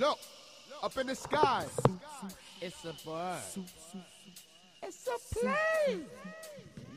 Look, 0.00 0.18
up 0.82 0.96
in 0.96 1.08
the 1.08 1.14
sky. 1.14 1.66
It's 2.62 2.86
a 2.86 2.94
bird. 3.04 3.38
It's 4.82 5.06
a 5.06 5.34
plane. 5.38 6.06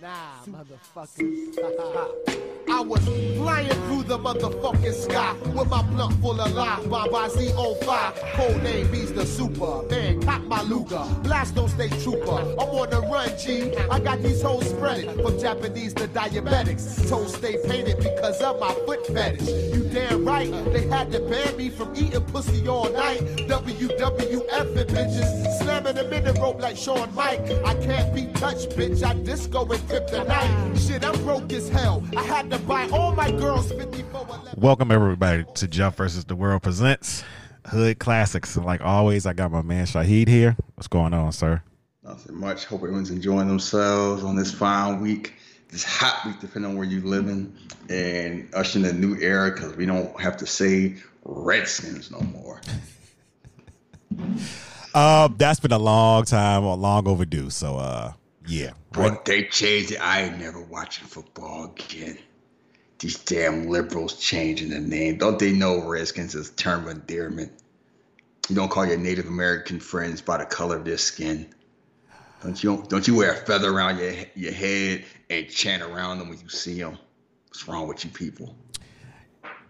Nah, 0.03 0.43
motherfuckers. 0.49 2.43
I 2.69 2.81
was 2.81 3.05
flying 3.37 3.69
through 3.69 4.03
the 4.03 4.17
motherfucking 4.17 4.93
sky 4.93 5.33
with 5.55 5.69
my 5.69 5.81
blunt 5.83 6.15
full 6.15 6.41
of 6.41 6.51
life. 6.53 6.89
Baba 6.89 7.29
Z05, 7.29 8.33
code 8.33 8.63
name 8.63 8.91
Beast 8.91 9.15
the 9.15 9.25
Super. 9.25 9.83
Man, 9.89 10.21
cock 10.21 10.43
my 10.45 10.61
Luger, 10.63 11.05
blast 11.21 11.55
don't 11.55 11.69
stay 11.69 11.87
trooper. 12.01 12.31
I'm 12.31 12.59
on 12.59 12.89
the 12.89 12.99
run, 13.01 13.29
G. 13.37 13.73
I 13.91 13.99
got 13.99 14.21
these 14.21 14.41
hoes 14.41 14.69
spreading 14.69 15.13
from 15.23 15.39
Japanese 15.39 15.93
to 15.93 16.07
diabetics. 16.07 17.07
Toes 17.09 17.35
stay 17.35 17.57
painted 17.65 17.99
because 17.99 18.41
of 18.41 18.59
my 18.59 18.73
foot 18.85 19.05
fetish. 19.07 19.47
You 19.73 19.83
damn 19.93 20.25
right, 20.25 20.51
they 20.73 20.87
had 20.87 21.11
to 21.11 21.19
ban 21.21 21.55
me 21.55 21.69
from 21.69 21.95
eating 21.95 22.25
pussy 22.25 22.67
all 22.67 22.91
night. 22.91 23.19
WWF 23.47 24.77
and 24.77 24.89
bitches 24.89 25.59
slamming 25.59 25.95
them 25.95 26.11
in 26.11 26.23
the 26.23 26.33
rope 26.41 26.59
like 26.59 26.75
Shawn 26.75 27.13
Mike. 27.13 27.39
I 27.63 27.75
can't 27.75 28.13
be 28.15 28.25
touched, 28.39 28.71
bitch. 28.71 29.03
I 29.03 29.13
disco 29.13 29.63
and 29.65 29.87
kryptonite. 29.93 30.87
Shit, 30.87 31.05
I'm 31.05 31.23
broke 31.23 31.53
as 31.53 31.69
hell. 31.69 32.03
I 32.17 32.23
had 32.23 32.49
to 32.49 32.57
buy 32.59 32.89
all 32.89 33.13
my 33.13 33.29
girls 33.29 33.71
54 33.71 34.27
Welcome 34.57 34.91
everybody 34.91 35.45
to 35.53 35.67
Jump 35.67 35.97
versus 35.97 36.25
the 36.25 36.35
World 36.35 36.63
presents 36.63 37.23
Hood 37.67 37.99
Classics. 37.99 38.55
And 38.55 38.65
like 38.65 38.81
always, 38.81 39.27
I 39.27 39.33
got 39.33 39.51
my 39.51 39.61
man 39.61 39.85
Shahid 39.85 40.27
here. 40.27 40.57
What's 40.73 40.87
going 40.87 41.13
on, 41.13 41.31
sir? 41.31 41.61
Nothing 42.03 42.39
much. 42.39 42.65
Hope 42.65 42.79
everyone's 42.79 43.11
enjoying 43.11 43.47
themselves 43.47 44.23
on 44.23 44.35
this 44.35 44.51
fine 44.51 44.99
week, 44.99 45.35
this 45.69 45.83
hot 45.83 46.25
week, 46.25 46.39
depending 46.39 46.71
on 46.71 46.77
where 46.77 46.87
you're 46.87 47.05
living, 47.05 47.55
and 47.87 48.49
ushering 48.55 48.85
a 48.85 48.93
new 48.93 49.15
era 49.19 49.51
because 49.51 49.75
we 49.75 49.85
don't 49.85 50.19
have 50.19 50.37
to 50.37 50.47
say 50.47 50.95
Redskins 51.23 52.09
no 52.09 52.19
more. 52.19 52.61
Uh, 54.95 55.27
that's 55.37 55.59
been 55.59 55.71
a 55.71 55.79
long 55.79 56.23
time, 56.23 56.63
a 56.63 56.75
long 56.75 57.07
overdue. 57.07 57.49
So, 57.49 57.77
uh, 57.77 58.13
yeah. 58.47 58.71
But 58.91 59.25
they 59.25 59.45
changed 59.45 59.91
it. 59.91 59.97
I 59.97 60.23
ain't 60.23 60.39
never 60.39 60.61
watching 60.61 61.07
football 61.07 61.65
again. 61.65 62.17
These 62.99 63.19
damn 63.19 63.67
liberals 63.67 64.19
changing 64.19 64.69
the 64.69 64.79
name. 64.79 65.17
Don't 65.17 65.39
they 65.39 65.51
know 65.51 65.85
Redskins 65.85 66.35
is 66.35 66.49
a 66.49 66.55
term 66.55 66.87
of 66.87 66.91
endearment? 66.91 67.51
You 68.49 68.55
don't 68.55 68.69
call 68.69 68.85
your 68.85 68.97
Native 68.97 69.27
American 69.27 69.79
friends 69.79 70.21
by 70.21 70.37
the 70.37 70.45
color 70.45 70.77
of 70.77 70.85
their 70.85 70.97
skin. 70.97 71.53
Don't 72.41 72.61
you 72.61 72.83
don't 72.89 73.07
you 73.07 73.15
wear 73.15 73.33
a 73.33 73.37
feather 73.37 73.71
around 73.71 73.99
your 73.99 74.13
your 74.35 74.51
head 74.51 75.05
and 75.29 75.49
chant 75.49 75.81
around 75.81 76.19
them 76.19 76.29
when 76.29 76.39
you 76.39 76.49
see 76.49 76.79
them? 76.79 76.97
What's 77.47 77.67
wrong 77.67 77.87
with 77.87 78.03
you 78.03 78.11
people? 78.11 78.55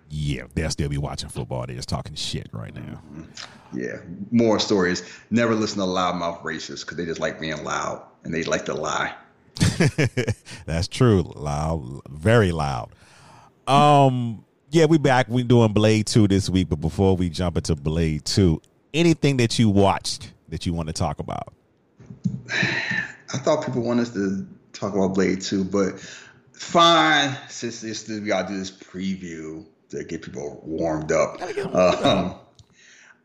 Yeah, 0.10 0.44
they'll 0.54 0.70
still 0.70 0.90
be 0.90 0.98
watching 0.98 1.30
football. 1.30 1.66
They're 1.66 1.76
just 1.76 1.90
talking 1.90 2.16
shit 2.16 2.50
right 2.52 2.74
now. 2.74 3.02
Mm-hmm. 3.14 3.80
Yeah. 3.80 3.98
More 4.32 4.60
stories. 4.60 5.04
Never 5.32 5.56
listen 5.56 5.80
to 5.80 5.86
loudmouth 5.86 6.44
racists 6.44 6.82
because 6.82 6.98
they 6.98 7.06
just 7.06 7.20
like 7.20 7.40
being 7.40 7.64
loud 7.64 8.04
and 8.24 8.34
they 8.34 8.44
like 8.44 8.66
to 8.66 8.74
lie. 8.74 9.14
That's 10.66 10.88
true. 10.88 11.32
Loud, 11.36 12.02
very 12.10 12.52
loud. 12.52 12.92
Um, 13.68 14.44
yeah, 14.72 14.86
we 14.86 14.98
back. 14.98 15.30
We 15.30 15.44
doing 15.44 15.74
Blade 15.74 16.08
Two 16.08 16.28
this 16.28 16.50
week, 16.50 16.70
but 16.70 16.82
before 16.82 17.16
we 17.16 17.30
jump 17.30 17.58
into 17.58 17.76
Blade 17.76 18.26
Two, 18.26 18.62
anything 18.94 19.38
that 19.38 19.60
you 19.60 19.70
watched 19.70 20.34
that 20.50 20.66
you 20.66 20.74
want 20.74 20.88
to 20.88 20.94
talk 20.94 21.20
about? 21.20 21.54
I 22.50 23.38
thought 23.38 23.66
people 23.66 23.82
wanted 23.82 24.04
us 24.04 24.14
to 24.14 24.46
talk 24.74 24.94
about 24.94 25.16
Blade 25.16 25.42
2, 25.42 25.64
but 25.64 26.00
fine. 26.52 27.36
Since 27.50 27.82
this, 27.82 28.08
we 28.08 28.20
gotta 28.22 28.50
do 28.50 28.58
this 28.58 28.72
preview 28.72 29.66
to 29.90 30.04
get 30.04 30.22
people 30.22 30.62
warmed 30.64 31.12
up. 31.12 31.42
Um, 31.74 32.36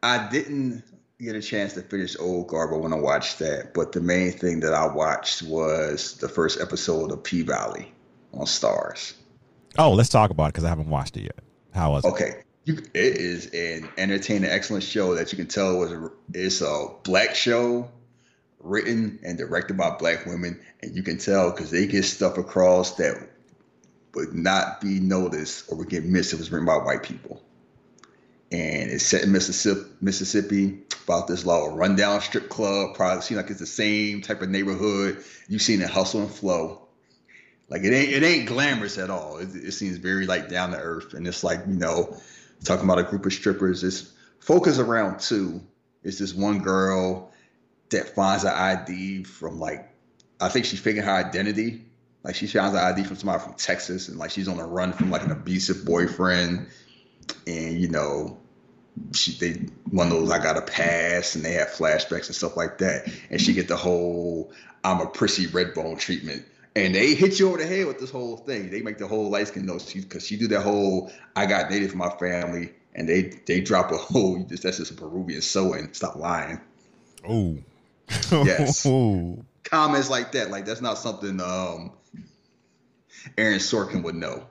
I 0.02 0.28
didn't 0.28 0.84
get 1.20 1.34
a 1.34 1.42
chance 1.42 1.72
to 1.74 1.82
finish 1.82 2.16
Old 2.18 2.48
Guard, 2.48 2.70
but 2.70 2.78
when 2.78 2.92
I 2.92 2.96
watched 2.96 3.40
that, 3.40 3.74
but 3.74 3.92
the 3.92 4.00
main 4.00 4.32
thing 4.32 4.60
that 4.60 4.72
I 4.72 4.86
watched 4.86 5.42
was 5.42 6.16
the 6.18 6.28
first 6.28 6.60
episode 6.60 7.10
of 7.10 7.22
P 7.22 7.42
Valley 7.42 7.92
on 8.32 8.46
Starz. 8.46 9.14
Oh, 9.76 9.92
let's 9.92 10.08
talk 10.08 10.30
about 10.30 10.46
it 10.46 10.52
because 10.54 10.64
I 10.64 10.68
haven't 10.68 10.90
watched 10.90 11.16
it 11.16 11.22
yet. 11.22 11.38
How 11.74 11.92
was 11.92 12.04
it? 12.04 12.08
Okay. 12.08 12.42
It 12.66 12.92
is 12.94 13.46
an 13.46 13.88
entertaining, 13.96 14.50
excellent 14.50 14.84
show 14.84 15.14
that 15.14 15.32
you 15.32 15.38
can 15.38 15.46
tell 15.46 15.78
was 15.78 15.90
a, 15.90 16.10
it's 16.34 16.60
a 16.60 16.88
black 17.02 17.34
show 17.34 17.90
written 18.60 19.18
and 19.24 19.38
directed 19.38 19.76
by 19.78 19.96
black 19.96 20.26
women, 20.26 20.60
and 20.82 20.94
you 20.94 21.02
can 21.02 21.16
tell 21.18 21.50
because 21.50 21.70
they 21.70 21.86
get 21.86 22.04
stuff 22.04 22.36
across 22.36 22.96
that 22.96 23.30
would 24.14 24.34
not 24.34 24.80
be 24.80 25.00
noticed 25.00 25.70
or 25.70 25.78
would 25.78 25.88
get 25.88 26.04
missed 26.04 26.32
if 26.32 26.38
it 26.38 26.42
was 26.42 26.52
written 26.52 26.66
by 26.66 26.76
white 26.76 27.02
people. 27.02 27.42
And 28.50 28.90
it's 28.90 29.04
set 29.04 29.24
in 29.24 29.32
Mississippi, 29.32 29.90
Mississippi 30.00 30.78
about 31.04 31.26
this 31.26 31.44
little 31.44 31.76
rundown 31.76 32.20
strip 32.20 32.48
club. 32.48 32.94
Probably 32.94 33.22
seems 33.22 33.36
like 33.36 33.50
it's 33.50 33.60
the 33.60 33.66
same 33.66 34.22
type 34.22 34.40
of 34.40 34.48
neighborhood 34.48 35.22
you've 35.48 35.62
seen 35.62 35.82
in 35.82 35.88
Hustle 35.88 36.22
and 36.22 36.30
Flow. 36.30 36.88
Like 37.68 37.82
it 37.82 37.92
ain't 37.92 38.12
it 38.12 38.22
ain't 38.22 38.48
glamorous 38.48 38.96
at 38.96 39.10
all. 39.10 39.38
It, 39.38 39.54
it 39.54 39.72
seems 39.72 39.98
very 39.98 40.26
like 40.26 40.48
down 40.48 40.70
to 40.70 40.78
earth, 40.78 41.12
and 41.12 41.26
it's 41.26 41.44
like 41.44 41.60
you 41.68 41.74
know, 41.74 42.16
talking 42.64 42.84
about 42.84 42.98
a 42.98 43.02
group 43.02 43.26
of 43.26 43.32
strippers. 43.32 43.84
It's 43.84 44.10
focus 44.40 44.78
around 44.78 45.20
two. 45.20 45.60
It's 46.02 46.18
this 46.18 46.32
one 46.32 46.60
girl 46.60 47.30
that 47.90 48.14
finds 48.14 48.44
an 48.44 48.52
ID 48.52 49.24
from 49.24 49.60
like 49.60 49.90
I 50.40 50.48
think 50.48 50.64
she's 50.64 50.80
figuring 50.80 51.06
her 51.06 51.14
identity. 51.14 51.82
Like 52.24 52.34
she 52.34 52.46
finds 52.46 52.74
an 52.74 52.80
ID 52.80 53.04
from 53.04 53.16
somebody 53.16 53.42
from 53.42 53.54
Texas, 53.54 54.08
and 54.08 54.18
like 54.18 54.30
she's 54.30 54.48
on 54.48 54.56
the 54.56 54.64
run 54.64 54.92
from 54.92 55.10
like 55.10 55.22
an 55.22 55.30
abusive 55.30 55.84
boyfriend, 55.84 56.68
and 57.46 57.78
you 57.78 57.88
know, 57.88 58.38
she 59.12 59.32
they 59.32 59.60
one 59.90 60.08
of 60.08 60.12
those 60.12 60.30
I 60.30 60.38
got 60.42 60.56
a 60.56 60.62
pass, 60.62 61.34
and 61.34 61.44
they 61.44 61.52
have 61.52 61.68
flashbacks 61.68 62.26
and 62.26 62.34
stuff 62.34 62.56
like 62.56 62.78
that, 62.78 63.08
and 63.30 63.40
she 63.40 63.52
get 63.52 63.68
the 63.68 63.76
whole 63.76 64.52
I'm 64.84 65.00
a 65.00 65.06
prissy 65.06 65.46
redbone 65.46 65.98
treatment. 65.98 66.44
And 66.76 66.94
they 66.94 67.14
hit 67.14 67.40
you 67.40 67.48
over 67.48 67.58
the 67.58 67.66
head 67.66 67.86
with 67.86 67.98
this 67.98 68.10
whole 68.10 68.36
thing. 68.36 68.70
They 68.70 68.82
make 68.82 68.98
the 68.98 69.08
whole 69.08 69.30
light 69.30 69.48
skin 69.48 69.66
note 69.66 69.90
because 69.92 70.24
she 70.24 70.36
do 70.36 70.46
that 70.48 70.62
whole 70.62 71.10
I 71.34 71.46
got 71.46 71.70
native 71.70 71.90
for 71.90 71.96
my 71.96 72.10
family, 72.10 72.72
and 72.94 73.08
they 73.08 73.40
they 73.46 73.60
drop 73.60 73.90
a 73.90 73.96
whole 73.96 74.44
that's 74.48 74.62
just 74.62 74.90
a 74.90 74.94
Peruvian 74.94 75.42
sewing. 75.42 75.92
Stop 75.92 76.16
lying. 76.16 76.60
Oh, 77.28 77.58
Yes. 78.30 78.84
Comments 78.84 80.08
like 80.08 80.32
that, 80.32 80.50
like 80.50 80.64
that's 80.64 80.80
not 80.80 80.98
something 80.98 81.40
um 81.40 81.92
Aaron 83.36 83.58
Sorkin 83.58 84.02
would 84.04 84.14
know. 84.14 84.46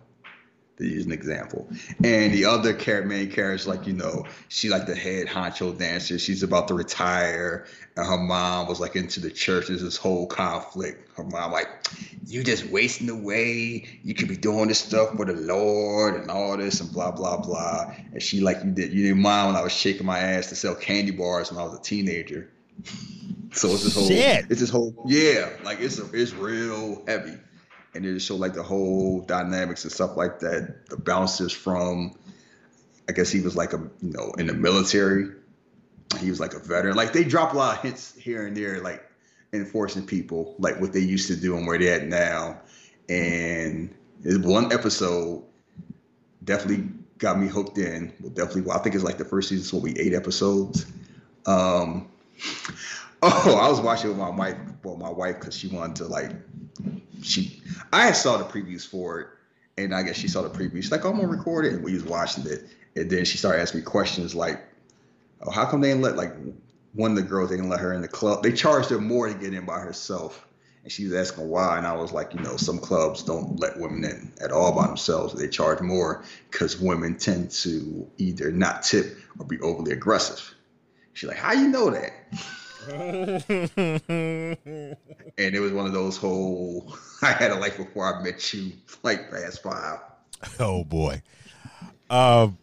To 0.78 0.86
use 0.86 1.06
an 1.06 1.12
example. 1.12 1.68
And 2.04 2.32
the 2.32 2.46
other 2.46 2.72
char- 2.72 3.02
main 3.02 3.32
character, 3.32 3.68
like, 3.68 3.88
you 3.88 3.94
know, 3.94 4.26
she 4.48 4.70
like 4.70 4.86
the 4.86 4.96
head 4.96 5.26
honcho 5.26 5.76
dancer. 5.76 6.20
She's 6.20 6.44
about 6.44 6.68
to 6.68 6.76
retire. 6.76 7.66
And 7.96 8.06
her 8.06 8.18
mom 8.18 8.68
was 8.68 8.80
like 8.80 8.96
into 8.96 9.20
the 9.20 9.32
church. 9.32 9.70
There's 9.70 9.82
this 9.82 9.98
whole 9.98 10.28
conflict. 10.28 11.10
Her 11.18 11.24
mom, 11.24 11.52
like, 11.52 11.68
you 12.28 12.44
just 12.44 12.68
wasting 12.68 13.10
away. 13.10 14.00
You 14.04 14.14
could 14.14 14.28
be 14.28 14.38
doing 14.38 14.68
this 14.68 14.78
stuff 14.78 15.16
for 15.16 15.26
the 15.26 15.34
Lord 15.34 16.14
and 16.14 16.30
all 16.30 16.56
this 16.58 16.80
and 16.80 16.92
blah, 16.94 17.10
blah, 17.10 17.38
blah. 17.38 17.92
And 18.14 18.22
she 18.22 18.40
like, 18.42 18.64
you 18.64 18.70
did, 18.70 18.94
you 18.94 19.08
didn't 19.08 19.22
mind 19.24 19.48
when 19.48 19.56
I 19.56 19.64
was 19.64 19.74
shaking 19.74 20.06
my 20.06 20.20
ass 20.20 20.50
to 20.50 20.56
sell 20.56 20.76
candy 20.76 21.10
bars 21.12 21.52
when 21.52 21.60
I 21.60 21.64
was 21.66 21.74
a 21.74 21.82
teenager. 21.82 22.52
So 23.54 23.70
it's 23.70 23.86
this 23.86 23.96
whole, 23.96 24.08
Shit. 24.08 24.46
it's 24.50 24.60
this 24.60 24.70
whole, 24.70 24.94
yeah, 25.08 25.50
like 25.64 25.80
it's 25.80 25.98
a, 25.98 26.08
it's 26.14 26.34
real 26.34 27.02
heavy, 27.08 27.38
and 27.98 28.06
it 28.06 28.14
just 28.14 28.28
show 28.28 28.36
like 28.36 28.54
the 28.54 28.64
whole 28.64 29.22
dynamics 29.22 29.84
and 29.84 29.92
stuff 29.92 30.16
like 30.16 30.40
that. 30.40 30.88
The 30.88 30.98
bounces 30.98 31.52
from, 31.52 32.16
I 33.10 33.12
guess 33.12 33.32
he 33.32 33.42
was 33.42 33.56
like 33.56 33.74
a, 33.74 33.80
you 34.02 34.14
know, 34.14 34.32
in 34.38 34.48
the 34.48 34.54
military. 34.54 35.32
He 36.20 36.30
was 36.30 36.40
like 36.40 36.54
a 36.54 36.60
veteran. 36.60 36.96
Like 36.96 37.12
they 37.12 37.24
drop 37.24 37.54
a 37.54 37.58
lot 37.58 37.78
of 37.78 37.84
hints 37.84 38.16
here 38.16 38.46
and 38.46 38.56
there, 38.56 38.82
like 38.82 39.04
enforcing 39.52 40.06
people, 40.06 40.56
like 40.60 40.80
what 40.80 40.94
they 40.94 41.00
used 41.00 41.28
to 41.28 41.36
do 41.36 41.58
and 41.58 41.66
where 41.66 41.80
they 41.80 41.90
at 41.90 42.06
now. 42.06 42.62
And 43.10 43.94
one 44.24 44.72
episode 44.72 45.44
definitely 46.44 46.90
got 47.18 47.40
me 47.40 47.48
hooked 47.48 47.80
in. 47.80 48.14
Well, 48.20 48.30
definitely, 48.30 48.62
well, 48.62 48.78
I 48.78 48.82
think 48.84 48.94
it's 48.94 49.04
like 49.04 49.18
the 49.18 49.26
first 49.26 49.50
season, 49.50 49.66
so 49.66 49.78
we 49.84 49.98
eight 49.98 50.14
episodes. 50.14 50.86
Um, 51.48 52.10
oh, 53.24 53.60
I 53.60 53.70
was 53.70 53.82
watching 53.82 54.10
with 54.10 54.20
my 54.20 54.30
wife, 54.30 54.58
well, 54.84 54.98
my 54.98 55.10
wife, 55.10 55.40
because 55.40 55.58
she 55.58 55.68
wanted 55.68 55.96
to 55.98 56.06
like, 56.06 56.32
she, 57.22 57.62
I 57.92 58.12
saw 58.12 58.38
the 58.38 58.46
previews 58.46 58.88
for 58.88 59.20
it, 59.20 59.28
and 59.78 59.94
I 59.94 60.04
guess 60.04 60.18
she 60.18 60.28
saw 60.28 60.42
the 60.42 60.50
previews. 60.50 60.84
She's 60.84 60.92
like, 60.92 61.06
oh, 61.06 61.10
I'm 61.10 61.18
gonna 61.18 61.28
record 61.28 61.66
it, 61.66 61.74
and 61.74 61.84
we 61.84 61.94
was 61.94 62.04
watching 62.04 62.46
it, 62.46 62.66
and 62.96 63.10
then 63.10 63.26
she 63.26 63.38
started 63.38 63.62
asking 63.62 63.82
me 63.82 63.86
questions 63.86 64.34
like, 64.36 64.62
oh, 65.42 65.52
how 65.52 65.66
come 65.66 65.82
they 65.82 65.90
didn't 65.90 66.02
let 66.02 66.16
like 66.16 66.34
one 66.94 67.12
of 67.12 67.18
the 67.18 67.24
girls 67.24 67.50
they 67.50 67.56
didn't 67.56 67.70
let 67.70 67.80
her 67.80 67.94
in 67.94 68.02
the 68.02 68.08
club? 68.08 68.44
They 68.44 68.52
charged 68.52 68.90
her 68.90 69.00
more 69.00 69.28
to 69.28 69.34
get 69.34 69.54
in 69.54 69.66
by 69.66 69.80
herself. 69.80 70.46
And 70.84 70.92
she 70.92 71.04
was 71.04 71.14
asking 71.14 71.50
why, 71.50 71.78
and 71.78 71.86
I 71.86 71.94
was 71.94 72.14
like, 72.14 72.34
you 72.34 72.40
know, 72.40 72.56
some 72.56 72.80
clubs 72.80 73.22
don't 73.22 73.60
let 73.60 73.78
women 73.78 74.06
in 74.06 74.32
at 74.42 74.54
all 74.54 74.74
by 74.74 74.88
themselves. 74.88 75.34
They 75.34 75.50
charge 75.50 75.82
more 75.82 76.24
because 76.50 76.80
women 76.80 77.18
tend 77.18 77.52
to 77.52 78.10
either 78.18 78.52
not 78.52 78.84
tip 78.84 79.18
or 79.38 79.46
be 79.46 79.60
overly 79.60 79.92
aggressive. 79.92 80.56
She's 81.12 81.28
like, 81.28 81.38
how 81.38 81.52
you 81.52 81.68
know 81.68 81.90
that? 81.90 82.12
and 82.88 84.58
it 85.38 85.60
was 85.60 85.72
one 85.72 85.86
of 85.86 85.94
those 85.94 86.18
whole 86.18 86.96
I 87.22 87.32
had 87.32 87.52
a 87.52 87.56
life 87.56 87.78
before 87.78 88.14
I 88.14 88.24
met 88.24 88.54
you, 88.54 88.74
like 89.04 89.32
past 89.32 89.64
five. 89.64 90.00
Oh 90.60 90.84
boy. 90.84 91.22
Um, 92.10 92.58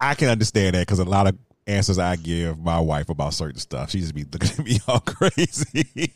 I 0.00 0.14
can 0.14 0.28
understand 0.28 0.74
that 0.74 0.86
because 0.86 0.98
a 0.98 1.04
lot 1.04 1.26
of 1.26 1.36
answers 1.66 1.98
I 1.98 2.16
give 2.16 2.58
my 2.58 2.80
wife 2.80 3.08
about 3.08 3.34
certain 3.34 3.60
stuff. 3.60 3.90
She 3.90 4.00
just 4.00 4.14
be 4.14 4.24
looking 4.24 4.50
at 4.50 4.64
me 4.64 4.80
all 4.88 5.00
crazy. 5.00 6.14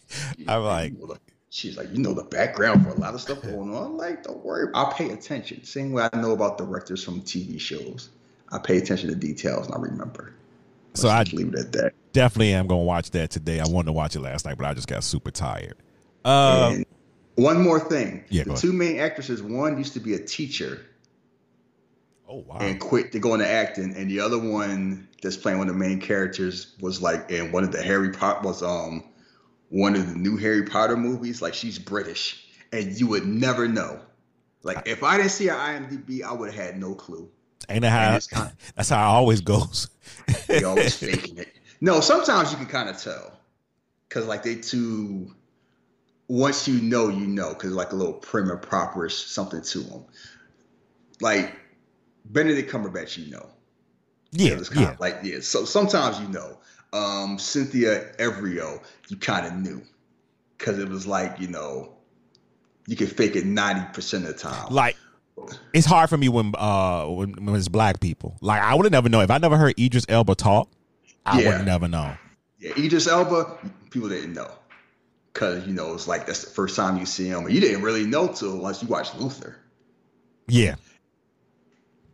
I'm 0.48 0.62
like, 0.62 0.94
she's 1.50 1.76
like, 1.76 1.92
you 1.92 1.98
know 1.98 2.14
the 2.14 2.25
background 2.25 2.84
for 2.84 2.90
a 2.90 2.98
lot 2.98 3.14
of 3.14 3.20
stuff 3.20 3.42
going 3.42 3.75
on. 3.75 3.84
I'm 3.84 3.96
like, 3.96 4.22
don't 4.25 4.44
worry, 4.44 4.68
I'll 4.75 4.92
pay 4.92 5.10
attention. 5.10 5.64
Same 5.64 5.92
way 5.92 6.08
I 6.12 6.16
know 6.20 6.32
about 6.32 6.58
directors 6.58 7.04
from 7.04 7.20
TV 7.22 7.60
shows. 7.60 8.10
I 8.50 8.58
pay 8.58 8.78
attention 8.78 9.08
to 9.10 9.14
details 9.14 9.66
and 9.66 9.75
I 9.75 9.78
remember. 9.78 10.34
So 10.94 11.08
I 11.08 11.22
leave 11.25 11.48
it 11.48 11.58
at 11.58 11.72
that. 11.72 11.92
Definitely 12.12 12.53
am 12.55 12.67
gonna 12.67 12.82
watch 12.82 13.11
that 13.12 13.31
today. 13.31 13.61
I 13.61 13.67
wanted 13.67 13.87
to 13.87 13.93
watch 13.93 14.17
it 14.17 14.20
last 14.20 14.44
night, 14.44 14.59
but 14.59 14.67
I 14.67 14.75
just 14.75 14.88
got 14.88 15.03
super 15.05 15.31
tired. 15.31 15.76
Uh, 16.25 16.76
one 17.37 17.62
more 17.62 17.81
thing. 17.81 18.25
Yeah, 18.29 18.44
the 18.44 18.55
two 18.55 18.73
main 18.73 18.99
actresses, 18.99 19.43
one 19.43 19.79
used 19.79 19.94
to 19.94 20.00
be 20.00 20.14
a 20.14 20.19
teacher. 20.19 20.87
Oh 22.29 22.44
wow. 22.47 22.59
And 22.61 22.81
quit 22.81 23.12
to 23.12 23.19
go 23.19 23.35
into 23.35 23.49
acting. 23.49 23.94
And 23.94 24.11
the 24.11 24.20
other 24.20 24.38
one 24.38 25.09
that's 25.23 25.37
playing 25.37 25.59
one 25.59 25.69
of 25.69 25.75
the 25.75 25.81
main 25.81 26.00
characters 26.00 26.75
was 26.81 27.03
like 27.03 27.31
in 27.31 27.53
one 27.53 27.64
of 27.64 27.73
the 27.73 27.82
Harry 27.82 28.11
Potter 28.11 28.41
was 28.47 28.62
um 28.62 29.05
one 29.69 29.94
of 29.94 30.09
the 30.09 30.14
new 30.14 30.37
Harry 30.37 30.64
Potter 30.64 30.97
movies. 30.97 31.43
Like 31.43 31.55
she's 31.55 31.79
British. 31.79 32.47
And 32.73 32.99
you 32.99 33.06
would 33.09 33.26
never 33.26 33.69
know. 33.69 34.00
Like 34.62 34.87
if 34.87 35.03
I 35.03 35.19
didn't 35.19 35.32
see 35.32 35.49
her 35.49 35.55
IMDb, 35.55 36.23
I 36.23 36.32
would 36.32 36.55
have 36.55 36.64
had 36.64 36.79
no 36.79 36.94
clue. 36.94 37.29
Ain't 37.69 37.82
that 37.82 37.91
how 37.91 38.19
kind 38.37 38.50
of, 38.50 38.75
that's 38.75 38.88
how 38.88 39.00
it 39.00 39.12
always 39.12 39.41
goes. 39.41 39.88
they 40.47 40.64
always 40.64 40.97
faking 40.99 41.38
it. 41.38 41.55
No, 41.82 41.99
sometimes 41.99 42.52
you 42.52 42.56
can 42.56 42.67
kind 42.67 42.88
of 42.88 42.96
tell. 42.96 43.32
Cause 44.08 44.25
like 44.26 44.44
they 44.44 44.55
too 44.55 45.34
once 46.29 46.69
you 46.69 46.81
know, 46.81 47.08
you 47.08 47.26
know, 47.26 47.49
because 47.49 47.73
like 47.73 47.90
a 47.90 47.96
little 47.96 48.12
prim 48.12 48.49
and 48.50 48.61
properish 48.61 49.26
something 49.26 49.62
to 49.62 49.81
them. 49.81 50.05
Like 51.20 51.58
Benedict 52.25 52.70
Cumberbatch, 52.70 53.19
you 53.19 53.32
know. 53.32 53.46
Yeah, 54.31 54.61
yeah. 54.75 54.96
like 55.00 55.19
yeah. 55.25 55.40
So 55.40 55.64
sometimes 55.64 56.20
you 56.20 56.29
know. 56.29 56.58
Um, 56.94 57.38
Cynthia 57.38 58.12
Erivo, 58.19 58.82
you 59.08 59.17
kind 59.17 59.46
of 59.46 59.55
knew 59.55 59.82
because 60.58 60.78
it 60.78 60.88
was 60.88 61.06
like 61.06 61.40
you 61.40 61.49
know, 61.49 61.94
you 62.87 62.96
can 62.96 63.08
fake 63.08 63.35
it 63.35 63.44
ninety 63.46 63.85
percent 63.93 64.25
of 64.26 64.35
the 64.35 64.38
time. 64.38 64.67
Like 64.70 64.96
it's 65.73 65.87
hard 65.87 66.11
for 66.11 66.19
me 66.19 66.28
when 66.28 66.52
uh 66.56 67.06
when, 67.06 67.32
when 67.44 67.56
it's 67.56 67.69
black 67.69 67.99
people. 67.99 68.37
Like 68.40 68.62
I 68.62 68.75
would 68.75 68.85
have 68.85 68.93
never 68.93 69.08
known 69.08 69.25
if 69.25 69.31
I 69.32 69.38
never 69.38 69.56
heard 69.56 69.76
Idris 69.81 70.05
Elba 70.08 70.37
talk. 70.37 70.69
I 71.26 71.40
yeah. 71.40 71.58
would 71.58 71.66
never 71.66 71.88
know. 71.88 72.16
Yeah, 72.58 72.72
Idris 72.78 73.06
Elba, 73.06 73.58
people 73.90 74.08
didn't 74.08 74.34
know 74.34 74.50
because 75.32 75.66
you 75.66 75.72
know 75.72 75.94
it's 75.94 76.06
like 76.06 76.26
that's 76.26 76.44
the 76.44 76.50
first 76.50 76.76
time 76.76 76.98
you 76.98 77.06
see 77.06 77.28
him, 77.28 77.44
and 77.44 77.52
you 77.52 77.60
didn't 77.60 77.82
really 77.82 78.04
know 78.04 78.28
till 78.28 78.58
once 78.58 78.82
you 78.82 78.88
watched 78.88 79.19
Luther. 79.19 79.56
Yeah. 80.48 80.76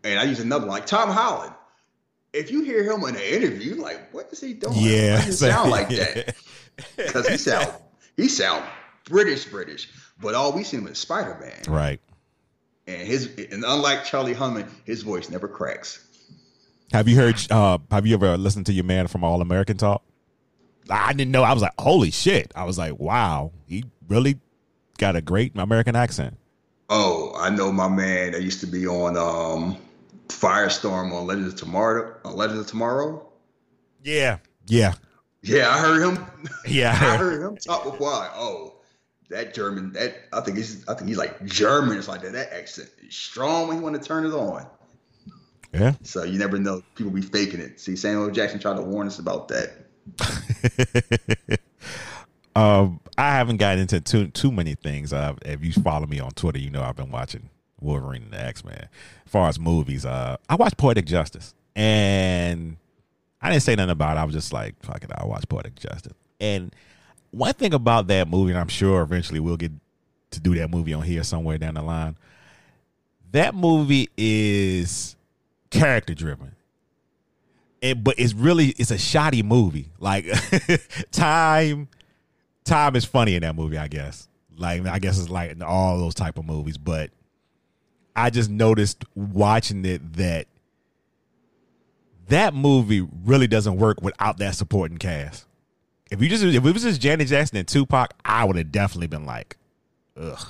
And 0.05 0.19
I 0.19 0.25
use 0.25 0.41
another 0.41 0.67
one, 0.67 0.75
like 0.75 0.87
Tom 0.87 1.11
Holland. 1.11 1.53
If 2.33 2.51
you 2.51 2.63
hear 2.63 2.85
him 2.85 3.03
in 3.05 3.17
an 3.17 3.21
interview, 3.21 3.75
like, 3.77 4.13
what 4.13 4.29
is 4.31 4.41
he 4.41 4.55
doing? 4.55 4.75
Yeah, 4.77 5.19
Why 5.19 5.25
does 5.25 5.39
sound 5.41 5.71
like 5.73 5.89
that? 5.89 6.37
Because 6.97 7.29
he 7.29 7.37
sound 7.37 7.73
he 8.17 8.29
sound 8.29 8.65
British, 9.05 9.47
British, 9.47 9.89
but 10.21 10.35
all 10.35 10.53
we 10.53 10.65
see 10.65 10.77
him 10.77 10.87
is 10.87 10.99
Spider 10.99 11.37
Man, 11.41 11.75
right? 11.75 12.01
And 12.87 13.07
his 13.07 13.27
and 13.51 13.65
unlike 13.65 14.05
Charlie 14.05 14.35
Hunnam, 14.35 14.69
his 14.85 15.03
voice 15.03 15.29
never 15.31 15.49
cracks. 15.49 16.07
Have 16.93 17.09
you 17.09 17.17
heard? 17.17 17.37
uh 17.51 17.79
Have 17.91 18.07
you 18.07 18.15
ever 18.15 18.37
listened 18.37 18.67
to 18.67 18.73
your 18.73 18.85
man 18.85 19.07
from 19.07 19.25
All 19.25 19.41
American 19.41 19.77
Talk? 19.77 20.03
I 20.91 21.13
didn't 21.13 21.33
know. 21.33 21.43
I 21.43 21.53
was 21.53 21.63
like, 21.63 21.75
holy 21.79 22.11
shit. 22.11 22.51
I 22.57 22.65
was 22.65 22.79
like, 22.79 22.99
wow, 22.99 23.53
he 23.67 23.85
really 24.09 24.39
got 24.97 25.17
a 25.17 25.21
great 25.21 25.53
American 25.57 25.95
accent. 25.97 26.39
Oh, 26.89 27.35
I 27.37 27.51
know 27.51 27.71
my 27.71 27.89
man 27.89 28.33
that 28.33 28.43
used 28.43 28.61
to 28.61 28.67
be 28.67 28.87
on 28.87 29.17
um, 29.19 29.77
Firestorm 30.29 31.13
on 31.13 31.27
Legends 31.27 31.53
of 31.53 31.61
Tomorrow. 31.61 32.15
On 32.25 32.35
Legends 32.35 32.61
of 32.61 32.67
Tomorrow. 32.67 33.27
Yeah, 34.03 34.39
yeah, 34.67 34.95
yeah. 35.43 35.69
I 35.71 35.79
heard 35.79 36.03
him. 36.03 36.27
Yeah, 36.67 36.93
I 36.93 37.17
heard 37.17 37.43
him 37.43 37.57
talk 37.57 37.85
before. 37.85 38.11
Like, 38.11 38.31
oh, 38.35 38.77
that 39.29 39.53
German. 39.53 39.93
That 39.93 40.17
I 40.33 40.41
think 40.41 40.57
he's. 40.57 40.89
I 40.89 40.95
think 40.95 41.09
he's 41.09 41.19
like 41.19 41.45
German. 41.45 41.99
It's 41.99 42.09
like 42.09 42.23
that. 42.23 42.33
That 42.33 42.53
accent 42.53 42.89
is 43.07 43.15
strong 43.15 43.69
when 43.69 43.79
you 43.79 43.83
want 43.83 44.01
to 44.01 44.07
turn 44.07 44.25
it 44.25 44.33
on. 44.33 44.67
Yeah. 45.73 45.95
So 46.03 46.25
you 46.25 46.39
never 46.39 46.59
know. 46.59 46.83
People 46.95 47.13
be 47.13 47.23
faking 47.23 47.61
it. 47.61 47.81
See, 47.81 47.97
Samuel 47.97 48.31
Jackson 48.31 48.59
tried 48.59 48.77
to 48.77 48.83
warn 48.83 49.07
us 49.07 49.19
about 49.19 49.49
that. 49.49 49.73
um, 52.57 53.01
I 53.17 53.33
haven't 53.33 53.59
gotten 53.59 53.81
into 53.81 54.01
too 54.01 54.29
too 54.29 54.51
many 54.51 54.75
things. 54.75 55.13
Uh, 55.13 55.35
if 55.43 55.65
you 55.65 55.73
follow 55.73 56.07
me 56.07 56.21
on 56.21 56.31
Twitter, 56.31 56.59
you 56.59 56.71
know 56.71 56.83
I've 56.83 56.97
been 56.97 57.11
watching 57.11 57.51
Wolverine 57.81 58.23
and 58.23 58.33
the 58.33 58.41
X 58.41 58.65
Men. 58.65 58.89
As 59.27 59.33
far 59.33 59.49
as 59.49 59.59
movies, 59.59 60.07
uh, 60.07 60.37
I 60.49 60.55
watched 60.55 60.79
Poetic 60.79 61.05
Justice, 61.05 61.55
and 61.77 62.77
I 63.43 63.51
didn't 63.51 63.63
say 63.63 63.75
nothing 63.75 63.91
about 63.91 64.17
it. 64.17 64.21
I 64.21 64.25
was 64.25 64.35
just 64.35 64.53
like, 64.53 64.75
"Fuck 64.83 65.05
it, 65.05 65.11
I'll 65.15 65.29
watch 65.29 65.49
Poetic 65.49 65.77
Justice." 65.77 66.15
And 66.41 66.75
one 67.31 67.53
thing 67.55 67.75
about 67.75 68.07
that 68.07 68.29
movie, 68.29 68.53
and 68.53 68.61
I'm 68.61 68.69
sure 68.69 69.03
eventually 69.03 69.41
we'll 69.41 69.57
get 69.57 69.73
to 70.31 70.41
do 70.41 70.55
that 70.55 70.71
movie 70.71 70.95
on 70.95 71.03
here 71.03 71.23
somewhere 71.23 71.59
down 71.59 71.75
the 71.75 71.83
line. 71.83 72.17
That 73.33 73.55
movie 73.55 74.09
is 74.17 75.17
character 75.71 76.15
driven 76.15 76.55
it, 77.81 78.03
but 78.03 78.19
it's 78.19 78.35
really 78.35 78.69
it's 78.79 78.91
a 78.91 78.99
shoddy 78.99 79.43
movie. 79.43 79.91
Like 79.99 80.27
time, 81.11 81.89
time 82.65 82.97
is 82.97 83.05
funny 83.05 83.35
in 83.35 83.43
that 83.43 83.55
movie. 83.55 83.79
I 83.79 83.89
guess. 83.89 84.29
Like 84.57 84.87
I 84.87 84.99
guess 84.99 85.19
it's 85.19 85.29
like 85.29 85.53
in 85.53 85.63
all 85.63 85.99
those 85.99 86.15
type 86.15 86.39
of 86.39 86.45
movies, 86.45 86.79
but 86.79 87.11
I 88.17 88.31
just 88.31 88.51
noticed 88.51 89.05
watching 89.15 89.85
it 89.85 90.15
that 90.15 90.47
that 92.29 92.55
movie 92.55 93.07
really 93.25 93.47
doesn't 93.47 93.77
work 93.77 94.03
without 94.03 94.39
that 94.39 94.55
supporting 94.55 94.99
cast. 94.99 95.47
If 96.11 96.23
you 96.23 96.29
just 96.29 96.43
if 96.43 96.55
it 96.55 96.61
was 96.61 96.83
just 96.83 97.01
Janet 97.01 97.29
Jackson 97.29 97.59
and 97.59 97.69
Tupac, 97.69 98.15
I 98.25 98.45
would 98.45 98.57
have 98.57 98.73
definitely 98.73 99.07
been 99.07 99.27
like, 99.27 99.57
ugh, 100.17 100.45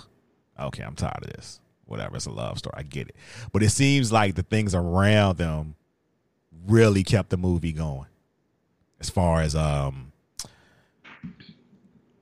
okay, 0.58 0.82
I'm 0.82 0.94
tired 0.94 1.22
of 1.22 1.30
this. 1.30 1.60
Whatever, 1.88 2.16
it's 2.16 2.26
a 2.26 2.30
love 2.30 2.58
story. 2.58 2.74
I 2.76 2.82
get 2.82 3.08
it. 3.08 3.16
But 3.52 3.62
it 3.62 3.70
seems 3.70 4.12
like 4.12 4.34
the 4.34 4.42
things 4.42 4.74
around 4.74 5.38
them 5.38 5.74
really 6.66 7.02
kept 7.02 7.30
the 7.30 7.36
movie 7.36 7.72
going. 7.72 8.06
As 9.00 9.10
far 9.10 9.40
as 9.40 9.56
um 9.56 10.12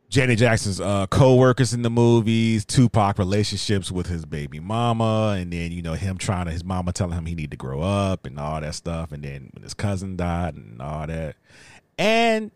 Janet 0.08 0.38
Jackson's 0.38 0.80
uh, 0.80 1.06
co-workers 1.08 1.74
in 1.74 1.82
the 1.82 1.90
movies, 1.90 2.64
Tupac 2.64 3.18
relationships 3.18 3.90
with 3.90 4.06
his 4.06 4.24
baby 4.24 4.60
mama, 4.60 5.36
and 5.38 5.52
then 5.52 5.72
you 5.72 5.82
know 5.82 5.94
him 5.94 6.16
trying 6.16 6.46
to 6.46 6.52
his 6.52 6.64
mama 6.64 6.92
telling 6.92 7.18
him 7.18 7.26
he 7.26 7.34
need 7.34 7.50
to 7.50 7.56
grow 7.56 7.82
up 7.82 8.24
and 8.24 8.38
all 8.38 8.60
that 8.60 8.74
stuff, 8.74 9.12
and 9.12 9.24
then 9.24 9.50
when 9.52 9.62
his 9.62 9.74
cousin 9.74 10.16
died 10.16 10.54
and 10.54 10.80
all 10.80 11.06
that, 11.06 11.36
and 11.98 12.50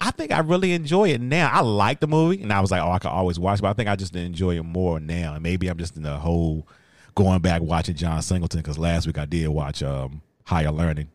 I 0.00 0.10
think 0.12 0.32
I 0.32 0.38
really 0.38 0.72
enjoy 0.72 1.10
it 1.10 1.20
now. 1.20 1.50
I 1.52 1.60
like 1.60 2.00
the 2.00 2.06
movie, 2.06 2.42
and 2.42 2.52
I 2.52 2.60
was 2.60 2.70
like, 2.70 2.82
oh, 2.82 2.90
I 2.90 2.98
could 2.98 3.08
always 3.08 3.38
watch, 3.38 3.60
but 3.60 3.68
I 3.68 3.72
think 3.74 3.88
I 3.88 3.96
just 3.96 4.16
enjoy 4.16 4.56
it 4.56 4.62
more 4.62 4.98
now, 4.98 5.34
and 5.34 5.42
maybe 5.42 5.68
I'm 5.68 5.78
just 5.78 5.96
in 5.96 6.02
the 6.02 6.16
whole 6.16 6.66
going 7.14 7.40
back 7.40 7.60
watching 7.60 7.96
John 7.96 8.22
Singleton 8.22 8.60
because 8.60 8.78
last 8.78 9.06
week 9.06 9.18
I 9.18 9.24
did 9.26 9.48
watch 9.48 9.82
um 9.82 10.22
higher 10.44 10.70
learning, 10.70 11.08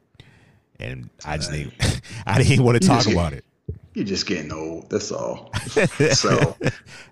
and 0.79 1.09
I 1.25 1.37
just 1.37 1.51
didn't, 1.51 1.73
I 2.27 2.41
didn't 2.41 2.63
want 2.63 2.81
to 2.81 2.87
talk 2.87 3.07
about 3.07 3.33
it. 3.33 3.43
You're 3.95 4.05
just 4.05 4.27
getting 4.27 4.51
old. 4.51 4.89
That's 4.89 5.11
all. 5.11 5.51
so, 6.11 6.55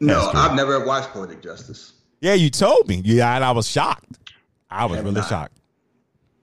no, 0.01 0.30
I've 0.34 0.53
never 0.53 0.86
watched 0.86 1.10
Poetic 1.10 1.42
Justice. 1.42 1.94
Yeah, 2.20 2.34
you 2.34 2.50
told 2.50 2.88
me. 2.88 3.01
Yeah, 3.03 3.36
and 3.36 3.44
I 3.44 3.51
was 3.51 3.68
shocked. 3.68 4.20
I 4.70 4.86
was 4.86 5.00
really 5.00 5.15
not. 5.15 5.30
shocked. 5.30 5.58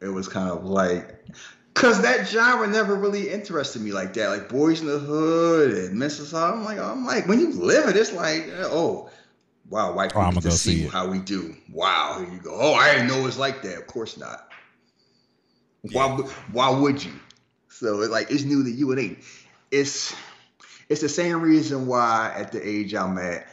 It 0.00 0.08
was 0.08 0.28
kind 0.28 0.50
of 0.50 0.64
like, 0.64 1.26
cause 1.80 2.02
that 2.02 2.28
genre 2.28 2.66
never 2.66 2.94
really 2.94 3.30
interested 3.30 3.82
me 3.82 3.92
like 3.92 4.12
that. 4.14 4.28
Like 4.28 4.48
Boys 4.48 4.80
in 4.80 4.86
the 4.86 4.98
Hood 4.98 5.72
and 5.72 5.96
Mrs. 5.96 6.34
I'm 6.38 6.64
like, 6.64 6.78
I'm 6.78 7.04
like, 7.04 7.26
when 7.26 7.40
you 7.40 7.52
live 7.52 7.88
it, 7.88 7.96
it's 7.96 8.12
like, 8.12 8.48
eh, 8.48 8.64
oh, 8.64 9.10
wow, 9.68 9.92
white 9.92 10.12
oh, 10.14 10.20
people 10.20 10.38
oh, 10.38 10.40
get 10.40 10.42
to 10.42 10.50
see, 10.52 10.82
see 10.82 10.88
how 10.88 11.08
we 11.08 11.18
do. 11.18 11.54
Wow, 11.72 12.16
here 12.18 12.32
you 12.32 12.40
go. 12.40 12.50
Oh, 12.52 12.74
I 12.74 12.92
didn't 12.92 13.08
know 13.08 13.18
it 13.18 13.24
was 13.24 13.38
like 13.38 13.62
that. 13.62 13.78
Of 13.78 13.86
course 13.86 14.18
not. 14.18 14.48
Why 15.92 16.08
why 16.52 16.70
would 16.70 17.02
you? 17.02 17.12
So 17.68 17.96
like 17.96 18.30
it's 18.30 18.44
new 18.44 18.62
to 18.64 18.70
you. 18.70 18.92
It 18.92 18.98
ain't. 18.98 19.18
It's 19.70 20.14
it's 20.90 21.00
the 21.00 21.08
same 21.08 21.40
reason 21.40 21.86
why 21.86 22.32
at 22.36 22.52
the 22.52 22.66
age 22.66 22.94
I'm 22.94 23.16
at, 23.16 23.46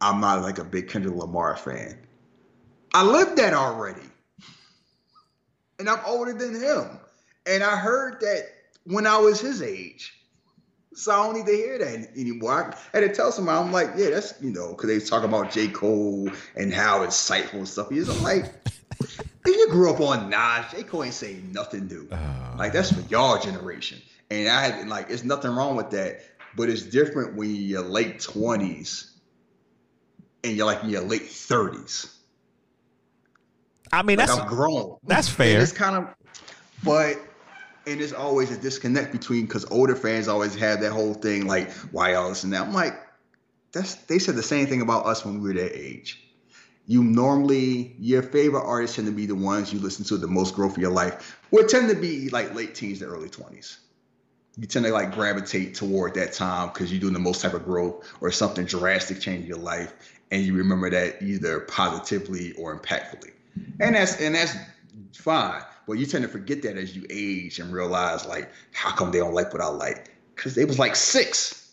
I'm 0.00 0.20
not 0.20 0.42
like 0.42 0.58
a 0.58 0.64
big 0.64 0.88
Kendrick 0.88 1.14
Lamar 1.14 1.56
fan. 1.56 1.96
I 2.92 3.04
lived 3.04 3.36
that 3.36 3.54
already. 3.54 4.02
And 5.78 5.88
I'm 5.88 6.00
older 6.04 6.32
than 6.32 6.60
him. 6.60 6.98
And 7.50 7.64
I 7.64 7.76
heard 7.76 8.20
that 8.20 8.44
when 8.84 9.06
I 9.08 9.18
was 9.18 9.40
his 9.40 9.60
age. 9.60 10.14
So 10.94 11.12
I 11.12 11.16
don't 11.24 11.34
need 11.34 11.46
to 11.46 11.52
hear 11.52 11.78
that 11.78 12.16
anymore. 12.16 12.74
I 12.94 12.98
had 12.98 13.08
to 13.08 13.12
tell 13.12 13.32
somebody, 13.32 13.58
I'm 13.58 13.72
like, 13.72 13.90
yeah, 13.96 14.10
that's, 14.10 14.34
you 14.40 14.50
know, 14.50 14.70
because 14.70 14.88
they 14.88 15.04
talk 15.04 15.24
about 15.24 15.50
J. 15.50 15.66
Cole 15.68 16.30
and 16.56 16.72
how 16.72 17.04
insightful 17.04 17.54
and 17.54 17.68
stuff 17.68 17.90
he 17.90 17.98
is. 17.98 18.08
I'm 18.08 18.22
like, 18.22 18.52
you 19.46 19.68
grew 19.70 19.92
up 19.92 20.00
on 20.00 20.30
Nas. 20.30 20.70
J. 20.72 20.84
Cole 20.84 21.04
ain't 21.04 21.14
saying 21.14 21.50
nothing 21.52 21.88
new. 21.88 22.08
Uh, 22.10 22.54
like 22.56 22.72
that's 22.72 22.92
for 22.92 23.00
y'all 23.08 23.40
generation. 23.40 24.00
And 24.30 24.48
I 24.48 24.62
had 24.66 24.88
like, 24.88 25.10
it's 25.10 25.24
nothing 25.24 25.50
wrong 25.50 25.74
with 25.74 25.90
that. 25.90 26.22
But 26.56 26.68
it's 26.68 26.82
different 26.82 27.36
when 27.36 27.54
you're 27.54 27.82
late 27.82 28.20
twenties 28.20 29.12
and 30.44 30.56
you're 30.56 30.66
like 30.66 30.82
in 30.84 30.90
your 30.90 31.02
late 31.02 31.28
thirties. 31.28 32.16
I 33.92 34.02
mean, 34.02 34.18
like 34.18 34.28
that's 34.28 34.38
I'm 34.38 34.48
grown. 34.48 34.96
That's 35.04 35.28
fair. 35.28 35.60
it's 35.60 35.72
kind 35.72 35.96
of, 35.96 36.14
but 36.82 37.18
and 37.86 38.00
it's 38.00 38.12
always 38.12 38.50
a 38.50 38.60
disconnect 38.60 39.12
between 39.12 39.46
because 39.46 39.64
older 39.70 39.96
fans 39.96 40.28
always 40.28 40.54
have 40.56 40.80
that 40.80 40.92
whole 40.92 41.14
thing 41.14 41.46
like, 41.46 41.70
why 41.92 42.12
y'all 42.12 42.28
listen 42.28 42.50
that? 42.50 42.62
I'm 42.62 42.72
like, 42.72 42.94
that's 43.72 43.94
they 43.94 44.18
said 44.18 44.36
the 44.36 44.42
same 44.42 44.66
thing 44.66 44.80
about 44.80 45.06
us 45.06 45.24
when 45.24 45.40
we 45.40 45.48
were 45.48 45.54
that 45.54 45.78
age. 45.78 46.24
You 46.86 47.04
normally 47.04 47.94
your 47.98 48.22
favorite 48.22 48.64
artists 48.64 48.96
tend 48.96 49.06
to 49.06 49.12
be 49.12 49.26
the 49.26 49.34
ones 49.34 49.72
you 49.72 49.78
listen 49.78 50.04
to 50.06 50.16
the 50.16 50.26
most 50.26 50.54
growth 50.54 50.72
of 50.72 50.78
your 50.78 50.90
life, 50.90 51.40
would 51.50 51.68
tend 51.68 51.88
to 51.88 51.94
be 51.94 52.28
like 52.30 52.54
late 52.54 52.74
teens 52.74 52.98
to 52.98 53.06
early 53.06 53.28
twenties. 53.28 53.78
You 54.58 54.66
tend 54.66 54.84
to 54.86 54.92
like 54.92 55.14
gravitate 55.14 55.76
toward 55.76 56.14
that 56.14 56.32
time 56.32 56.68
because 56.68 56.90
you're 56.90 57.00
doing 57.00 57.12
the 57.12 57.20
most 57.20 57.40
type 57.40 57.54
of 57.54 57.64
growth 57.64 58.12
or 58.20 58.32
something 58.32 58.66
drastic 58.66 59.20
change 59.20 59.46
your 59.46 59.58
life, 59.58 59.94
and 60.32 60.42
you 60.42 60.54
remember 60.54 60.90
that 60.90 61.22
either 61.22 61.60
positively 61.60 62.52
or 62.54 62.76
impactfully, 62.76 63.32
and 63.78 63.94
that's 63.94 64.20
and 64.20 64.34
that's 64.34 64.56
fine. 65.14 65.62
But 65.86 65.94
you 65.94 66.06
tend 66.06 66.22
to 66.22 66.28
forget 66.28 66.62
that 66.62 66.76
as 66.76 66.94
you 66.94 67.04
age 67.10 67.58
and 67.58 67.72
realize 67.72 68.26
like, 68.26 68.50
how 68.72 68.92
come 68.92 69.10
they 69.10 69.18
don't 69.18 69.34
like 69.34 69.52
what 69.52 69.62
I 69.62 69.68
like? 69.68 70.10
Because 70.34 70.54
they 70.54 70.64
was 70.64 70.78
like 70.78 70.96
six. 70.96 71.72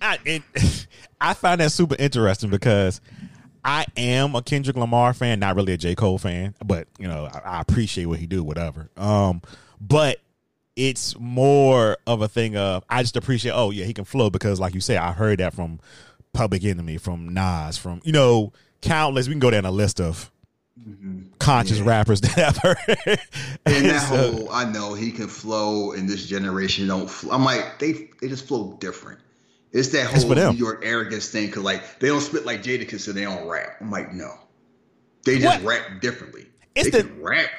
I 0.00 0.18
it, 0.24 0.42
I 1.20 1.34
find 1.34 1.60
that 1.60 1.72
super 1.72 1.96
interesting 1.98 2.50
because 2.50 3.00
I 3.64 3.86
am 3.96 4.34
a 4.34 4.42
Kendrick 4.42 4.76
Lamar 4.76 5.14
fan, 5.14 5.40
not 5.40 5.56
really 5.56 5.72
a 5.72 5.76
J 5.76 5.94
Cole 5.94 6.18
fan, 6.18 6.54
but 6.64 6.88
you 6.98 7.08
know 7.08 7.28
I, 7.32 7.38
I 7.38 7.60
appreciate 7.60 8.06
what 8.06 8.18
he 8.18 8.26
do, 8.26 8.42
whatever. 8.42 8.90
Um, 8.96 9.42
but 9.80 10.18
it's 10.76 11.18
more 11.18 11.96
of 12.06 12.22
a 12.22 12.28
thing 12.28 12.56
of 12.56 12.84
I 12.88 13.02
just 13.02 13.16
appreciate. 13.16 13.52
Oh 13.52 13.70
yeah, 13.70 13.84
he 13.84 13.92
can 13.92 14.04
flow 14.04 14.30
because, 14.30 14.60
like 14.60 14.74
you 14.74 14.80
say, 14.80 14.96
I 14.96 15.12
heard 15.12 15.40
that 15.40 15.54
from 15.54 15.80
Public 16.32 16.64
Enemy, 16.64 16.98
from 16.98 17.28
Nas, 17.34 17.76
from 17.76 18.00
you 18.04 18.12
know 18.12 18.52
countless. 18.80 19.26
We 19.26 19.34
can 19.34 19.40
go 19.40 19.50
down 19.50 19.64
a 19.64 19.72
list 19.72 20.00
of 20.00 20.30
Mm-hmm. 20.86 21.20
conscious 21.38 21.78
Yeah. 21.78 21.84
rappers 21.86 22.20
that 22.22 22.38
I've 22.38 22.56
heard. 22.58 23.20
And 23.66 23.84
that 23.86 24.08
So- 24.08 24.32
whole, 24.32 24.50
I 24.50 24.64
know 24.70 24.94
he 24.94 25.10
can 25.12 25.28
flow, 25.28 25.92
and 25.92 26.08
this 26.08 26.26
generation 26.26 26.86
don't. 26.88 27.08
Flow. 27.08 27.32
I'm 27.32 27.44
like, 27.44 27.78
they 27.78 28.08
they 28.20 28.28
just 28.28 28.46
flow 28.46 28.76
different. 28.80 29.20
It's 29.72 29.88
that 29.90 30.06
whole. 30.06 30.34
New 30.52 30.56
York 30.58 30.82
arrogance 30.84 31.28
thing, 31.28 31.50
cause 31.50 31.62
like 31.62 31.98
they 32.00 32.08
don't 32.08 32.20
spit 32.20 32.46
like 32.46 32.62
Jadakiss, 32.62 33.00
so 33.00 33.12
they 33.12 33.24
don't 33.24 33.46
rap. 33.48 33.76
I'm 33.80 33.90
like, 33.90 34.12
no, 34.14 34.32
they 35.24 35.38
just 35.38 35.62
What? 35.62 35.80
rap 35.80 36.00
differently. 36.00 36.46
It's 36.74 36.90
they 36.90 37.02
the- 37.02 37.08
can 37.08 37.22
rap. 37.22 37.50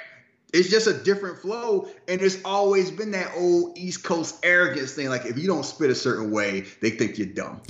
It's 0.52 0.70
just 0.70 0.88
a 0.88 0.94
different 0.94 1.38
flow, 1.38 1.88
and 2.08 2.20
there's 2.20 2.42
always 2.44 2.90
been 2.90 3.12
that 3.12 3.32
old 3.38 3.78
East 3.78 4.04
Coast 4.04 4.40
arrogance 4.42 4.94
thing. 4.94 5.10
Like 5.10 5.26
if 5.26 5.38
you 5.38 5.46
don't 5.46 5.64
spit 5.64 5.92
a 5.92 5.96
certain 5.96 6.32
way, 6.32 6.62
they 6.82 6.90
think 6.90 7.20
you're 7.20 7.28
dumb. 7.28 7.62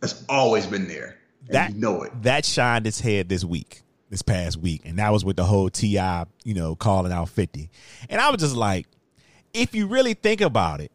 That's 0.00 0.22
always 0.28 0.66
been 0.66 0.86
there. 0.88 1.16
That- 1.48 1.72
you 1.72 1.80
know 1.80 2.02
it. 2.02 2.12
that 2.24 2.44
shined 2.44 2.86
its 2.86 3.00
head 3.00 3.30
this 3.30 3.42
week, 3.44 3.80
this 4.10 4.22
past 4.22 4.56
week, 4.58 4.82
and 4.84 4.98
that 4.98 5.12
was 5.12 5.24
with 5.24 5.36
the 5.36 5.44
whole 5.44 5.68
T.I., 5.68 6.26
you 6.44 6.54
know, 6.54 6.76
calling 6.76 7.12
out 7.12 7.28
Fifty, 7.28 7.70
and 8.08 8.20
I 8.20 8.30
was 8.30 8.40
just 8.40 8.56
like, 8.56 8.86
if 9.52 9.74
you 9.74 9.86
really 9.86 10.14
think 10.14 10.40
about 10.40 10.80
it, 10.80 10.92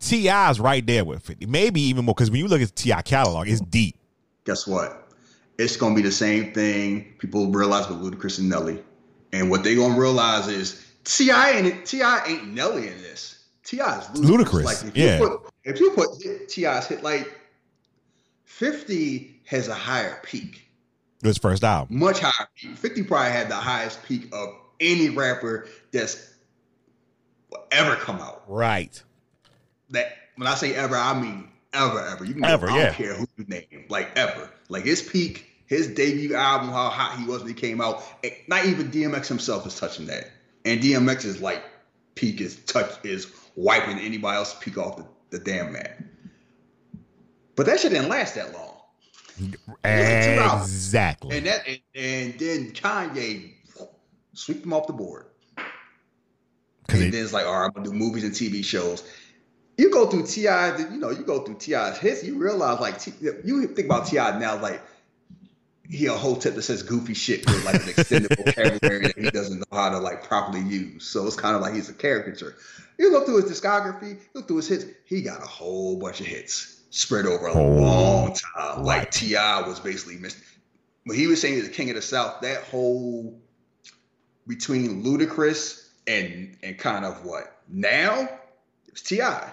T.I. 0.00 0.50
is 0.50 0.58
right 0.60 0.86
there 0.86 1.04
with 1.04 1.22
Fifty, 1.22 1.46
maybe 1.46 1.80
even 1.82 2.04
more 2.04 2.14
because 2.14 2.30
when 2.30 2.40
you 2.40 2.48
look 2.48 2.62
at 2.62 2.74
T.I. 2.74 3.02
catalog, 3.02 3.48
it's 3.48 3.60
deep. 3.60 3.96
guess 4.44 4.66
what? 4.66 5.08
It's 5.58 5.76
gonna 5.76 5.94
be 5.94 6.02
the 6.02 6.12
same 6.12 6.52
thing 6.54 7.14
people 7.18 7.50
realize 7.50 7.88
with 7.88 8.00
Ludacris 8.00 8.38
and 8.38 8.48
Nelly, 8.48 8.82
and 9.32 9.50
what 9.50 9.62
they 9.62 9.74
gonna 9.74 9.98
realize 9.98 10.48
is 10.48 10.86
T.I. 11.04 11.50
ain't 11.50 11.84
T.I. 11.86 12.24
ain't 12.26 12.48
Nelly 12.48 12.88
in 12.88 12.96
this. 13.02 13.44
T.I. 13.64 13.98
is 13.98 14.04
Ludacris. 14.20 14.24
Ludacris, 14.44 14.64
Like 14.64 14.84
if 14.84 14.96
yeah. 14.96 15.18
you 15.20 15.28
put 15.28 15.40
if 15.64 15.80
you 15.80 15.90
put 15.90 16.08
T.I.'s 16.48 16.86
hit 16.86 17.02
like 17.02 17.38
Fifty 18.44 19.40
has 19.44 19.68
a 19.68 19.74
higher 19.74 20.18
peak, 20.22 20.69
His 21.22 21.38
first 21.38 21.62
album, 21.64 21.98
much 21.98 22.18
higher 22.20 22.48
peak. 22.56 22.76
Fifty 22.76 23.02
probably 23.02 23.32
had 23.32 23.48
the 23.48 23.54
highest 23.56 24.02
peak 24.04 24.28
of 24.32 24.54
any 24.80 25.10
rapper 25.10 25.66
that's 25.92 26.32
ever 27.70 27.96
come 27.96 28.20
out. 28.20 28.42
right? 28.46 29.02
that 29.90 30.12
when 30.36 30.46
I 30.46 30.54
say 30.54 30.74
ever, 30.74 30.96
I 30.96 31.20
mean 31.20 31.48
ever, 31.72 32.00
ever. 32.00 32.24
You 32.24 32.34
can 32.34 32.44
Ever, 32.44 32.70
I 32.70 32.84
don't 32.84 32.94
care 32.94 33.14
who 33.14 33.26
you 33.36 33.44
name, 33.48 33.86
like 33.88 34.10
ever. 34.16 34.48
Like 34.68 34.84
his 34.84 35.02
peak, 35.02 35.46
his 35.66 35.88
debut 35.88 36.34
album, 36.34 36.68
how 36.70 36.88
hot 36.88 37.18
he 37.18 37.24
was 37.26 37.40
when 37.40 37.48
he 37.48 37.54
came 37.54 37.80
out. 37.80 38.02
Not 38.48 38.64
even 38.66 38.90
DMX 38.90 39.26
himself 39.26 39.66
is 39.66 39.78
touching 39.78 40.06
that, 40.06 40.30
and 40.64 40.80
DMX 40.80 41.24
is 41.24 41.40
like 41.40 41.62
peak 42.14 42.40
is 42.40 42.56
touch 42.64 42.90
is 43.04 43.32
wiping 43.56 43.98
anybody 43.98 44.36
else's 44.36 44.58
peak 44.60 44.78
off 44.78 44.96
the, 44.96 45.04
the 45.30 45.38
damn 45.38 45.72
mat. 45.72 45.98
But 47.56 47.66
that 47.66 47.80
shit 47.80 47.92
didn't 47.92 48.08
last 48.08 48.36
that 48.36 48.52
long. 48.52 48.69
Yeah, 49.84 50.36
two 50.36 50.42
albums. 50.42 50.68
Exactly. 50.68 51.38
And 51.38 51.46
that 51.46 51.66
and, 51.66 51.80
and 51.94 52.38
then 52.38 52.72
Kanye 52.72 53.52
sweep 54.34 54.64
him 54.64 54.72
off 54.72 54.86
the 54.86 54.92
board. 54.92 55.26
And 56.88 57.12
then 57.12 57.22
it's 57.22 57.32
like, 57.32 57.46
all 57.46 57.60
right, 57.60 57.66
I'm 57.66 57.72
gonna 57.72 57.86
do 57.86 57.92
movies 57.92 58.24
and 58.24 58.32
TV 58.32 58.64
shows. 58.64 59.04
You 59.78 59.90
go 59.90 60.06
through 60.06 60.26
T.I., 60.26 60.76
you 60.76 60.98
know, 60.98 61.10
you 61.10 61.22
go 61.22 61.40
through 61.40 61.54
T.I.'s 61.54 61.98
hits, 61.98 62.24
you 62.24 62.36
realize 62.36 62.80
like 62.80 62.98
T, 62.98 63.12
you 63.20 63.66
think 63.68 63.86
about 63.86 64.06
T.I. 64.06 64.38
now, 64.38 64.60
like 64.60 64.82
he 65.88 66.06
a 66.06 66.12
whole 66.12 66.36
tip 66.36 66.54
that 66.54 66.62
says 66.62 66.82
goofy 66.82 67.14
shit 67.14 67.44
with 67.46 67.64
like 67.64 67.82
an 67.82 67.88
extended 67.88 68.36
vocabulary 68.36 69.00
that 69.06 69.18
he 69.18 69.30
doesn't 69.30 69.58
know 69.58 69.66
how 69.72 69.90
to 69.90 69.98
like 69.98 70.22
properly 70.24 70.60
use. 70.60 71.04
So 71.04 71.26
it's 71.26 71.36
kind 71.36 71.56
of 71.56 71.62
like 71.62 71.74
he's 71.74 71.88
a 71.88 71.94
caricature. 71.94 72.56
You 72.98 73.10
look 73.10 73.26
through 73.26 73.42
his 73.42 73.60
discography, 73.60 74.18
look 74.34 74.46
through 74.46 74.58
his 74.58 74.68
hits, 74.68 74.84
he 75.04 75.22
got 75.22 75.42
a 75.42 75.46
whole 75.46 75.96
bunch 75.96 76.20
of 76.20 76.26
hits 76.26 76.79
spread 76.90 77.26
over 77.26 77.46
a 77.46 77.52
Oh, 77.54 77.68
long 77.68 78.34
time. 78.34 78.82
Like 78.84 78.98
right. 78.98 79.12
T.I. 79.12 79.66
was 79.66 79.80
basically 79.80 80.16
missed 80.16 80.38
when 81.04 81.16
he 81.16 81.26
was 81.26 81.40
saying 81.40 81.54
he's 81.54 81.68
the 81.68 81.74
king 81.74 81.88
of 81.90 81.96
the 81.96 82.02
South. 82.02 82.40
That 82.42 82.62
whole 82.64 83.40
between 84.46 85.02
Ludacris 85.04 85.88
and 86.06 86.56
and 86.62 86.78
kind 86.78 87.04
of 87.04 87.24
what 87.24 87.58
now 87.68 88.20
it 88.86 88.92
was 88.92 89.02
T.I. 89.02 89.52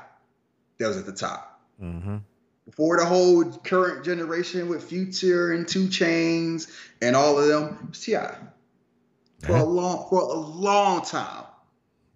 that 0.79 0.87
was 0.87 0.97
at 0.97 1.05
the 1.05 1.11
top 1.13 1.61
Mhm. 1.81 2.21
before 2.65 2.97
the 2.97 3.05
whole 3.05 3.43
current 3.59 4.03
generation 4.03 4.67
with 4.69 4.83
Future 4.83 5.53
and 5.53 5.67
Two 5.67 5.87
Chainz 5.87 6.69
and 7.01 7.15
all 7.15 7.37
of 7.37 7.47
them. 7.47 7.77
It 7.83 7.89
was 7.89 7.99
T.I. 7.99 8.35
for 9.43 9.51
Yeah. 9.51 9.61
a 9.61 9.65
long 9.65 10.09
for 10.09 10.21
a 10.21 10.33
long 10.39 11.03
time, 11.05 11.43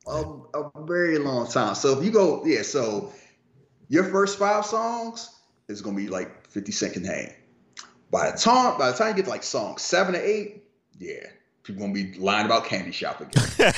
a, 0.07 0.23
a 0.55 0.71
very 0.85 1.19
long 1.19 1.47
time. 1.51 1.75
So 1.75 1.97
if 1.99 2.03
you 2.03 2.09
go, 2.11 2.43
yeah, 2.45 2.63
so 2.63 3.13
your 3.91 4.05
first 4.05 4.39
five 4.39 4.65
songs 4.65 5.29
is 5.67 5.81
gonna 5.81 5.97
be 5.97 6.07
like 6.07 6.47
Fifty 6.47 6.71
Cent 6.71 6.93
can 6.93 7.03
hang. 7.03 7.33
By 8.09 8.31
the 8.31 8.37
time 8.37 8.79
by 8.79 8.89
the 8.89 8.97
time 8.97 9.09
you 9.09 9.15
get 9.15 9.25
to 9.25 9.29
like 9.29 9.43
song 9.43 9.77
seven 9.77 10.15
or 10.15 10.19
eight, 10.19 10.63
yeah, 10.97 11.27
people 11.63 11.81
gonna 11.81 11.93
be 11.93 12.13
lying 12.13 12.45
about 12.45 12.63
Candy 12.65 12.93
Shop 12.93 13.19
again. 13.19 13.33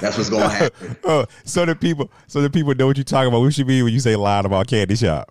That's 0.00 0.16
what's 0.16 0.30
gonna 0.30 0.48
happen. 0.48 0.96
oh, 1.04 1.26
so 1.44 1.66
the 1.66 1.76
people, 1.76 2.10
so 2.28 2.40
the 2.40 2.48
people 2.48 2.74
know 2.74 2.86
what 2.86 2.96
you're 2.96 3.04
talking 3.04 3.28
about. 3.28 3.40
What 3.40 3.52
should 3.52 3.66
be 3.66 3.82
when 3.82 3.92
you 3.92 4.00
say 4.00 4.16
lying 4.16 4.46
about 4.46 4.68
Candy 4.68 4.96
Shop? 4.96 5.30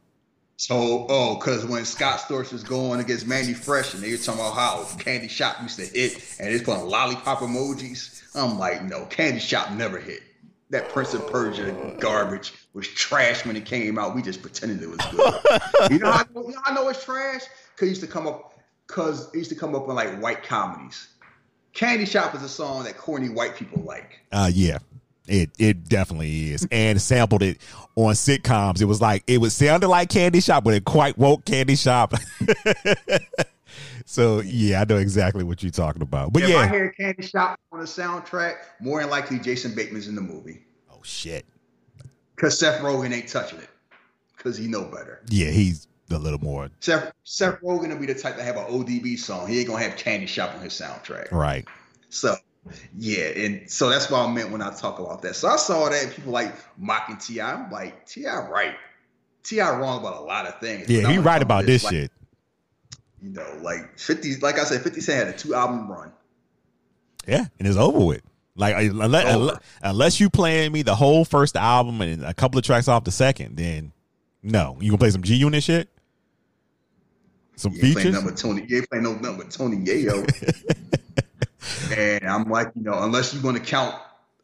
So, 0.58 1.08
oh, 1.10 1.36
because 1.36 1.66
when 1.66 1.86
Scott 1.86 2.20
Storch 2.20 2.52
was 2.52 2.64
going 2.64 3.00
against 3.00 3.28
Mannie 3.28 3.54
Fresh 3.54 3.94
and 3.94 4.02
they 4.04 4.12
were 4.12 4.18
talking 4.18 4.42
about 4.42 4.54
how 4.54 4.86
Candy 4.98 5.28
Shop 5.28 5.58
used 5.62 5.78
to 5.80 5.86
hit 5.86 6.14
and 6.40 6.50
it's 6.50 6.64
putting 6.64 6.86
lollipop 6.86 7.40
emojis, 7.40 8.24
I'm 8.36 8.58
like, 8.58 8.84
no, 8.84 9.06
Candy 9.06 9.40
Shop 9.40 9.72
never 9.72 10.00
hit. 10.00 10.24
That 10.70 10.90
Prince 10.90 11.14
of 11.14 11.26
Persia 11.28 11.96
garbage 12.00 12.54
was 12.74 12.88
trash 12.88 13.46
when 13.46 13.56
it 13.56 13.66
came 13.66 13.98
out. 13.98 14.16
We 14.16 14.22
just 14.22 14.42
pretended 14.42 14.82
it 14.82 14.90
was 14.90 15.00
good. 15.12 15.92
you 15.92 16.00
know 16.00 16.12
how, 16.12 16.26
you 16.36 16.52
know 16.52 16.62
how 16.66 16.72
I 16.72 16.76
know 16.76 16.90
it's 16.90 17.04
trash? 17.04 17.44
Because 17.74 17.88
it 17.88 17.90
used 17.92 18.02
to 18.02 18.08
come 18.08 18.28
up, 18.28 18.60
because 18.86 19.34
it 19.34 19.38
used 19.38 19.50
to 19.50 19.56
come 19.56 19.76
up 19.76 19.88
in 19.88 19.96
like 19.96 20.22
white 20.22 20.44
comedies. 20.44 21.08
Candy 21.74 22.06
Shop 22.06 22.36
is 22.36 22.44
a 22.44 22.50
song 22.50 22.84
that 22.84 22.98
corny 22.98 23.30
white 23.30 23.56
people 23.56 23.84
like. 23.84 24.20
Uh, 24.32 24.50
yeah, 24.54 24.80
it 25.28 25.52
it 25.58 25.88
definitely 25.88 26.52
is, 26.52 26.68
and 26.72 27.02
sampled 27.02 27.44
it 27.44 27.60
on 27.96 28.14
sitcoms. 28.14 28.82
It 28.82 28.86
was 28.86 29.00
like 29.00 29.24
it 29.28 29.38
was 29.38 29.54
sounded 29.54 29.88
like 29.88 30.10
Candy 30.10 30.42
Shop, 30.42 30.64
but 30.64 30.74
it 30.74 30.86
quite 30.86 31.18
woke 31.18 31.46
Candy 31.46 31.76
Shop. 31.76 32.14
so 34.06 34.42
yeah, 34.42 34.82
I 34.82 34.86
know 34.86 34.98
exactly 34.98 35.44
what 35.44 35.64
you're 35.64 35.72
talking 35.72 36.02
about. 36.02 36.34
But 36.34 36.44
if 36.44 36.50
I 36.50 36.52
yeah, 36.52 36.70
hear 36.70 36.92
Candy 36.92 37.26
Shop 37.26 37.60
on 37.72 37.80
the 37.80 37.86
soundtrack, 37.86 38.56
more 38.80 39.02
than 39.02 39.10
likely 39.10 39.40
Jason 39.40 39.74
Bateman's 39.76 40.08
in 40.08 40.16
the 40.16 40.22
movie. 40.22 40.66
oh 40.92 41.00
shit, 41.04 41.46
Because 42.36 42.60
Seth 42.60 42.82
Rogen 42.82 43.14
ain't 43.14 43.28
touching 43.28 43.60
it. 43.60 43.70
Because 44.36 44.58
he 44.58 44.68
know 44.68 44.86
better. 44.86 45.22
yeah, 45.30 45.50
he's 45.50 45.88
a 46.12 46.18
little 46.18 46.40
more 46.40 46.70
Seth, 46.80 47.12
Seth 47.24 47.60
Rogen 47.62 47.90
will 47.90 47.98
be 47.98 48.06
the 48.06 48.14
type 48.14 48.38
to 48.38 48.44
have 48.44 48.56
an 48.56 48.66
ODB 48.66 49.18
song. 49.20 49.48
He 49.48 49.60
ain't 49.60 49.68
gonna 49.68 49.84
have 49.84 49.98
Candy 49.98 50.26
Shop 50.28 50.54
on 50.56 50.62
his 50.62 50.74
soundtrack. 50.74 51.32
right. 51.32 51.66
So 52.10 52.36
yeah, 52.98 53.26
and 53.28 53.70
so 53.70 53.90
that's 53.90 54.10
what 54.10 54.20
I 54.20 54.32
meant 54.32 54.52
when 54.52 54.62
I 54.62 54.74
talk 54.74 55.00
about 55.00 55.22
that. 55.22 55.36
So 55.36 55.48
I 55.48 55.56
saw 55.56 55.90
that 55.90 56.14
people 56.16 56.32
like 56.32 56.54
mocking 56.78 57.18
Ti. 57.18 57.42
I'm 57.42 57.72
like 57.72 58.06
T.I. 58.06 58.48
right. 58.50 58.76
T.I. 59.44 59.80
wrong 59.80 60.00
about 60.02 60.18
a 60.18 60.26
lot 60.26 60.46
of 60.46 60.60
things. 60.60 60.90
Yeah, 60.90 61.10
he 61.10 61.18
right 61.18 61.42
about 61.42 61.66
this 61.66 61.84
like, 61.84 61.94
shit. 61.94 62.12
You 63.22 63.32
know, 63.32 63.60
like 63.62 63.98
50, 63.98 64.38
like 64.38 64.60
I 64.60 64.64
said, 64.64 64.82
50 64.82 65.02
Cent 65.02 65.26
had 65.26 65.36
a 65.36 65.38
two 65.38 65.56
album 65.56 65.90
run. 65.90 66.12
Yeah, 67.28 67.46
and 67.60 67.68
it's 67.68 67.78
over 67.78 68.00
with. 68.00 68.22
Like 68.56 68.76
unless, 68.76 69.36
Over. 69.36 69.60
unless, 69.84 70.20
you 70.20 70.30
playing 70.32 70.72
me 70.72 70.82
the 70.82 70.96
whole 70.96 71.26
first 71.26 71.56
album 71.56 72.02
and 72.02 72.26
a 72.26 72.34
couple 72.34 72.58
of 72.58 72.66
tracks 72.66 72.88
off 72.88 73.04
the 73.04 73.12
second, 73.12 73.56
then 73.56 73.92
no, 74.42 74.78
you 74.80 74.90
gonna 74.90 74.98
play 74.98 75.12
some 75.12 75.22
G 75.22 75.36
Unit 75.36 75.62
shit, 75.62 75.90
some 77.56 77.74
You 77.74 77.94
features. 77.94 78.24
with 78.24 78.36
Tony. 78.36 78.66
You 78.68 78.78
ain't 78.78 78.90
playing 78.90 79.04
no 79.04 79.14
nothing 79.14 79.38
with 79.38 79.50
Tony 79.52 79.78
Yayo. 79.78 80.26
And 81.96 82.28
I'm 82.28 82.50
like, 82.50 82.72
you 82.76 82.84
know, 82.84 83.04
unless 83.04 83.34
you're 83.34 83.42
going 83.42 83.56
to 83.56 83.62
count 83.62 83.96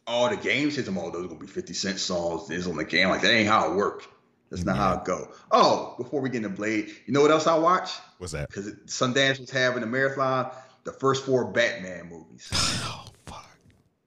all 0.05 0.29
the 0.29 0.37
games, 0.37 0.75
his 0.75 0.85
them 0.85 0.97
all 0.97 1.07
oh, 1.07 1.11
those 1.11 1.27
going 1.27 1.39
to 1.39 1.45
be 1.45 1.51
50 1.51 1.73
Cent 1.73 1.99
songs 1.99 2.49
is 2.49 2.67
on 2.67 2.75
the 2.75 2.83
game. 2.83 3.09
Like 3.09 3.21
that 3.21 3.31
ain't 3.31 3.47
how 3.47 3.71
it 3.71 3.75
worked. 3.75 4.07
That's 4.53 4.65
not 4.65 4.77
how 4.77 4.93
it 4.93 5.03
go. 5.03 5.31
Oh, 5.51 5.95
before 5.97 6.21
we 6.21 6.29
get 6.29 6.43
into 6.45 6.49
Blade, 6.49 6.89
you 7.07 7.13
know 7.13 7.21
what 7.21 7.31
else 7.31 7.47
I 7.47 7.57
watch? 7.57 7.89
What's 8.19 8.33
that? 8.33 8.49
Because 8.49 8.71
Sundance 8.85 9.39
was 9.39 9.49
having 9.49 9.81
a 9.81 9.87
marathon, 9.87 10.51
the 10.83 10.91
first 10.91 11.25
four 11.25 11.45
Batman 11.45 12.07
movies. 12.09 12.49
Oh 12.85 13.05
fuck. 13.25 13.49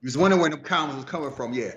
You 0.02 0.06
was 0.06 0.16
wondering 0.16 0.40
where 0.40 0.50
them 0.50 0.60
comments 0.60 0.96
was 0.96 1.04
coming 1.04 1.32
from. 1.32 1.52
Yeah. 1.52 1.72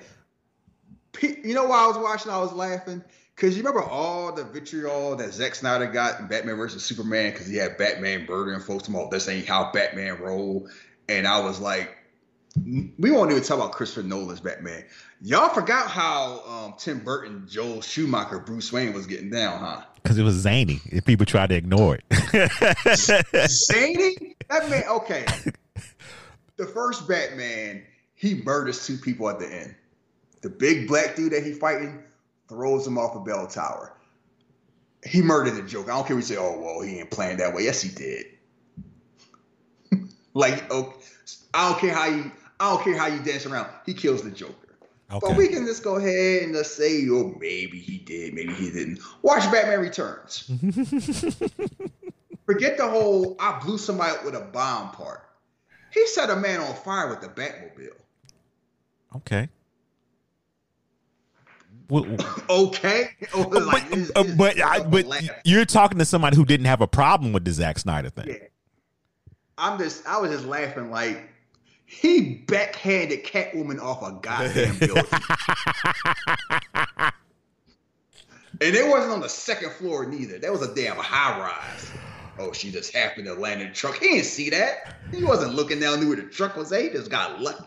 You 1.20 1.56
know 1.56 1.66
why 1.66 1.84
I 1.84 1.88
was 1.88 1.98
watching? 1.98 2.32
I 2.32 2.38
was 2.38 2.54
laughing 2.54 3.04
because 3.36 3.58
you 3.58 3.64
remember 3.64 3.82
all 3.82 4.34
the 4.34 4.44
vitriol 4.44 5.16
that 5.16 5.34
Zack 5.34 5.56
Snyder 5.56 5.88
got 5.88 6.20
in 6.20 6.28
Batman 6.28 6.56
versus 6.56 6.84
Superman 6.84 7.32
because 7.32 7.48
he 7.48 7.56
had 7.56 7.76
Batman 7.78 8.28
murdering 8.30 8.62
folks. 8.62 8.88
About 8.88 9.10
this 9.10 9.28
ain't 9.28 9.48
how 9.48 9.72
Batman 9.72 10.20
roll, 10.22 10.70
and 11.08 11.28
I 11.28 11.40
was 11.40 11.60
like, 11.60 11.98
we 12.58 13.12
won't 13.12 13.32
even 13.32 13.44
talk 13.44 13.58
about 13.58 13.72
Christopher 13.74 14.08
Nolan's 14.08 14.40
Batman. 14.40 14.84
Y'all 15.22 15.50
forgot 15.50 15.90
how 15.90 16.42
um, 16.48 16.74
Tim 16.78 17.00
Burton, 17.00 17.46
Joel 17.48 17.82
Schumacher, 17.82 18.40
Bruce 18.40 18.72
Wayne 18.72 18.94
was 18.94 19.06
getting 19.06 19.30
down, 19.30 19.60
huh? 19.60 19.84
Because 20.02 20.18
it 20.18 20.24
was 20.24 20.36
zany. 20.36 20.80
If 20.86 21.06
people 21.06 21.26
tried 21.26 21.50
to 21.50 21.56
ignore 21.56 21.96
it. 21.96 22.04
Zany? 23.50 24.36
That 24.50 24.70
man, 24.70 24.84
okay. 24.90 25.26
The 26.58 26.66
first 26.66 27.08
Batman, 27.08 27.84
he 28.16 28.36
murders 28.36 28.86
two 28.86 28.98
people 28.98 29.30
at 29.30 29.40
the 29.40 29.48
end. 29.48 29.76
The 30.42 30.50
big 30.50 30.88
black 30.88 31.16
dude 31.16 31.34
that 31.34 31.44
he 31.44 31.54
fighting 31.54 32.04
throws 32.48 32.88
him 32.88 32.98
off 32.98 33.16
a 33.16 33.20
bell 33.20 33.48
tower. 33.48 33.94
He 35.06 35.22
murdered 35.22 35.56
the 35.56 35.64
Joker. 35.64 35.92
I 35.92 35.96
don't 35.96 36.08
care 36.08 36.18
if 36.18 36.24
you 36.24 36.36
say, 36.36 36.38
oh, 36.38 36.60
well, 36.60 36.82
he 36.82 37.00
ain't 37.00 37.12
playing 37.12 37.38
that 37.38 37.54
way. 37.54 37.64
Yes, 37.64 37.82
he 37.82 37.90
did. 37.90 38.26
like, 40.34 40.70
okay, 40.72 41.00
I 41.54 41.70
don't 41.70 41.80
care 41.80 41.94
how 41.94 42.06
you, 42.06 42.32
I 42.60 42.72
don't 42.72 42.84
care 42.84 42.98
how 42.98 43.08
you 43.08 43.20
dance 43.20 43.46
around. 43.46 43.68
He 43.86 43.94
kills 43.94 44.22
the 44.24 44.32
Joker. 44.32 44.54
Okay. 45.12 45.28
But 45.28 45.38
we 45.38 45.48
can 45.48 45.66
just 45.66 45.84
go 45.84 45.96
ahead 45.96 46.44
and 46.44 46.54
just 46.54 46.76
say, 46.78 47.08
oh, 47.10 47.36
maybe 47.40 47.80
he 47.80 47.98
did, 47.98 48.34
maybe 48.34 48.54
he 48.54 48.70
didn't. 48.70 49.00
Watch 49.24 49.50
Batman 49.52 49.80
Returns. 49.80 50.44
Forget 52.46 52.78
the 52.78 52.88
whole 52.88 53.36
I 53.40 53.60
blew 53.60 53.78
somebody 53.78 54.12
up 54.12 54.26
with 54.26 54.36
a 54.36 54.42
bomb 54.42 54.92
part. 54.92 55.22
He 55.92 56.06
set 56.08 56.30
a 56.30 56.36
man 56.36 56.60
on 56.60 56.76
fire 56.76 57.10
with 57.10 57.22
the 57.22 57.28
Batmobile. 57.30 57.96
okay. 59.18 59.50
Well, 61.90 62.06
Okay, 62.50 63.10
Oh, 63.34 63.46
but 63.50 63.66
like, 63.66 63.90
this- 63.90 64.12
uh, 64.16 64.24
but, 64.38 64.62
I, 64.64 64.84
but 64.84 65.08
you're 65.44 65.66
talking 65.66 65.98
to 65.98 66.06
somebody 66.06 66.36
who 66.36 66.46
didn't 66.46 66.68
have 66.68 66.82
a 66.82 66.88
problem 66.88 67.34
with 67.34 67.46
the 67.46 67.52
Zack 67.52 67.80
Snyder 67.80 68.10
thing. 68.12 68.28
Yeah. 68.28 68.36
I'm 69.58 69.80
just, 69.80 70.06
I 70.08 70.20
was 70.20 70.30
just 70.32 70.46
laughing 70.46 70.92
like 70.92 71.28
he 71.90 72.36
backhanded 72.36 73.24
Catwoman 73.24 73.82
off 73.82 74.04
a 74.04 74.12
goddamn 74.22 74.78
building, 74.80 75.06
and 78.62 78.76
it 78.76 78.88
wasn't 78.88 79.12
on 79.14 79.22
the 79.22 79.28
second 79.28 79.72
floor 79.72 80.06
neither. 80.06 80.38
That 80.38 80.52
was 80.52 80.62
a 80.62 80.76
damn 80.76 80.98
high 80.98 81.40
rise. 81.40 81.92
Oh, 82.38 82.54
she 82.54 82.70
just 82.70 82.96
happened 82.96 83.26
to 83.26 83.34
land 83.34 83.62
in 83.62 83.70
the 83.70 83.74
truck. 83.74 83.98
He 83.98 84.10
didn't 84.10 84.26
see 84.26 84.52
that. 84.52 84.98
He 85.12 85.24
wasn't 85.24 85.56
looking 85.56 85.80
down 85.80 86.00
knew 86.00 86.10
where 86.10 86.18
the 86.18 86.24
truck 86.24 86.56
was 86.56 86.72
at. 86.72 86.84
He 86.84 86.90
just 86.90 87.10
got 87.10 87.42
lucky. 87.42 87.66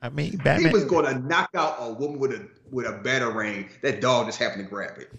I 0.00 0.08
mean, 0.08 0.38
Batman. 0.38 0.70
He 0.70 0.72
was 0.72 0.84
going 0.84 1.04
to 1.04 1.20
knock 1.20 1.50
out 1.54 1.76
a 1.78 1.92
woman 1.92 2.18
with 2.18 2.32
a 2.32 2.48
with 2.70 2.86
a 2.86 2.92
batarang. 2.92 3.68
That 3.82 4.00
dog 4.00 4.26
just 4.26 4.38
happened 4.38 4.64
to 4.64 4.70
grab 4.70 4.96
it. 4.96 5.12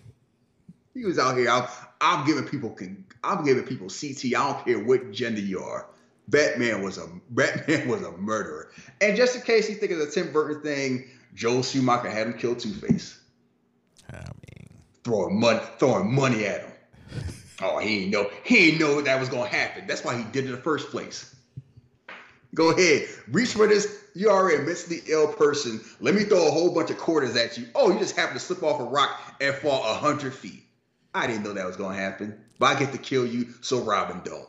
He 0.96 1.06
was 1.06 1.20
out 1.20 1.38
here. 1.38 1.52
I'm, 1.52 1.68
I'm 2.02 2.26
giving 2.26 2.46
people. 2.46 2.76
I'm 3.24 3.46
giving 3.46 3.64
people 3.64 3.90
CT. 3.90 4.26
I 4.26 4.30
don't 4.30 4.66
care 4.66 4.80
what 4.80 5.12
gender 5.12 5.40
you 5.40 5.60
are. 5.60 5.88
Batman 6.28 6.82
was 6.82 6.98
a 6.98 7.08
Batman 7.30 7.88
was 7.88 8.02
a 8.04 8.12
murderer. 8.12 8.72
And 9.02 9.16
just 9.16 9.36
in 9.36 9.42
case 9.42 9.70
you 9.70 9.76
think 9.76 9.92
of 9.92 10.00
the 10.00 10.08
Tim 10.08 10.32
Burton 10.32 10.62
thing, 10.62 11.06
Joel 11.34 11.64
Schumacher 11.64 12.10
had 12.10 12.28
him 12.28 12.34
kill 12.34 12.56
Two 12.56 12.74
Face, 12.74 13.20
I 14.12 14.18
mean, 14.18 14.70
throwing 15.04 15.40
money, 15.40 15.60
throwing 15.80 16.14
money 16.14 16.46
at 16.46 16.62
him. 16.62 16.72
Oh, 17.60 17.80
he 17.80 18.04
ain't 18.04 18.12
know. 18.12 18.30
He 18.44 18.70
ain't 18.70 18.80
know 18.80 19.02
that 19.02 19.20
was 19.20 19.30
gonna 19.30 19.48
happen. 19.50 19.88
That's 19.88 20.04
why 20.04 20.16
he 20.16 20.24
did 20.26 20.44
it 20.44 20.50
in 20.50 20.52
the 20.52 20.58
first 20.62 20.92
place. 20.92 21.36
Go 22.54 22.70
ahead, 22.70 23.08
reach 23.32 23.54
for 23.54 23.66
this. 23.66 24.04
You 24.14 24.30
are 24.30 24.52
a 24.52 24.64
mentally 24.64 25.02
ill 25.08 25.28
person. 25.34 25.82
Let 26.00 26.14
me 26.14 26.24
throw 26.24 26.48
a 26.48 26.52
whole 26.52 26.72
bunch 26.72 26.92
of 26.92 27.00
quarters 27.00 27.36
at 27.36 27.58
you. 27.58 27.66
Oh, 27.74 27.92
you 27.92 27.98
just 27.98 28.16
happen 28.16 28.36
to 28.36 28.40
slip 28.40 28.62
off 28.62 28.80
a 28.80 28.84
rock 28.84 29.10
and 29.42 29.56
fall 29.56 29.84
a 29.84 29.96
hundred 29.96 30.36
feet. 30.36 30.66
I 31.16 31.26
didn't 31.26 31.44
know 31.44 31.54
that 31.54 31.66
was 31.66 31.78
gonna 31.78 31.96
happen, 31.96 32.40
but 32.60 32.76
I 32.76 32.80
get 32.80 32.92
to 32.92 33.00
kill 33.00 33.26
you, 33.26 33.56
so 33.62 33.80
Robin 33.82 34.22
don't. 34.24 34.48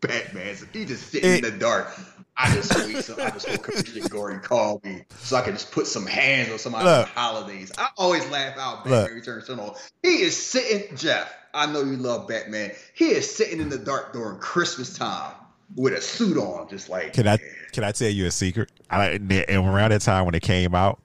Batman, 0.00 0.56
he 0.72 0.84
just 0.84 1.08
sitting 1.10 1.36
in 1.36 1.42
the 1.42 1.50
dark. 1.50 1.88
I 2.36 2.54
just 2.54 2.74
wait, 2.74 3.04
so 3.04 3.14
I 3.22 3.30
just 3.30 3.48
hope 3.48 3.62
Commissioner 3.62 4.08
Gordon 4.08 4.40
call 4.40 4.80
me 4.82 5.04
so 5.18 5.36
I 5.36 5.42
can 5.42 5.52
just 5.52 5.72
put 5.72 5.86
some 5.86 6.06
hands 6.06 6.50
on 6.50 6.58
somebody 6.58 6.88
on 6.88 7.00
Look. 7.00 7.08
holidays. 7.08 7.70
I 7.76 7.88
always 7.98 8.28
laugh 8.30 8.56
out 8.56 8.86
Look. 8.86 9.02
Batman 9.02 9.14
Returns 9.14 9.46
to 9.46 9.60
on. 9.60 9.74
He 10.02 10.22
is 10.22 10.36
sitting, 10.36 10.96
Jeff. 10.96 11.32
I 11.52 11.66
know 11.66 11.80
you 11.82 11.96
love 11.96 12.28
Batman. 12.28 12.72
He 12.94 13.08
is 13.08 13.34
sitting 13.34 13.60
in 13.60 13.68
the 13.68 13.78
dark 13.78 14.12
during 14.12 14.38
Christmas 14.38 14.96
time 14.96 15.34
with 15.76 15.92
a 15.92 16.00
suit 16.00 16.38
on, 16.38 16.68
just 16.68 16.88
like 16.88 17.12
can 17.12 17.28
I 17.28 17.38
can 17.72 17.84
I 17.84 17.92
tell 17.92 18.08
you 18.08 18.26
a 18.26 18.30
secret? 18.30 18.70
I, 18.88 19.08
and 19.08 19.30
around 19.32 19.90
that 19.90 20.00
time 20.00 20.24
when 20.24 20.34
it 20.34 20.42
came 20.42 20.74
out, 20.74 21.00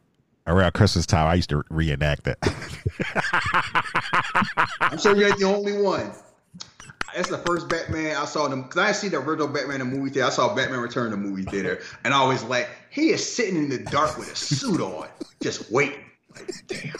around 0.48 0.74
Christmas 0.74 1.06
time, 1.06 1.28
I 1.28 1.36
used 1.36 1.50
to 1.50 1.64
reenact 1.70 2.24
that. 2.24 2.38
I'm 4.80 4.98
sure 4.98 5.16
you 5.16 5.26
ain't 5.26 5.38
the 5.38 5.46
only 5.46 5.82
one. 5.82 6.12
That's 7.16 7.30
the 7.30 7.38
first 7.38 7.70
Batman 7.70 8.18
I 8.18 8.26
saw 8.26 8.50
them 8.50 8.64
because 8.64 8.78
I 8.78 8.92
see 8.92 9.08
the 9.08 9.20
original 9.20 9.48
Batman 9.48 9.80
in 9.80 9.90
the 9.90 9.98
movie 9.98 10.10
theater. 10.10 10.28
I 10.28 10.32
saw 10.32 10.54
Batman 10.54 10.80
Return 10.82 11.06
in 11.06 11.12
the 11.12 11.18
movie 11.18 11.44
theater, 11.44 11.82
and 12.04 12.14
I 12.14 12.18
always 12.18 12.44
like 12.44 12.68
he 12.90 13.10
is 13.10 13.34
sitting 13.34 13.56
in 13.56 13.70
the 13.70 13.80
dark 13.80 14.18
with 14.18 14.32
a 14.32 14.36
suit 14.36 14.82
on, 14.82 15.08
just 15.42 15.72
waiting. 15.72 16.04
Like, 16.36 16.52
damn, 16.68 16.96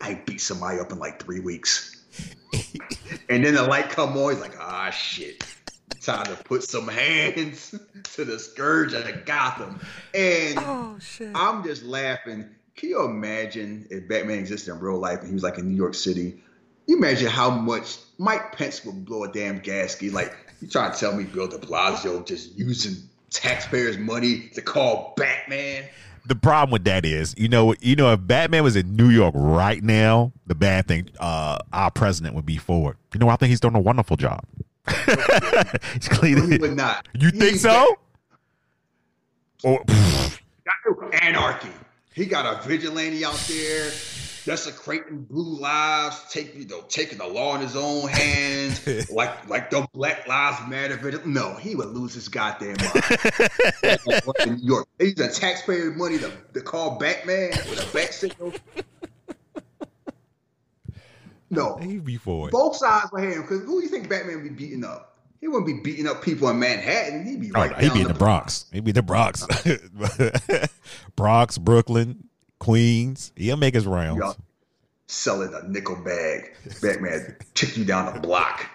I 0.00 0.14
beat 0.14 0.40
somebody 0.40 0.78
up 0.78 0.92
in 0.92 1.00
like 1.00 1.20
three 1.20 1.40
weeks. 1.40 2.00
and 3.28 3.44
then 3.44 3.54
the 3.54 3.64
light 3.64 3.90
come 3.90 4.16
on, 4.16 4.30
he's 4.30 4.40
like, 4.40 4.56
ah 4.60 4.90
shit. 4.90 5.44
Time 6.00 6.24
to 6.26 6.36
put 6.44 6.62
some 6.62 6.86
hands 6.86 7.74
to 8.14 8.24
the 8.24 8.38
scourge 8.38 8.92
of 8.92 9.24
Gotham. 9.24 9.80
And 10.14 10.58
oh, 10.58 10.98
I'm 11.34 11.64
just 11.64 11.82
laughing. 11.82 12.48
Can 12.76 12.90
you 12.90 13.04
imagine 13.04 13.88
if 13.90 14.06
Batman 14.06 14.38
existed 14.38 14.72
in 14.72 14.78
real 14.78 14.98
life 14.98 15.18
and 15.18 15.26
he 15.26 15.34
was 15.34 15.42
like 15.42 15.58
in 15.58 15.68
New 15.68 15.76
York 15.76 15.94
City? 15.94 16.40
You 16.88 16.96
imagine 16.96 17.28
how 17.28 17.50
much 17.50 17.98
Mike 18.18 18.56
Pence 18.56 18.84
would 18.84 19.04
blow 19.04 19.22
a 19.24 19.30
damn 19.30 19.58
gasket. 19.60 20.12
Like, 20.12 20.34
you 20.60 20.68
trying 20.68 20.90
to 20.92 20.98
tell 20.98 21.14
me 21.14 21.24
Bill 21.24 21.46
de 21.46 21.58
Blasio 21.58 22.26
just 22.26 22.56
using 22.58 22.96
taxpayers' 23.30 23.98
money 23.98 24.48
to 24.54 24.62
call 24.62 25.14
Batman? 25.16 25.84
the 26.26 26.34
problem 26.34 26.70
with 26.70 26.84
that 26.84 27.06
is, 27.06 27.34
you 27.38 27.48
know, 27.48 27.74
you 27.80 27.96
know, 27.96 28.12
if 28.12 28.20
Batman 28.26 28.62
was 28.62 28.76
in 28.76 28.96
New 28.96 29.08
York 29.08 29.32
right 29.34 29.82
now, 29.82 30.30
the 30.46 30.54
bad 30.54 30.86
thing, 30.86 31.08
uh, 31.20 31.58
our 31.72 31.90
president 31.90 32.34
would 32.34 32.44
be 32.44 32.58
Ford. 32.58 32.96
You 33.14 33.20
know, 33.20 33.30
I 33.30 33.36
think 33.36 33.48
he's 33.48 33.60
doing 33.60 33.74
a 33.74 33.80
wonderful 33.80 34.16
job. 34.18 34.44
he's 35.94 36.06
He 36.06 36.14
cleaning. 36.14 36.60
would 36.60 36.76
not. 36.76 37.08
You 37.14 37.30
think 37.30 37.52
He's 37.52 37.62
so? 37.62 37.96
Or 39.64 39.82
anarchy. 41.22 41.70
He 42.14 42.26
got 42.26 42.44
a 42.62 42.66
vigilante 42.66 43.24
out 43.24 43.42
there 43.48 43.90
desecrating 44.44 45.24
blue 45.24 45.58
lives, 45.60 46.24
taking 46.30 46.62
you 46.62 46.68
know, 46.68 46.82
taking 46.88 47.18
the 47.18 47.26
law 47.26 47.54
in 47.54 47.60
his 47.60 47.76
own 47.76 48.08
hands, 48.08 49.10
like 49.10 49.48
like 49.48 49.70
the 49.70 49.86
Black 49.92 50.26
Lives 50.26 50.58
Matter. 50.68 51.22
No, 51.24 51.54
he 51.54 51.74
would 51.74 51.88
lose 51.88 52.14
his 52.14 52.28
goddamn 52.28 52.76
mind. 52.78 53.98
in 54.46 54.56
New 54.56 54.66
York, 54.66 54.88
they 54.98 55.06
using 55.06 55.30
taxpayer 55.30 55.90
money 55.92 56.18
to, 56.18 56.30
to 56.54 56.60
call 56.60 56.98
Batman 56.98 57.50
with 57.70 57.88
a 57.88 57.92
bat 57.92 58.14
signal. 58.14 58.52
No, 61.50 61.76
he'd 61.76 62.04
be 62.04 62.16
Ford. 62.18 62.50
both 62.52 62.76
sides 62.76 63.10
were 63.10 63.20
him 63.20 63.42
because 63.42 63.60
who 63.64 63.80
do 63.80 63.84
you 63.84 63.88
think 63.88 64.08
Batman 64.08 64.36
would 64.36 64.44
be 64.44 64.50
beating 64.66 64.84
up? 64.84 65.16
He 65.40 65.48
wouldn't 65.48 65.66
be 65.66 65.80
beating 65.80 66.06
up 66.06 66.20
people 66.22 66.48
in 66.48 66.58
Manhattan. 66.58 67.24
He'd 67.24 67.40
be 67.40 67.50
Oh, 67.54 67.60
right 67.60 67.78
he'd 67.78 67.94
be 67.94 68.00
in 68.00 68.08
the 68.08 68.14
Bronx. 68.14 68.66
He'd 68.72 68.84
be 68.84 68.92
the 68.92 69.02
Bronx. 69.02 69.46
Bronx, 71.16 71.56
Brooklyn, 71.58 72.24
Queens. 72.58 73.32
He'll 73.36 73.56
make 73.56 73.74
his 73.74 73.86
rounds. 73.86 74.18
Y'all 74.18 74.36
selling 75.06 75.52
a 75.54 75.66
nickel 75.68 75.96
bag. 75.96 76.54
Batman 76.82 77.36
kick 77.54 77.76
you 77.76 77.84
down 77.84 78.12
the 78.14 78.20
block. 78.20 78.66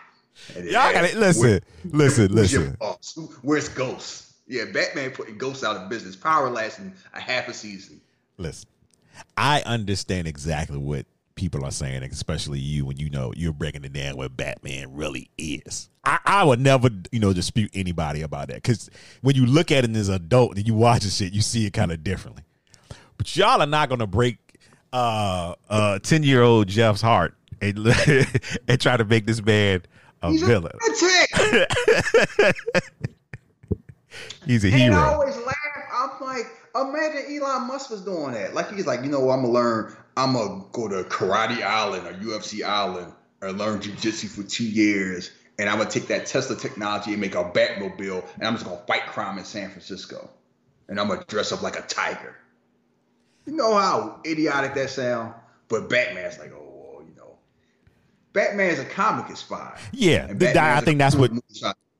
And 0.56 0.66
Y'all 0.66 0.92
got 0.92 1.06
it. 1.06 1.16
Listen, 1.16 1.62
listen, 1.86 2.34
where's 2.34 2.52
your 2.52 2.76
listen. 2.80 3.30
Where's 3.42 3.70
Ghost? 3.70 4.34
Yeah, 4.48 4.66
Batman 4.66 5.12
putting 5.12 5.38
Ghost 5.38 5.64
out 5.64 5.78
of 5.78 5.90
business. 5.90 6.16
Power 6.16 6.50
lasting 6.50 6.94
a 7.14 7.20
half 7.20 7.48
a 7.48 7.54
season. 7.54 8.02
Listen. 8.38 8.68
I 9.38 9.62
understand 9.66 10.28
exactly 10.28 10.78
what 10.78 11.06
people 11.36 11.64
are 11.64 11.72
saying, 11.72 12.04
especially 12.04 12.60
you 12.60 12.86
when 12.86 12.98
you 12.98 13.10
know 13.10 13.32
you're 13.36 13.54
breaking 13.54 13.84
it 13.84 13.94
down 13.94 14.18
what 14.18 14.36
Batman 14.36 14.94
really 14.94 15.30
is. 15.38 15.90
I, 16.04 16.20
I 16.26 16.44
would 16.44 16.60
never, 16.60 16.90
you 17.12 17.20
know, 17.20 17.32
dispute 17.32 17.72
anybody 17.74 18.22
about 18.22 18.48
that 18.48 18.56
because 18.56 18.90
when 19.22 19.36
you 19.36 19.46
look 19.46 19.72
at 19.72 19.84
it 19.84 19.96
as 19.96 20.10
an 20.10 20.16
adult 20.16 20.58
and 20.58 20.68
you 20.68 20.74
watch 20.74 21.04
the 21.04 21.10
shit, 21.10 21.32
you 21.32 21.42
see 21.42 21.66
it 21.66 21.74
kind 21.74 21.92
of 21.92 22.04
differently. 22.04 22.44
But 23.24 23.38
y'all 23.38 23.62
are 23.62 23.66
not 23.66 23.88
gonna 23.88 24.06
break 24.06 24.38
uh 24.92 25.56
uh 25.70 26.00
ten 26.00 26.24
year 26.24 26.42
old 26.42 26.68
Jeff's 26.68 27.00
heart 27.00 27.34
and 27.62 27.78
and 28.68 28.82
try 28.82 28.98
to 28.98 29.06
make 29.06 29.26
this 29.26 29.42
man 29.42 29.84
a 30.22 30.30
He's 30.32 30.44
villain. 30.44 30.74
lunatic. 30.86 31.72
He's 34.46 34.66
a 34.66 34.68
And 34.68 34.76
I 34.76 34.78
hero. 34.78 35.00
always 35.14 35.38
laugh. 35.38 35.56
I'm 35.94 36.10
like, 36.20 36.48
imagine 36.76 37.38
Elon 37.42 37.66
Musk 37.66 37.92
was 37.92 38.02
doing 38.02 38.34
that. 38.34 38.54
Like 38.56 38.74
he's 38.74 38.86
like, 38.88 39.04
you 39.04 39.10
know, 39.10 39.22
what, 39.22 39.36
I'm 39.36 39.44
gonna 39.44 39.54
learn. 39.54 39.96
I'm 40.18 40.34
gonna 40.34 40.66
go 40.74 40.90
to 40.90 41.04
Karate 41.08 41.64
Island 41.64 42.06
or 42.06 42.12
UFC 42.16 42.62
Island 42.62 43.14
or 43.42 43.54
learn 43.54 43.80
jujitsu 43.80 44.28
for 44.28 44.44
two 44.44 44.66
years, 44.68 45.32
and 45.58 45.70
I'm 45.70 45.78
gonna 45.78 45.90
take 45.90 46.08
that 46.08 46.26
Tesla 46.26 46.58
technology 46.58 47.14
and 47.14 47.22
make 47.22 47.36
a 47.36 47.44
Batmobile, 47.46 48.26
and 48.36 48.46
I'm 48.46 48.56
just 48.56 48.66
gonna 48.66 48.82
fight 48.86 49.06
crime 49.08 49.38
in 49.38 49.46
San 49.46 49.70
Francisco, 49.70 50.30
and 50.90 51.00
I'm 51.00 51.08
gonna 51.08 51.24
dress 51.30 51.54
up 51.54 51.62
like 51.62 51.80
a 51.80 51.84
tiger. 51.84 52.36
You 53.46 53.54
know 53.54 53.74
how 53.76 54.22
idiotic 54.26 54.74
that 54.76 54.90
sound? 54.90 55.34
But 55.68 55.90
Batman's 55.90 56.38
like, 56.40 56.52
oh, 56.54 56.94
well, 56.96 57.04
you 57.08 57.16
know, 57.16 57.38
Batman's 58.34 58.80
a 58.80 58.86
comic 58.86 59.30
is 59.32 59.42
fine. 59.42 59.74
Yeah, 59.92 60.28
th- 60.34 60.56
I 60.56 60.82
think 60.82 60.98
that's 61.00 61.16
what. 61.16 61.32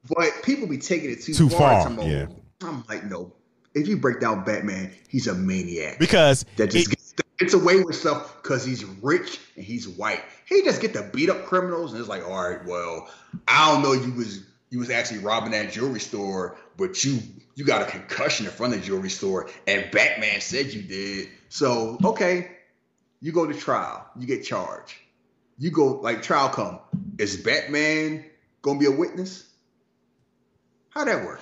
But 0.10 0.30
people 0.44 0.68
be 0.68 0.78
taking 0.78 1.12
it 1.12 1.22
too, 1.22 1.34
Too 1.34 1.50
far. 1.50 1.90
far, 1.90 2.04
yeah. 2.08 2.28
I'm 2.62 2.84
like, 2.90 3.06
no. 3.06 3.34
If 3.74 3.88
you 3.88 3.98
break 3.98 4.20
down 4.20 4.44
Batman, 4.44 4.92
he's 5.08 5.26
a 5.28 5.34
maniac 5.34 5.98
Because 5.98 6.46
that 6.58 6.70
just 6.72 6.88
it- 6.88 6.90
gets, 6.92 7.14
gets 7.40 7.54
away 7.54 7.82
with 7.82 7.96
stuff 7.96 8.42
because 8.44 8.64
he's 8.66 8.84
rich 8.86 9.40
and 9.56 9.66
he's 9.66 9.88
white. 9.88 10.22
He 10.46 10.62
just 10.64 10.82
get 10.82 10.94
to 10.94 11.04
beat 11.14 11.30
up 11.30 11.46
criminals, 11.46 11.92
and 11.92 12.00
it's 12.00 12.10
like, 12.10 12.24
all 12.28 12.50
right, 12.50 12.64
well, 12.66 13.10
I 13.48 13.72
don't 13.74 13.82
know, 13.82 13.94
you 13.94 14.14
was 14.14 14.44
you 14.74 14.80
was 14.80 14.90
actually 14.90 15.20
robbing 15.20 15.52
that 15.52 15.72
jewelry 15.72 16.00
store, 16.00 16.58
but 16.78 17.04
you 17.04 17.20
you 17.54 17.64
got 17.64 17.84
a 17.84 17.86
concussion 17.86 18.48
in 18.48 18.52
front 18.52 18.74
of 18.74 18.80
the 18.80 18.86
jewelry 18.88 19.12
store, 19.12 19.48
and 19.68 19.90
Batman 19.92 20.42
said 20.42 20.74
you 20.74 20.82
did. 20.82 21.30
So 21.50 22.00
okay, 22.04 22.50
you 23.22 23.32
go 23.32 23.46
to 23.46 23.54
trial, 23.54 24.04
you 24.20 24.26
get 24.26 24.44
charged. 24.44 24.96
You 25.60 25.70
go 25.70 26.00
like 26.00 26.24
trial 26.24 26.50
come. 26.50 26.80
Is 27.20 27.38
Batman 27.38 28.26
gonna 28.64 28.80
be 28.80 28.88
a 28.88 28.92
witness? 28.92 29.48
How 30.90 31.06
that 31.06 31.24
work? 31.24 31.40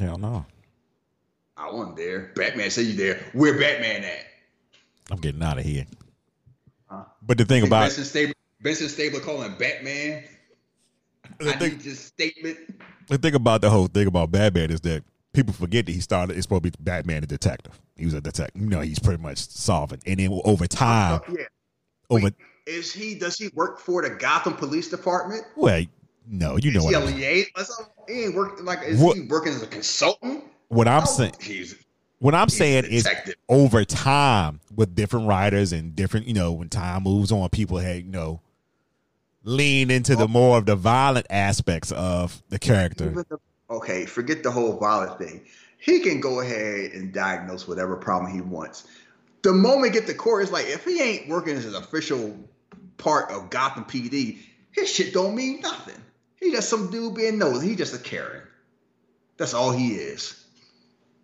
hell 0.00 0.18
no, 0.18 0.44
I 1.56 1.70
wasn't 1.70 1.96
there. 1.96 2.32
Batman 2.34 2.70
said 2.70 2.86
you 2.86 2.94
there. 2.94 3.20
Where 3.32 3.56
Batman 3.56 4.02
at? 4.02 4.26
I'm 5.12 5.18
getting 5.18 5.42
out 5.42 5.58
of 5.58 5.64
here. 5.64 5.86
Huh? 6.86 7.04
But 7.22 7.38
the 7.38 7.44
thing 7.44 7.64
about 7.64 7.82
Benson 7.82 8.04
Stabler, 8.04 8.34
Benson 8.60 8.88
Stabler 8.88 9.20
calling 9.20 9.54
Batman. 9.56 10.24
The 11.38 11.50
I 11.54 11.58
thing, 11.58 11.78
this 11.78 12.00
statement. 12.00 12.58
the 13.08 13.18
thing 13.18 13.34
about 13.34 13.60
the 13.60 13.70
whole 13.70 13.86
thing 13.86 14.06
about 14.06 14.30
Batman 14.30 14.70
is 14.70 14.80
that 14.82 15.02
people 15.32 15.52
forget 15.54 15.86
that 15.86 15.92
he 15.92 16.00
started. 16.00 16.36
It's 16.36 16.44
supposed 16.44 16.64
to 16.64 16.70
be 16.70 16.76
Batman, 16.80 17.20
the 17.22 17.26
detective. 17.26 17.80
He 17.96 18.04
was 18.04 18.14
a 18.14 18.20
detective. 18.20 18.60
You 18.60 18.68
know, 18.68 18.80
he's 18.80 18.98
pretty 18.98 19.22
much 19.22 19.38
solving, 19.38 20.00
and 20.06 20.18
then 20.20 20.40
over 20.44 20.66
time, 20.66 21.20
yeah. 21.28 21.44
over 22.10 22.30
Is 22.66 22.92
he? 22.92 23.14
Does 23.14 23.36
he 23.36 23.48
work 23.54 23.78
for 23.78 24.02
the 24.02 24.10
Gotham 24.10 24.54
Police 24.54 24.88
Department? 24.88 25.42
well, 25.56 25.82
no, 26.28 26.56
you 26.56 26.72
know 26.72 26.80
is 26.80 26.84
what 26.86 26.94
he 26.94 27.00
a 27.00 27.06
I'm, 27.08 27.14
liaison? 27.16 27.86
He 28.08 28.24
ain't 28.24 28.34
working 28.34 28.64
like. 28.64 28.80
Is 28.82 28.98
What- 29.00 29.16
he 29.16 29.22
working 29.22 29.52
as 29.52 29.62
a 29.62 29.66
consultant? 29.66 30.44
what 30.68 30.88
I'm 30.88 31.02
Oh, 31.02 31.06
saying. 31.06 31.34
He's, 31.40 31.76
What 32.18 32.34
I'm 32.34 32.48
he's 32.48 32.56
saying 32.58 32.84
is 32.86 33.08
over 33.48 33.84
time 33.84 34.60
with 34.74 34.94
different 34.96 35.28
writers 35.28 35.72
and 35.72 35.94
different, 35.94 36.26
you 36.26 36.34
know, 36.34 36.50
when 36.52 36.68
time 36.68 37.04
moves 37.04 37.30
on, 37.30 37.48
people 37.50 37.76
had, 37.78 37.98
you 38.04 38.10
know, 38.10 38.40
lean 39.46 39.90
into 39.90 40.16
the 40.16 40.28
more 40.28 40.58
of 40.58 40.66
the 40.66 40.76
violent 40.76 41.26
aspects 41.30 41.92
of 41.92 42.42
the 42.50 42.58
character. 42.58 43.24
Okay, 43.70 44.04
forget 44.04 44.42
the 44.42 44.50
whole 44.50 44.76
violent 44.76 45.18
thing. 45.18 45.46
He 45.78 46.00
can 46.00 46.20
go 46.20 46.40
ahead 46.40 46.92
and 46.92 47.12
diagnose 47.12 47.66
whatever 47.66 47.96
problem 47.96 48.32
he 48.32 48.40
wants. 48.40 48.86
The 49.42 49.52
moment 49.52 49.92
get 49.92 50.06
to 50.08 50.14
court, 50.14 50.42
it's 50.42 50.52
like 50.52 50.66
if 50.66 50.84
he 50.84 51.00
ain't 51.00 51.28
working 51.28 51.56
as 51.56 51.64
an 51.64 51.76
official 51.76 52.36
part 52.96 53.30
of 53.30 53.48
Gotham 53.48 53.84
PD, 53.84 54.38
his 54.72 54.90
shit 54.90 55.14
don't 55.14 55.36
mean 55.36 55.60
nothing. 55.60 56.02
He 56.40 56.50
just 56.50 56.68
some 56.68 56.90
dude 56.90 57.14
being 57.14 57.38
nosy. 57.38 57.68
He 57.68 57.76
just 57.76 57.94
a 57.94 57.98
Karen. 57.98 58.42
That's 59.36 59.54
all 59.54 59.70
he 59.70 59.94
is. 59.94 60.44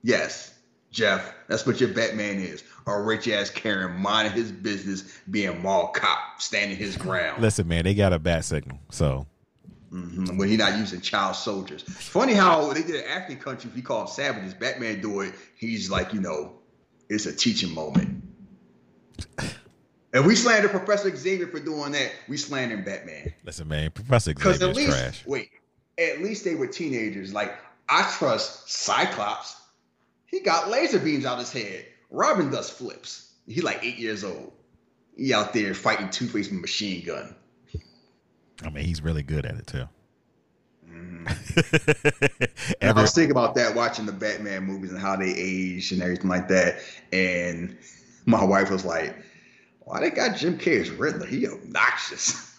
Yes, 0.03 0.52
Jeff, 0.93 1.35
that's 1.49 1.67
what 1.67 1.81
your 1.81 1.89
Batman 1.89 2.37
is. 2.39 2.63
A 2.87 3.01
rich 3.01 3.27
ass 3.29 3.51
Karen 3.51 3.99
minding 4.01 4.35
his 4.35 4.53
business, 4.53 5.19
being 5.31 5.63
mall 5.63 5.89
cop, 5.89 6.41
standing 6.41 6.77
his 6.77 6.97
ground. 6.97 7.43
Listen, 7.43 7.67
man, 7.67 7.85
they 7.85 7.95
got 7.95 8.13
a 8.13 8.19
bat 8.19 8.45
signal. 8.45 8.79
So 8.91 9.27
Mhm, 9.93 10.39
When 10.39 10.49
he 10.49 10.57
not 10.57 10.79
using 10.79 11.03
child 11.03 11.37
soldiers. 11.37 11.83
Funny 11.83 12.33
how 12.33 12.73
they 12.73 12.83
did 12.83 12.95
an 12.97 13.11
African 13.11 13.43
country. 13.43 13.71
If 13.71 13.77
you 13.77 13.83
call 13.83 13.99
them 13.99 14.07
savages, 14.07 14.55
Batman 14.55 15.03
do 15.03 15.21
it. 15.21 15.35
He's 15.55 15.91
like, 15.91 16.15
you 16.15 16.21
know, 16.21 16.55
it's 17.11 17.27
a 17.27 17.35
teaching 17.37 17.75
moment. 17.75 18.23
And 20.15 20.27
we 20.27 20.35
slander 20.35 20.69
Professor 20.69 21.15
Xavier 21.15 21.47
for 21.47 21.61
doing 21.61 21.93
that. 21.93 22.13
We 22.29 22.37
slander 22.37 22.77
Batman 22.79 23.33
listen, 23.45 23.69
man, 23.69 23.91
Professor 23.91 24.35
because 24.35 24.59
Xavier 24.59 24.71
is 24.71 24.77
least 24.77 24.91
trash. 24.91 25.27
wait, 25.27 25.51
at 25.99 26.23
least 26.23 26.45
they 26.45 26.55
were 26.55 26.67
teenagers. 26.67 27.33
Like 27.33 27.55
I 27.89 28.11
trust 28.19 28.71
Cyclops. 28.71 29.57
He 30.33 30.41
got 30.41 30.69
laser 30.71 30.99
beams 30.99 31.25
out 31.25 31.39
his 31.39 31.53
head. 31.53 31.87
Robin 32.11 32.51
does 32.51 32.69
flips. 32.69 33.33
He 33.47 33.61
like 33.61 33.85
eight 33.85 33.99
years 33.99 34.25
old. 34.25 34.53
He 35.17 35.33
out 35.33 35.53
there 35.53 35.75
fighting 35.75 36.11
Two 36.11 36.27
Face 36.27 36.49
with 36.49 36.59
a 36.59 36.61
machine 36.61 37.05
gun. 37.05 37.37
I 38.65 38.71
mean, 38.71 38.85
he's 38.85 39.03
really 39.03 39.23
good 39.23 39.47
at 39.47 39.55
it 39.57 39.67
too. 39.69 39.89
And 42.81 42.99
I 42.99 43.03
was 43.03 43.15
thinking 43.15 43.31
about 43.31 43.55
that 43.55 43.75
watching 43.75 44.07
the 44.07 44.13
Batman 44.13 44.65
movies 44.65 44.91
and 44.91 44.99
how 45.01 45.15
they 45.17 45.33
age 45.37 45.93
and 45.93 46.03
everything 46.03 46.29
like 46.29 46.49
that. 46.49 46.81
And 47.13 47.77
my 48.27 48.43
wife 48.45 48.71
was 48.71 48.85
like, 48.85 49.15
"Why 49.81 50.01
they 50.01 50.11
got 50.11 50.37
Jim 50.37 50.59
Carrey 50.59 50.81
as 50.81 50.91
Riddler? 50.91 51.27
He 51.27 51.47
obnoxious." 51.47 52.57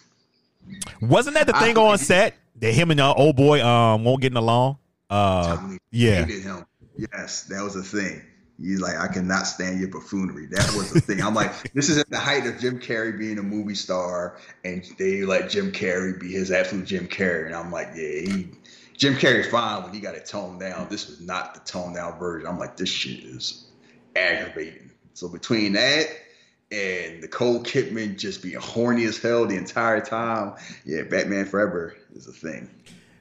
wasn't 1.02 1.36
that 1.36 1.48
the 1.48 1.56
I- 1.56 1.60
thing 1.60 1.78
on 1.78 1.98
set 1.98 2.36
that 2.60 2.74
him 2.74 2.92
and 2.92 3.00
the 3.00 3.14
old 3.14 3.36
boy 3.36 3.64
um 3.66 4.04
won't 4.06 4.22
getting 4.22 4.38
along? 4.38 4.78
Uh, 5.10 5.58
Tommy 5.58 5.78
yeah. 5.92 6.26
Yes, 6.98 7.44
that 7.46 7.64
was 7.64 7.76
a 7.76 7.84
thing. 7.84 8.22
He's 8.62 8.82
like, 8.82 8.98
I 8.98 9.08
cannot 9.08 9.48
stand 9.48 9.80
your 9.80 9.90
buffoonery. 9.90 10.46
That 10.46 10.74
was 10.76 10.94
the 10.94 11.02
thing. 11.02 11.22
I'm 11.22 11.34
like, 11.34 11.74
this 11.74 11.90
is 11.90 11.98
at 11.98 12.10
the 12.10 12.20
height 12.20 12.46
of 12.46 12.60
Jim 12.60 12.80
Carrey 12.80 13.18
being 13.18 13.40
a 13.40 13.44
movie 13.44 13.76
star, 13.76 14.38
and 14.64 14.84
they 15.00 15.24
let 15.24 15.50
Jim 15.50 15.72
Carrey 15.72 16.20
be 16.20 16.32
his 16.32 16.52
absolute 16.52 16.86
Jim 16.86 17.08
Carrey. 17.08 17.48
And 17.48 17.56
I'm 17.56 17.72
like, 17.72 17.90
yeah, 17.96 18.34
he 18.34 18.50
Jim 18.96 19.16
Carrey's 19.16 19.48
fine 19.48 19.84
when 19.84 19.94
he 19.94 20.00
got 20.00 20.16
it 20.16 20.26
toned 20.26 20.60
down. 20.60 20.88
This 20.90 21.10
was 21.10 21.20
not 21.20 21.56
the 21.56 21.60
toned 21.62 21.96
down 21.96 22.20
version. 22.20 22.48
I'm 22.48 22.60
like, 22.60 22.78
this 22.78 22.90
shit 22.90 23.24
is 23.24 23.66
aggravating. 24.16 24.92
So 25.14 25.28
between 25.28 25.74
that 25.74 26.08
and 26.72 27.22
Nicole 27.22 27.62
Kidman 27.64 28.18
just 28.18 28.42
being 28.44 28.60
horny 28.60 29.06
as 29.06 29.18
hell 29.18 29.46
the 29.46 29.58
entire 29.58 30.00
time, 30.00 30.54
yeah, 30.86 31.04
Batman 31.04 31.46
Forever 31.46 31.96
is 32.14 32.28
a 32.28 32.32
thing. 32.32 32.70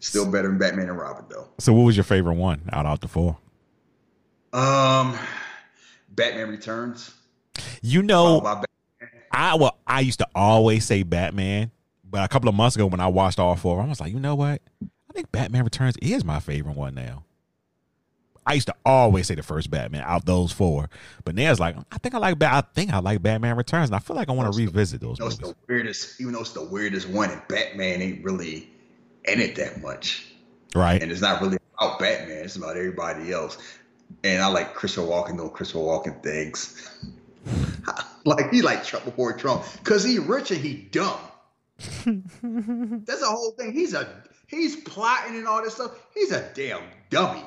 Still 0.01 0.31
better 0.31 0.49
than 0.49 0.59
Batman 0.59 0.89
and 0.89 0.99
Robin 0.99 1.25
though. 1.29 1.49
So, 1.59 1.73
what 1.73 1.85
was 1.85 1.97
your 1.97 2.05
favorite 2.05 2.35
one 2.35 2.63
out 2.73 2.87
of 2.87 3.01
the 3.01 3.09
four? 3.09 3.39
Um, 4.53 5.19
Batman 6.09 6.49
Returns. 6.49 7.15
You 7.81 8.03
know, 8.03 8.63
I 9.31 9.55
well, 9.55 9.79
I 9.87 10.01
used 10.01 10.19
to 10.19 10.29
always 10.35 10.85
say 10.85 11.03
Batman, 11.03 11.71
but 12.05 12.25
a 12.25 12.29
couple 12.29 12.49
of 12.49 12.55
months 12.55 12.77
ago 12.77 12.87
when 12.87 13.01
I 13.01 13.09
watched 13.09 13.39
all 13.39 13.57
four, 13.57 13.81
I 13.81 13.87
was 13.87 14.01
like, 14.01 14.13
you 14.13 14.21
know 14.21 14.35
what? 14.35 14.61
I 14.83 15.13
think 15.13 15.33
Batman 15.33 15.65
Returns 15.65 15.97
is 16.01 16.25
my 16.25 16.41
favorite 16.41 16.77
one 16.77 16.95
now. 16.95 17.25
I 18.45 18.55
used 18.55 18.67
to 18.67 18.75
always 18.85 19.29
say 19.29 19.35
the 19.37 19.43
first 19.43 19.71
Batman 19.71 20.03
out 20.05 20.27
those 20.27 20.53
four, 20.53 20.89
but 21.25 21.35
now 21.35 21.51
it's 21.51 21.61
like 21.61 21.77
I 21.93 21.99
think 21.99 22.15
I 22.15 22.19
like 22.19 22.39
Bat. 22.39 22.53
I 22.53 22.75
think 22.75 22.93
I 22.93 22.99
like 22.99 23.23
Batman 23.23 23.57
Returns, 23.57 23.89
and 23.89 23.97
I 23.97 24.01
feel 24.01 24.17
like 24.17 24.29
I 24.29 24.33
want 24.33 24.53
to 24.53 24.59
revisit 24.59 25.01
those 25.01 25.21
it's 25.21 25.41
movies. 25.41 25.55
the 25.55 25.55
weirdest, 25.69 26.21
even 26.21 26.33
though 26.33 26.41
it's 26.41 26.53
the 26.53 26.65
weirdest 26.65 27.09
one, 27.09 27.31
and 27.31 27.43
Batman 27.49 28.03
ain't 28.03 28.25
really 28.25 28.69
in 29.27 29.41
it 29.41 29.55
that 29.57 29.81
much. 29.81 30.27
Right? 30.75 31.01
And 31.01 31.13
it's 31.13 31.21
not 31.21 31.41
really 31.41 31.59
about 31.79 32.01
Batman, 32.01 32.45
it's 32.45 32.57
about 32.57 32.77
everybody 32.77 33.33
else. 33.33 33.59
And 34.25 34.43
I 34.43 34.47
like 34.49 34.75
Christopher 34.75 35.07
Walken 35.07 35.37
doing 35.37 35.51
Christopher 35.51 35.81
Walken 35.81 36.23
things. 36.23 36.91
like 38.25 38.51
he 38.51 38.63
like 38.63 38.85
Trump 38.85 39.05
before 39.05 39.33
Trump. 39.37 39.65
Cause 39.85 40.05
he 40.05 40.19
rich 40.19 40.51
and 40.51 40.61
he 40.61 40.75
dumb. 40.75 41.19
That's 41.79 43.21
the 43.21 43.27
whole 43.27 43.53
thing. 43.53 43.73
He's 43.73 43.95
a 43.95 44.23
he's 44.47 44.77
plotting 44.77 45.37
and 45.37 45.47
all 45.47 45.63
this 45.63 45.75
stuff. 45.75 45.99
He's 46.15 46.33
a 46.33 46.49
damn 46.55 46.83
dummy. 47.11 47.43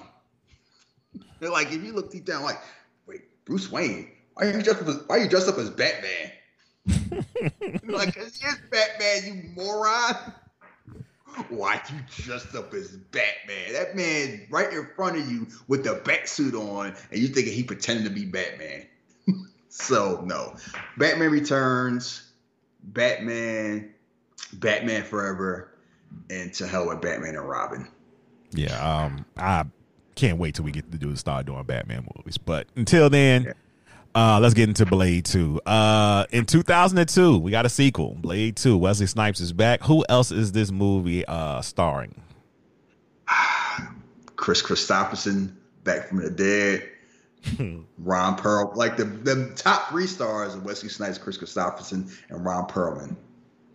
They're 1.39 1.49
like 1.49 1.71
if 1.71 1.83
you 1.83 1.93
look 1.93 2.11
deep 2.11 2.25
down, 2.25 2.43
like, 2.43 2.59
wait, 3.07 3.21
Bruce 3.45 3.71
Wayne, 3.71 4.09
why 4.33 4.47
are 4.47 4.57
you 4.57 4.63
dressed 4.63 4.81
up 4.81 4.87
as 4.87 4.97
why 5.07 5.17
are 5.17 5.19
you 5.19 5.29
dressed 5.29 5.47
up 5.47 5.57
as 5.57 5.69
Batman? 5.69 6.31
like, 7.85 8.15
cause 8.15 8.35
he 8.35 8.47
is 8.47 8.57
Batman, 8.69 9.25
you 9.25 9.49
moron. 9.55 10.15
Why 11.49 11.81
you 11.89 11.99
dressed 12.23 12.55
up 12.55 12.73
as 12.73 12.95
Batman? 12.95 13.73
That 13.73 13.95
man 13.95 14.47
right 14.49 14.71
in 14.71 14.87
front 14.95 15.17
of 15.17 15.29
you 15.29 15.47
with 15.67 15.83
the 15.83 16.01
bat 16.05 16.29
suit 16.29 16.53
on, 16.55 16.95
and 17.11 17.19
you 17.19 17.27
thinking 17.27 17.53
he 17.53 17.63
pretending 17.63 18.05
to 18.05 18.11
be 18.11 18.25
Batman. 18.25 18.85
so 19.69 20.21
no, 20.25 20.55
Batman 20.97 21.31
Returns, 21.31 22.31
Batman, 22.83 23.93
Batman 24.53 25.03
Forever, 25.03 25.71
and 26.29 26.53
to 26.53 26.67
hell 26.67 26.87
with 26.87 27.01
Batman 27.01 27.35
and 27.35 27.47
Robin. 27.47 27.87
Yeah. 28.51 29.03
Um. 29.05 29.25
I 29.37 29.65
can't 30.15 30.37
wait 30.37 30.55
till 30.55 30.65
we 30.65 30.71
get 30.71 30.89
to 30.91 30.97
do 30.97 31.11
the 31.11 31.17
start 31.17 31.45
doing 31.45 31.63
Batman 31.63 32.07
movies. 32.15 32.37
But 32.37 32.67
until 32.75 33.09
then, 33.09 33.43
Yeah. 33.43 33.53
Uh, 34.15 34.39
let's 34.41 34.53
get 34.53 34.69
into 34.69 34.85
Blade 34.85 35.25
Two. 35.25 35.59
Uh, 35.65 36.25
in 36.31 36.45
2002, 36.45 37.37
we 37.37 37.51
got 37.51 37.65
a 37.65 37.69
sequel, 37.69 38.15
Blade 38.15 38.55
Two. 38.55 38.77
Wesley 38.77 39.07
Snipes 39.07 39.41
is 39.41 39.51
back. 39.51 39.83
Who 39.83 40.05
else 40.07 40.31
is 40.31 40.53
this 40.53 40.71
movie 40.71 41.25
uh 41.25 41.61
starring? 41.61 42.15
Kris 44.37 44.61
Kristofferson 44.61 45.53
back 45.83 46.07
from 46.07 46.19
the 46.19 46.29
dead. 46.29 46.89
Ron 47.97 48.37
Perl, 48.37 48.71
like 48.75 48.95
the 48.95 49.03
the 49.03 49.51
top 49.57 49.89
three 49.89 50.07
stars 50.07 50.55
of 50.55 50.63
Wesley 50.63 50.87
Snipes, 50.87 51.17
Kris 51.17 51.37
Kristofferson, 51.37 52.09
and 52.29 52.45
Ron 52.45 52.67
Perlman. 52.67 53.17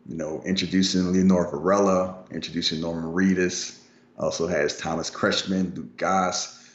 You 0.06 0.16
know, 0.16 0.42
introducing 0.46 1.12
Leonora 1.12 1.50
Varela, 1.50 2.24
introducing 2.30 2.80
Norman 2.80 3.12
Reedus. 3.12 3.78
Also 4.18 4.46
has 4.46 4.78
Thomas 4.78 5.10
Kretschmann, 5.10 5.76
Luke 5.76 5.98
Goss, 5.98 6.66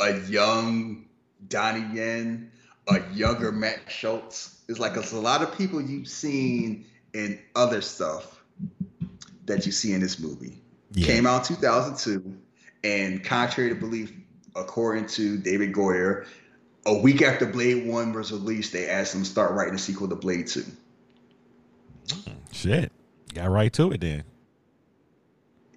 a 0.00 0.18
young 0.20 1.06
Donnie 1.48 1.96
Yen, 1.96 2.50
a 2.88 3.02
younger 3.12 3.52
Matt 3.52 3.80
Schulze. 3.88 4.60
It's 4.68 4.78
like 4.78 4.96
it's 4.96 5.12
a 5.12 5.20
lot 5.20 5.42
of 5.42 5.56
people 5.56 5.80
you've 5.80 6.08
seen 6.08 6.86
in 7.14 7.38
other 7.54 7.80
stuff 7.80 8.42
that 9.46 9.66
you 9.66 9.72
see 9.72 9.92
in 9.92 10.00
this 10.00 10.18
movie. 10.18 10.60
Yeah. 10.92 11.06
Came 11.06 11.26
out 11.26 11.44
2002, 11.44 12.36
and 12.84 13.24
contrary 13.24 13.70
to 13.70 13.76
belief, 13.76 14.12
according 14.54 15.06
to 15.08 15.36
David 15.36 15.72
Goyer, 15.72 16.26
a 16.86 16.94
week 16.94 17.22
after 17.22 17.46
Blade 17.46 17.86
1 17.86 18.12
was 18.12 18.32
released, 18.32 18.72
they 18.72 18.88
asked 18.88 19.14
him 19.14 19.22
to 19.22 19.28
start 19.28 19.52
writing 19.52 19.74
a 19.74 19.78
sequel 19.78 20.08
to 20.08 20.14
Blade 20.14 20.46
2. 20.46 20.64
Hmm, 22.12 22.30
shit. 22.52 22.92
Got 23.34 23.50
right 23.50 23.72
to 23.74 23.90
it 23.92 24.00
then. 24.00 24.24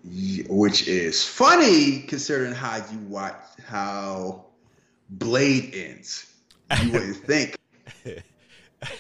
Yeah, 0.04 0.46
Which 0.50 0.88
is 0.88 1.26
funny 1.26 2.02
considering 2.02 2.54
how 2.54 2.78
you 2.78 3.00
watch 3.00 3.36
how 3.68 4.46
Blade 5.10 5.74
ends. 5.74 6.29
You 6.84 6.92
wouldn't 6.94 7.18
think. 7.18 7.58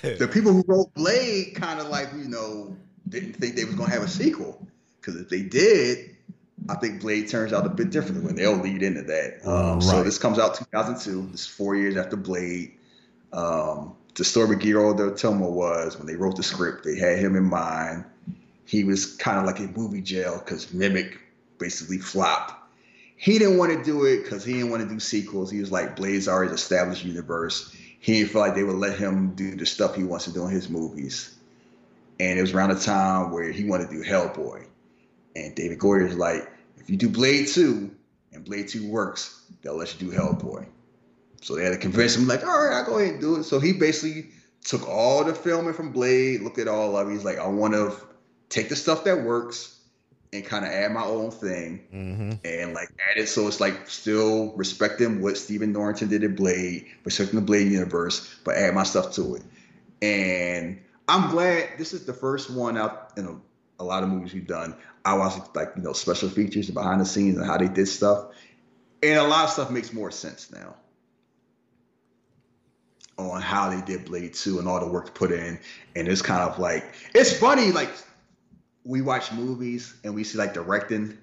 the 0.01 0.27
people 0.31 0.53
who 0.53 0.63
wrote 0.67 0.93
Blade 0.93 1.55
kind 1.55 1.79
of 1.79 1.87
like, 1.89 2.09
you 2.13 2.27
know, 2.27 2.75
didn't 3.07 3.33
think 3.33 3.55
they 3.55 3.65
was 3.65 3.75
gonna 3.75 3.91
have 3.91 4.03
a 4.03 4.07
sequel. 4.07 4.65
Because 4.99 5.15
if 5.19 5.29
they 5.29 5.41
did, 5.41 6.15
I 6.67 6.75
think 6.75 7.01
Blade 7.01 7.27
turns 7.29 7.53
out 7.53 7.65
a 7.65 7.69
bit 7.69 7.89
differently 7.89 8.25
when 8.25 8.35
they'll 8.35 8.57
lead 8.57 8.83
into 8.83 9.01
that. 9.03 9.39
Um, 9.47 9.81
So 9.81 10.03
this 10.03 10.17
comes 10.17 10.37
out 10.39 10.55
2002. 10.55 11.29
This 11.31 11.41
is 11.41 11.47
four 11.47 11.75
years 11.75 11.95
after 11.95 12.17
Blade. 12.17 12.73
Um, 13.31 13.95
the 14.15 14.23
story 14.25 14.49
with 14.49 14.59
Guillermo 14.59 14.97
del 14.97 15.15
Toro 15.15 15.49
was 15.49 15.97
when 15.97 16.05
they 16.07 16.15
wrote 16.15 16.35
the 16.35 16.43
script, 16.43 16.83
they 16.83 16.97
had 16.97 17.19
him 17.19 17.35
in 17.35 17.45
mind. 17.45 18.03
He 18.65 18.83
was 18.83 19.15
kind 19.15 19.39
of 19.39 19.45
like 19.45 19.59
in 19.59 19.73
movie 19.73 20.01
jail 20.01 20.41
because 20.43 20.73
Mimic 20.73 21.17
basically 21.57 21.99
flopped. 21.99 22.53
He 23.21 23.37
didn't 23.37 23.57
want 23.57 23.73
to 23.73 23.83
do 23.83 24.05
it 24.05 24.23
because 24.23 24.45
he 24.45 24.53
didn't 24.53 24.69
want 24.69 24.81
to 24.81 24.87
do 24.87 24.97
sequels. 24.97 25.51
He 25.51 25.59
was 25.59 25.73
like, 25.73 25.97
Blade's 25.97 26.29
already 26.29 26.53
established 26.53 27.03
universe. 27.03 27.75
He 27.99 28.13
didn't 28.13 28.31
feel 28.31 28.39
like 28.39 28.55
they 28.55 28.63
would 28.63 28.77
let 28.77 28.97
him 28.97 29.35
do 29.35 29.57
the 29.57 29.65
stuff 29.65 29.93
he 29.93 30.05
wants 30.05 30.23
to 30.23 30.31
do 30.31 30.45
in 30.45 30.51
his 30.51 30.69
movies. 30.69 31.35
And 32.21 32.39
it 32.39 32.41
was 32.41 32.53
around 32.53 32.69
the 32.69 32.79
time 32.79 33.31
where 33.31 33.51
he 33.51 33.65
wanted 33.65 33.89
to 33.89 33.95
do 33.95 34.09
Hellboy. 34.09 34.67
And 35.35 35.53
David 35.53 35.79
Goyer 35.79 36.07
is 36.07 36.15
like, 36.15 36.49
if 36.77 36.89
you 36.89 36.95
do 36.95 37.09
Blade 37.09 37.47
2 37.47 37.93
and 38.31 38.45
Blade 38.45 38.69
2 38.69 38.87
works, 38.87 39.43
they'll 39.63 39.75
let 39.75 39.99
you 39.99 40.09
do 40.09 40.17
Hellboy. 40.17 40.65
So 41.41 41.57
they 41.57 41.65
had 41.65 41.71
to 41.71 41.77
convince 41.77 42.15
him, 42.15 42.25
like, 42.25 42.45
all 42.45 42.67
right, 42.67 42.77
I'll 42.77 42.85
go 42.85 42.99
ahead 42.99 43.15
and 43.15 43.21
do 43.21 43.35
it. 43.35 43.43
So 43.43 43.59
he 43.59 43.73
basically 43.73 44.29
took 44.63 44.87
all 44.87 45.25
the 45.25 45.35
filming 45.35 45.73
from 45.73 45.91
Blade, 45.91 46.39
looked 46.39 46.57
at 46.57 46.69
all 46.69 46.95
of 46.95 47.09
it. 47.09 47.11
He's 47.11 47.25
like, 47.25 47.37
I 47.37 47.47
want 47.47 47.73
to 47.73 47.93
take 48.47 48.69
the 48.69 48.77
stuff 48.77 49.03
that 49.03 49.23
works 49.23 49.78
and 50.31 50.45
kind 50.45 50.63
of 50.63 50.71
add 50.71 50.91
my 50.91 51.03
own 51.03 51.31
thing 51.31 51.85
Mm-hmm. 51.93 52.31
and 52.45 52.73
like 52.73 52.89
add 53.09 53.17
it 53.17 53.27
so 53.27 53.47
it's 53.47 53.59
like 53.59 53.89
still 53.89 54.53
respecting 54.55 55.21
what 55.21 55.37
Stephen 55.37 55.71
Norrington 55.71 56.07
did 56.09 56.23
in 56.23 56.35
Blade, 56.35 56.85
respecting 57.03 57.39
the 57.39 57.45
Blade 57.45 57.71
universe, 57.71 58.35
but 58.43 58.55
add 58.55 58.73
my 58.75 58.83
stuff 58.83 59.13
to 59.13 59.35
it. 59.35 59.43
And 60.01 60.79
I'm 61.07 61.31
glad 61.31 61.69
this 61.77 61.93
is 61.93 62.05
the 62.05 62.13
first 62.13 62.49
one 62.51 62.77
out 62.77 63.13
in 63.17 63.25
a, 63.25 63.35
a 63.81 63.83
lot 63.83 64.03
of 64.03 64.09
movies 64.09 64.33
we've 64.33 64.47
done. 64.47 64.75
I 65.03 65.15
watched 65.15 65.55
like 65.55 65.71
you 65.75 65.81
know 65.81 65.93
special 65.93 66.29
features, 66.29 66.67
the 66.67 66.73
behind 66.73 67.01
the 67.01 67.05
scenes, 67.05 67.37
and 67.37 67.45
how 67.45 67.57
they 67.57 67.67
did 67.67 67.87
stuff, 67.87 68.27
and 69.01 69.17
a 69.17 69.23
lot 69.23 69.45
of 69.45 69.49
stuff 69.49 69.71
makes 69.71 69.91
more 69.93 70.11
sense 70.11 70.51
now 70.51 70.75
on 73.17 73.41
how 73.41 73.69
they 73.69 73.81
did 73.81 74.05
Blade 74.05 74.33
2 74.33 74.59
and 74.59 74.67
all 74.67 74.79
the 74.79 74.87
work 74.87 75.13
put 75.13 75.31
in. 75.31 75.59
And 75.95 76.07
it's 76.07 76.21
kind 76.21 76.41
of 76.41 76.59
like 76.59 76.85
it's 77.13 77.37
funny, 77.37 77.71
like 77.71 77.89
we 78.89 79.03
watch 79.03 79.31
movies 79.31 79.93
and 80.03 80.15
we 80.15 80.23
see 80.23 80.39
like 80.39 80.55
directing, 80.55 81.15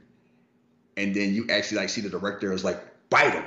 and 0.96 1.14
then 1.14 1.34
you 1.34 1.48
actually 1.50 1.78
like 1.78 1.88
see 1.88 2.00
the 2.00 2.08
director 2.08 2.52
is 2.52 2.62
like, 2.62 2.80
bite 3.10 3.32
him. 3.32 3.44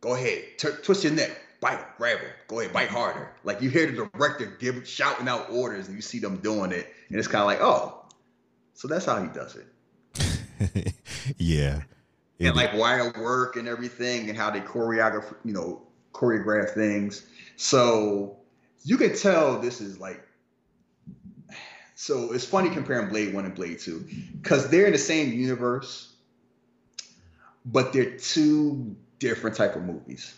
Go 0.00 0.14
ahead, 0.14 0.42
t- 0.56 0.70
twist 0.82 1.04
your 1.04 1.12
neck, 1.12 1.30
bite 1.60 1.76
him, 1.76 1.84
grab 1.98 2.18
him, 2.18 2.30
go 2.48 2.60
ahead, 2.60 2.72
bite 2.72 2.88
harder. 2.88 3.30
Like 3.44 3.60
you 3.60 3.68
hear 3.68 3.90
the 3.90 4.08
director 4.14 4.46
give 4.58 4.88
shouting 4.88 5.28
out 5.28 5.50
orders 5.50 5.86
and 5.86 5.96
you 5.96 6.00
see 6.00 6.18
them 6.18 6.38
doing 6.38 6.72
it, 6.72 6.86
and 7.10 7.18
it's 7.18 7.28
kind 7.28 7.42
of 7.42 7.46
like, 7.46 7.60
oh, 7.60 8.06
so 8.72 8.88
that's 8.88 9.04
how 9.04 9.20
he 9.20 9.28
does 9.28 9.54
it. 9.54 10.94
yeah. 11.36 11.82
and 12.40 12.56
like 12.56 12.72
wire 12.72 13.12
work 13.20 13.56
and 13.56 13.68
everything 13.68 14.30
and 14.30 14.38
how 14.38 14.50
they 14.50 14.60
choreograph 14.60 15.34
you 15.44 15.52
know 15.52 15.82
choreograph 16.12 16.70
things 16.74 17.24
so 17.56 18.36
you 18.84 18.96
can 18.98 19.16
tell 19.16 19.58
this 19.58 19.80
is 19.80 19.98
like 19.98 20.26
so 22.00 22.32
it's 22.32 22.44
funny 22.44 22.70
comparing 22.70 23.08
blade 23.08 23.34
1 23.34 23.44
and 23.44 23.54
blade 23.54 23.78
2 23.78 24.06
because 24.40 24.68
they're 24.70 24.86
in 24.86 24.92
the 24.92 24.98
same 24.98 25.32
universe 25.32 26.12
but 27.64 27.92
they're 27.92 28.16
two 28.16 28.96
different 29.18 29.56
type 29.56 29.76
of 29.76 29.82
movies 29.82 30.34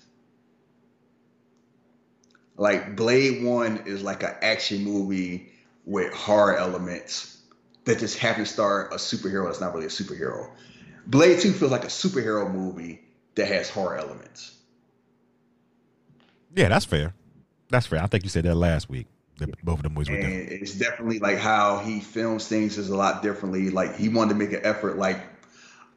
like 2.57 2.97
blade 2.97 3.45
1 3.45 3.85
is 3.87 4.03
like 4.03 4.23
an 4.23 4.35
action 4.43 4.83
movie 4.83 5.53
with 5.85 6.13
horror 6.13 6.57
elements 6.57 7.41
that 7.85 7.99
just 7.99 8.19
happen 8.19 8.45
to 8.45 8.51
star 8.51 8.89
a 8.89 8.97
superhero 8.97 9.47
that's 9.47 9.61
not 9.61 9.73
really 9.75 9.87
a 9.87 9.91
superhero 9.91 10.51
Blade 11.07 11.41
2 11.41 11.53
feels 11.53 11.73
like 11.73 11.85
a 11.85 11.89
superhero 11.89 12.53
movie 12.53 13.01
that 13.35 13.49
has 13.49 13.69
horror 13.69 13.97
elements. 13.97 14.57
Yeah, 16.55 16.69
that's 16.69 16.85
fair. 16.85 17.15
That's 17.71 17.87
fair. 17.87 18.03
I 18.03 18.07
think 18.07 18.25
you 18.25 18.31
said 18.31 18.45
that 18.45 18.55
last 18.55 18.89
week. 18.89 19.07
Both 19.63 19.79
of 19.79 19.83
them 19.85 19.95
movies 19.95 20.09
And 20.09 20.33
it's 20.51 20.75
definitely 20.75 21.19
like 21.19 21.39
how 21.39 21.79
he 21.79 22.01
films 22.01 22.49
things 22.49 22.79
is 22.79 22.91
a 22.91 22.97
lot 22.97 23.23
differently. 23.23 23.71
Like 23.71 23.97
he 23.97 24.09
wanted 24.09 24.31
to 24.31 24.35
make 24.37 24.53
an 24.53 24.61
effort. 24.65 24.99
Like 24.99 25.21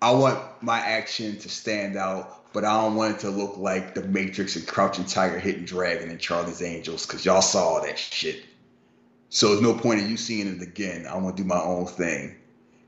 I 0.02 0.12
want 0.12 0.40
my 0.62 0.80
action 0.80 1.38
to 1.40 1.50
stand 1.50 1.98
out, 1.98 2.54
but 2.54 2.64
I 2.64 2.82
don't 2.82 2.96
want 2.96 3.16
it 3.16 3.20
to 3.22 3.30
look 3.30 3.58
like 3.58 3.96
The 3.96 4.04
Matrix 4.04 4.56
and 4.56 4.68
Crouching 4.68 5.06
Tiger, 5.06 5.40
Hidden 5.40 5.66
Dragon, 5.66 6.10
and 6.10 6.20
Charlie's 6.20 6.62
Angels 6.62 7.06
because 7.06 7.26
y'all 7.26 7.42
saw 7.42 7.76
all 7.76 7.82
that 7.82 7.98
shit. 7.98 8.44
So 9.30 9.50
there's 9.50 9.62
no 9.62 9.74
point 9.74 10.02
in 10.02 10.10
you 10.10 10.18
seeing 10.18 10.48
it 10.48 10.62
again. 10.62 11.08
I 11.08 11.18
want 11.18 11.36
to 11.38 11.44
do 11.44 11.48
my 11.48 11.60
own 11.60 11.86
thing. 11.86 12.36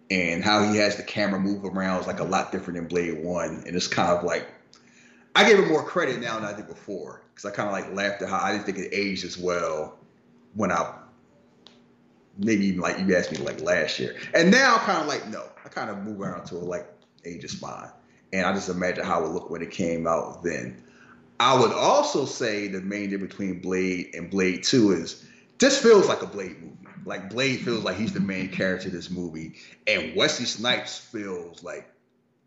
And 0.10 0.44
how 0.44 0.64
he 0.64 0.78
has 0.78 0.96
the 0.96 1.04
camera 1.04 1.40
move 1.40 1.66
around 1.66 2.02
is 2.02 2.08
like 2.08 2.20
a 2.20 2.24
lot 2.24 2.52
different 2.52 2.78
than 2.78 2.88
Blade 2.88 3.22
One, 3.22 3.64
and 3.68 3.76
it's 3.76 3.88
kind 3.88 4.10
of 4.10 4.24
like 4.24 4.48
I 5.36 5.48
gave 5.48 5.60
him 5.60 5.68
more 5.68 5.84
credit 5.84 6.22
now 6.22 6.40
than 6.40 6.46
I 6.46 6.56
did 6.56 6.68
before 6.68 7.22
because 7.34 7.52
I 7.52 7.54
kind 7.54 7.68
of 7.68 7.74
like 7.74 7.94
laughed 7.94 8.22
at 8.22 8.30
how 8.30 8.40
I 8.40 8.54
didn't 8.54 8.66
think 8.66 8.78
it 8.78 8.90
aged 8.94 9.26
as 9.26 9.38
well 9.38 9.98
when 10.56 10.72
I 10.72 10.94
maybe 12.38 12.68
even 12.68 12.82
like 12.82 13.00
you 13.00 13.16
asked 13.16 13.32
me 13.32 13.38
like 13.40 13.62
last 13.62 14.00
year, 14.00 14.16
and 14.34 14.52
now 14.52 14.76
I'm 14.76 14.82
kind 14.82 15.02
of 15.02 15.08
like 15.08 15.28
no, 15.30 15.44
I 15.64 15.70
kind 15.70 15.90
of 15.90 16.00
move 16.04 16.22
around 16.22 16.46
to 16.48 16.56
like 16.56 16.88
age 17.26 17.44
is 17.44 17.54
fine, 17.54 17.90
and 18.34 18.46
I 18.46 18.54
just 18.54 18.70
imagine 18.70 19.06
how 19.06 19.20
it 19.20 19.24
would 19.24 19.34
look 19.34 19.50
when 19.50 19.62
it 19.62 19.72
came 19.72 20.08
out 20.08 20.44
then. 20.44 20.84
I 21.40 21.60
would 21.60 21.72
also 21.72 22.26
say 22.26 22.68
the 22.68 22.82
main 22.82 23.10
difference 23.10 23.34
between 23.34 23.62
Blade 23.62 24.16
and 24.16 24.30
Blade 24.30 24.64
Two 24.64 24.92
is 24.92 25.26
this 25.60 25.82
feels 25.82 26.08
like 26.08 26.22
a 26.22 26.28
Blade 26.28 26.62
movie. 26.62 26.74
Like 27.06 27.30
Blade 27.30 27.62
feels 27.62 27.84
like 27.84 27.96
he's 27.96 28.14
the 28.14 28.20
main 28.20 28.50
character 28.50 28.88
of 28.88 28.94
this 28.94 29.10
movie, 29.10 29.56
and 29.86 30.16
Wesley 30.16 30.46
Snipes 30.46 30.98
feels 30.98 31.64
like 31.64 31.90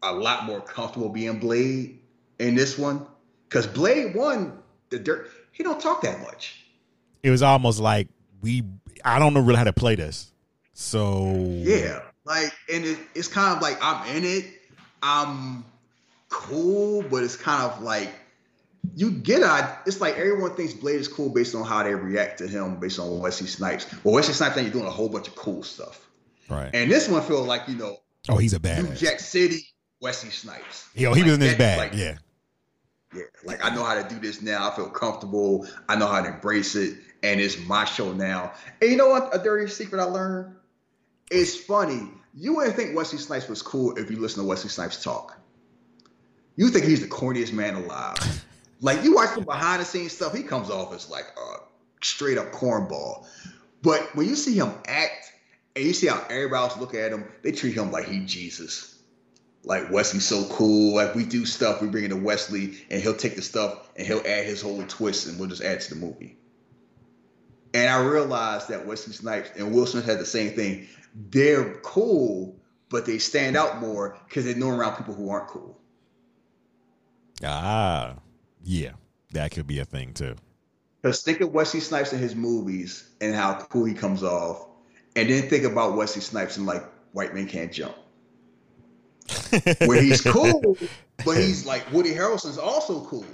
a 0.02 0.12
lot 0.12 0.44
more 0.44 0.60
comfortable 0.60 1.08
being 1.08 1.38
Blade 1.38 2.00
in 2.38 2.54
this 2.54 2.78
one. 2.78 3.06
Because 3.48 3.66
Blade 3.66 4.14
One, 4.14 4.58
the 4.90 4.98
dirt, 4.98 5.30
he 5.52 5.62
don't 5.62 5.80
talk 5.80 6.02
that 6.02 6.20
much. 6.20 6.66
It 7.22 7.30
was 7.30 7.42
almost 7.42 7.80
like 7.80 8.08
we. 8.40 8.62
I 9.04 9.18
don't 9.18 9.32
know 9.32 9.40
really 9.40 9.56
how 9.56 9.64
to 9.64 9.72
play 9.72 9.94
this. 9.94 10.30
So 10.74 11.34
Yeah, 11.48 12.00
like, 12.24 12.52
and 12.72 12.84
it, 12.84 12.98
it's 13.14 13.28
kind 13.28 13.54
of 13.56 13.62
like 13.62 13.78
I'm 13.82 14.16
in 14.16 14.24
it. 14.24 14.46
I'm 15.02 15.64
cool, 16.28 17.02
but 17.02 17.22
it's 17.22 17.36
kind 17.36 17.62
of 17.62 17.82
like 17.82 18.10
you 18.94 19.10
get 19.10 19.42
it. 19.42 19.76
It's 19.86 20.00
like 20.00 20.16
everyone 20.16 20.54
thinks 20.54 20.72
Blade 20.72 21.00
is 21.00 21.08
cool 21.08 21.30
based 21.30 21.54
on 21.54 21.64
how 21.64 21.82
they 21.82 21.94
react 21.94 22.38
to 22.38 22.48
him, 22.48 22.80
based 22.80 22.98
on 22.98 23.18
Wesley 23.18 23.46
Snipes. 23.46 23.86
Well, 24.04 24.14
Wesley 24.14 24.34
Snipes 24.34 24.54
think 24.54 24.66
you're 24.66 24.72
doing 24.72 24.86
a 24.86 24.90
whole 24.90 25.08
bunch 25.08 25.28
of 25.28 25.34
cool 25.36 25.62
stuff, 25.62 26.08
right. 26.48 26.70
and 26.72 26.90
this 26.90 27.08
one 27.08 27.22
feels 27.22 27.46
like 27.46 27.68
you 27.68 27.76
know 27.76 27.98
oh, 28.28 28.38
he's 28.38 28.54
a 28.54 28.58
New. 28.58 28.94
Jack 28.94 29.20
City 29.20 29.66
Wesley 30.00 30.30
Snipes. 30.30 30.88
Yo, 30.94 31.12
he 31.12 31.22
was 31.22 31.34
in 31.34 31.40
his 31.40 31.54
bag. 31.54 31.78
like- 31.78 31.94
yeah. 31.94 32.16
Yeah, 33.12 33.22
like 33.44 33.64
I 33.64 33.74
know 33.74 33.82
how 33.82 34.00
to 34.00 34.08
do 34.08 34.20
this 34.20 34.40
now. 34.40 34.70
I 34.70 34.76
feel 34.76 34.88
comfortable. 34.88 35.66
I 35.88 35.96
know 35.96 36.06
how 36.06 36.22
to 36.22 36.32
embrace 36.32 36.76
it, 36.76 36.96
and 37.22 37.40
it's 37.40 37.58
my 37.66 37.84
show 37.84 38.12
now. 38.12 38.52
And 38.80 38.90
you 38.90 38.96
know 38.96 39.08
what? 39.08 39.34
A 39.34 39.42
dirty 39.42 39.70
secret 39.70 40.00
I 40.00 40.04
learned. 40.04 40.54
It's 41.30 41.56
funny. 41.56 42.08
You 42.34 42.56
wouldn't 42.56 42.76
think 42.76 42.96
Wesley 42.96 43.18
Snipes 43.18 43.48
was 43.48 43.62
cool 43.62 43.96
if 43.96 44.10
you 44.10 44.18
listen 44.18 44.42
to 44.42 44.48
Wesley 44.48 44.70
Snipes 44.70 45.02
talk. 45.02 45.36
You 46.56 46.68
think 46.68 46.84
he's 46.84 47.00
the 47.00 47.08
corniest 47.08 47.52
man 47.52 47.74
alive. 47.74 48.44
like 48.80 49.02
you 49.04 49.14
watch 49.14 49.34
the 49.34 49.42
behind 49.42 49.80
the 49.80 49.84
scenes 49.84 50.12
stuff, 50.12 50.34
he 50.34 50.42
comes 50.42 50.70
off 50.70 50.92
as 50.94 51.10
like 51.10 51.26
a 51.36 51.56
straight 52.04 52.38
up 52.38 52.52
cornball. 52.52 53.26
But 53.82 54.14
when 54.14 54.28
you 54.28 54.36
see 54.36 54.54
him 54.54 54.72
act, 54.86 55.32
and 55.76 55.84
you 55.84 55.92
see 55.92 56.08
how 56.08 56.24
everybody 56.28 56.62
else 56.62 56.76
look 56.78 56.94
at 56.94 57.12
him, 57.12 57.24
they 57.42 57.52
treat 57.52 57.74
him 57.74 57.90
like 57.92 58.06
he 58.06 58.20
Jesus. 58.20 58.98
like 59.64 59.90
Wesley's 59.90 60.26
so 60.26 60.44
cool. 60.50 60.96
Like 60.96 61.14
we 61.14 61.24
do 61.24 61.46
stuff, 61.46 61.80
we 61.80 61.88
bring 61.88 62.04
it 62.04 62.08
to 62.08 62.16
Wesley, 62.16 62.78
and 62.90 63.02
he'll 63.02 63.14
take 63.14 63.36
the 63.36 63.42
stuff 63.42 63.90
and 63.96 64.06
he'll 64.06 64.26
add 64.26 64.44
his 64.44 64.60
whole 64.62 64.82
twist, 64.84 65.26
and 65.28 65.38
we'll 65.38 65.48
just 65.48 65.62
add 65.62 65.80
to 65.82 65.94
the 65.94 66.00
movie. 66.00 66.36
And 67.72 67.88
I 67.88 68.02
realized 68.02 68.68
that 68.68 68.86
Wesley 68.86 69.12
Snipes 69.12 69.50
and 69.56 69.72
Will 69.72 69.86
Smith 69.86 70.04
had 70.04 70.18
the 70.18 70.26
same 70.26 70.54
thing. 70.54 70.88
They're 71.14 71.74
cool, 71.82 72.56
but 72.88 73.06
they 73.06 73.18
stand 73.18 73.56
out 73.56 73.80
more 73.80 74.18
because 74.28 74.44
they're 74.44 74.56
known 74.56 74.78
around 74.78 74.96
people 74.96 75.14
who 75.14 75.30
aren't 75.30 75.48
cool. 75.48 75.78
Ah, 77.44 78.16
yeah, 78.62 78.92
that 79.32 79.52
could 79.52 79.66
be 79.66 79.78
a 79.78 79.84
thing 79.84 80.12
too. 80.12 80.34
Because 81.00 81.22
think 81.22 81.40
of 81.40 81.52
Wesley 81.52 81.80
Snipes 81.80 82.12
in 82.12 82.18
his 82.18 82.34
movies 82.34 83.08
and 83.20 83.34
how 83.34 83.54
cool 83.54 83.84
he 83.84 83.94
comes 83.94 84.22
off, 84.22 84.66
and 85.16 85.30
then 85.30 85.48
think 85.48 85.64
about 85.64 85.96
Wesley 85.96 86.20
Snipes 86.20 86.58
in 86.58 86.66
like 86.66 86.84
White 87.12 87.34
Man 87.34 87.46
Can't 87.46 87.72
Jump, 87.72 87.94
where 89.86 90.02
he's 90.02 90.20
cool, 90.20 90.76
but 91.24 91.36
he's 91.36 91.64
like 91.72 91.90
Woody 91.92 92.12
Harrelson's 92.12 92.58
also 92.58 93.04
cool, 93.06 93.24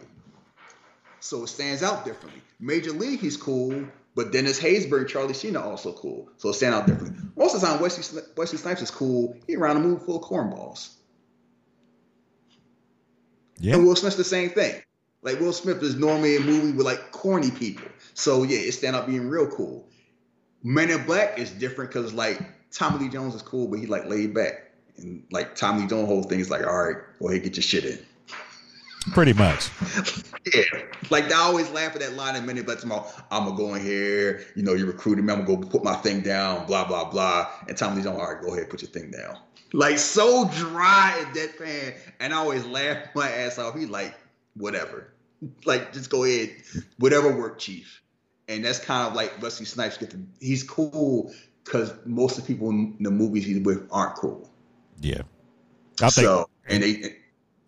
so 1.19 1.43
it 1.43 1.49
stands 1.49 1.83
out 1.83 2.05
differently. 2.05 2.41
Major 2.61 2.93
League, 2.93 3.21
he's 3.21 3.37
cool, 3.37 3.85
but 4.17 4.33
Dennis 4.33 4.59
Haysbert, 4.59 5.09
Charlie 5.09 5.35
Sheen 5.35 5.57
are 5.57 5.65
also 5.65 5.93
cool, 5.93 6.31
so 6.39 6.51
stand 6.51 6.75
out 6.75 6.87
differently. 6.87 7.23
Most 7.37 7.55
of 7.55 7.61
the 7.61 7.67
time, 7.67 7.81
Wesley, 7.81 8.23
Wesley 8.35 8.59
Snipes 8.59 8.81
is 8.81 8.91
cool. 8.91 9.37
He 9.47 9.55
around 9.55 9.77
a 9.77 9.81
movie 9.81 10.03
full 10.05 10.17
of 10.17 10.23
cornballs. 10.23 10.95
Yeah, 13.59 13.75
And 13.75 13.87
Will 13.87 13.95
Smith's 13.95 14.17
the 14.17 14.25
same 14.25 14.51
thing. 14.51 14.83
Like 15.23 15.39
Will 15.39 15.53
Smith 15.53 15.83
is 15.83 15.97
normally 15.97 16.37
a 16.37 16.41
movie 16.41 16.73
with 16.73 16.87
like 16.87 17.13
corny 17.13 17.51
people. 17.51 17.89
So 18.15 18.43
yeah, 18.43 18.59
it 18.59 18.73
stand 18.73 18.97
out 18.97 19.07
being 19.07 19.29
real 19.29 19.49
cool. 19.49 19.87
Men 20.63 20.91
in 20.91 21.05
Black 21.05 21.39
is 21.39 21.51
different 21.51 21.91
because 21.91 22.15
like 22.15 22.41
Tommy 22.73 23.05
Lee 23.05 23.11
Jones 23.11 23.35
is 23.35 23.43
cool, 23.43 23.69
but 23.69 23.79
he 23.79 23.87
like 23.87 24.07
laid 24.07 24.35
back. 24.35 24.71
And 24.97 25.25
like 25.31 25.57
Tommy 25.57 25.83
Lee 25.83 25.89
Jones 25.89 26.09
whole 26.09 26.23
thing 26.23 26.41
is 26.41 26.51
like, 26.51 26.67
all 26.67 26.85
right, 26.85 26.97
go 27.19 27.29
ahead, 27.29 27.43
get 27.43 27.57
your 27.57 27.63
shit 27.63 27.85
in. 27.85 27.99
Pretty 29.13 29.33
much. 29.33 29.71
Yeah. 30.55 30.63
Like 31.11 31.33
I 31.33 31.41
always 31.41 31.71
laugh 31.71 31.95
at 31.95 32.01
that 32.01 32.15
line 32.15 32.37
in 32.37 32.49
in 32.49 32.65
Black 32.65 32.79
tomorrow, 32.79 33.07
I'm 33.31 33.45
gonna 33.45 33.57
go 33.57 33.75
in 33.75 33.83
here, 33.83 34.45
you 34.55 34.63
know, 34.63 34.75
you 34.75 34.87
recruited 34.87 35.25
me, 35.25 35.33
I'm 35.33 35.45
gonna 35.45 35.61
go 35.61 35.69
put 35.69 35.83
my 35.83 35.95
thing 35.95 36.21
down, 36.21 36.67
blah, 36.67 36.87
blah, 36.87 37.11
blah. 37.11 37.51
And 37.69 37.77
Tommy 37.77 37.97
Lee 37.97 38.03
Jones, 38.03 38.19
all 38.19 38.33
right, 38.33 38.43
go 38.43 38.55
ahead, 38.55 38.71
put 38.71 38.83
your 38.83 38.91
thing 38.91 39.11
down. 39.11 39.39
Like 39.73 39.99
so 39.99 40.49
dry 40.49 41.17
and 41.19 41.37
deadpan. 41.37 41.95
And 42.21 42.33
I 42.33 42.37
always 42.37 42.65
laugh 42.65 43.09
my 43.15 43.31
ass 43.31 43.59
off. 43.59 43.75
He's 43.75 43.89
like, 43.89 44.15
whatever. 44.55 45.13
Like, 45.65 45.93
just 45.93 46.11
go 46.11 46.25
ahead, 46.25 46.51
whatever 46.99 47.37
work, 47.37 47.59
chief. 47.59 48.03
And 48.49 48.65
that's 48.65 48.79
kind 48.79 49.09
of 49.09 49.15
like 49.15 49.43
Rusty 49.43 49.65
Snipes 49.65 49.99
get 49.99 50.11
to 50.11 50.19
he's 50.41 50.63
cool 50.63 51.35
because 51.65 51.93
most 52.05 52.39
of 52.39 52.47
the 52.47 52.55
people 52.55 52.71
in 52.71 52.97
the 53.01 53.11
movies 53.11 53.45
he's 53.45 53.59
with 53.59 53.89
aren't 53.91 54.15
cool. 54.15 54.49
Yeah, 55.01 55.23
I 56.01 56.11
think. 56.11 56.27
so 56.27 56.49
and 56.69 56.83
they 56.83 57.17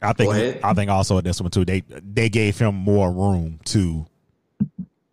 I 0.01 0.13
think. 0.13 0.65
I 0.65 0.75
think 0.75 0.91
also 0.91 1.19
in 1.19 1.25
this 1.25 1.41
one 1.41 1.51
too. 1.51 1.65
They 1.65 1.83
they 1.89 2.29
gave 2.29 2.59
him 2.59 2.75
more 2.75 3.11
room 3.11 3.61
to, 3.67 4.07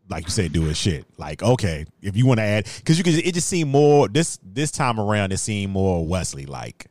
like 0.09 0.25
you 0.25 0.29
said, 0.31 0.53
do 0.53 0.63
his 0.63 0.77
shit. 0.77 1.05
Like 1.17 1.41
okay, 1.41 1.85
if 2.01 2.15
you 2.15 2.25
want 2.25 2.39
to 2.39 2.43
add, 2.43 2.67
because 2.77 2.97
you 2.97 3.03
could, 3.03 3.15
it 3.15 3.33
just 3.33 3.47
seemed 3.47 3.71
more 3.71 4.07
this 4.07 4.39
this 4.43 4.71
time 4.71 4.99
around. 4.99 5.31
It 5.31 5.37
seemed 5.37 5.73
more 5.73 6.05
Wesley. 6.05 6.45
Like, 6.45 6.87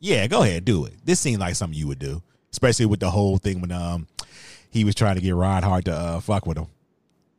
yeah, 0.00 0.26
go 0.26 0.42
ahead, 0.42 0.64
do 0.64 0.84
it. 0.86 0.94
This 1.04 1.20
seemed 1.20 1.40
like 1.40 1.54
something 1.54 1.78
you 1.78 1.86
would 1.86 1.98
do, 1.98 2.22
especially 2.52 2.86
with 2.86 3.00
the 3.00 3.10
whole 3.10 3.38
thing 3.38 3.60
when 3.60 3.72
um 3.72 4.06
he 4.70 4.84
was 4.84 4.94
trying 4.94 5.16
to 5.16 5.20
get 5.20 5.34
Reinhardt 5.34 5.84
to 5.86 5.92
uh, 5.92 6.20
fuck 6.20 6.46
with 6.46 6.56
him. 6.58 6.66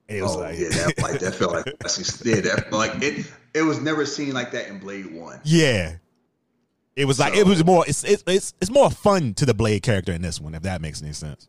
And 0.09 0.17
it 0.17 0.21
was 0.21 0.35
oh 0.35 0.39
like, 0.39 0.59
yeah, 0.59 0.69
that 0.69 1.01
like 1.01 1.19
that 1.19 1.35
felt 1.35 1.53
like. 1.53 1.65
Yeah, 2.25 2.41
that 2.41 2.71
like 2.71 3.01
it. 3.01 3.25
It 3.53 3.61
was 3.63 3.81
never 3.81 4.05
seen 4.05 4.33
like 4.33 4.51
that 4.51 4.67
in 4.67 4.79
Blade 4.79 5.13
One. 5.13 5.39
Yeah. 5.43 5.95
It 6.95 7.05
was 7.05 7.19
like 7.19 7.33
So- 7.33 7.39
it 7.39 7.47
was 7.47 7.63
more 7.63 7.85
it's, 7.87 8.03
it's 8.03 8.23
it's 8.27 8.53
it's 8.61 8.71
more 8.71 8.89
fun 8.91 9.33
to 9.35 9.45
the 9.45 9.53
Blade 9.53 9.81
character 9.83 10.11
in 10.11 10.21
this 10.21 10.39
one, 10.39 10.55
if 10.55 10.63
that 10.63 10.81
makes 10.81 11.01
any 11.01 11.13
sense. 11.13 11.47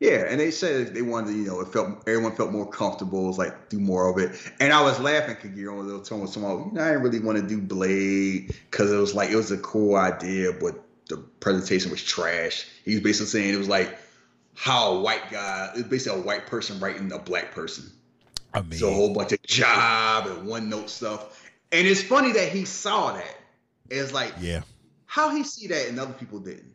Yeah, 0.00 0.24
and 0.28 0.40
they 0.40 0.50
said 0.50 0.94
they 0.94 1.02
wanted, 1.02 1.28
to, 1.28 1.38
you 1.38 1.46
know, 1.46 1.60
it 1.60 1.68
felt 1.68 2.02
everyone 2.08 2.34
felt 2.34 2.50
more 2.50 2.68
comfortable. 2.68 3.22
It 3.24 3.28
was 3.28 3.38
like 3.38 3.68
do 3.68 3.78
more 3.78 4.10
of 4.10 4.18
it, 4.18 4.36
and 4.58 4.72
I 4.72 4.82
was 4.82 4.98
laughing 4.98 5.36
because 5.40 5.56
you're 5.56 5.72
on 5.72 5.78
a 5.78 5.82
little 5.82 6.02
tone 6.02 6.20
with 6.20 6.30
someone. 6.30 6.70
You 6.70 6.72
know, 6.72 6.82
I 6.82 6.88
didn't 6.88 7.02
really 7.02 7.20
want 7.20 7.38
to 7.38 7.46
do 7.46 7.60
Blade 7.60 8.52
because 8.70 8.90
it 8.90 8.96
was 8.96 9.14
like 9.14 9.30
it 9.30 9.36
was 9.36 9.52
a 9.52 9.58
cool 9.58 9.94
idea, 9.94 10.52
but 10.52 10.82
the 11.08 11.18
presentation 11.38 11.90
was 11.92 12.02
trash. 12.02 12.66
He 12.84 12.94
was 12.94 13.00
basically 13.02 13.28
saying 13.28 13.54
it 13.54 13.58
was 13.58 13.68
like 13.68 13.96
how 14.54 14.94
a 14.94 15.00
white 15.00 15.30
guy, 15.30 15.70
it's 15.76 15.88
basically 15.88 16.20
a 16.20 16.24
white 16.24 16.46
person 16.46 16.80
writing 16.80 17.12
a 17.12 17.18
black 17.18 17.52
person. 17.52 17.90
I 18.52 18.62
mean, 18.62 18.78
So 18.80 18.88
a 18.88 18.92
whole 18.92 19.14
bunch 19.14 19.32
of 19.32 19.42
job 19.42 20.26
and 20.26 20.46
one 20.48 20.68
note 20.68 20.90
stuff. 20.90 21.48
And 21.70 21.86
it's 21.86 22.02
funny 22.02 22.32
that 22.32 22.48
he 22.50 22.64
saw 22.64 23.12
that. 23.12 23.36
It's 23.88 24.12
like 24.12 24.34
yeah. 24.40 24.62
How 25.12 25.28
he 25.28 25.44
see 25.44 25.66
that 25.66 25.88
and 25.88 26.00
other 26.00 26.14
people 26.14 26.38
didn't. 26.38 26.72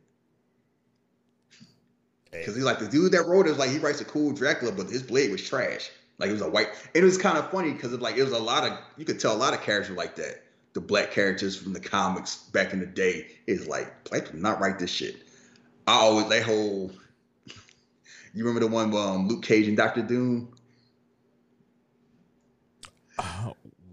Because 2.30 2.54
he's 2.54 2.64
like 2.64 2.78
the 2.78 2.88
dude 2.88 3.12
that 3.14 3.26
wrote 3.26 3.48
it 3.48 3.50
was 3.50 3.58
like 3.58 3.72
he 3.72 3.80
writes 3.80 4.00
a 4.00 4.06
cool 4.06 4.32
Dracula, 4.32 4.72
but 4.72 4.92
his 4.92 5.02
blade 5.02 5.32
was 5.32 5.42
trash. 5.42 5.90
Like 6.20 6.30
it 6.30 6.34
was 6.34 6.44
a 6.44 6.50
white. 6.50 6.68
It 6.94 7.04
was 7.04 7.18
kind 7.18 7.40
of 7.40 7.50
funny 7.50 7.74
because 7.74 7.94
it 7.94 8.00
like 8.00 8.16
it 8.16 8.24
was 8.24 8.34
a 8.34 8.38
lot 8.38 8.64
of 8.64 8.78
you 8.96 9.06
could 9.06 9.20
tell 9.20 9.36
a 9.36 9.40
lot 9.40 9.56
of 9.56 9.62
characters 9.62 9.98
like 9.98 10.16
that. 10.18 10.44
The 10.74 10.82
black 10.82 11.10
characters 11.10 11.58
from 11.58 11.74
the 11.74 11.80
comics 11.80 12.36
back 12.36 12.74
in 12.74 12.80
the 12.80 12.86
day 12.86 13.26
is 13.48 13.68
like 13.68 14.08
black 14.08 14.26
people 14.26 14.40
not 14.40 14.60
write 14.60 14.78
this 14.78 14.92
shit. 14.92 15.24
I 15.88 15.94
always 15.94 16.30
that 16.30 16.44
whole. 16.44 16.92
You 18.34 18.46
remember 18.46 18.68
the 18.68 18.72
one 18.72 18.92
with 18.92 19.02
um, 19.02 19.28
Luke 19.28 19.42
Cage 19.42 19.68
and 19.68 19.76
Doctor 19.76 20.04
Doom? 20.04 20.54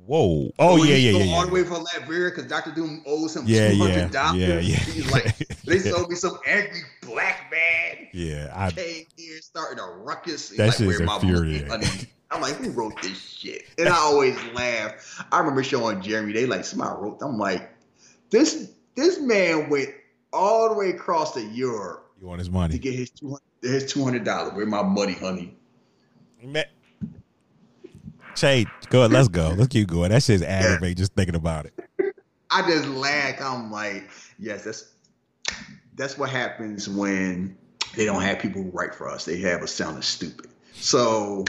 Whoa. 0.06 0.50
Oh, 0.58 0.72
oh 0.72 0.76
yeah, 0.76 0.94
he 0.96 1.06
yeah, 1.06 1.12
go 1.12 1.18
yeah. 1.18 1.32
All 1.32 1.40
yeah. 1.40 1.46
the 1.46 1.52
way 1.52 1.64
from 1.64 1.84
Latveria 1.84 2.30
because 2.30 2.46
Doctor 2.46 2.72
Doom 2.72 3.02
owes 3.06 3.34
him 3.34 3.44
Yeah, 3.46 3.70
two 3.70 3.76
yeah, 3.76 4.08
dollars. 4.08 4.40
yeah, 4.40 4.58
yeah. 4.60 4.76
He's 4.76 5.10
like, 5.10 5.36
they 5.64 5.78
sold 5.78 6.10
me 6.10 6.16
some 6.16 6.38
angry 6.46 6.80
black 7.02 7.50
man 7.50 8.08
Yeah, 8.12 8.52
I 8.54 8.70
came 8.70 9.06
here 9.16 9.40
starting 9.40 9.78
a 9.78 9.86
ruckus. 9.86 10.50
He's 10.50 10.58
That 10.58 10.66
like, 10.68 10.76
shit 10.76 10.88
is 10.88 10.98
"Where 10.98 11.06
my 11.06 11.16
money, 11.18 11.28
infuriating. 11.30 12.08
I'm 12.30 12.40
like, 12.40 12.54
who 12.56 12.70
wrote 12.70 13.00
this 13.00 13.18
shit? 13.18 13.62
And 13.78 13.88
I 13.88 13.96
always 13.96 14.36
laugh. 14.54 15.24
I 15.30 15.38
remember 15.38 15.62
showing 15.62 16.00
Jeremy, 16.02 16.32
they 16.32 16.46
like 16.46 16.64
somebody 16.64 17.00
wrote. 17.00 17.18
I'm 17.22 17.38
like, 17.38 17.70
this 18.30 18.72
this 18.96 19.20
man 19.20 19.70
went 19.70 19.90
all 20.32 20.68
the 20.68 20.74
way 20.74 20.90
across 20.90 21.32
to 21.34 21.42
Europe 21.42 22.04
you 22.20 22.26
want 22.28 22.38
his 22.40 22.50
money 22.50 22.72
to 22.72 22.78
get 22.78 22.94
his 22.94 23.10
two 23.10 23.38
his 23.62 23.84
two 23.92 24.02
hundred 24.02 24.24
dollars. 24.24 24.54
Where 24.54 24.66
my 24.66 24.82
money, 24.82 25.12
honey? 25.12 25.56
Shay, 28.36 28.66
go 28.90 29.00
ahead, 29.00 29.12
let's 29.12 29.28
go. 29.28 29.48
Let's 29.56 29.68
keep 29.68 29.88
going. 29.88 30.10
That 30.10 30.22
shit's 30.22 30.42
aggravating 30.42 30.96
just 30.96 31.14
thinking 31.14 31.34
about 31.36 31.66
it. 31.66 32.14
I 32.50 32.62
just 32.68 32.88
laugh. 32.88 33.40
I'm 33.40 33.70
like, 33.70 34.10
yes, 34.38 34.64
that's 34.64 34.92
that's 35.94 36.18
what 36.18 36.30
happens 36.30 36.88
when 36.88 37.56
they 37.96 38.04
don't 38.04 38.22
have 38.22 38.38
people 38.38 38.62
who 38.62 38.70
write 38.70 38.94
for 38.94 39.08
us. 39.08 39.24
They 39.24 39.38
have 39.38 39.62
us 39.62 39.72
sounding 39.72 40.02
stupid. 40.02 40.50
So 40.74 41.44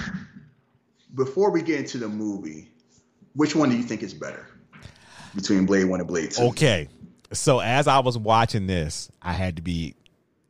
before 1.15 1.51
we 1.51 1.61
get 1.61 1.79
into 1.79 1.97
the 1.97 2.07
movie, 2.07 2.69
which 3.33 3.55
one 3.55 3.69
do 3.69 3.77
you 3.77 3.83
think 3.83 4.03
is 4.03 4.13
better 4.13 4.47
between 5.33 5.65
Blade 5.65 5.85
One 5.85 5.99
and 5.99 6.07
Blade 6.07 6.31
Two? 6.31 6.43
Okay. 6.43 6.87
So 7.33 7.59
as 7.59 7.87
I 7.87 7.99
was 7.99 8.17
watching 8.17 8.67
this, 8.67 9.09
I 9.21 9.33
had 9.33 9.55
to 9.55 9.61
be 9.61 9.95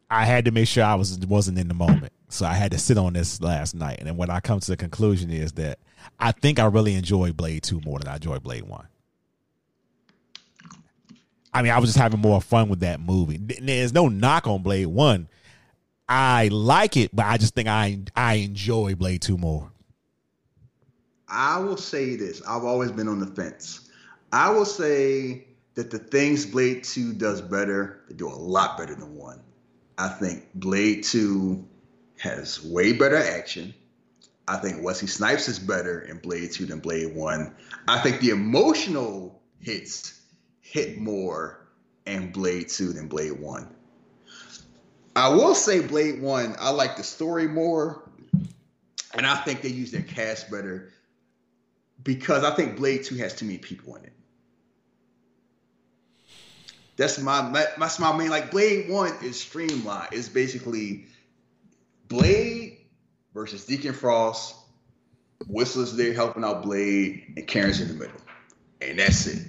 I 0.09 0.25
had 0.25 0.45
to 0.45 0.51
make 0.51 0.67
sure 0.67 0.83
I 0.83 0.95
was 0.95 1.17
wasn't 1.19 1.57
in 1.57 1.67
the 1.67 1.73
moment. 1.73 2.11
So 2.29 2.45
I 2.45 2.53
had 2.53 2.71
to 2.71 2.77
sit 2.77 2.97
on 2.97 3.13
this 3.13 3.41
last 3.41 3.75
night. 3.75 3.99
And 3.99 4.07
then 4.07 4.17
what 4.17 4.29
I 4.29 4.39
come 4.39 4.59
to 4.59 4.71
the 4.71 4.77
conclusion 4.77 5.31
is 5.31 5.53
that 5.53 5.79
I 6.19 6.31
think 6.31 6.59
I 6.59 6.65
really 6.65 6.95
enjoy 6.95 7.31
Blade 7.31 7.63
2 7.63 7.81
more 7.81 7.99
than 7.99 8.07
I 8.07 8.15
enjoy 8.15 8.39
Blade 8.39 8.63
1. 8.63 8.87
I 11.53 11.61
mean, 11.61 11.71
I 11.71 11.79
was 11.79 11.89
just 11.89 11.97
having 11.97 12.19
more 12.19 12.41
fun 12.41 12.67
with 12.67 12.81
that 12.81 12.99
movie. 12.99 13.37
There's 13.37 13.93
no 13.93 14.09
knock 14.09 14.45
on 14.45 14.61
Blade 14.61 14.87
1. 14.87 15.27
I 16.07 16.49
like 16.49 16.97
it, 16.97 17.15
but 17.15 17.25
I 17.25 17.37
just 17.37 17.55
think 17.55 17.67
I 17.67 17.99
I 18.15 18.35
enjoy 18.35 18.95
Blade 18.95 19.21
2 19.21 19.37
more. 19.37 19.71
I 21.27 21.59
will 21.59 21.77
say 21.77 22.15
this. 22.15 22.41
I've 22.47 22.63
always 22.63 22.91
been 22.91 23.07
on 23.07 23.19
the 23.19 23.27
fence. 23.27 23.89
I 24.31 24.49
will 24.51 24.65
say 24.65 25.45
that 25.75 25.91
the 25.91 25.99
things 25.99 26.45
Blade 26.45 26.83
2 26.83 27.13
does 27.13 27.41
better, 27.41 28.01
they 28.07 28.15
do 28.15 28.27
a 28.27 28.35
lot 28.35 28.77
better 28.77 28.95
than 28.95 29.15
1. 29.15 29.39
I 29.97 30.09
think 30.09 30.45
Blade 30.55 31.03
2 31.03 31.65
has 32.19 32.63
way 32.63 32.93
better 32.93 33.17
action. 33.17 33.73
I 34.47 34.57
think 34.57 34.83
Wesley 34.83 35.07
Snipes 35.07 35.47
is 35.47 35.57
better 35.57 36.01
in 36.01 36.19
Blade 36.19 36.51
2 36.51 36.67
than 36.67 36.79
Blade 36.79 37.15
1. 37.15 37.55
I 37.87 37.99
think 37.99 38.21
the 38.21 38.29
emotional 38.29 39.41
hits 39.59 40.21
hit 40.61 40.99
more 40.99 41.67
in 42.05 42.31
Blade 42.31 42.69
2 42.69 42.93
than 42.93 43.07
Blade 43.07 43.39
1. 43.39 43.75
I 45.15 45.29
will 45.29 45.55
say 45.55 45.79
Blade 45.79 46.21
1, 46.21 46.55
I 46.59 46.69
like 46.71 46.97
the 46.97 47.03
story 47.03 47.47
more. 47.47 48.09
And 49.13 49.25
I 49.25 49.37
think 49.37 49.61
they 49.61 49.69
use 49.69 49.91
their 49.91 50.01
cast 50.01 50.51
better 50.51 50.91
because 52.03 52.43
I 52.43 52.53
think 52.53 52.75
Blade 52.75 53.03
2 53.05 53.15
has 53.15 53.33
too 53.33 53.45
many 53.45 53.57
people 53.57 53.95
in 53.95 54.03
it. 54.03 54.13
That's 56.97 57.19
my, 57.19 57.41
my 57.41 57.65
that's 57.77 57.99
my 57.99 58.15
main 58.15 58.29
like 58.29 58.51
Blade 58.51 58.89
1 58.89 59.13
is 59.23 59.39
streamlined. 59.39 60.09
It's 60.13 60.29
basically 60.29 61.05
Blade 62.07 62.74
versus 63.35 63.65
Deacon 63.65 63.93
Frost, 63.93 64.55
Whistler's 65.47 65.95
there 65.95 66.13
helping 66.13 66.43
out 66.43 66.63
Blade, 66.63 67.33
and 67.37 67.45
Karen's 67.45 67.79
in 67.81 67.89
the 67.89 67.93
middle. 67.93 68.17
And 68.81 68.97
that's 68.97 69.27
it. 69.27 69.47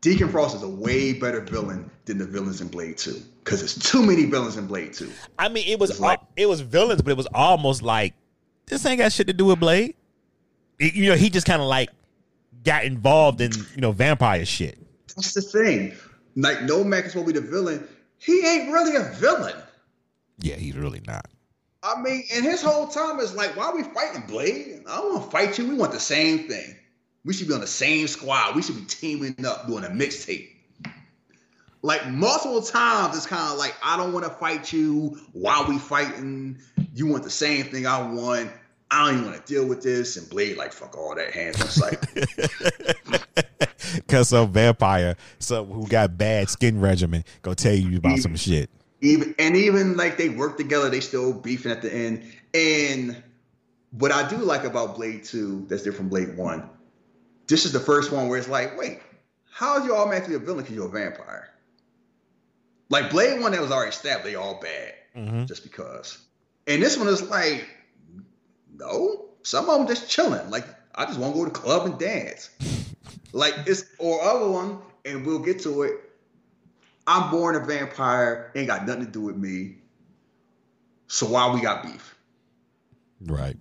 Deacon 0.00 0.28
Frost 0.28 0.54
is 0.54 0.62
a 0.62 0.68
way 0.68 1.12
better 1.14 1.40
villain 1.40 1.90
than 2.04 2.18
the 2.18 2.24
villains 2.26 2.60
in 2.60 2.68
Blade 2.68 2.96
Two 2.98 3.20
because 3.42 3.58
there's 3.58 3.74
too 3.76 4.04
many 4.06 4.26
villains 4.26 4.56
in 4.56 4.68
Blade 4.68 4.92
Two. 4.92 5.10
I 5.38 5.48
mean, 5.48 5.66
it 5.66 5.80
was 5.80 5.90
It's 5.90 5.98
like- 5.98 6.20
al- 6.20 6.28
it 6.36 6.46
was 6.46 6.60
villains, 6.60 7.02
but 7.02 7.10
it 7.10 7.16
was 7.16 7.26
almost 7.34 7.82
like 7.82 8.14
this 8.66 8.86
ain't 8.86 8.98
got 8.98 9.10
shit 9.10 9.26
to 9.26 9.32
do 9.32 9.46
with 9.46 9.58
Blade. 9.58 9.96
It- 10.78 10.94
you 10.94 11.08
know, 11.08 11.16
he 11.16 11.30
just 11.30 11.46
kind 11.46 11.60
of 11.60 11.66
like 11.66 11.88
got 12.64 12.84
involved 12.84 13.40
in 13.40 13.50
you 13.74 13.80
know 13.80 13.90
vampire 13.90 14.44
shit. 14.44 14.78
That's 15.16 15.34
the 15.34 15.42
thing. 15.42 15.94
Like 16.36 16.58
Nomak 16.58 17.06
is 17.06 17.12
supposed 17.12 17.34
to 17.34 17.40
be 17.40 17.40
the 17.40 17.50
villain. 17.50 17.88
He 18.18 18.46
ain't 18.46 18.70
really 18.72 18.94
a 18.94 19.02
villain. 19.14 19.56
Yeah, 20.38 20.54
he's 20.54 20.76
really 20.76 21.02
not. 21.06 21.26
I 21.88 22.00
mean, 22.02 22.24
and 22.34 22.44
his 22.44 22.62
whole 22.62 22.86
time 22.88 23.18
is 23.20 23.34
like, 23.34 23.56
why 23.56 23.66
are 23.66 23.76
we 23.76 23.82
fighting 23.82 24.22
Blade? 24.26 24.82
I 24.88 24.96
don't 24.96 25.14
want 25.14 25.24
to 25.24 25.30
fight 25.30 25.58
you. 25.58 25.68
We 25.68 25.74
want 25.74 25.92
the 25.92 26.00
same 26.00 26.48
thing. 26.48 26.76
We 27.24 27.32
should 27.32 27.48
be 27.48 27.54
on 27.54 27.60
the 27.60 27.66
same 27.66 28.06
squad. 28.08 28.56
We 28.56 28.62
should 28.62 28.76
be 28.76 28.84
teaming 28.84 29.44
up 29.46 29.66
doing 29.66 29.84
a 29.84 29.88
mixtape. 29.88 30.48
Like 31.80 32.08
multiple 32.08 32.60
times, 32.60 33.16
it's 33.16 33.26
kind 33.26 33.52
of 33.52 33.58
like, 33.58 33.74
I 33.82 33.96
don't 33.96 34.12
want 34.12 34.24
to 34.26 34.30
fight 34.30 34.72
you. 34.72 35.18
Why 35.32 35.64
we 35.68 35.78
fighting? 35.78 36.58
You 36.94 37.06
want 37.06 37.24
the 37.24 37.30
same 37.30 37.66
thing 37.66 37.86
I 37.86 38.02
want. 38.02 38.50
I 38.90 39.06
don't 39.06 39.18
even 39.18 39.30
want 39.30 39.46
to 39.46 39.52
deal 39.52 39.66
with 39.66 39.82
this. 39.82 40.16
And 40.16 40.28
Blade, 40.28 40.56
like, 40.56 40.72
fuck 40.72 40.96
all 40.96 41.14
that 41.14 41.32
hands 41.32 41.60
on 41.60 41.68
sight. 41.68 41.98
Cause 44.08 44.30
some 44.30 44.52
vampire, 44.52 45.16
so 45.38 45.64
who 45.64 45.86
got 45.86 46.18
bad 46.18 46.48
skin 46.50 46.80
regimen, 46.80 47.24
go 47.42 47.54
tell 47.54 47.74
you 47.74 47.98
about 47.98 48.18
some 48.18 48.34
mm. 48.34 48.40
shit. 48.40 48.70
Even 49.00 49.34
and 49.38 49.56
even 49.56 49.96
like 49.96 50.16
they 50.16 50.28
work 50.28 50.56
together, 50.56 50.90
they 50.90 51.00
still 51.00 51.32
beefing 51.32 51.72
at 51.72 51.82
the 51.82 51.92
end. 51.92 52.32
And 52.54 53.22
what 53.92 54.12
I 54.12 54.28
do 54.28 54.36
like 54.36 54.64
about 54.64 54.96
Blade 54.96 55.24
2, 55.24 55.66
that's 55.68 55.82
different 55.82 55.96
from 55.96 56.08
Blade 56.08 56.36
1, 56.36 56.70
this 57.46 57.64
is 57.64 57.72
the 57.72 57.80
first 57.80 58.12
one 58.12 58.28
where 58.28 58.38
it's 58.38 58.48
like, 58.48 58.78
wait, 58.78 59.00
how 59.50 59.78
is 59.78 59.84
you 59.84 59.94
automatically 59.94 60.34
a 60.34 60.38
villain 60.38 60.62
because 60.62 60.74
you're 60.74 60.86
a 60.86 60.90
vampire? 60.90 61.50
Like 62.90 63.10
Blade 63.10 63.40
1 63.40 63.52
that 63.52 63.60
was 63.60 63.70
already 63.70 63.92
stabbed, 63.92 64.24
they 64.24 64.34
all 64.34 64.60
bad 64.60 64.94
Mhm. 65.16 65.46
just 65.46 65.62
because. 65.62 66.18
And 66.66 66.82
this 66.82 66.96
one 66.98 67.08
is 67.08 67.22
like, 67.22 67.66
no, 68.76 69.30
some 69.42 69.68
of 69.68 69.78
them 69.78 69.86
just 69.86 70.10
chilling. 70.10 70.50
Like, 70.50 70.66
I 70.94 71.06
just 71.06 71.18
want 71.18 71.34
to 71.34 71.38
go 71.38 71.44
to 71.46 71.52
the 71.52 71.58
club 71.58 71.86
and 71.86 71.98
dance. 71.98 72.50
like 73.32 73.54
it's 73.66 73.84
or 73.98 74.22
other 74.22 74.48
one, 74.48 74.78
and 75.04 75.24
we'll 75.26 75.38
get 75.38 75.60
to 75.62 75.82
it. 75.82 76.07
I'm 77.08 77.30
born 77.30 77.56
a 77.56 77.60
vampire, 77.60 78.52
ain't 78.54 78.66
got 78.68 78.86
nothing 78.86 79.06
to 79.06 79.10
do 79.10 79.22
with 79.22 79.36
me. 79.36 79.76
So 81.06 81.26
why 81.26 81.52
we 81.52 81.60
got 81.62 81.82
beef? 81.82 82.14
Right. 83.24 83.56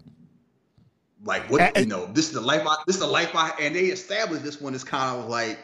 Like 1.23 1.49
what 1.49 1.61
And- 1.61 1.77
you 1.77 1.85
know, 1.85 2.05
this 2.07 2.27
is 2.27 2.33
the 2.33 2.41
life 2.41 2.67
I 2.67 2.75
this 2.85 2.97
is 2.97 3.01
the 3.01 3.07
life 3.07 3.35
I 3.35 3.51
and 3.59 3.73
they 3.75 3.85
established 3.85 4.43
this 4.43 4.59
one 4.61 4.75
is 4.75 4.83
kind 4.83 5.17
of 5.17 5.29
like 5.29 5.57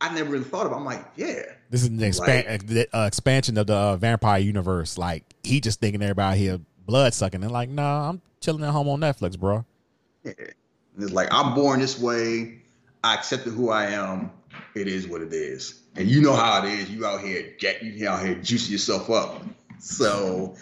I 0.00 0.12
never 0.14 0.30
really 0.30 0.44
thought 0.44 0.66
about. 0.66 0.78
I'm 0.78 0.84
like, 0.84 1.04
yeah. 1.16 1.42
This 1.70 1.82
is 1.82 1.88
an 1.88 1.98
expan- 1.98 2.86
uh, 2.92 3.04
expansion 3.06 3.56
of 3.56 3.66
the 3.66 3.74
uh, 3.74 3.96
vampire 3.96 4.40
universe. 4.40 4.98
Like 4.98 5.24
he 5.42 5.60
just 5.60 5.80
thinking 5.80 6.02
everybody 6.02 6.38
here 6.38 6.60
blood 6.86 7.14
sucking, 7.14 7.42
and 7.42 7.50
like, 7.52 7.68
nah, 7.68 8.10
I'm 8.10 8.20
chilling 8.40 8.62
at 8.62 8.70
home 8.70 8.88
on 8.88 9.00
Netflix, 9.00 9.38
bro. 9.38 9.64
yeah. 10.24 10.32
And 10.38 11.02
it's 11.04 11.12
like 11.12 11.28
I'm 11.30 11.54
born 11.54 11.80
this 11.80 11.98
way. 11.98 12.60
I 13.04 13.14
accepted 13.14 13.52
who 13.52 13.70
I 13.70 13.86
am. 13.86 14.30
It 14.74 14.88
is 14.88 15.06
what 15.06 15.20
it 15.22 15.32
is. 15.32 15.80
And 15.96 16.08
you 16.08 16.20
know 16.20 16.34
how 16.34 16.64
it 16.64 16.70
is. 16.72 16.90
You 16.90 17.06
out 17.06 17.20
here, 17.22 17.54
Jack. 17.58 17.82
You 17.82 18.08
out 18.08 18.24
here 18.24 18.34
juicing 18.36 18.70
yourself 18.70 19.08
up. 19.10 19.42
So 19.78 20.54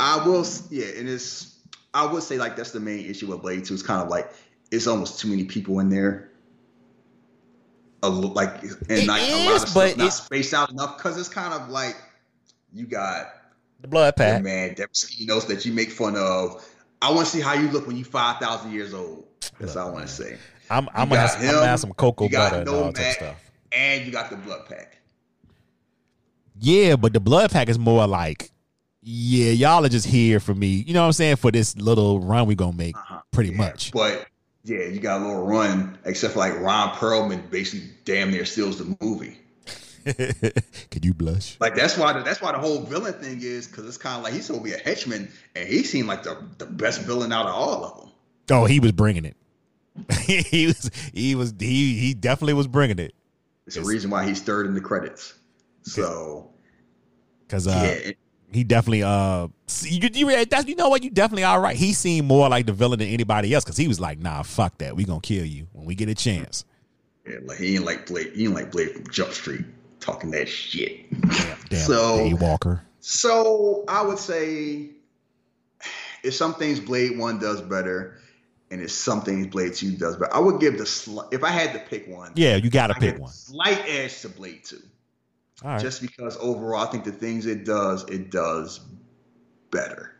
I 0.00 0.24
will, 0.26 0.46
yeah. 0.70 0.86
And 0.98 1.08
it's, 1.08 1.58
I 1.94 2.06
would 2.10 2.22
say 2.22 2.38
like 2.38 2.56
that's 2.56 2.70
the 2.72 2.80
main 2.80 3.04
issue 3.06 3.26
with 3.28 3.42
Blade 3.42 3.64
Two. 3.64 3.74
It's 3.74 3.82
kind 3.82 4.02
of 4.02 4.08
like 4.08 4.32
it's 4.70 4.86
almost 4.86 5.20
too 5.20 5.28
many 5.28 5.44
people 5.44 5.78
in 5.80 5.90
there. 5.90 6.30
A, 8.02 8.08
like 8.08 8.62
and 8.62 8.72
It 8.88 9.06
like 9.06 9.22
a 9.22 9.46
lot 9.50 9.62
of 9.68 9.74
but 9.74 9.90
stuff 9.90 9.96
not 9.98 10.12
spaced 10.12 10.54
out 10.54 10.70
enough 10.70 10.96
because 10.96 11.16
it's 11.18 11.28
kind 11.28 11.54
of 11.54 11.68
like 11.68 11.96
you 12.72 12.84
got 12.86 13.28
The 13.80 13.88
blood 13.88 14.06
your 14.06 14.12
pack. 14.12 14.42
man 14.42 14.74
Damaskinos 14.74 15.46
that 15.48 15.64
you 15.64 15.72
make 15.72 15.90
fun 15.90 16.16
of. 16.16 16.66
I 17.00 17.12
want 17.12 17.26
to 17.26 17.32
see 17.36 17.40
how 17.40 17.52
you 17.52 17.68
look 17.68 17.86
when 17.86 17.96
you 17.96 18.04
five 18.04 18.38
thousand 18.40 18.72
years 18.72 18.92
old. 18.94 19.26
That's 19.60 19.76
all 19.76 19.88
I 19.88 19.92
want 19.92 20.06
to 20.08 20.12
say. 20.12 20.36
I'm, 20.70 20.88
I'm 20.94 21.08
gonna 21.10 21.20
have, 21.20 21.30
got 21.30 21.38
some- 21.38 21.48
I'm 21.48 21.54
gonna 21.54 21.66
have 21.66 21.80
some 21.80 21.92
cocoa 21.92 22.24
you 22.24 22.30
got 22.30 22.50
butter 22.50 22.60
and 22.62 22.68
all 22.70 22.84
that 22.92 22.96
Nomad. 22.96 23.12
stuff. 23.14 23.51
And 23.74 24.04
you 24.04 24.12
got 24.12 24.30
the 24.30 24.36
blood 24.36 24.66
pack. 24.66 24.98
Yeah, 26.58 26.96
but 26.96 27.12
the 27.12 27.20
blood 27.20 27.50
pack 27.50 27.68
is 27.68 27.78
more 27.78 28.06
like, 28.06 28.50
yeah, 29.02 29.50
y'all 29.50 29.84
are 29.84 29.88
just 29.88 30.06
here 30.06 30.38
for 30.38 30.54
me. 30.54 30.84
You 30.86 30.94
know 30.94 31.00
what 31.00 31.06
I'm 31.06 31.12
saying? 31.12 31.36
For 31.36 31.50
this 31.50 31.76
little 31.76 32.20
run 32.20 32.46
we 32.46 32.54
gonna 32.54 32.76
make, 32.76 32.96
Uh-huh. 32.96 33.20
pretty 33.30 33.50
Yeah, 33.50 33.56
much. 33.56 33.90
But 33.92 34.26
yeah, 34.64 34.84
you 34.84 35.00
got 35.00 35.20
a 35.22 35.24
little 35.26 35.44
run, 35.44 35.98
except 36.04 36.34
for 36.34 36.38
like 36.40 36.58
Ron 36.60 36.90
Perlman 36.90 37.50
basically 37.50 37.88
damn 38.04 38.30
near 38.30 38.44
steals 38.44 38.78
the 38.78 38.96
movie. 39.00 39.38
Could 40.90 41.04
you 41.04 41.14
blush? 41.14 41.56
Like 41.60 41.74
that's 41.74 41.96
why 41.96 42.12
the, 42.12 42.22
that's 42.22 42.40
why 42.42 42.52
the 42.52 42.58
whole 42.58 42.80
villain 42.82 43.14
thing 43.14 43.40
is 43.40 43.66
because 43.68 43.86
it's 43.86 43.96
kind 43.98 44.18
of 44.18 44.24
like 44.24 44.32
he's 44.34 44.48
gonna 44.48 44.60
be 44.62 44.72
a 44.72 44.78
henchman, 44.78 45.30
and 45.56 45.68
he 45.68 45.82
seemed 45.84 46.08
like 46.08 46.22
the, 46.24 46.36
the 46.58 46.66
best 46.66 47.00
villain 47.02 47.32
out 47.32 47.46
of 47.46 47.54
all 47.54 47.84
of 47.84 48.00
them. 48.00 48.10
Oh, 48.50 48.64
he 48.66 48.80
was 48.80 48.92
bringing 48.92 49.24
it. 49.24 49.36
he 50.20 50.66
was, 50.66 50.90
he 51.14 51.34
was, 51.34 51.54
he 51.58 51.98
he 51.98 52.14
definitely 52.14 52.54
was 52.54 52.66
bringing 52.66 52.98
it. 52.98 53.14
It's 53.76 53.86
the 53.86 53.92
reason 53.92 54.10
why 54.10 54.26
he's 54.26 54.40
third 54.40 54.66
in 54.66 54.74
the 54.74 54.80
credits. 54.80 55.34
So 55.82 56.50
Cause 57.48 57.66
uh, 57.66 57.98
it- 58.04 58.18
he 58.52 58.64
definitely 58.64 59.02
uh, 59.02 59.48
see, 59.66 59.94
you 59.98 60.10
you 60.12 60.44
that's 60.44 60.66
you 60.68 60.76
know 60.76 60.90
what 60.90 61.02
you 61.02 61.08
definitely 61.10 61.44
all 61.44 61.58
right. 61.58 61.74
He 61.76 61.94
seemed 61.94 62.26
more 62.28 62.48
like 62.50 62.66
the 62.66 62.72
villain 62.74 62.98
than 62.98 63.08
anybody 63.08 63.54
else 63.54 63.64
because 63.64 63.78
he 63.78 63.88
was 63.88 63.98
like, 63.98 64.18
nah, 64.18 64.42
fuck 64.42 64.76
that, 64.78 64.94
we 64.94 65.04
gonna 65.04 65.20
kill 65.22 65.44
you 65.46 65.68
when 65.72 65.86
we 65.86 65.94
get 65.94 66.10
a 66.10 66.14
chance. 66.14 66.66
yeah, 67.26 67.36
like 67.44 67.56
he 67.58 67.76
ain't 67.76 67.84
like 67.86 68.06
Blade. 68.06 68.32
He 68.34 68.44
ain't 68.44 68.54
like 68.54 68.70
Blade 68.70 68.90
from 68.90 69.06
Jump 69.10 69.32
Street 69.32 69.64
talking 70.00 70.30
that 70.32 70.48
shit. 70.50 71.10
Damn, 71.22 71.58
damn 71.70 71.80
So- 71.80 72.16
Dave 72.18 72.40
Walker. 72.42 72.82
So 73.00 73.84
I 73.88 74.02
would 74.02 74.18
say 74.18 74.90
if 76.22 76.34
some 76.34 76.54
things 76.54 76.78
Blade 76.78 77.18
One 77.18 77.38
does 77.38 77.60
better, 77.62 78.18
and 78.72 78.80
if 78.80 78.90
some 78.90 79.20
things 79.22 79.46
Blade 79.46 79.74
Two 79.74 79.92
does 79.96 80.16
but 80.16 80.32
I 80.34 80.38
would 80.40 80.60
give 80.60 80.78
the 80.78 80.84
sli- 80.84 81.32
if 81.32 81.44
I 81.44 81.50
had 81.50 81.72
to 81.74 81.78
pick 81.78 82.08
one, 82.08 82.32
Yeah, 82.34 82.56
you 82.56 82.70
got 82.70 82.88
to 82.88 82.94
pick 82.94 83.18
one. 83.18 83.30
slight 83.30 83.82
edge 83.86 84.20
to 84.22 84.28
Blade 84.30 84.64
Two, 84.64 84.80
right. 85.62 85.80
just 85.80 86.00
because 86.02 86.36
overall 86.40 86.84
I 86.86 86.90
think 86.90 87.04
the 87.04 87.12
things 87.12 87.46
it 87.46 87.64
does 87.64 88.04
it 88.08 88.30
does 88.30 88.80
better. 89.70 90.14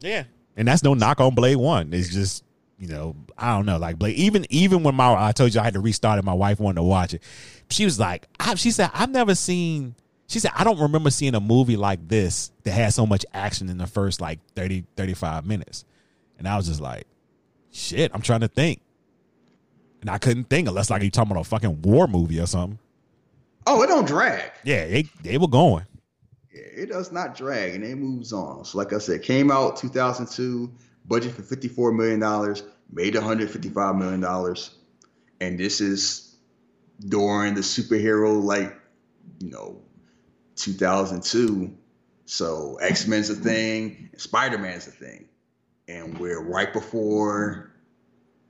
Yeah, 0.00 0.24
and 0.56 0.68
that's 0.68 0.82
no 0.82 0.94
knock 0.94 1.20
on 1.20 1.34
Blade 1.34 1.56
One. 1.56 1.92
It's 1.92 2.08
just 2.10 2.44
you 2.78 2.86
know 2.88 3.16
I 3.36 3.56
don't 3.56 3.66
know 3.66 3.78
like 3.78 3.98
Blade. 3.98 4.16
Even 4.16 4.46
even 4.50 4.82
when 4.82 4.94
my 4.94 5.12
I 5.14 5.32
told 5.32 5.54
you 5.54 5.60
I 5.60 5.64
had 5.64 5.74
to 5.74 5.80
restart 5.80 6.18
it, 6.18 6.24
my 6.24 6.34
wife 6.34 6.60
wanted 6.60 6.76
to 6.76 6.82
watch 6.84 7.14
it. 7.14 7.22
She 7.70 7.84
was 7.84 7.98
like, 7.98 8.26
I, 8.38 8.54
she 8.54 8.70
said 8.70 8.90
I've 8.94 9.10
never 9.10 9.34
seen. 9.34 9.94
She 10.28 10.38
said 10.40 10.52
I 10.54 10.62
don't 10.64 10.78
remember 10.78 11.10
seeing 11.10 11.34
a 11.34 11.40
movie 11.40 11.76
like 11.76 12.06
this 12.06 12.52
that 12.64 12.72
had 12.72 12.92
so 12.92 13.06
much 13.06 13.24
action 13.32 13.68
in 13.70 13.78
the 13.78 13.86
first 13.86 14.20
like 14.20 14.38
30, 14.54 14.84
35 14.96 15.46
minutes, 15.46 15.84
and 16.38 16.46
I 16.46 16.56
was 16.56 16.66
just 16.68 16.80
like, 16.82 17.06
shit. 17.72 18.10
I'm 18.14 18.22
trying 18.22 18.40
to 18.40 18.48
think, 18.48 18.80
and 20.00 20.10
I 20.10 20.18
couldn't 20.18 20.44
think 20.44 20.68
unless 20.68 20.90
like 20.90 21.02
you 21.02 21.10
talking 21.10 21.32
about 21.32 21.46
a 21.46 21.48
fucking 21.48 21.82
war 21.82 22.06
movie 22.06 22.40
or 22.40 22.46
something. 22.46 22.78
Oh, 23.66 23.82
it 23.82 23.88
don't 23.88 24.06
drag. 24.06 24.50
Yeah, 24.64 24.86
they 24.86 25.02
they 25.22 25.38
were 25.38 25.48
going. 25.48 25.84
Yeah, 26.52 26.62
it 26.62 26.90
does 26.90 27.12
not 27.12 27.36
drag, 27.36 27.74
and 27.74 27.84
it 27.84 27.96
moves 27.96 28.32
on. 28.32 28.64
So, 28.64 28.78
like 28.78 28.92
I 28.92 28.98
said, 28.98 29.22
came 29.22 29.50
out 29.50 29.76
2002, 29.76 30.72
budget 31.06 31.34
for 31.34 31.42
54 31.42 31.92
million 31.92 32.20
dollars, 32.20 32.62
made 32.90 33.14
155 33.14 33.96
million 33.96 34.20
dollars, 34.20 34.70
and 35.40 35.58
this 35.58 35.80
is 35.80 36.36
during 37.06 37.54
the 37.54 37.60
superhero 37.60 38.42
like, 38.42 38.76
you 39.40 39.50
know, 39.50 39.80
2002. 40.56 41.72
So 42.26 42.76
X 42.80 43.06
Men's 43.06 43.30
a 43.30 43.34
thing, 43.34 44.10
Spider 44.16 44.58
Man's 44.58 44.86
a 44.86 44.90
thing, 44.90 45.26
and 45.88 46.16
we're 46.18 46.42
right 46.42 46.72
before 46.72 47.70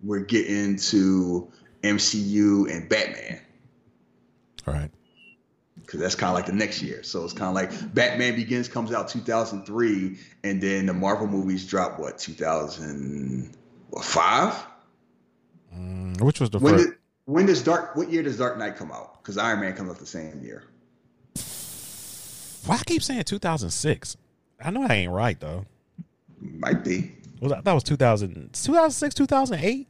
we're 0.03 0.21
getting 0.21 0.77
to 0.77 1.51
MCU 1.83 2.71
and 2.71 2.89
Batman 2.89 3.41
All 4.67 4.75
right. 4.75 4.91
because 5.77 6.01
that's 6.01 6.15
kind 6.15 6.31
of 6.31 6.35
like 6.35 6.47
the 6.47 6.53
next 6.53 6.83
year. 6.83 7.03
So 7.03 7.25
it's 7.25 7.33
kind 7.33 7.49
of 7.49 7.55
like 7.55 7.95
Batman 7.95 8.37
Begins 8.37 8.69
comes 8.69 8.93
out 8.93 9.09
2003, 9.09 10.19
and 10.45 10.63
then 10.63 10.87
the 10.87 10.95
Marvel 10.95 11.27
movies 11.27 11.67
drop 11.67 11.99
what 11.99 12.19
2005. 12.19 14.67
Mm, 15.77 16.21
which 16.21 16.41
was 16.41 16.51
the 16.51 16.59
When 16.59 16.75
first? 16.75 16.87
did, 16.89 16.97
when 17.25 17.47
does 17.47 17.63
Dark? 17.63 17.97
What 17.97 18.11
year 18.11 18.23
does 18.23 18.37
Dark 18.39 18.59
Knight 18.59 18.77
come 18.77 18.93
out? 18.93 19.23
Because 19.23 19.39
Iron 19.39 19.61
Man 19.61 19.75
comes 19.75 19.91
out 19.91 19.99
the 19.99 20.07
same 20.07 20.43
year. 20.43 20.65
Why 22.67 22.77
I 22.77 22.83
keep 22.85 23.03
saying 23.03 23.25
2006? 23.25 24.17
I 24.63 24.71
know 24.71 24.83
I 24.83 24.95
ain't 24.95 25.13
right 25.13 25.39
though. 25.39 25.65
Might 26.41 26.85
be. 26.85 27.13
Was 27.41 27.53
that, 27.53 27.65
that 27.65 27.73
was 27.73 27.85
2000, 27.85 28.53
2006, 28.53 29.15
2008? 29.15 29.87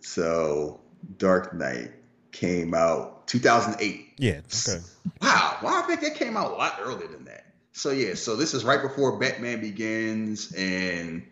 So 0.00 0.80
Dark 1.18 1.54
Knight 1.54 1.92
came 2.32 2.74
out 2.74 3.26
2008. 3.28 4.14
Yeah. 4.18 4.40
Okay. 4.68 4.82
Wow, 5.20 5.58
well, 5.62 5.82
I 5.82 5.86
think 5.86 6.00
that 6.00 6.14
came 6.16 6.36
out 6.36 6.52
a 6.52 6.54
lot 6.54 6.78
earlier 6.80 7.08
than 7.08 7.24
that. 7.24 7.46
So 7.72 7.90
yeah, 7.90 8.14
so 8.14 8.36
this 8.36 8.52
is 8.54 8.64
right 8.64 8.82
before 8.82 9.18
Batman 9.18 9.60
Begins, 9.60 10.52
and 10.52 11.22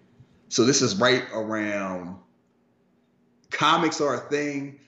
so 0.48 0.64
this 0.64 0.80
is 0.80 0.96
right 0.96 1.24
around. 1.34 2.16
Comics 3.50 4.00
are 4.00 4.14
a 4.14 4.30
thing, 4.30 4.78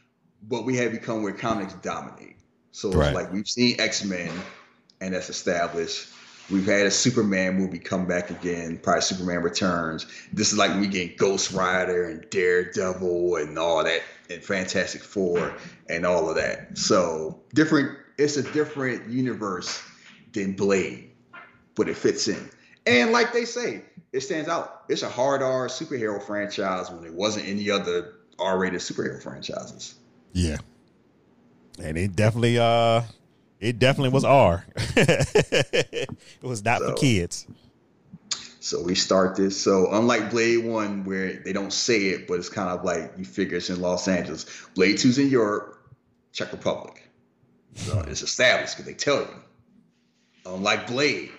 but 0.49 0.65
we 0.65 0.77
have 0.77 0.93
become 0.93 1.23
where 1.23 1.33
comics 1.33 1.75
dominate. 1.75 2.37
So 2.71 2.91
Right. 2.91 3.09
it's 3.09 3.15
like 3.15 3.33
we've 3.33 3.49
seen 3.49 3.79
X 3.81 4.05
Men, 4.05 4.31
and 5.01 5.13
that's 5.15 5.29
established. 5.29 6.09
We've 6.51 6.67
had 6.67 6.87
a 6.87 6.91
Superman 6.91 7.55
movie 7.55 7.79
come 7.79 8.07
back 8.07 8.31
again, 8.31 8.79
probably 8.83 9.03
Superman 9.03 9.43
Returns. 9.43 10.07
This 10.33 10.53
is 10.53 10.59
like 10.59 10.79
we 10.79 10.87
get 10.87 11.17
Ghost 11.17 11.53
Rider 11.53 12.05
and 12.05 12.29
Daredevil 12.31 13.37
and 13.37 13.59
all 13.59 13.83
that, 13.85 14.03
and 14.29 14.43
Fantastic 14.43 15.03
Four 15.03 15.55
and 15.89 16.05
all 16.05 16.29
of 16.29 16.37
that. 16.37 16.77
So 16.77 17.41
different. 17.55 17.99
It's 18.19 18.37
a 18.37 18.43
different 18.53 19.09
universe 19.09 19.83
than 20.33 20.53
Blade, 20.53 21.11
but 21.75 21.89
it 21.89 21.97
fits 21.97 22.29
in. 22.29 22.51
And 22.87 23.13
like 23.13 23.33
they 23.33 23.45
say, 23.45 23.83
it 24.13 24.21
stands 24.21 24.49
out. 24.49 24.85
It's 24.89 25.03
a 25.03 25.09
hard 25.09 25.43
R 25.43 25.69
superhero 25.69 26.23
franchise 26.23 26.91
when 26.91 27.03
there 27.03 27.13
wasn't 27.13 27.47
any 27.47 27.71
other 27.71 28.15
R-rated 28.39 28.81
superhero 28.81 29.23
franchises. 29.23 29.95
Yeah. 30.33 30.59
And 31.83 31.97
it 31.97 32.15
definitely 32.15 32.59
uh 32.59 33.03
it 33.63 33.79
definitely 33.79 34.11
was 34.11 34.25
R. 34.25 34.67
it 34.97 36.09
was 36.43 36.65
not 36.65 36.83
for 36.83 36.95
kids. 36.95 37.47
So 38.59 38.83
we 38.83 38.97
start 38.97 39.37
this. 39.37 39.61
So 39.61 39.93
unlike 39.93 40.31
Blade 40.31 40.65
One, 40.65 41.05
where 41.05 41.35
they 41.45 41.53
don't 41.53 41.73
say 41.73 42.07
it, 42.07 42.27
but 42.27 42.35
it's 42.35 42.49
kind 42.49 42.69
of 42.69 42.85
like 42.85 43.13
you 43.17 43.25
figure 43.25 43.59
it's 43.59 43.71
in 43.71 43.81
Los 43.81 44.09
Angeles. 44.09 44.47
Blade 44.75 44.99
Two's 44.99 45.19
in 45.19 45.29
Europe, 45.29 45.79
Czech 46.33 46.51
Republic. 46.53 47.09
So 47.77 48.01
it's 48.09 48.23
established 48.23 48.77
because 48.77 48.87
they 48.87 48.95
tell 48.95 49.21
you. 49.21 49.35
Unlike 50.45 50.89
Blade, 50.89 51.31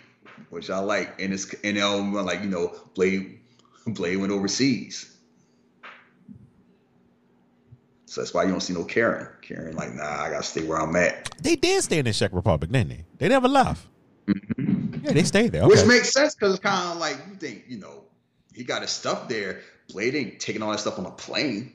which 0.49 0.69
I 0.69 0.79
like, 0.79 1.21
and 1.21 1.33
it's 1.33 1.53
and 1.55 1.77
um, 1.79 2.13
like 2.13 2.41
you 2.41 2.49
know, 2.49 2.73
Blade 2.95 3.39
Blade 3.87 4.15
went 4.15 4.31
overseas. 4.31 5.12
So 8.13 8.21
that's 8.21 8.31
why 8.31 8.43
you 8.43 8.51
don't 8.51 8.61
see 8.61 8.75
no 8.75 8.83
Karen. 8.83 9.27
Karen, 9.41 9.75
like, 9.75 9.91
nah, 9.95 10.03
I 10.03 10.29
gotta 10.29 10.43
stay 10.43 10.63
where 10.63 10.79
I'm 10.79 10.95
at. 10.95 11.31
They 11.41 11.55
did 11.55 11.83
stay 11.83 11.97
in 11.97 12.05
the 12.05 12.13
Czech 12.13 12.31
Republic, 12.31 12.71
didn't 12.71 12.89
they? 12.89 13.05
They 13.17 13.27
never 13.27 13.47
left. 13.47 13.87
Yeah, 14.27 15.13
they 15.13 15.23
stayed 15.23 15.51
there. 15.51 15.67
Which 15.67 15.83
makes 15.87 16.13
sense 16.13 16.35
because 16.35 16.53
it's 16.53 16.63
kind 16.63 16.91
of 16.91 16.99
like 16.99 17.17
you 17.27 17.35
think, 17.37 17.63
you 17.67 17.79
know, 17.79 18.03
he 18.53 18.65
got 18.65 18.83
his 18.83 18.91
stuff 18.91 19.27
there. 19.27 19.61
Blade 19.89 20.13
ain't 20.13 20.39
taking 20.39 20.61
all 20.61 20.69
that 20.69 20.79
stuff 20.79 20.99
on 20.99 21.07
a 21.07 21.11
plane. 21.11 21.73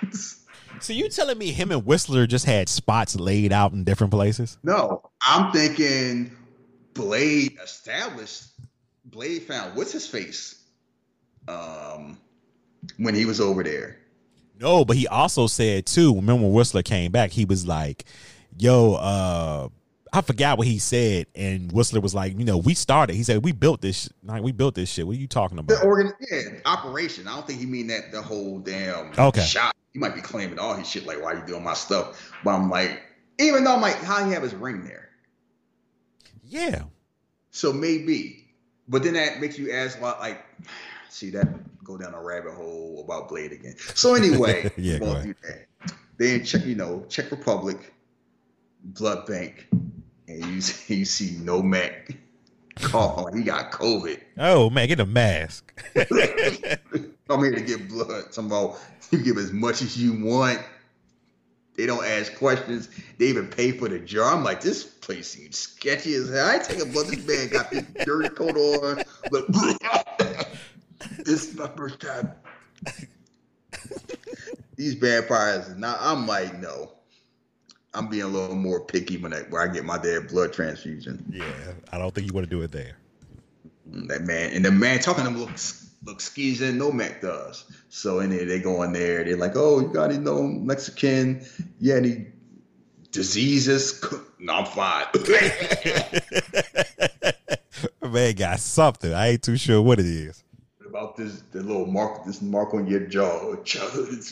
so 0.12 0.92
you 0.92 1.08
telling 1.08 1.36
me 1.36 1.50
him 1.50 1.72
and 1.72 1.84
Whistler 1.84 2.28
just 2.28 2.44
had 2.44 2.68
spots 2.68 3.16
laid 3.16 3.52
out 3.52 3.72
in 3.72 3.82
different 3.82 4.12
places? 4.12 4.56
No, 4.62 5.10
I'm 5.20 5.50
thinking 5.50 6.30
Blade 6.94 7.58
established. 7.60 8.44
Blade 9.04 9.42
found 9.42 9.74
what's 9.74 9.90
his 9.90 10.06
face, 10.06 10.62
um, 11.48 12.18
when 12.98 13.16
he 13.16 13.24
was 13.24 13.40
over 13.40 13.64
there. 13.64 13.98
No, 14.60 14.84
but 14.84 14.96
he 14.96 15.06
also 15.06 15.46
said 15.46 15.86
too. 15.86 16.14
Remember 16.14 16.44
when 16.44 16.52
Whistler 16.52 16.82
came 16.82 17.12
back, 17.12 17.30
he 17.30 17.44
was 17.44 17.66
like, 17.66 18.04
"Yo, 18.58 18.94
uh, 18.94 19.68
I 20.12 20.20
forgot 20.22 20.58
what 20.58 20.66
he 20.66 20.78
said," 20.78 21.26
and 21.34 21.70
Whistler 21.70 22.00
was 22.00 22.14
like, 22.14 22.36
"You 22.38 22.44
know, 22.44 22.58
we 22.58 22.74
started." 22.74 23.14
He 23.14 23.22
said, 23.22 23.44
"We 23.44 23.52
built 23.52 23.80
this. 23.82 24.04
sh- 24.04 24.08
Like, 24.24 24.42
we 24.42 24.52
built 24.52 24.74
this 24.74 24.90
shit. 24.90 25.06
What 25.06 25.16
are 25.16 25.20
you 25.20 25.28
talking 25.28 25.56
The 25.58 25.74
about?" 25.74 25.84
organ, 25.84 26.12
yeah, 26.30 26.40
operation. 26.64 27.28
I 27.28 27.34
don't 27.36 27.46
think 27.46 27.60
he 27.60 27.66
mean 27.66 27.86
that 27.88 28.10
the 28.12 28.20
whole 28.22 28.58
damn 28.58 29.12
Okay. 29.18 29.40
shot. 29.42 29.74
He 29.92 29.98
might 29.98 30.14
be 30.14 30.20
claiming 30.20 30.58
all 30.58 30.74
his 30.74 30.88
shit 30.88 31.06
like, 31.06 31.22
why 31.22 31.32
you 31.34 31.42
doing 31.46 31.64
my 31.64 31.74
stuff? 31.74 32.32
But 32.44 32.50
I'm 32.50 32.68
like, 32.70 33.00
even 33.38 33.64
though 33.64 33.74
I'm 33.74 33.80
like, 33.80 33.96
how 34.02 34.24
he 34.24 34.32
have 34.32 34.42
his 34.42 34.54
ring 34.54 34.84
there? 34.84 35.08
yeah, 36.44 36.84
So 37.50 37.72
maybe, 37.72 38.44
but 38.88 39.02
then 39.02 39.14
that 39.14 39.40
makes 39.40 39.58
you 39.58 39.72
ask 39.72 40.00
like, 40.00 40.44
see 41.08 41.30
that 41.30 41.48
go 41.84 41.96
down 41.96 42.14
a 42.14 42.22
rabbit 42.22 42.54
hole 42.54 43.02
about 43.04 43.28
Blade 43.28 43.52
again. 43.52 43.76
So 43.94 44.14
anyway, 44.14 44.70
Yeah, 44.76 44.98
won't 44.98 45.24
do 45.24 45.34
that. 45.42 45.66
Then 46.16 46.44
Czech, 46.44 46.64
you 46.66 46.74
know, 46.74 47.04
Czech 47.08 47.30
Republic, 47.30 47.92
blood 48.82 49.26
bank, 49.26 49.68
and 50.26 50.44
you 50.46 50.60
see, 50.60 50.94
you 50.98 51.04
see 51.04 51.36
Nomak 51.36 52.16
coughing 52.76 53.24
like 53.24 53.34
he 53.34 53.42
got 53.42 53.70
COVID. 53.72 54.20
Oh 54.38 54.70
man, 54.70 54.88
get 54.88 55.00
a 55.00 55.06
mask. 55.06 55.72
I'm 55.96 57.44
here 57.44 57.54
to 57.54 57.60
get 57.60 57.88
blood. 57.88 58.32
Some 58.32 58.48
Somehow 58.48 58.76
you 59.10 59.18
give 59.18 59.36
as 59.38 59.52
much 59.52 59.82
as 59.82 60.00
you 60.00 60.24
want. 60.24 60.60
They 61.76 61.86
don't 61.86 62.04
ask 62.04 62.34
questions. 62.36 62.88
They 63.18 63.26
even 63.26 63.46
pay 63.46 63.70
for 63.70 63.88
the 63.88 64.00
jar. 64.00 64.34
I'm 64.34 64.42
like, 64.42 64.60
this 64.60 64.82
place 64.82 65.28
seems 65.28 65.56
sketchy 65.58 66.14
as 66.14 66.28
hell. 66.28 66.48
I 66.48 66.58
take 66.58 66.80
a 66.80 66.86
blood. 66.86 67.06
This 67.06 67.24
man 67.24 67.48
got 67.48 67.70
this 67.70 67.84
dirty 68.04 68.30
coat 68.30 68.56
on. 68.56 69.04
Look, 69.30 69.48
this 71.18 71.48
is 71.48 71.54
my 71.54 71.68
first 71.68 72.00
time. 72.00 72.32
These 74.76 74.94
vampires, 74.94 75.76
now 75.76 75.96
I'm 76.00 76.26
like, 76.26 76.58
no. 76.60 76.92
I'm 77.94 78.08
being 78.08 78.22
a 78.22 78.28
little 78.28 78.54
more 78.54 78.84
picky 78.84 79.16
when 79.16 79.32
I, 79.32 79.40
where 79.42 79.62
I 79.62 79.72
get 79.72 79.84
my 79.84 79.98
damn 79.98 80.26
blood 80.26 80.52
transfusion. 80.52 81.24
yeah, 81.30 81.72
I 81.90 81.98
don't 81.98 82.14
think 82.14 82.26
you 82.26 82.32
want 82.32 82.48
to 82.48 82.50
do 82.50 82.62
it 82.62 82.70
there. 82.70 82.96
Mm, 83.90 84.08
that 84.08 84.22
man 84.22 84.52
and 84.52 84.64
the 84.64 84.70
man 84.70 85.00
talking 85.00 85.24
to 85.24 85.30
him 85.30 85.38
looks 85.38 85.90
looks 86.04 86.28
skeezy 86.28 86.58
than 86.58 86.78
Nomak 86.78 87.20
does. 87.22 87.64
So 87.88 88.20
in 88.20 88.30
there 88.30 88.44
they 88.44 88.60
go 88.60 88.82
in 88.82 88.92
there, 88.92 89.24
they're 89.24 89.36
like, 89.36 89.56
Oh, 89.56 89.80
you 89.80 89.88
got 89.88 90.10
any 90.10 90.18
no 90.18 90.42
Mexican? 90.42 91.44
Yeah, 91.80 91.96
any 91.96 92.26
diseases? 93.10 94.04
No, 94.40 94.52
I'm 94.52 94.66
fine. 94.66 95.06
man 98.12 98.34
got 98.36 98.60
something. 98.60 99.12
I 99.12 99.30
ain't 99.30 99.42
too 99.42 99.56
sure 99.56 99.82
what 99.82 99.98
it 99.98 100.06
is. 100.06 100.44
About 100.88 101.16
this 101.16 101.42
the 101.52 101.62
little 101.62 101.86
mark 101.86 102.24
this 102.24 102.40
mark 102.40 102.74
on 102.74 102.86
your 102.86 103.00
jaw? 103.00 103.56
Childhood 103.64 104.24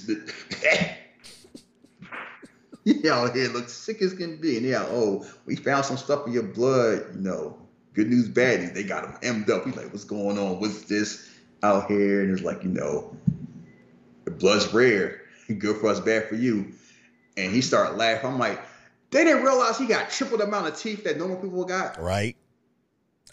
He 2.84 3.08
out 3.10 3.34
here 3.34 3.48
looks 3.48 3.72
sick 3.72 4.00
as 4.00 4.14
can 4.14 4.36
be. 4.40 4.56
And 4.56 4.66
yeah, 4.66 4.86
oh, 4.88 5.26
we 5.44 5.56
found 5.56 5.84
some 5.84 5.96
stuff 5.96 6.26
in 6.26 6.32
your 6.32 6.44
blood, 6.44 7.04
you 7.14 7.20
know. 7.20 7.58
Good 7.94 8.08
news, 8.08 8.28
bad 8.28 8.60
news. 8.60 8.72
They 8.72 8.84
got 8.84 9.04
him 9.04 9.44
emmed 9.44 9.50
up. 9.50 9.64
He's 9.64 9.76
like, 9.76 9.90
what's 9.90 10.04
going 10.04 10.38
on? 10.38 10.60
What's 10.60 10.82
this 10.82 11.28
out 11.62 11.90
here? 11.90 12.22
And 12.22 12.30
it's 12.30 12.42
like, 12.42 12.62
you 12.62 12.70
know, 12.70 13.16
the 14.24 14.30
blood's 14.30 14.72
rare. 14.72 15.22
Good 15.58 15.76
for 15.78 15.88
us, 15.88 16.00
bad 16.00 16.28
for 16.28 16.34
you. 16.34 16.72
And 17.36 17.52
he 17.52 17.60
started 17.60 17.96
laughing. 17.96 18.30
I'm 18.30 18.38
like, 18.38 18.60
they 19.10 19.24
didn't 19.24 19.44
realize 19.44 19.78
he 19.78 19.86
got 19.86 20.10
triple 20.10 20.38
the 20.38 20.44
amount 20.44 20.68
of 20.68 20.76
teeth 20.78 21.04
that 21.04 21.18
normal 21.18 21.36
people 21.36 21.64
got. 21.64 22.00
Right? 22.00 22.36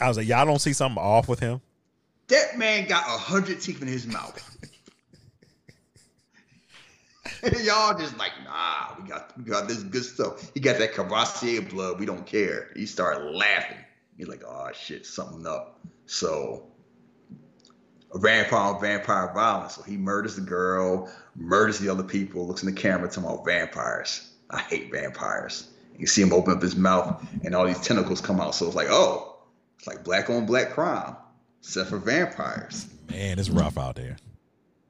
I 0.00 0.08
was 0.08 0.16
like, 0.16 0.26
y'all 0.26 0.46
don't 0.46 0.60
see 0.60 0.72
something 0.72 1.02
off 1.02 1.28
with 1.28 1.40
him. 1.40 1.60
That 2.28 2.58
man 2.58 2.86
got 2.86 3.04
a 3.04 3.18
hundred 3.18 3.60
teeth 3.60 3.82
in 3.82 3.88
his 3.88 4.06
mouth. 4.06 4.40
Y'all 7.62 7.98
just 7.98 8.16
like, 8.16 8.32
nah, 8.44 8.94
we 9.00 9.08
got 9.08 9.36
we 9.36 9.44
got 9.44 9.68
this 9.68 9.82
good 9.82 10.04
stuff. 10.04 10.50
He 10.54 10.60
got 10.60 10.78
that 10.78 10.94
Cavassier 10.94 11.68
blood. 11.68 12.00
We 12.00 12.06
don't 12.06 12.26
care. 12.26 12.70
He 12.74 12.86
started 12.86 13.32
laughing. 13.32 13.76
He's 14.16 14.28
like, 14.28 14.42
oh 14.46 14.70
shit, 14.72 15.04
something 15.04 15.46
up. 15.46 15.80
So 16.06 16.66
a 18.14 18.18
vampire 18.18 18.78
vampire 18.80 19.32
violence. 19.34 19.74
So 19.74 19.82
he 19.82 19.96
murders 19.96 20.36
the 20.36 20.42
girl, 20.42 21.10
murders 21.36 21.78
the 21.78 21.90
other 21.90 22.04
people, 22.04 22.46
looks 22.46 22.62
in 22.62 22.72
the 22.72 22.80
camera 22.80 23.08
talking 23.08 23.24
about 23.24 23.44
vampires. 23.44 24.30
I 24.50 24.60
hate 24.60 24.90
vampires. 24.90 25.68
You 25.98 26.06
see 26.06 26.22
him 26.22 26.32
open 26.32 26.54
up 26.54 26.62
his 26.62 26.76
mouth 26.76 27.24
and 27.44 27.54
all 27.54 27.66
these 27.66 27.80
tentacles 27.80 28.20
come 28.20 28.40
out. 28.40 28.54
So 28.54 28.66
it's 28.66 28.76
like, 28.76 28.88
oh, 28.90 29.36
it's 29.78 29.86
like 29.86 30.04
black 30.04 30.30
on 30.30 30.46
black 30.46 30.70
crime, 30.70 31.16
except 31.64 31.90
for 31.90 31.98
vampires. 31.98 32.86
Man, 33.10 33.38
it's 33.38 33.50
rough 33.50 33.78
out 33.78 33.96
there. 33.96 34.16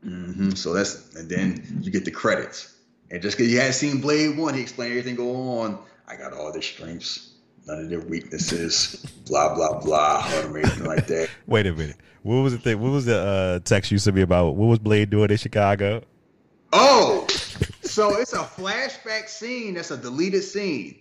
hmm 0.02 0.50
So 0.50 0.74
that's 0.74 1.14
and 1.14 1.28
then 1.28 1.80
you 1.82 1.90
get 1.90 2.04
the 2.04 2.10
credits. 2.10 2.74
And 3.10 3.22
just 3.22 3.36
because 3.36 3.52
you 3.52 3.58
hadn't 3.58 3.74
seen 3.74 4.00
Blade 4.00 4.36
One, 4.36 4.54
he 4.54 4.60
explained 4.60 4.90
everything 4.92 5.14
going 5.14 5.36
on. 5.36 5.78
I 6.08 6.16
got 6.16 6.32
all 6.32 6.52
their 6.52 6.62
strengths, 6.62 7.32
none 7.66 7.80
of 7.80 7.88
their 7.90 8.00
weaknesses, 8.00 8.96
blah 9.26 9.54
blah 9.54 9.80
blah, 9.80 10.28
or 10.42 10.58
anything 10.58 10.84
like 10.84 11.06
that. 11.06 11.30
Wait 11.46 11.66
a 11.66 11.72
minute. 11.72 11.96
What 12.22 12.36
was 12.36 12.52
the 12.54 12.58
thing? 12.58 12.80
What 12.80 12.90
was 12.90 13.04
the 13.04 13.18
uh, 13.18 13.58
text 13.60 13.90
you 13.90 13.98
sent 13.98 14.16
me 14.16 14.22
about? 14.22 14.56
What 14.56 14.66
was 14.66 14.78
Blade 14.78 15.10
doing 15.10 15.30
in 15.30 15.36
Chicago? 15.36 16.02
Oh, 16.72 17.26
so 17.82 18.18
it's 18.18 18.32
a 18.32 18.38
flashback 18.38 19.28
scene. 19.28 19.74
That's 19.74 19.90
a 19.90 19.96
deleted 19.96 20.42
scene. 20.42 20.98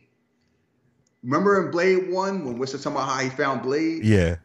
Remember 1.24 1.66
in 1.66 1.72
Blade 1.72 2.12
One 2.12 2.46
when 2.46 2.58
Winston 2.60 2.82
talking 2.82 2.98
about 2.98 3.10
how 3.10 3.22
he 3.24 3.30
found 3.30 3.64
Blade? 3.64 4.04
Yeah. 4.04 4.36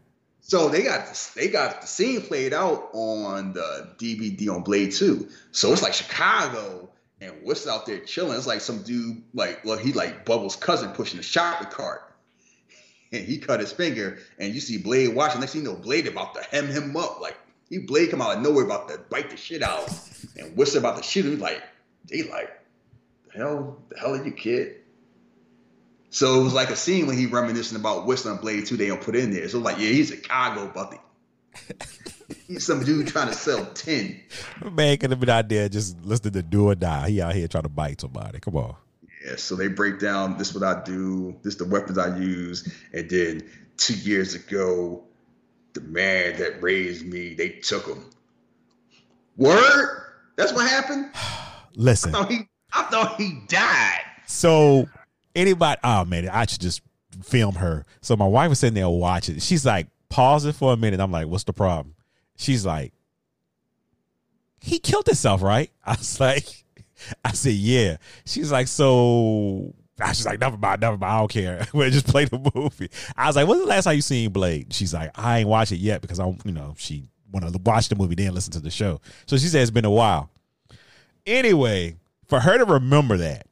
So 0.49 0.71
they 0.71 0.83
got 0.83 1.31
they 1.37 1.49
got 1.49 1.83
the 1.83 1.87
scene 1.87 2.23
played 2.23 2.55
out 2.55 2.89
on 2.95 3.53
the 3.53 3.91
DVD 3.99 4.49
on 4.49 4.63
Blade 4.63 4.93
Two. 4.93 5.29
So 5.53 5.71
it's 5.73 5.83
like 5.83 5.93
Chicago 5.93 6.89
and 7.21 7.35
what's 7.43 7.67
out 7.67 7.85
there 7.85 7.99
chilling. 7.99 8.39
It's 8.39 8.47
like 8.47 8.63
some 8.63 8.83
dude 8.83 9.23
like 9.35 9.63
well 9.67 9.77
he 9.77 9.93
like 9.93 10.25
Bubbles' 10.25 10.57
cousin 10.57 10.93
pushing 10.93 11.21
a 11.21 11.23
shopping 11.23 11.69
cart, 11.69 12.15
and 13.13 13.23
he 13.27 13.37
cut 13.37 13.61
his 13.61 13.73
finger, 13.73 14.21
and 14.39 14.55
you 14.55 14.61
see 14.61 14.79
Blade 14.79 15.15
watching. 15.15 15.41
Next 15.41 15.53
thing 15.53 15.65
you 15.65 15.69
know, 15.69 15.77
Blade 15.77 16.07
about 16.07 16.35
to 16.35 16.43
hem 16.43 16.69
him 16.69 16.97
up 16.97 17.21
like 17.21 17.37
he 17.69 17.81
Blade 17.81 18.11
come 18.11 18.23
out 18.23 18.35
of 18.35 18.43
nowhere 18.43 18.65
about 18.65 18.89
to 18.89 18.97
bite 19.11 19.29
the 19.29 19.37
shit 19.37 19.63
out, 19.63 19.93
and 20.39 20.57
Whistler 20.57 20.81
about 20.81 20.97
to 20.97 21.03
shoot 21.03 21.27
him. 21.27 21.39
Like 21.41 21.63
they 22.07 22.23
like 22.23 22.59
the 23.27 23.39
hell 23.39 23.83
the 23.91 23.99
hell 23.99 24.15
are 24.15 24.25
you 24.25 24.33
kid? 24.33 24.77
So 26.11 26.41
it 26.41 26.45
was 26.45 26.55
like 26.55 26.71
a 26.71 26.77
scene 26.77 27.07
when 27.07 27.19
he 27.19 27.27
reminiscing 27.27 27.79
about 27.79 28.07
Whistler 28.07 28.33
and 28.33 28.41
Blade 28.41 28.67
2 28.67 28.77
they 28.77 28.89
don't 28.89 29.01
put 29.01 29.15
in 29.15 29.33
there. 29.33 29.49
So 29.49 29.59
like, 29.59 29.79
yeah, 29.79 29.89
he's 29.89 30.11
a 30.11 30.17
cargo 30.17 30.73
the 30.73 30.99
He's 32.47 32.65
some 32.65 32.85
dude 32.85 33.09
trying 33.09 33.29
to 33.29 33.35
sell 33.35 33.65
tin. 33.75 34.21
Man 34.71 34.97
could 34.99 35.11
have 35.11 35.21
been 35.21 35.29
out 35.29 35.49
there 35.49 35.69
just 35.69 36.01
listening 36.03 36.35
to 36.35 36.43
do 36.43 36.69
or 36.69 36.75
die. 36.75 37.11
He 37.11 37.21
out 37.21 37.35
here 37.35 37.49
trying 37.49 37.65
to 37.65 37.69
bite 37.69 38.01
somebody. 38.01 38.41
Come 38.41 38.57
on. 38.57 38.77
Yeah, 39.25 39.37
so 39.37 39.57
they 39.57 39.69
break 39.69 39.99
down 39.99 40.39
this 40.39 40.55
what 40.55 40.63
I 40.63 40.83
do, 40.85 41.37
this 41.43 41.57
the 41.57 41.65
weapons 41.65 41.99
I 41.99 42.17
use, 42.17 42.73
and 42.93 43.11
then 43.11 43.43
two 43.77 43.95
years 43.95 44.35
ago, 44.35 45.03
the 45.73 45.81
man 45.81 46.39
that 46.39 46.63
raised 46.63 47.07
me, 47.07 47.35
they 47.35 47.49
took 47.51 47.87
him. 47.87 48.05
Word? 49.37 50.05
That's 50.37 50.53
what 50.53 50.69
happened? 50.69 51.11
Listen. 51.75 52.15
I 52.15 52.19
thought 52.19 52.31
he 52.31 52.49
I 52.73 52.83
thought 52.85 53.21
he 53.21 53.41
died. 53.49 54.01
So 54.27 54.89
anybody 55.39 55.81
oh 55.85 56.05
man, 56.05 56.29
I 56.29 56.47
should 56.47 56.61
just 56.61 56.83
film 57.23 57.57
her. 57.57 57.85
So 58.01 58.17
my 58.17 58.27
wife 58.27 58.51
was 58.51 58.59
sitting 58.59 58.75
there 58.75 58.89
watching. 58.89 59.39
She's 59.39 59.65
like, 59.65 59.89
pause 60.09 60.45
it 60.45 60.55
for 60.55 60.73
a 60.73 60.77
minute. 60.77 61.01
I'm 61.01 61.13
like, 61.13 61.27
what's 61.27 61.45
the 61.45 61.53
problem? 61.53 61.95
She's 62.37 62.65
like, 62.65 62.93
he 64.61 64.79
killed 64.79 65.07
himself, 65.07 65.43
right? 65.43 65.71
I 65.85 65.93
was 65.93 66.21
like, 66.21 66.47
I 67.25 67.33
said, 67.33 67.55
yeah. 67.55 67.97
She's 68.25 68.53
like, 68.53 68.69
so 68.69 69.75
I 70.01 70.09
was 70.09 70.27
like, 70.27 70.41
never 70.41 70.57
mind, 70.57 70.81
never 70.81 70.97
mind. 70.97 71.13
I 71.13 71.19
don't 71.19 71.31
care. 71.31 71.67
we 71.75 71.91
just 71.91 72.07
play 72.07 72.25
the 72.25 72.51
movie. 72.55 72.91
I 73.17 73.27
was 73.27 73.37
like, 73.37 73.49
when's 73.49 73.61
the 73.63 73.67
last 73.67 73.85
time 73.85 73.97
you 73.97 74.03
seen 74.03 74.31
Blade? 74.31 74.73
She's 74.73 74.95
like, 74.95 75.11
I 75.15 75.41
ain't 75.41 75.49
watched 75.49 75.73
it 75.73 75.77
yet 75.77 76.01
because 76.01 76.19
I'm, 76.19 76.39
you 76.45 76.53
know, 76.53 76.75
she 76.79 77.09
want 77.33 77.53
to 77.53 77.59
watch 77.59 77.89
the 77.89 77.97
movie, 77.97 78.15
then 78.15 78.35
listen 78.35 78.53
to 78.53 78.61
the 78.61 78.71
show. 78.71 79.01
So 79.27 79.37
she 79.37 79.47
said 79.47 79.63
it's 79.63 79.71
been 79.71 79.85
a 79.85 79.91
while. 79.91 80.31
Anyway, 81.27 81.97
for 82.27 82.41
her 82.41 82.59
to 82.59 82.65
remember 82.65 83.19
that, 83.19 83.48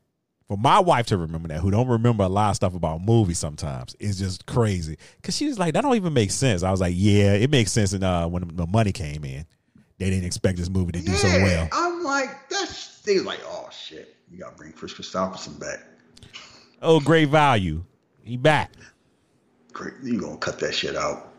for 0.49 0.57
my 0.57 0.79
wife 0.79 1.07
to 1.07 1.17
remember 1.17 1.49
that, 1.49 1.61
who 1.61 1.71
don't 1.71 1.89
remember 1.89 2.25
a 2.25 2.29
lot 2.29 2.51
of 2.51 2.57
stuff 2.57 2.75
about 2.75 3.01
movies 3.01 3.39
sometimes, 3.39 3.95
is 3.99 4.19
just 4.19 4.47
crazy. 4.47 4.97
Cause 5.23 5.37
she 5.37 5.47
was 5.47 5.59
like, 5.59 5.75
that 5.75 5.83
don't 5.83 5.97
even 5.97 6.13
make 6.13 6.31
sense. 6.31 6.63
I 6.63 6.71
was 6.71 6.81
like, 6.81 6.95
yeah, 6.97 7.33
it 7.33 7.51
makes 7.51 7.73
sense. 7.73 7.93
And 7.93 8.05
uh, 8.05 8.29
when 8.29 8.49
the 8.55 8.67
money 8.67 8.93
came 8.93 9.25
in, 9.25 9.45
they 9.99 10.11
didn't 10.11 10.25
expect 10.25 10.59
this 10.59 10.69
movie 10.69 10.93
to 10.93 11.01
do 11.01 11.11
yeah, 11.11 11.19
so 11.19 11.29
well. 11.29 11.69
I'm 11.73 12.05
like, 12.05 12.49
that's 12.49 13.01
they 13.03 13.15
was 13.15 13.25
like, 13.25 13.41
oh 13.47 13.69
shit, 13.71 14.17
you 14.31 14.39
gotta 14.39 14.57
bring 14.57 14.73
Kris 14.73 14.93
Kristofferson 14.93 15.59
back. 15.59 15.81
Oh, 16.83 17.01
great 17.01 17.29
value. 17.29 17.83
He 18.23 18.37
back. 18.37 18.73
Great, 19.73 19.95
you 20.03 20.21
gonna 20.21 20.37
cut 20.37 20.59
that 20.61 20.75
shit 20.75 20.97
out? 20.97 21.33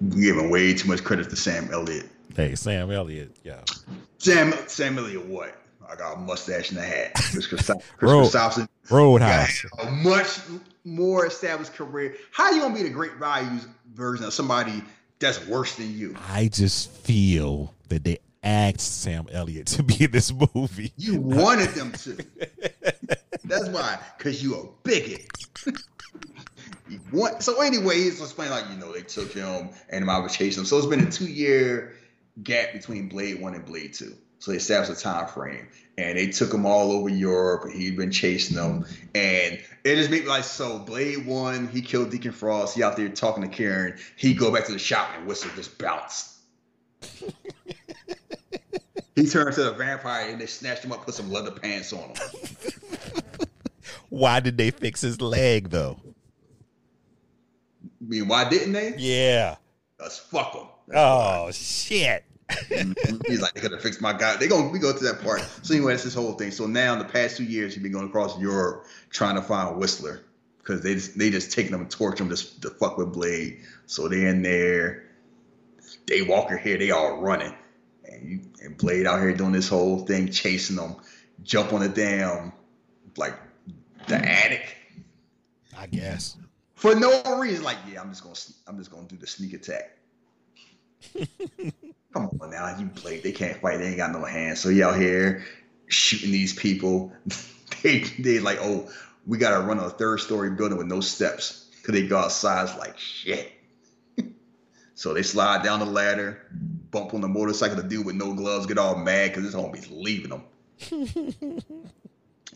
You 0.00 0.32
giving 0.32 0.50
way 0.50 0.74
too 0.74 0.88
much 0.88 1.02
credit 1.02 1.30
to 1.30 1.36
Sam 1.36 1.68
Elliott. 1.72 2.08
Hey, 2.34 2.54
Sam 2.54 2.90
Elliott. 2.90 3.34
Yeah. 3.42 3.62
Sam 4.18 4.52
Sam 4.66 4.98
Elliott, 4.98 5.26
what? 5.26 5.60
I 5.90 5.96
got 5.96 6.16
a 6.16 6.20
mustache 6.20 6.70
and 6.70 6.78
a 6.78 6.82
hat. 6.82 7.14
Kris, 7.14 7.46
Kristofferson 7.98 8.68
Roadhouse. 8.90 9.64
a 9.82 9.90
much 9.90 10.38
more 10.84 11.26
established 11.26 11.74
career. 11.74 12.16
How 12.30 12.50
you 12.50 12.60
gonna 12.60 12.74
be 12.74 12.82
the 12.82 12.90
great 12.90 13.14
value 13.14 13.60
version 13.94 14.24
of 14.24 14.34
somebody 14.34 14.82
that's 15.18 15.46
worse 15.46 15.76
than 15.76 15.96
you? 15.96 16.14
I 16.28 16.48
just 16.48 16.90
feel 16.90 17.74
that 17.88 18.04
they 18.04 18.18
asked 18.42 19.02
Sam 19.02 19.26
Elliott 19.32 19.66
to 19.68 19.82
be 19.82 20.04
in 20.04 20.10
this 20.10 20.32
movie. 20.54 20.92
You 20.96 21.20
wanted 21.20 21.70
them 21.70 21.92
to. 21.92 22.16
That's 23.44 23.68
why, 23.68 23.98
because 24.16 24.42
you 24.42 24.56
a 24.56 24.66
bigot. 24.82 25.26
you 26.88 27.00
want, 27.12 27.42
so 27.42 27.62
anyway, 27.62 27.96
he's 27.96 28.20
explaining 28.20 28.52
like, 28.52 28.70
you 28.70 28.76
know, 28.76 28.92
they 28.92 29.02
took 29.02 29.32
him 29.32 29.70
and 29.88 30.10
I 30.10 30.18
was 30.18 30.36
chasing 30.36 30.62
him. 30.62 30.66
So 30.66 30.76
it's 30.76 30.86
been 30.86 31.06
a 31.06 31.10
two 31.10 31.26
year 31.26 31.94
gap 32.42 32.72
between 32.72 33.08
Blade 33.08 33.40
1 33.40 33.54
and 33.54 33.64
Blade 33.64 33.94
2. 33.94 34.14
So 34.38 34.50
they 34.52 34.56
established 34.56 34.98
a 34.98 35.02
time 35.02 35.26
frame. 35.26 35.68
And 35.96 36.16
they 36.16 36.28
took 36.28 36.54
him 36.54 36.64
all 36.64 36.92
over 36.92 37.08
Europe 37.08 37.72
he'd 37.72 37.96
been 37.96 38.12
chasing 38.12 38.56
them. 38.56 38.86
And 39.14 39.60
it 39.84 39.96
just 39.96 40.10
made 40.10 40.22
me 40.22 40.28
like, 40.28 40.44
so 40.44 40.78
Blade 40.78 41.26
1, 41.26 41.68
he 41.68 41.82
killed 41.82 42.10
Deacon 42.10 42.30
Frost. 42.30 42.76
He 42.76 42.82
out 42.84 42.96
there 42.96 43.08
talking 43.08 43.42
to 43.42 43.48
Karen. 43.48 43.98
He 44.16 44.34
go 44.34 44.52
back 44.52 44.66
to 44.66 44.72
the 44.72 44.78
shop 44.78 45.10
and 45.16 45.26
whistle 45.26 45.50
just 45.56 45.76
bounced. 45.76 46.36
he 49.16 49.26
turned 49.26 49.54
to 49.54 49.64
the 49.64 49.72
vampire 49.72 50.30
and 50.30 50.40
they 50.40 50.46
snatched 50.46 50.84
him 50.84 50.92
up, 50.92 51.04
put 51.04 51.14
some 51.14 51.32
leather 51.32 51.50
pants 51.50 51.92
on 51.92 52.10
him. 52.10 52.16
Why 54.08 54.40
did 54.40 54.56
they 54.56 54.70
fix 54.70 55.00
his 55.00 55.20
leg 55.20 55.70
though? 55.70 55.98
I 58.00 58.04
mean, 58.04 58.28
why 58.28 58.48
didn't 58.48 58.72
they? 58.72 58.94
Yeah. 58.96 59.56
Let's 60.00 60.18
fuck 60.18 60.52
them. 60.54 60.68
Oh 60.94 61.50
shit. 61.50 62.24
Mm-hmm. 62.48 63.18
He's 63.26 63.40
like, 63.40 63.54
they 63.54 63.60
could 63.60 63.72
have 63.72 63.82
fixed 63.82 64.00
my 64.00 64.12
guy. 64.12 64.36
They 64.36 64.48
gonna 64.48 64.68
we 64.68 64.78
go 64.78 64.96
to 64.96 65.04
that 65.04 65.22
part. 65.22 65.42
So 65.62 65.74
anyway, 65.74 65.94
it's 65.94 66.04
this 66.04 66.14
whole 66.14 66.32
thing. 66.32 66.50
So 66.50 66.66
now 66.66 66.92
in 66.92 66.98
the 66.98 67.04
past 67.04 67.36
two 67.36 67.44
years, 67.44 67.74
he's 67.74 67.82
been 67.82 67.92
going 67.92 68.08
across 68.08 68.38
Europe 68.38 68.86
trying 69.10 69.36
to 69.36 69.42
find 69.42 69.76
Whistler 69.76 70.22
because 70.58 70.82
they 70.82 70.94
just 70.94 71.18
they 71.18 71.30
just 71.30 71.52
taking 71.52 71.72
them 71.72 71.82
and 71.82 71.90
torch 71.90 72.18
them 72.18 72.28
just 72.28 72.62
to 72.62 72.70
fuck 72.70 72.98
with 72.98 73.12
Blade. 73.12 73.60
So 73.86 74.08
they 74.08 74.24
in 74.26 74.42
there. 74.42 75.04
They 76.06 76.22
Walker 76.22 76.56
here, 76.56 76.78
they 76.78 76.90
all 76.90 77.20
running, 77.20 77.54
and 78.04 78.28
you 78.28 78.40
and 78.62 78.76
Blade 78.76 79.06
out 79.06 79.20
here 79.20 79.32
doing 79.32 79.52
this 79.52 79.68
whole 79.68 80.00
thing, 80.00 80.30
chasing 80.30 80.76
them, 80.76 80.96
jump 81.42 81.72
on 81.72 81.80
the 81.80 81.88
damn 81.88 82.52
like 83.16 83.34
the 84.06 84.16
attic 84.16 84.76
I 85.76 85.86
guess. 85.86 86.36
for 86.74 86.94
no 86.94 87.22
reason. 87.38 87.64
Like, 87.64 87.78
yeah, 87.90 88.00
I'm 88.00 88.10
just 88.10 88.22
gonna 88.22 88.36
I'm 88.66 88.78
just 88.78 88.90
gonna 88.90 89.06
do 89.06 89.16
the 89.16 89.26
sneak 89.26 89.54
attack. 89.54 89.96
Come 92.12 92.30
on 92.40 92.50
now, 92.50 92.76
you 92.78 92.86
Blade. 92.86 93.22
They 93.22 93.32
can't 93.32 93.60
fight. 93.60 93.78
They 93.78 93.88
ain't 93.88 93.96
got 93.96 94.12
no 94.12 94.24
hands. 94.24 94.60
So 94.60 94.70
he 94.70 94.82
out 94.82 94.98
here 94.98 95.44
shooting 95.88 96.30
these 96.30 96.54
people. 96.54 97.12
they 97.82 98.00
they 98.18 98.40
like, 98.40 98.58
oh, 98.60 98.90
we 99.26 99.38
gotta 99.38 99.64
run 99.64 99.78
a 99.78 99.90
third 99.90 100.20
story 100.20 100.50
building 100.50 100.78
with 100.78 100.86
no 100.86 101.00
steps 101.00 101.68
because 101.76 101.94
they 101.94 102.06
go 102.06 102.18
outside. 102.18 102.76
Like 102.78 102.98
shit. 102.98 103.52
so 104.94 105.12
they 105.12 105.22
slide 105.22 105.62
down 105.62 105.80
the 105.80 105.86
ladder, 105.86 106.46
bump 106.90 107.12
on 107.12 107.20
the 107.20 107.28
motorcycle. 107.28 107.76
The 107.76 107.82
dude 107.82 108.06
with 108.06 108.16
no 108.16 108.32
gloves 108.32 108.66
get 108.66 108.78
all 108.78 108.96
mad 108.96 109.30
because 109.30 109.44
his 109.44 109.54
homie's 109.54 109.90
leaving 109.90 110.30
them. 110.30 110.44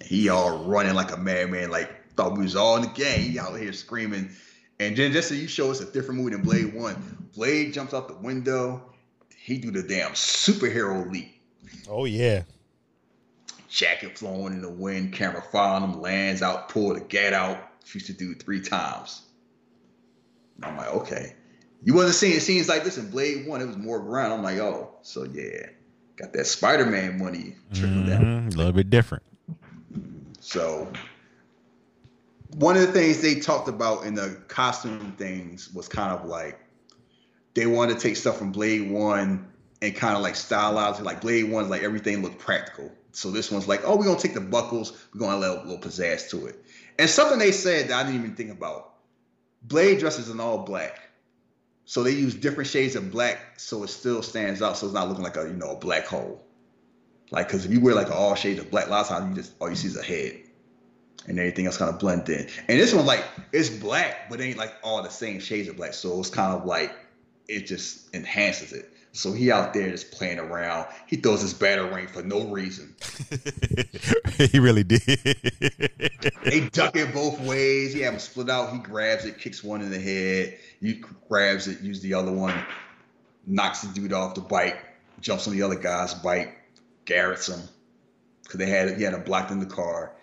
he 0.03 0.29
all 0.29 0.65
running 0.65 0.95
like 0.95 1.13
a 1.13 1.17
madman, 1.17 1.71
like 1.71 1.91
thought 2.17 2.37
we 2.37 2.45
was 2.45 2.57
all 2.57 2.77
in 2.77 2.83
the 2.83 2.89
game. 2.89 3.31
He 3.31 3.39
out 3.39 3.59
here 3.59 3.73
screaming. 3.73 4.31
And 4.81 4.97
then 4.97 5.13
just 5.13 5.29
so 5.29 5.35
you 5.35 5.47
show 5.47 5.71
us 5.71 5.81
a 5.81 5.85
different 5.85 6.21
movie 6.21 6.35
than 6.35 6.43
Blade 6.43 6.75
One, 6.75 7.29
Blade 7.35 7.73
jumps 7.73 7.95
out 7.95 8.09
the 8.09 8.15
window. 8.15 8.92
He 9.45 9.59
do 9.59 9.73
the 9.73 9.83
damn 9.83 10.13
superhero 10.13 11.11
leap. 11.11 11.35
Oh 11.89 12.05
yeah. 12.05 12.43
Jacket 13.69 14.17
flowing 14.19 14.53
in 14.53 14.63
the 14.63 14.71
wind, 14.71 15.15
camera 15.15 15.43
following 15.43 15.91
him, 15.95 16.01
lands 16.01 16.43
out, 16.43 16.69
pull 16.69 16.95
the 16.95 17.01
gat 17.01 17.33
out. 17.33 17.59
Shoots 17.85 18.07
the 18.07 18.13
dude 18.13 18.41
three 18.41 18.61
times. 18.61 19.23
And 20.57 20.67
I'm 20.67 20.77
like, 20.77 20.95
okay. 20.95 21.35
You 21.83 21.95
wasn't 21.95 22.15
seeing 22.15 22.39
scenes 22.39 22.69
like 22.69 22.85
this 22.85 22.99
in 22.99 23.11
Blade 23.11 23.47
One. 23.49 23.61
It 23.61 23.67
was 23.67 23.77
more 23.77 23.99
ground. 23.99 24.33
I'm 24.33 24.43
like, 24.45 24.59
oh, 24.59 24.95
so 25.03 25.25
yeah, 25.25 25.67
got 26.15 26.33
that 26.35 26.47
Spider-Man 26.47 27.19
money 27.19 27.57
trickling 27.73 28.07
down. 28.07 28.23
Mhm, 28.23 28.55
A 28.55 28.57
little 28.57 28.73
bit 28.73 28.89
different. 28.91 29.25
So 30.39 30.93
one 32.55 32.77
of 32.77 32.83
the 32.83 32.93
things 32.93 33.21
they 33.21 33.41
talked 33.41 33.67
about 33.69 34.05
in 34.05 34.15
the 34.15 34.41
costume 34.47 35.15
things 35.19 35.73
was 35.75 35.89
kind 35.89 36.13
of 36.13 36.27
like 36.27 36.61
they 37.55 37.67
wanted 37.67 37.95
to 37.95 38.01
take 38.01 38.17
stuff 38.17 38.39
from 38.39 38.53
Blade 38.53 38.91
One 38.91 39.53
and 39.81 39.95
kind 39.95 40.17
of 40.17 40.23
like 40.23 40.35
stylize 40.35 41.01
it. 41.01 41.05
Like 41.05 41.21
Blade 41.21 41.51
One's 41.51 41.69
like 41.69 41.83
everything 41.83 42.23
looked 42.23 42.39
practical. 42.39 42.91
So 43.13 43.31
this 43.31 43.51
one's 43.51 43.69
like, 43.69 43.83
oh, 43.85 43.97
we're 43.97 44.07
gonna 44.07 44.19
take 44.19 44.35
the 44.35 44.41
buckles, 44.41 44.93
we're 45.13 45.21
gonna 45.21 45.37
add 45.37 45.39
a 45.39 45.41
little, 45.41 45.65
little 45.65 45.79
pizzazz 45.79 46.31
to 46.31 46.47
it. 46.47 46.65
And 46.99 47.09
something 47.11 47.39
they 47.39 47.53
said 47.53 47.89
that 47.89 48.01
I 48.01 48.03
didn't 48.05 48.21
even 48.21 48.37
think 48.37 48.51
about. 48.51 48.95
Blade 49.63 50.01
dresses 50.01 50.29
in 50.29 50.41
all 50.41 50.59
black. 50.59 51.01
So 51.85 52.03
they 52.03 52.13
use 52.13 52.35
different 52.35 52.71
shades 52.71 52.97
of 52.97 53.11
black 53.11 53.59
so 53.59 53.83
it 53.83 53.89
still 53.89 54.23
stands 54.23 54.63
out, 54.63 54.77
so 54.77 54.87
it's 54.87 54.95
not 54.95 55.09
looking 55.09 55.25
like 55.25 55.37
a 55.37 55.43
you 55.43 55.55
know 55.55 55.73
a 55.73 55.77
black 55.77 56.07
hole. 56.07 56.43
Like, 57.31 57.49
cause 57.49 57.65
if 57.65 57.73
you 57.73 57.81
wear 57.81 57.95
like 57.95 58.11
all 58.11 58.35
shades 58.35 58.61
of 58.61 58.71
black, 58.71 58.87
a 58.87 58.91
lot 58.91 59.03
of 59.03 59.09
times 59.09 59.31
you 59.31 59.43
just 59.43 59.55
all 59.61 59.69
you 59.69 59.77
see 59.77 59.89
is 59.89 59.97
a 59.97 60.03
head, 60.03 60.41
and 61.27 61.39
everything 61.39 61.67
else 61.67 61.77
kind 61.77 61.93
of 61.93 61.99
blend 61.99 62.29
in. 62.29 62.49
And 62.69 62.81
this 62.81 62.95
one, 62.95 63.07
like, 63.07 63.25
it's 63.53 63.69
black, 63.69 64.31
but 64.31 64.41
it 64.41 64.45
ain't 64.45 64.59
like 64.59 64.73
all 64.83 65.03
the 65.03 65.09
same 65.09 65.41
shades 65.41 65.69
of 65.69 65.77
black. 65.77 65.95
So 65.95 66.19
it's 66.21 66.31
kind 66.31 66.55
of 66.55 66.67
like 66.67 66.95
it 67.49 67.67
just 67.67 68.15
enhances 68.15 68.73
it. 68.73 68.89
So 69.15 69.33
he 69.33 69.53
out 69.53 69.75
there 69.75 69.91
just 69.91 70.11
playing 70.11 70.39
around. 70.39 70.87
He 71.07 71.17
throws 71.17 71.43
his 71.43 71.53
batarang 71.53 72.09
for 72.09 72.23
no 72.23 72.47
reason. 72.47 72.95
he 74.51 74.59
really 74.59 74.85
did. 74.85 75.03
They 76.45 76.69
duck 76.73 76.97
it 76.97 77.13
both 77.13 77.39
ways. 77.41 77.93
He 77.93 78.01
have 78.01 78.15
him 78.15 78.21
split 78.21 78.49
out. 78.49 78.73
He 78.73 78.79
grabs 78.79 79.27
it, 79.27 79.39
kicks 79.39 79.63
one 79.63 79.83
in 79.83 79.91
the 79.91 80.01
head. 80.01 80.57
He 80.81 81.03
grabs 81.29 81.69
it, 81.69 81.83
use 81.83 82.01
the 82.01 82.15
other 82.15 82.33
one, 82.33 82.55
knocks 83.47 83.83
the 83.83 83.93
dude 83.93 84.15
off 84.15 84.35
the 84.35 84.41
bike, 84.41 84.79
jumps 85.21 85.47
on 85.47 85.55
the 85.55 85.63
other 85.63 85.77
guy's 85.77 86.15
bike, 86.15 86.57
garrots 87.05 87.49
him 87.49 87.61
because 88.43 88.59
they 88.59 88.67
had 88.67 88.97
he 88.97 89.05
had 89.05 89.15
him 89.15 89.23
blocked 89.23 89.51
in 89.51 89.61
the 89.61 89.67
car. 89.67 90.15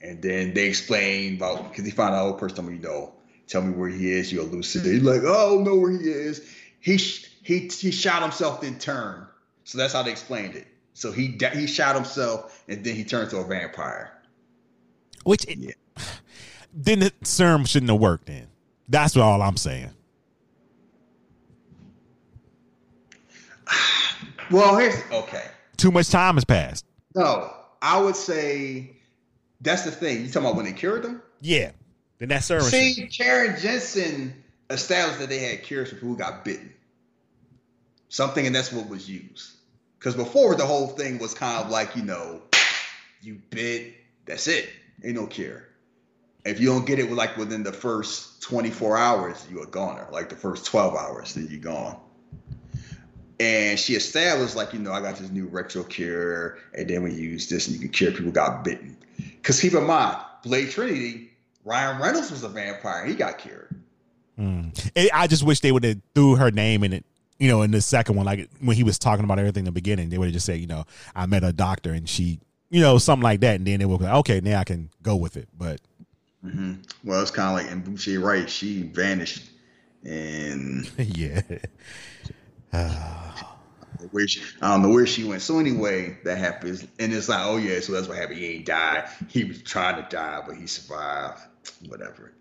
And 0.00 0.20
then 0.20 0.52
they 0.52 0.66
explain 0.66 1.36
about 1.36 1.70
because 1.70 1.84
he 1.84 1.92
found 1.92 2.16
out 2.16 2.26
oh, 2.26 2.32
person 2.32 2.66
you 2.66 2.80
know, 2.80 3.12
tell 3.46 3.62
me 3.62 3.72
where 3.72 3.88
he 3.88 4.10
is. 4.10 4.32
You 4.32 4.40
elucidate. 4.40 4.94
He's 4.94 5.02
like, 5.02 5.22
oh, 5.24 5.32
I 5.32 5.54
don't 5.54 5.64
know 5.64 5.76
where 5.76 5.92
he 5.92 5.98
is. 5.98 6.44
He 6.82 6.96
he 6.96 7.68
he 7.68 7.90
shot 7.90 8.20
himself 8.22 8.60
then 8.60 8.78
turned. 8.78 9.24
So 9.64 9.78
that's 9.78 9.94
how 9.94 10.02
they 10.02 10.10
explained 10.10 10.56
it. 10.56 10.66
So 10.92 11.10
he 11.12 11.38
he 11.54 11.66
shot 11.66 11.94
himself 11.94 12.62
and 12.68 12.84
then 12.84 12.94
he 12.94 13.04
turned 13.04 13.30
to 13.30 13.38
a 13.38 13.44
vampire. 13.44 14.12
Which 15.24 15.44
it, 15.46 15.58
Yeah. 15.58 16.02
then 16.74 16.98
the 16.98 17.12
serum 17.22 17.64
shouldn't 17.64 17.90
have 17.90 18.00
worked. 18.00 18.26
Then 18.26 18.48
that's 18.88 19.14
what 19.16 19.22
all 19.22 19.40
I'm 19.40 19.56
saying. 19.56 19.90
Well, 24.50 24.76
here's 24.76 24.94
okay. 25.10 25.44
Too 25.78 25.90
much 25.90 26.10
time 26.10 26.34
has 26.34 26.44
passed. 26.44 26.84
No, 27.14 27.50
I 27.80 27.98
would 27.98 28.16
say 28.16 28.96
that's 29.62 29.84
the 29.84 29.90
thing. 29.90 30.22
You 30.22 30.26
talking 30.28 30.42
about 30.42 30.56
when 30.56 30.66
they 30.66 30.72
cured 30.72 31.04
them? 31.04 31.22
Yeah. 31.40 31.70
Then 32.18 32.28
that's 32.28 32.46
service. 32.46 32.70
See, 32.70 33.06
Karen 33.06 33.58
Jenson 33.58 34.41
established 34.72 35.18
that 35.20 35.28
they 35.28 35.38
had 35.38 35.62
cures 35.62 35.88
for 35.88 35.96
people 35.96 36.10
who 36.10 36.16
got 36.16 36.44
bitten. 36.44 36.72
Something, 38.08 38.46
and 38.46 38.54
that's 38.54 38.72
what 38.72 38.88
was 38.88 39.08
used. 39.08 39.52
Because 39.98 40.14
before 40.14 40.54
the 40.54 40.66
whole 40.66 40.88
thing 40.88 41.18
was 41.18 41.32
kind 41.32 41.64
of 41.64 41.70
like, 41.70 41.96
you 41.96 42.02
know, 42.02 42.42
you 43.22 43.40
bit, 43.50 43.94
that's 44.26 44.48
it. 44.48 44.68
Ain't 45.04 45.14
no 45.14 45.26
cure. 45.26 45.68
If 46.44 46.60
you 46.60 46.66
don't 46.66 46.84
get 46.84 46.98
it 46.98 47.10
like 47.12 47.36
within 47.36 47.62
the 47.62 47.72
first 47.72 48.42
24 48.42 48.98
hours, 48.98 49.46
you 49.50 49.62
are 49.62 49.66
goner. 49.66 50.08
Like 50.10 50.28
the 50.28 50.36
first 50.36 50.66
12 50.66 50.96
hours, 50.96 51.34
then 51.34 51.46
you're 51.48 51.60
gone. 51.60 51.98
And 53.38 53.78
she 53.78 53.94
established, 53.94 54.56
like, 54.56 54.72
you 54.72 54.78
know, 54.78 54.92
I 54.92 55.00
got 55.00 55.16
this 55.16 55.30
new 55.30 55.46
retro 55.46 55.82
cure, 55.82 56.58
and 56.74 56.88
then 56.88 57.02
we 57.02 57.12
use 57.12 57.48
this 57.48 57.66
and 57.66 57.74
you 57.74 57.80
can 57.80 57.90
cure 57.90 58.10
people 58.10 58.26
who 58.26 58.32
got 58.32 58.64
bitten. 58.64 58.96
Because 59.16 59.60
keep 59.60 59.74
in 59.74 59.84
mind, 59.84 60.18
Blade 60.42 60.70
Trinity, 60.70 61.30
Ryan 61.64 62.00
Reynolds 62.00 62.30
was 62.30 62.42
a 62.42 62.48
vampire. 62.48 63.06
He 63.06 63.14
got 63.14 63.38
cured. 63.38 63.81
Mm. 64.38 65.10
I 65.12 65.26
just 65.26 65.42
wish 65.42 65.60
they 65.60 65.72
would 65.72 65.84
have 65.84 66.00
threw 66.14 66.36
her 66.36 66.50
name 66.50 66.84
in 66.84 66.92
it. 66.92 67.04
You 67.38 67.48
know, 67.48 67.62
in 67.62 67.72
the 67.72 67.80
second 67.80 68.16
one, 68.16 68.24
like 68.24 68.48
when 68.60 68.76
he 68.76 68.84
was 68.84 68.98
talking 68.98 69.24
about 69.24 69.38
everything 69.38 69.62
in 69.62 69.66
the 69.66 69.72
beginning, 69.72 70.10
they 70.10 70.18
would 70.18 70.26
have 70.26 70.32
just 70.32 70.46
said, 70.46 70.60
you 70.60 70.66
know, 70.66 70.84
I 71.14 71.26
met 71.26 71.42
a 71.42 71.52
doctor 71.52 71.92
and 71.92 72.08
she, 72.08 72.38
you 72.70 72.80
know, 72.80 72.98
something 72.98 73.24
like 73.24 73.40
that, 73.40 73.56
and 73.56 73.66
then 73.66 73.80
they 73.80 73.84
would 73.84 73.98
be 73.98 74.04
like, 74.04 74.14
okay, 74.14 74.40
now 74.40 74.60
I 74.60 74.64
can 74.64 74.90
go 75.02 75.16
with 75.16 75.36
it. 75.36 75.48
But 75.58 75.80
mm-hmm. 76.44 76.74
well, 77.04 77.20
it's 77.20 77.32
kind 77.32 77.48
of 77.48 77.64
like 77.64 77.72
in 77.72 77.80
Boucher 77.80 78.20
right, 78.20 78.48
she 78.48 78.82
vanished, 78.82 79.50
and 80.04 80.88
yeah, 80.98 81.40
where 84.12 84.28
she, 84.28 84.40
I 84.60 84.68
don't 84.68 84.82
know 84.82 84.90
where 84.90 85.06
she 85.06 85.24
went. 85.24 85.42
So 85.42 85.58
anyway, 85.58 86.18
that 86.24 86.38
happens, 86.38 86.86
and 87.00 87.12
it's 87.12 87.28
like, 87.28 87.44
oh 87.44 87.56
yeah, 87.56 87.80
so 87.80 87.92
that's 87.92 88.06
what 88.06 88.18
happened. 88.18 88.38
He 88.38 88.54
ain't 88.54 88.66
died. 88.66 89.08
He 89.28 89.44
was 89.44 89.62
trying 89.62 90.02
to 90.02 90.08
die, 90.08 90.42
but 90.46 90.56
he 90.56 90.68
survived. 90.68 91.40
Whatever. 91.88 92.32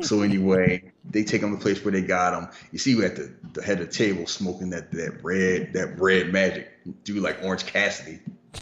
So 0.00 0.22
anyway, 0.22 0.92
they 1.04 1.24
take 1.24 1.42
him 1.42 1.50
to 1.50 1.56
the 1.56 1.62
place 1.62 1.84
where 1.84 1.92
they 1.92 2.02
got 2.02 2.34
him. 2.34 2.48
You 2.72 2.78
see, 2.78 2.94
we 2.94 3.04
at 3.04 3.16
the, 3.16 3.32
the 3.52 3.62
head 3.62 3.80
of 3.80 3.88
the 3.88 3.92
table 3.92 4.26
smoking 4.26 4.70
that 4.70 4.90
that 4.92 5.22
red 5.22 5.72
that 5.74 5.98
red 5.98 6.32
magic, 6.32 6.70
Dude 7.04 7.22
like 7.22 7.38
Orange 7.42 7.66
Cassidy. 7.66 8.20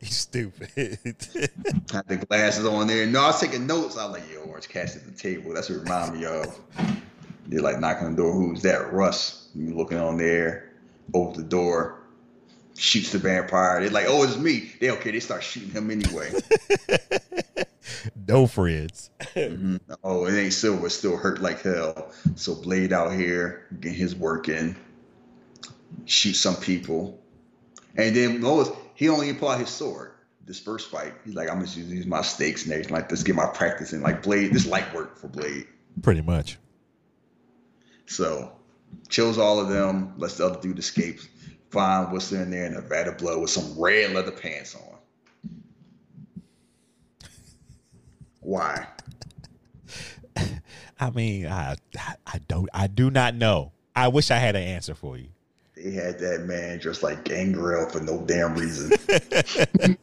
He's 0.00 0.16
stupid. 0.16 0.70
Had 1.92 2.08
the 2.08 2.24
glasses 2.28 2.66
on 2.66 2.86
there. 2.86 3.06
No, 3.06 3.20
I 3.20 3.26
was 3.28 3.40
taking 3.40 3.66
notes. 3.66 3.96
I 3.96 4.06
was 4.06 4.20
like, 4.20 4.32
yo, 4.32 4.40
Orange 4.42 4.68
Cassidy 4.68 5.04
at 5.04 5.16
the 5.16 5.18
table. 5.18 5.54
That's 5.54 5.68
what 5.68 5.76
it 5.76 5.82
reminded 5.82 6.20
me 6.20 6.26
of. 6.26 6.58
They're 7.46 7.60
like 7.60 7.80
knocking 7.80 8.06
on 8.06 8.16
the 8.16 8.22
door. 8.22 8.32
Who's 8.32 8.62
that? 8.62 8.92
Russ. 8.92 9.48
You 9.54 9.74
looking 9.74 9.98
on 9.98 10.18
there, 10.18 10.72
over 11.14 11.36
the 11.36 11.42
door, 11.42 12.00
shoots 12.76 13.12
the 13.12 13.18
vampire. 13.18 13.80
They're 13.80 13.90
like, 13.90 14.06
oh, 14.08 14.22
it's 14.24 14.36
me. 14.36 14.70
They 14.80 14.90
okay. 14.90 15.10
They 15.10 15.20
start 15.20 15.42
shooting 15.42 15.70
him 15.70 15.90
anyway. 15.90 16.32
no 18.28 18.46
friends. 18.46 19.10
mm-hmm. 19.20 19.76
Oh, 20.04 20.26
it 20.26 20.38
ain't 20.38 20.52
Silver 20.52 20.88
still 20.88 21.16
hurt 21.16 21.40
like 21.40 21.62
hell. 21.62 22.12
So 22.36 22.54
Blade 22.54 22.92
out 22.92 23.12
here 23.12 23.66
get 23.80 23.92
his 23.92 24.14
work 24.14 24.48
in, 24.48 24.76
shoot 26.04 26.34
some 26.34 26.56
people, 26.56 27.20
and 27.96 28.14
then 28.14 28.40
Lois 28.40 28.70
he 28.94 29.08
only 29.08 29.30
out 29.30 29.60
his 29.60 29.68
sword. 29.68 30.12
This 30.44 30.58
first 30.58 30.90
fight, 30.90 31.12
he's 31.24 31.34
like, 31.34 31.50
I'm 31.50 31.60
just 31.60 31.76
use 31.76 32.06
my 32.06 32.22
stakes 32.22 32.64
and 32.64 32.72
everything 32.72 32.94
like 32.94 33.08
this, 33.08 33.22
get 33.22 33.36
my 33.36 33.46
practice 33.46 33.92
in. 33.92 34.00
Like 34.00 34.22
Blade, 34.22 34.52
this 34.52 34.66
light 34.66 34.92
work 34.94 35.18
for 35.18 35.28
Blade. 35.28 35.66
Pretty 36.02 36.22
much. 36.22 36.58
So 38.06 38.52
kills 39.08 39.38
all 39.38 39.60
of 39.60 39.68
them, 39.68 40.14
lets 40.16 40.38
the 40.38 40.46
other 40.46 40.60
dude 40.60 40.78
escape. 40.78 41.20
Find 41.70 42.10
what's 42.10 42.32
in 42.32 42.50
there 42.50 42.64
in 42.64 42.74
a 42.74 42.80
vat 42.80 43.08
of 43.08 43.18
blood 43.18 43.40
with 43.40 43.50
some 43.50 43.78
red 43.78 44.12
leather 44.14 44.32
pants 44.32 44.74
on. 44.74 44.97
Why? 48.40 48.86
I 51.00 51.10
mean, 51.10 51.46
I 51.46 51.76
I 52.26 52.38
don't 52.48 52.68
I 52.72 52.86
do 52.86 53.10
not 53.10 53.34
know. 53.34 53.72
I 53.94 54.08
wish 54.08 54.30
I 54.30 54.36
had 54.36 54.56
an 54.56 54.62
answer 54.62 54.94
for 54.94 55.16
you. 55.16 55.28
They 55.74 55.92
had 55.92 56.18
that 56.18 56.42
man 56.42 56.80
just 56.80 57.02
like 57.02 57.24
Gangrel 57.24 57.88
for 57.88 58.00
no 58.00 58.20
damn 58.22 58.54
reason. 58.54 58.90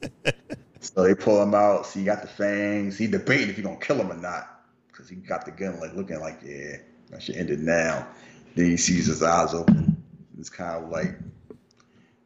so 0.79 1.03
they 1.03 1.15
pull 1.15 1.41
him 1.41 1.53
out. 1.53 1.85
See, 1.85 1.99
he 1.99 2.05
got 2.05 2.21
the 2.21 2.27
fangs. 2.27 2.97
He 2.97 3.07
debating 3.07 3.49
if 3.49 3.57
he 3.57 3.61
gonna 3.61 3.77
kill 3.77 3.97
him 3.97 4.11
or 4.11 4.17
not 4.17 4.61
because 4.87 5.09
he 5.09 5.15
got 5.15 5.45
the 5.45 5.51
gun 5.51 5.79
like 5.79 5.93
looking 5.93 6.19
like 6.19 6.39
yeah, 6.43 6.77
that 7.09 7.21
should 7.21 7.35
end 7.35 7.49
it 7.49 7.59
now. 7.59 8.07
Then 8.55 8.65
he 8.67 8.77
sees 8.77 9.07
his 9.07 9.21
eyes 9.21 9.53
open. 9.53 10.01
It's 10.39 10.49
kind 10.49 10.83
of 10.83 10.89
like 10.89 11.17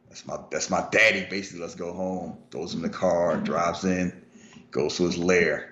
that's 0.08 0.26
my 0.26 0.38
that's 0.50 0.70
my 0.70 0.86
daddy. 0.90 1.26
Basically, 1.30 1.60
let's 1.60 1.74
go 1.74 1.92
home. 1.92 2.36
Throws 2.50 2.74
him 2.74 2.84
in 2.84 2.90
the 2.90 2.96
car, 2.96 3.36
drives 3.36 3.84
in, 3.84 4.12
goes 4.70 4.96
to 4.96 5.04
his 5.04 5.18
lair. 5.18 5.69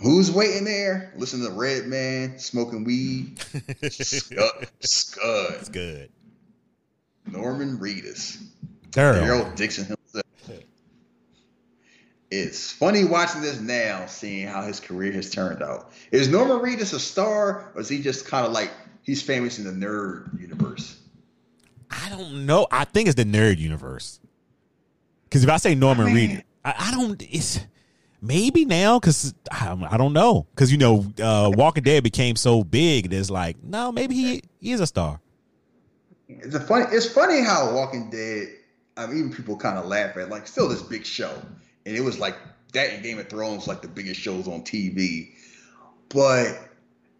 Who's 0.00 0.30
waiting 0.30 0.64
there? 0.64 1.12
Listen 1.16 1.40
to 1.40 1.48
the 1.48 1.52
Redman 1.52 2.38
smoking 2.38 2.84
weed. 2.84 3.38
Scud. 3.90 4.68
Scud. 4.80 5.54
It's 5.60 5.68
good. 5.68 6.10
Norman 7.26 7.78
Reedus. 7.78 8.42
Daryl. 8.90 9.22
Daryl 9.22 9.56
Dixon 9.56 9.84
himself. 9.84 10.24
It's 12.30 12.70
funny 12.70 13.04
watching 13.04 13.42
this 13.42 13.60
now, 13.60 14.06
seeing 14.06 14.46
how 14.46 14.62
his 14.62 14.78
career 14.78 15.12
has 15.12 15.30
turned 15.30 15.62
out. 15.62 15.92
Is 16.12 16.28
Norman 16.28 16.58
Reedus 16.58 16.94
a 16.94 17.00
star, 17.00 17.72
or 17.74 17.80
is 17.80 17.88
he 17.88 18.00
just 18.00 18.24
kind 18.24 18.46
of 18.46 18.52
like 18.52 18.70
he's 19.02 19.20
famous 19.20 19.58
in 19.58 19.64
the 19.64 19.86
nerd 19.86 20.40
universe? 20.40 20.96
I 21.90 22.08
don't 22.08 22.46
know. 22.46 22.68
I 22.70 22.84
think 22.84 23.08
it's 23.08 23.16
the 23.16 23.24
nerd 23.24 23.58
universe. 23.58 24.20
Because 25.24 25.42
if 25.42 25.50
I 25.50 25.56
say 25.56 25.74
Norman 25.74 26.06
I 26.06 26.12
mean, 26.12 26.30
Reedus, 26.30 26.42
I, 26.64 26.74
I 26.78 26.90
don't. 26.92 27.20
It's 27.22 27.60
maybe 28.20 28.64
now 28.64 28.98
because 28.98 29.34
I, 29.50 29.76
I, 29.90 29.96
don't 29.96 30.12
know 30.12 30.46
because 30.54 30.70
you 30.70 30.78
know 30.78 31.06
uh, 31.22 31.50
Walking 31.54 31.82
Dead 31.82 32.02
became 32.02 32.36
so 32.36 32.64
big. 32.64 33.10
There's 33.10 33.30
like 33.30 33.62
no, 33.62 33.92
maybe 33.92 34.14
he, 34.14 34.42
he 34.60 34.72
is 34.72 34.80
a 34.80 34.86
star. 34.86 35.20
It's 36.28 36.54
a 36.54 36.60
funny. 36.60 36.86
It's 36.92 37.06
funny 37.06 37.40
how 37.42 37.74
Walking 37.74 38.10
Dead. 38.10 38.48
I 38.96 39.06
mean, 39.06 39.18
even 39.18 39.32
people 39.32 39.56
kind 39.56 39.78
of 39.78 39.86
laugh 39.86 40.16
at 40.16 40.28
like 40.28 40.46
still 40.46 40.68
this 40.68 40.82
big 40.82 41.06
show, 41.06 41.32
and 41.86 41.96
it 41.96 42.02
was 42.02 42.18
like 42.18 42.36
that 42.72 42.92
in 42.92 43.02
Game 43.02 43.18
of 43.18 43.28
Thrones 43.28 43.66
like 43.66 43.82
the 43.82 43.88
biggest 43.88 44.20
shows 44.20 44.46
on 44.46 44.62
TV, 44.62 45.32
but 46.08 46.46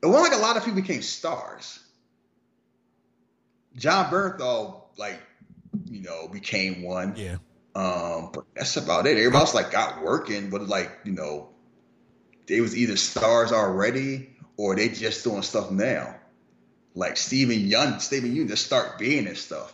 it 0.03 0.07
wasn't 0.07 0.33
like 0.33 0.39
a 0.39 0.43
lot 0.43 0.57
of 0.57 0.65
people 0.65 0.81
became 0.81 1.03
stars. 1.03 1.81
Jon 3.77 4.07
Bernthal, 4.07 4.83
like 4.97 5.21
you 5.91 6.03
know, 6.03 6.29
became 6.29 6.83
one. 6.83 7.15
Yeah. 7.17 7.37
Um, 7.75 8.31
but 8.33 8.45
that's 8.55 8.77
about 8.77 9.07
it. 9.07 9.16
Everybody 9.16 9.41
else 9.41 9.55
like 9.55 9.71
got 9.71 10.03
working, 10.03 10.51
but 10.51 10.66
like 10.68 10.91
you 11.05 11.12
know, 11.12 11.51
they 12.47 12.61
was 12.61 12.77
either 12.77 12.97
stars 12.97 13.53
already 13.53 14.31
or 14.57 14.75
they 14.75 14.89
just 14.89 15.23
doing 15.25 15.43
stuff 15.43 15.71
now. 15.71 16.16
Like 16.95 17.16
Steven 17.16 17.57
Yeun, 17.57 18.01
Steven 18.01 18.35
Yeun 18.35 18.49
just 18.49 18.66
start 18.66 18.99
being 18.99 19.27
and 19.27 19.37
stuff. 19.37 19.73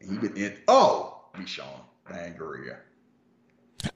And 0.00 0.10
he 0.10 0.18
been 0.18 0.36
in 0.36 0.56
oh, 0.68 1.22
Sean 1.46 1.66
Mangaria. 2.08 2.76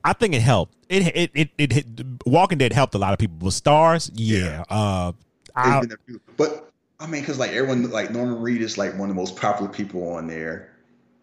I 0.02 0.12
think 0.14 0.34
it 0.34 0.40
helped. 0.40 0.74
It 0.88 1.14
it 1.14 1.30
it, 1.34 1.50
it, 1.58 1.76
it 1.76 1.86
Walking 2.24 2.58
Dead 2.58 2.72
helped 2.72 2.94
a 2.94 2.98
lot 2.98 3.12
of 3.12 3.18
people. 3.18 3.36
With 3.40 3.54
stars, 3.54 4.10
yeah. 4.14 4.38
yeah. 4.38 4.64
Uh, 4.70 5.12
I, 5.54 5.82
but 6.36 6.72
I 6.98 7.06
mean, 7.06 7.20
because 7.20 7.38
like 7.38 7.50
everyone, 7.50 7.90
like 7.90 8.10
Norman 8.10 8.36
Reedus 8.36 8.78
like 8.78 8.92
one 8.92 9.10
of 9.10 9.14
the 9.14 9.20
most 9.20 9.36
popular 9.36 9.70
people 9.70 10.14
on 10.14 10.26
there, 10.26 10.72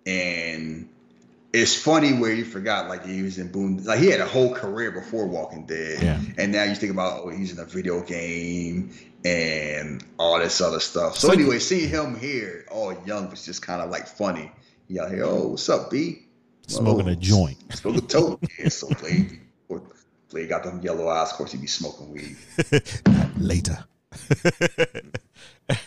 and 0.05 0.89
it's 1.51 1.75
funny 1.75 2.13
where 2.13 2.31
you 2.31 2.45
forgot 2.45 2.87
like 2.89 3.05
he 3.05 3.23
was 3.23 3.39
in 3.39 3.51
Boone, 3.51 3.83
like 3.83 3.99
he 3.99 4.07
had 4.07 4.19
a 4.19 4.25
whole 4.25 4.53
career 4.53 4.91
before 4.91 5.27
Walking 5.27 5.65
Dead, 5.65 6.01
yeah. 6.01 6.19
and 6.37 6.51
now 6.51 6.63
you 6.63 6.75
think 6.75 6.91
about 6.91 7.21
oh 7.23 7.29
he's 7.29 7.51
in 7.51 7.59
a 7.59 7.65
video 7.65 8.01
game 8.01 8.93
and 9.25 10.03
all 10.19 10.39
this 10.39 10.61
other 10.61 10.79
stuff. 10.79 11.17
So, 11.17 11.27
so 11.27 11.33
anyway, 11.33 11.59
seeing 11.59 11.89
him 11.89 12.17
here 12.17 12.65
all 12.69 12.93
young 13.05 13.29
was 13.29 13.45
just 13.45 13.61
kind 13.61 13.81
of 13.81 13.89
like 13.89 14.07
funny. 14.07 14.51
He 14.87 14.99
out 14.99 15.11
here, 15.11 15.23
oh 15.25 15.49
what's 15.49 15.67
up, 15.69 15.89
B? 15.89 16.23
Smoking 16.67 17.09
oh, 17.09 17.11
a 17.13 17.15
joint. 17.15 17.57
Smoking 17.73 18.03
a 18.03 18.07
tote. 18.07 18.43
yeah, 18.59 18.69
so 18.69 18.87
Blade, 18.89 19.39
Blade 20.29 20.49
got 20.49 20.63
them 20.63 20.81
yellow 20.81 21.07
eyes. 21.07 21.31
Of 21.31 21.37
course, 21.37 21.51
he 21.51 21.57
be 21.57 21.67
smoking 21.67 22.11
weed. 22.11 22.37
Later. 23.37 23.85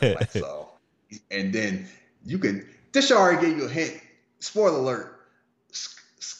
like 0.02 0.30
so, 0.32 0.70
and 1.30 1.52
then 1.52 1.86
you 2.24 2.38
can. 2.38 2.66
This 2.90 3.12
already 3.12 3.46
gave 3.46 3.56
you 3.58 3.64
a 3.66 3.68
hint. 3.68 4.00
Spoiler 4.40 4.78
alert 4.78 5.11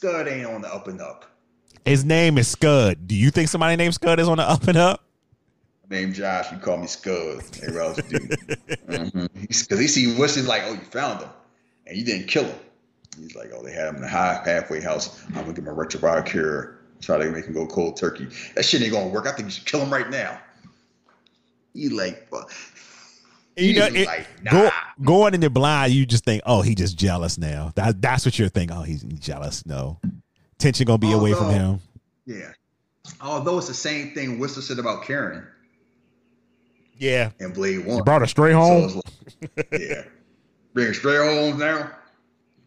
Scud 0.03 0.26
ain't 0.26 0.46
on 0.46 0.62
the 0.62 0.74
up 0.74 0.88
and 0.88 1.00
up. 1.00 1.26
His 1.84 2.05
name 2.05 2.36
is 2.36 2.48
Scud. 2.48 3.07
Do 3.07 3.14
you 3.14 3.30
think 3.30 3.48
somebody 3.48 3.76
named 3.76 3.94
Scud 3.94 4.18
is 4.18 4.26
on 4.26 4.38
the 4.38 4.42
up 4.42 4.66
and 4.66 4.76
up? 4.76 5.05
Name 5.88 6.12
Josh, 6.12 6.50
you 6.50 6.59
call 6.59 6.78
me 6.78 6.88
Scud. 6.88 7.44
Everybody 7.62 7.78
else 7.78 7.96
do. 8.09 8.18
Because 8.18 9.12
mm-hmm. 9.12 9.78
he 9.78 9.86
see 9.86 10.16
what's 10.16 10.34
he's 10.34 10.48
like, 10.48 10.62
oh, 10.64 10.72
you 10.72 10.80
found 10.80 11.20
him, 11.20 11.28
and 11.86 11.96
you 11.96 12.05
didn't 12.05 12.26
kill 12.26 12.42
him. 12.42 12.59
He's 13.16 13.36
like, 13.36 13.53
oh, 13.55 13.62
they 13.62 13.70
had 13.70 13.86
him 13.86 13.94
in 13.94 14.03
the 14.03 14.09
high 14.09 14.42
halfway 14.44 14.80
house. 14.80 15.24
I'm 15.28 15.34
gonna 15.34 15.53
give 15.53 15.68
him 15.68 15.68
a 15.68 15.76
retroviral 15.76 16.26
cure, 16.26 16.80
try 17.00 17.18
to 17.18 17.30
make 17.30 17.44
him 17.44 17.55
go 17.55 17.68
cold 17.68 17.96
turkey. 17.96 18.26
That 18.57 18.64
shit 18.64 18.82
ain't 18.82 18.90
gonna 18.90 19.07
work. 19.07 19.28
I 19.28 19.30
think 19.30 19.44
you 19.44 19.50
should 19.53 19.66
kill 19.66 19.82
him 19.82 19.92
right 19.92 20.11
now. 20.11 20.36
He 21.74 21.90
like, 21.90 22.28
You 23.57 23.78
know, 23.80 23.86
it- 23.86 24.07
like, 24.07 24.26
go, 24.50 24.70
going 25.03 25.34
in 25.34 25.40
the 25.40 25.50
blind, 25.50 25.92
you 25.92 26.07
just 26.07 26.24
think, 26.24 26.42
oh, 26.46 26.62
he 26.62 26.74
just 26.74 26.96
jealous 26.98 27.36
now. 27.38 27.72
That, 27.74 28.00
that's 28.00 28.24
what 28.24 28.38
you're 28.38 28.48
thinking. 28.48 28.76
Oh, 28.76 28.82
he's 28.82 29.03
jealous. 29.03 29.64
No, 29.66 29.98
tension 30.59 30.86
gonna 30.86 30.98
be 30.98 31.12
away 31.12 31.32
from 31.34 31.50
him. 31.50 31.80
Yeah. 32.24 32.53
Although 33.20 33.59
it's 33.59 33.68
the 33.68 33.74
same 33.74 34.12
thing 34.14 34.38
Whistler 34.38 34.62
said 34.62 34.78
about 34.78 35.05
Karen 35.05 35.44
Yeah, 36.96 37.30
and 37.40 37.53
Blade 37.53 37.84
One. 37.84 37.96
you 37.98 38.05
brought 38.05 38.20
her 38.22 38.26
straight 38.26 38.53
home. 38.53 38.84
it's 38.84 38.94
like, 39.57 39.68
yeah. 39.80 40.03
Bring 40.72 40.86
her 40.86 40.94
straight 40.94 41.18
home 41.18 41.59
now. 41.59 41.90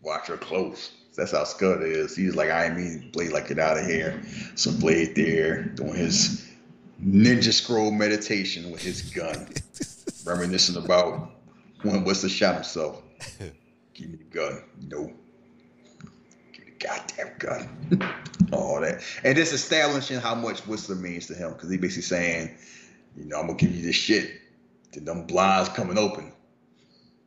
Watch 0.01 0.27
her 0.27 0.37
close. 0.37 0.91
That's 1.15 1.31
how 1.31 1.45
Scud 1.45 1.81
is. 1.83 2.15
He's 2.15 2.35
like, 2.35 2.51
I 2.51 2.69
mean 2.69 3.09
Blade 3.11 3.31
like 3.31 3.47
get 3.47 3.57
out 3.59 3.77
of 3.77 3.85
here. 3.85 4.21
So 4.55 4.71
Blade 4.71 5.15
there 5.15 5.63
doing 5.63 5.95
his 5.95 6.45
ninja 7.01 7.53
scroll 7.53 7.89
meditation 7.91 8.69
with 8.71 8.81
his 8.83 9.01
gun. 9.01 9.47
Reminiscing 10.25 10.75
about 10.83 11.29
when 11.83 12.03
Whistler 12.03 12.29
shot 12.29 12.55
himself. 12.55 13.01
Give 13.93 14.09
me 14.09 14.17
the 14.17 14.23
gun. 14.23 14.63
No. 14.89 15.13
Give 16.51 16.65
me 16.65 16.73
the 16.79 16.85
goddamn 16.85 17.31
gun. 17.37 18.13
All 18.51 18.81
that. 18.81 19.03
And 19.23 19.37
just 19.37 19.53
establishing 19.53 20.19
how 20.19 20.33
much 20.35 20.65
Whistler 20.65 20.95
means 20.95 21.27
to 21.27 21.35
him. 21.35 21.53
Because 21.53 21.69
he 21.69 21.77
basically 21.77 22.01
saying, 22.01 22.57
you 23.15 23.25
know, 23.25 23.39
I'm 23.39 23.47
gonna 23.47 23.57
give 23.57 23.75
you 23.75 23.83
this 23.83 23.95
shit. 23.95 24.41
Then 24.93 25.05
them 25.05 25.27
blinds 25.27 25.69
coming 25.69 25.97
open. 25.97 26.31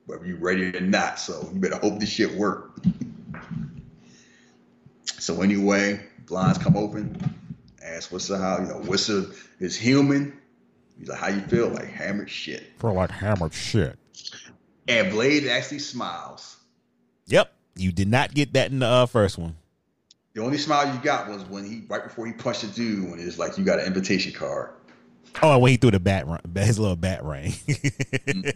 Whether 0.06 0.26
you 0.26 0.36
ready 0.36 0.76
or 0.76 0.80
not. 0.80 1.20
So 1.20 1.48
you 1.52 1.60
better 1.60 1.76
hope 1.76 2.00
this 2.00 2.10
shit 2.10 2.34
work. 2.34 2.78
so 5.04 5.40
anyway, 5.40 6.04
blinds 6.26 6.58
come 6.58 6.76
open. 6.76 7.16
Ask 7.82 8.10
Whistler 8.10 8.38
how, 8.38 8.58
you 8.58 8.66
know, 8.66 8.80
Whistler 8.80 9.26
is 9.60 9.76
human. 9.76 10.37
He's 10.98 11.08
like, 11.08 11.18
how 11.18 11.28
you 11.28 11.40
feel? 11.42 11.68
Like 11.68 11.86
hammered 11.86 12.30
shit. 12.30 12.64
For 12.78 12.92
like 12.92 13.10
hammered 13.10 13.54
shit. 13.54 13.98
And 14.88 15.10
Blade 15.10 15.46
actually 15.46 15.78
smiles. 15.80 16.56
Yep, 17.26 17.52
you 17.76 17.92
did 17.92 18.08
not 18.08 18.34
get 18.34 18.54
that 18.54 18.70
in 18.70 18.78
the 18.80 18.86
uh, 18.86 19.06
first 19.06 19.38
one. 19.38 19.56
The 20.34 20.42
only 20.42 20.58
smile 20.58 20.92
you 20.92 21.00
got 21.00 21.28
was 21.28 21.42
when 21.44 21.64
he 21.64 21.82
right 21.88 22.02
before 22.02 22.26
he 22.26 22.32
punched 22.32 22.62
the 22.62 22.68
dude 22.68 23.10
when 23.10 23.18
it's 23.18 23.38
like 23.38 23.58
you 23.58 23.64
got 23.64 23.80
an 23.80 23.86
invitation 23.86 24.32
card. 24.32 24.70
Oh, 25.42 25.58
when 25.58 25.70
he 25.70 25.76
threw 25.76 25.90
the 25.90 26.00
bat, 26.00 26.26
his 26.54 26.78
little 26.78 26.96
bat 26.96 27.24
ring. 27.24 27.52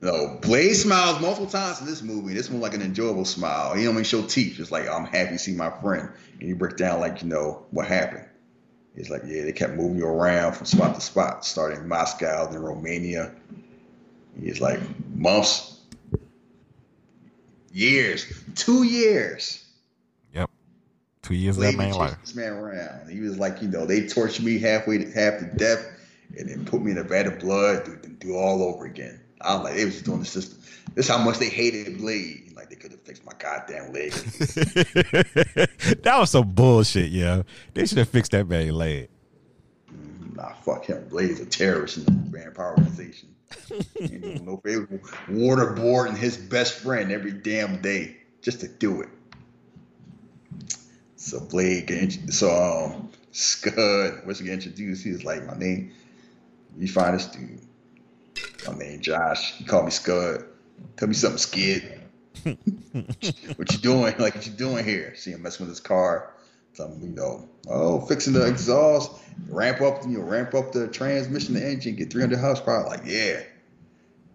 No, 0.00 0.38
Blade 0.40 0.74
smiles 0.74 1.20
multiple 1.20 1.48
times 1.48 1.80
in 1.80 1.86
this 1.86 2.02
movie. 2.02 2.32
This 2.32 2.48
one 2.48 2.60
like 2.60 2.74
an 2.74 2.82
enjoyable 2.82 3.24
smile. 3.24 3.74
He 3.74 3.82
don't 3.82 3.94
even 3.94 4.04
show 4.04 4.22
teeth. 4.22 4.60
It's 4.60 4.70
like 4.70 4.88
I'm 4.88 5.04
happy 5.04 5.30
to 5.30 5.38
see 5.38 5.54
my 5.54 5.70
friend. 5.80 6.10
And 6.38 6.48
you 6.48 6.54
break 6.54 6.76
down 6.76 7.00
like 7.00 7.22
you 7.22 7.28
know 7.28 7.66
what 7.70 7.88
happened. 7.88 8.27
It's 8.98 9.10
like 9.10 9.22
yeah, 9.26 9.44
they 9.44 9.52
kept 9.52 9.74
moving 9.74 9.98
you 9.98 10.06
around 10.06 10.54
from 10.54 10.66
spot 10.66 10.96
to 10.96 11.00
spot, 11.00 11.44
starting 11.44 11.78
in 11.80 11.88
Moscow, 11.88 12.46
then 12.50 12.60
Romania. 12.60 13.32
He's 14.40 14.60
like 14.60 14.80
months, 15.14 15.78
years, 17.72 18.26
two 18.56 18.82
years. 18.82 19.64
yep, 20.32 20.50
two 21.22 21.34
years 21.34 21.56
of 21.56 21.62
that 21.62 21.76
man 21.76 21.92
life. 21.92 22.16
this 22.20 22.34
man 22.34 22.54
around. 22.54 23.08
He 23.08 23.20
was 23.20 23.38
like, 23.38 23.62
you 23.62 23.68
know, 23.68 23.86
they 23.86 24.08
tortured 24.08 24.44
me 24.44 24.58
halfway 24.58 24.98
to 24.98 25.10
half 25.12 25.38
to 25.38 25.46
death, 25.56 25.86
and 26.36 26.48
then 26.48 26.64
put 26.64 26.82
me 26.82 26.90
in 26.90 26.98
a 26.98 27.04
vat 27.04 27.26
of 27.26 27.38
blood, 27.38 27.84
do, 27.84 27.96
do 28.08 28.34
all 28.34 28.64
over 28.64 28.84
again. 28.84 29.20
I 29.40 29.54
was 29.54 29.64
like, 29.64 29.76
they 29.76 29.84
was 29.84 29.94
just 29.94 30.06
doing 30.06 30.20
the 30.20 30.26
system. 30.26 30.58
This 30.94 31.08
is 31.08 31.10
how 31.10 31.22
much 31.22 31.38
they 31.38 31.48
hated 31.48 31.98
Blade. 31.98 32.47
Like 33.08 33.24
they 33.24 33.24
could 33.24 33.24
have 33.24 33.24
fixed 33.24 33.24
my 33.24 33.32
goddamn 33.38 33.92
leg. 33.92 34.12
that 36.02 36.18
was 36.18 36.30
some 36.30 36.50
bullshit, 36.50 37.10
yo. 37.10 37.44
They 37.74 37.86
should 37.86 37.98
have 37.98 38.08
fixed 38.08 38.32
that 38.32 38.48
man 38.48 38.74
leg. 38.74 39.08
nah, 40.34 40.52
fuck 40.54 40.86
him. 40.86 41.08
Blade's 41.08 41.40
a 41.40 41.46
terrorist 41.46 41.98
in 41.98 42.04
the 42.04 42.12
vampire 42.12 42.70
organization. 42.70 43.34
Ain't 44.00 44.22
doing 44.22 44.44
no 44.44 44.58
favor. 44.58 45.00
Waterboarding 45.28 46.16
his 46.16 46.36
best 46.36 46.80
friend 46.80 47.10
every 47.10 47.32
damn 47.32 47.80
day 47.80 48.18
just 48.42 48.60
to 48.60 48.68
do 48.68 49.00
it. 49.00 49.08
So 51.16 51.40
Blade 51.40 51.86
get 51.86 52.02
int- 52.02 52.32
so 52.32 52.50
um 52.50 53.10
Scud 53.32 54.26
once 54.26 54.38
he 54.38 54.44
get 54.44 54.54
introduced, 54.54 55.02
he 55.02 55.12
was 55.12 55.24
like, 55.24 55.46
My 55.46 55.56
name, 55.56 55.92
you 56.76 56.88
find 56.88 57.14
this 57.14 57.26
dude. 57.26 57.60
My 58.66 58.76
name 58.76 59.00
Josh. 59.00 59.54
He 59.54 59.64
called 59.64 59.86
me 59.86 59.90
Scud. 59.90 60.44
Tell 60.96 61.08
me 61.08 61.14
something, 61.14 61.38
Skid. 61.38 61.97
what 63.56 63.72
you 63.72 63.78
doing? 63.78 64.14
Like 64.18 64.34
what 64.34 64.46
you 64.46 64.52
doing 64.52 64.84
here? 64.84 65.14
See 65.16 65.30
him 65.32 65.42
messing 65.42 65.66
with 65.66 65.70
his 65.70 65.80
car. 65.80 66.34
Him, 66.74 66.98
you 67.02 67.08
know, 67.08 67.48
oh, 67.68 68.00
fixing 68.02 68.34
the 68.34 68.46
exhaust, 68.46 69.10
ramp 69.48 69.80
up, 69.80 70.02
you 70.04 70.18
know, 70.18 70.24
ramp 70.24 70.54
up 70.54 70.70
the 70.70 70.86
transmission, 70.86 71.54
the 71.54 71.68
engine, 71.68 71.96
get 71.96 72.12
300 72.12 72.38
horsepower. 72.38 72.86
Like, 72.86 73.02
yeah, 73.04 73.42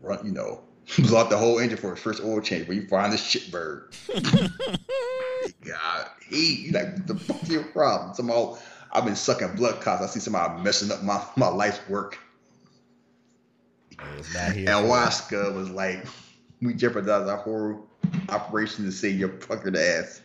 run, 0.02 0.26
you 0.26 0.34
know, 0.34 0.62
blow 1.00 1.22
out 1.22 1.30
the 1.30 1.38
whole 1.38 1.60
engine 1.60 1.78
for 1.78 1.92
his 1.92 2.00
first 2.00 2.22
oil 2.22 2.42
change. 2.42 2.68
But 2.68 2.76
you 2.76 2.88
find 2.88 3.14
this 3.14 3.22
shitbird. 3.22 3.96
God, 5.66 6.08
he 6.30 6.72
like 6.72 7.08
the 7.08 7.16
fuck 7.16 7.48
your 7.48 7.64
problem? 7.64 8.14
Somehow 8.14 8.58
I've 8.92 9.06
been 9.06 9.16
sucking 9.16 9.56
blood 9.56 9.82
clots. 9.82 10.04
I 10.04 10.08
see 10.08 10.20
somebody 10.20 10.62
messing 10.62 10.92
up 10.92 11.04
my 11.04 11.24
my 11.36 11.48
life's 11.48 11.80
work. 11.90 12.20
It's 14.18 14.34
not 14.34 14.52
here. 14.52 14.70
And 14.70 14.88
Waska 14.90 15.54
was 15.54 15.70
like, 15.70 16.06
we 16.62 16.74
jeopardized 16.74 17.30
our 17.30 17.38
whole 17.38 17.88
operation 18.30 18.86
to 18.86 18.92
save 18.92 19.20
your 19.20 19.30
fucking 19.30 19.76
ass. 19.76 20.22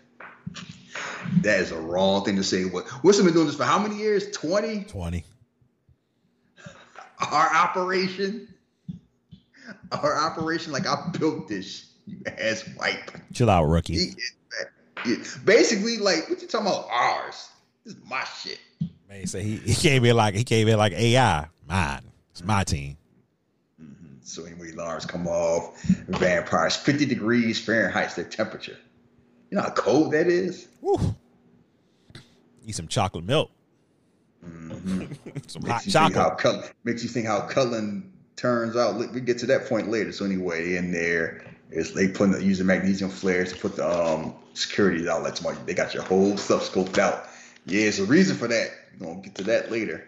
That 1.43 1.61
is 1.61 1.71
a 1.73 1.79
wrong 1.79 2.25
thing 2.25 2.37
to 2.37 2.45
say. 2.45 2.65
What 2.65 2.87
What's 3.03 3.21
been 3.21 3.33
doing 3.33 3.47
this 3.47 3.57
for 3.57 3.65
how 3.65 3.79
many 3.79 3.97
years? 3.97 4.31
20? 4.31 4.85
Twenty. 4.85 5.25
Our 7.21 7.55
operation? 7.55 8.49
Our 9.93 10.19
operation, 10.19 10.73
like 10.73 10.87
I 10.87 11.11
built 11.19 11.49
this, 11.49 11.93
you 12.07 12.19
ass 12.27 12.69
wipe. 12.79 13.11
Chill 13.33 13.51
out, 13.51 13.65
rookie. 13.65 14.15
Basically, 15.45 15.99
like, 15.99 16.29
what 16.29 16.41
you 16.41 16.49
talking 16.49 16.67
about? 16.67 16.89
Ours. 16.91 17.49
This 17.85 17.95
is 17.95 18.01
my 18.09 18.25
shit. 18.25 18.59
Man, 19.09 19.27
say 19.27 19.43
he, 19.43 19.57
he 19.57 19.75
came 19.75 20.05
in 20.05 20.17
like 20.17 20.35
he 20.35 20.45
came 20.45 20.69
in 20.69 20.77
like 20.77 20.93
AI. 20.93 21.49
Mine. 21.67 22.03
It's 22.33 22.45
my 22.45 22.65
team. 22.65 22.97
So 24.29 24.45
anyway, 24.45 24.73
Lars 24.73 25.07
come 25.07 25.27
off. 25.27 25.81
Vampires, 25.83 26.77
50 26.77 27.07
degrees 27.07 27.65
Fahrenheit's 27.65 28.15
their 28.15 28.25
temperature. 28.25 28.77
You 29.51 29.57
know 29.57 29.63
how 29.63 29.71
cold 29.71 30.13
that 30.13 30.27
is? 30.27 30.69
Woo. 30.83 31.17
Eat 32.67 32.75
some 32.75 32.89
chocolate 32.89 33.25
milk. 33.25 33.51
Mm-hmm. 34.45 35.13
some 35.47 35.63
Makes 35.63 35.73
hot 35.73 35.87
you 35.87 35.93
think 35.93 36.15
how 36.15 36.29
chocolate. 36.29 36.39
Cullen, 36.39 36.65
makes 36.85 37.03
you 37.03 37.09
think 37.09 37.27
how 37.27 37.41
Cullen 37.41 38.13
turns 38.37 38.77
out. 38.77 38.97
Look, 38.97 39.15
we 39.15 39.23
get 39.23 39.39
to 39.39 39.47
that 39.47 39.67
point 39.67 39.91
later. 39.91 40.13
So 40.13 40.27
anyway, 40.27 40.77
in 40.77 40.93
there 40.93 41.45
is 41.71 41.95
they 41.95 42.09
putting 42.09 42.33
the, 42.33 42.45
using 42.45 42.67
magnesium 42.67 43.11
flares 43.11 43.53
to 43.53 43.59
put 43.59 43.77
the 43.77 43.89
um 43.89 44.35
security 44.53 45.09
outlets. 45.09 45.45
on. 45.45 45.57
They 45.65 45.75
got 45.75 45.95
your 45.95 46.03
whole 46.03 46.37
stuff 46.37 46.71
scoped 46.71 46.99
out. 46.99 47.29
Yeah, 47.65 47.83
there's 47.83 47.99
a 47.99 48.05
reason 48.05 48.37
for 48.37 48.49
that. 48.49 48.71
We're 48.99 49.07
gonna 49.07 49.23
get 49.23 49.35
to 49.37 49.45
that 49.45 49.71
later. 49.71 50.07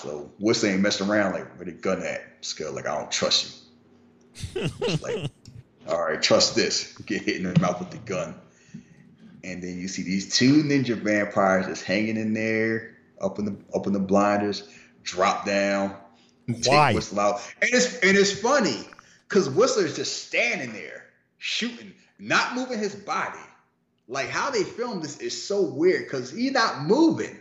So 0.00 0.32
Whistler 0.40 0.70
ain't 0.70 0.80
messing 0.80 1.08
around 1.08 1.34
like 1.34 1.56
where 1.56 1.66
the 1.66 1.72
gun 1.72 2.02
at? 2.02 2.20
Skull 2.40 2.72
like 2.72 2.86
I 2.86 2.98
don't 2.98 3.10
trust 3.12 3.62
you. 4.54 4.68
Like, 5.00 5.30
all 5.88 6.02
right, 6.02 6.20
trust 6.20 6.56
this. 6.56 6.96
Get 6.98 7.22
hit 7.22 7.36
in 7.36 7.44
the 7.44 7.58
mouth 7.60 7.78
with 7.78 7.90
the 7.90 7.98
gun. 7.98 8.34
And 9.44 9.62
then 9.62 9.78
you 9.78 9.86
see 9.86 10.02
these 10.02 10.36
two 10.36 10.64
ninja 10.64 10.96
vampires 10.96 11.66
just 11.66 11.84
hanging 11.84 12.16
in 12.16 12.34
there, 12.34 12.96
up 13.20 13.38
in 13.38 13.44
the 13.44 13.56
up 13.72 13.86
in 13.86 13.92
the 13.92 14.00
blinders, 14.00 14.68
drop 15.04 15.46
down, 15.46 15.94
take 16.48 16.66
Why? 16.66 16.94
Whistler 16.94 17.22
out. 17.22 17.54
And 17.62 17.70
it's 17.72 17.98
and 17.98 18.16
it's 18.16 18.32
funny 18.32 18.80
because 19.28 19.48
Whistler's 19.48 19.94
just 19.94 20.26
standing 20.26 20.72
there 20.72 21.04
shooting, 21.38 21.94
not 22.18 22.56
moving 22.56 22.80
his 22.80 22.96
body. 22.96 23.38
Like 24.08 24.28
how 24.28 24.50
they 24.50 24.64
filmed 24.64 25.04
this 25.04 25.18
is 25.18 25.40
so 25.40 25.62
weird 25.62 26.04
because 26.04 26.32
he's 26.32 26.52
not 26.52 26.82
moving. 26.82 27.38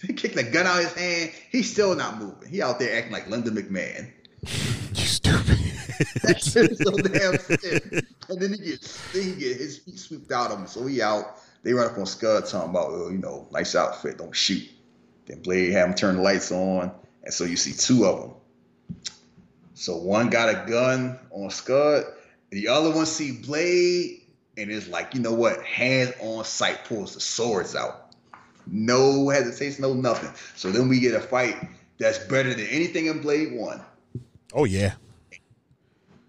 They 0.06 0.14
kicked 0.14 0.36
the 0.36 0.42
gun 0.42 0.66
out 0.66 0.78
of 0.78 0.84
his 0.84 0.94
hand, 0.94 1.32
he's 1.50 1.70
still 1.70 1.94
not 1.94 2.18
moving. 2.18 2.48
He 2.48 2.62
out 2.62 2.78
there 2.78 2.96
acting 2.96 3.12
like 3.12 3.28
Linda 3.28 3.50
McMahon. 3.50 4.10
You 4.94 5.06
stupid. 5.06 5.58
That 6.22 6.42
shit 6.42 6.72
is 6.72 6.78
so 6.78 6.92
damn 6.92 7.38
sick. 7.38 8.06
And 8.30 8.40
then 8.40 8.54
he 8.54 8.58
gets 8.58 9.12
then 9.12 9.22
he 9.22 9.32
get 9.32 9.58
his 9.58 9.78
feet 9.78 9.98
swept 9.98 10.32
out 10.32 10.50
of 10.50 10.58
him. 10.58 10.66
So 10.66 10.86
he 10.86 11.02
out. 11.02 11.36
They 11.62 11.74
run 11.74 11.90
up 11.90 11.98
on 11.98 12.06
Scud 12.06 12.46
talking 12.46 12.70
about, 12.70 12.88
oh, 12.90 13.10
you 13.10 13.18
know, 13.18 13.46
nice 13.52 13.74
outfit, 13.74 14.16
don't 14.16 14.34
shoot. 14.34 14.66
Then 15.26 15.42
Blade 15.42 15.72
have 15.72 15.88
him 15.88 15.94
turn 15.94 16.16
the 16.16 16.22
lights 16.22 16.50
on. 16.50 16.90
And 17.22 17.34
so 17.34 17.44
you 17.44 17.56
see 17.56 17.72
two 17.72 18.06
of 18.06 18.20
them. 18.20 18.34
So 19.74 19.98
one 19.98 20.30
got 20.30 20.48
a 20.48 20.66
gun 20.66 21.18
on 21.30 21.50
Scud. 21.50 22.04
The 22.50 22.68
other 22.68 22.90
one 22.90 23.04
see 23.04 23.32
Blade 23.32 24.22
and 24.56 24.70
is 24.70 24.88
like, 24.88 25.14
you 25.14 25.20
know 25.20 25.34
what? 25.34 25.62
Hands 25.62 26.12
on 26.20 26.44
sight, 26.44 26.84
pulls 26.86 27.14
the 27.14 27.20
swords 27.20 27.76
out. 27.76 28.09
No 28.70 29.28
hesitation, 29.28 29.82
no 29.82 29.92
nothing. 29.94 30.30
So 30.56 30.70
then 30.70 30.88
we 30.88 31.00
get 31.00 31.14
a 31.14 31.20
fight 31.20 31.56
that's 31.98 32.18
better 32.18 32.50
than 32.54 32.66
anything 32.66 33.06
in 33.06 33.20
Blade 33.20 33.52
1. 33.52 33.80
oh 34.54 34.64
yeah. 34.64 34.94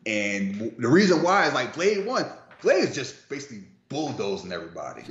And 0.05 0.73
the 0.79 0.87
reason 0.87 1.21
why 1.21 1.47
is 1.47 1.53
like 1.53 1.75
Blade 1.75 2.05
One, 2.05 2.25
Blade 2.61 2.85
is 2.85 2.95
just 2.95 3.29
basically 3.29 3.63
bulldozing 3.87 4.51
everybody. 4.51 5.03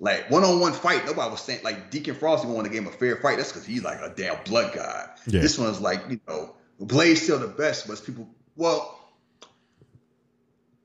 Like 0.00 0.30
one 0.30 0.42
on 0.44 0.60
one 0.60 0.72
fight, 0.72 1.04
nobody 1.06 1.30
was 1.30 1.42
saying 1.42 1.60
like 1.62 1.90
Deacon 1.90 2.14
Frosty 2.14 2.48
won 2.48 2.64
the 2.64 2.70
game 2.70 2.86
a 2.86 2.90
fair 2.90 3.16
fight. 3.16 3.36
That's 3.36 3.52
because 3.52 3.66
he's 3.66 3.84
like 3.84 4.00
a 4.00 4.12
damn 4.16 4.42
blood 4.44 4.74
god. 4.74 5.10
Yeah. 5.26 5.42
This 5.42 5.58
one's 5.58 5.80
like 5.80 6.00
you 6.08 6.18
know 6.26 6.54
Blade's 6.80 7.22
still 7.22 7.38
the 7.38 7.46
best, 7.46 7.86
but 7.86 7.94
it's 7.94 8.00
people. 8.00 8.28
Well, 8.56 8.98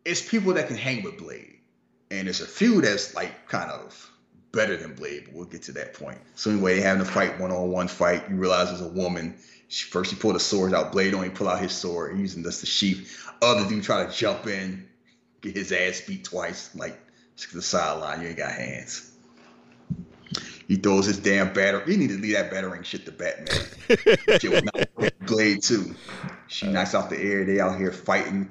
it's 0.03 0.21
people 0.21 0.53
that 0.53 0.67
can 0.67 0.77
hang 0.77 1.01
with 1.03 1.17
Blade, 1.17 1.59
and 2.11 2.27
it's 2.27 2.41
a 2.41 2.45
few 2.45 2.81
that's 2.81 3.15
like 3.15 3.47
kind 3.47 3.71
of 3.71 4.11
better 4.55 4.77
than 4.77 4.95
Blade. 4.95 5.25
But 5.25 5.35
we'll 5.35 5.45
get 5.45 5.61
to 5.63 5.73
that 5.73 5.93
point. 5.93 6.17
So 6.33 6.49
anyway, 6.49 6.79
having 6.79 7.01
a 7.01 7.05
fight, 7.05 7.39
one 7.39 7.51
on 7.51 7.69
one 7.69 7.87
fight. 7.87 8.23
You 8.29 8.37
realize 8.37 8.69
there's 8.69 8.81
a 8.81 8.87
woman. 8.87 9.35
She, 9.67 9.87
first, 9.89 10.09
she 10.09 10.15
pulled 10.15 10.35
the 10.35 10.39
swords 10.39 10.73
out. 10.73 10.91
Blade 10.91 11.13
only 11.13 11.29
pull 11.29 11.47
out 11.47 11.59
his 11.59 11.73
sword, 11.73 12.17
using 12.17 12.41
this 12.41 12.61
the 12.61 12.67
sheath. 12.67 13.29
Other 13.41 13.67
dude 13.67 13.83
try 13.83 14.05
to 14.05 14.11
jump 14.11 14.47
in, 14.47 14.87
get 15.41 15.55
his 15.55 15.71
ass 15.71 16.01
beat 16.01 16.23
twice, 16.23 16.73
like 16.75 16.97
to 17.37 17.55
the 17.55 17.61
sideline. 17.61 18.21
You 18.21 18.29
ain't 18.29 18.37
got 18.37 18.51
hands. 18.51 19.11
He 20.67 20.77
throws 20.77 21.05
his 21.05 21.19
damn 21.19 21.53
batter. 21.53 21.83
You 21.85 21.97
need 21.97 22.09
to 22.09 22.17
leave 22.17 22.33
that 22.33 22.51
batarang 22.51 22.83
shit 22.83 23.05
to 23.05 23.11
Batman. 23.11 23.47
shit 24.39 24.51
was 24.51 24.63
not 24.63 25.13
Blade 25.27 25.61
too. 25.61 25.95
She 26.47 26.67
uh. 26.67 26.71
knocks 26.71 26.95
off 26.95 27.09
the 27.09 27.19
air. 27.19 27.45
They 27.45 27.59
out 27.59 27.77
here 27.77 27.91
fighting, 27.91 28.49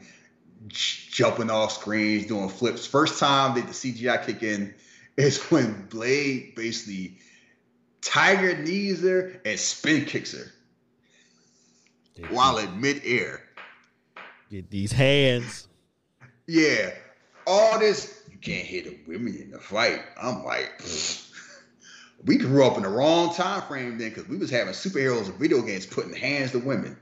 jumping 0.68 1.50
off 1.50 1.72
screens, 1.72 2.26
doing 2.26 2.48
flips. 2.48 2.86
First 2.86 3.18
time 3.18 3.56
that 3.56 3.66
the 3.66 3.72
CGI 3.72 4.24
kick 4.24 4.42
in 4.42 4.74
is 5.16 5.38
when 5.50 5.86
Blade 5.88 6.54
basically 6.54 7.18
tiger 8.00 8.56
knees 8.56 9.02
her 9.02 9.40
and 9.44 9.58
spin 9.58 10.04
kicks 10.04 10.32
her 10.32 10.52
while 12.30 12.58
in 12.58 12.80
midair. 12.80 13.42
Get 14.50 14.70
these 14.70 14.92
hands. 14.92 15.68
Yeah, 16.46 16.90
all 17.46 17.78
this 17.78 18.22
you 18.30 18.38
can't 18.38 18.66
hit 18.66 18.84
the 18.84 18.98
women 19.12 19.34
in 19.36 19.50
the 19.50 19.58
fight. 19.58 20.02
I'm 20.20 20.44
like, 20.44 20.82
we 22.24 22.36
grew 22.36 22.66
up 22.66 22.76
in 22.76 22.82
the 22.82 22.88
wrong 22.88 23.34
time 23.34 23.62
frame 23.62 23.98
then 23.98 24.10
because 24.10 24.28
we 24.28 24.36
was 24.36 24.50
having 24.50 24.74
superheroes 24.74 25.26
and 25.26 25.34
video 25.34 25.62
games 25.62 25.86
putting 25.86 26.14
hands 26.14 26.52
to 26.52 26.58
women. 26.58 26.96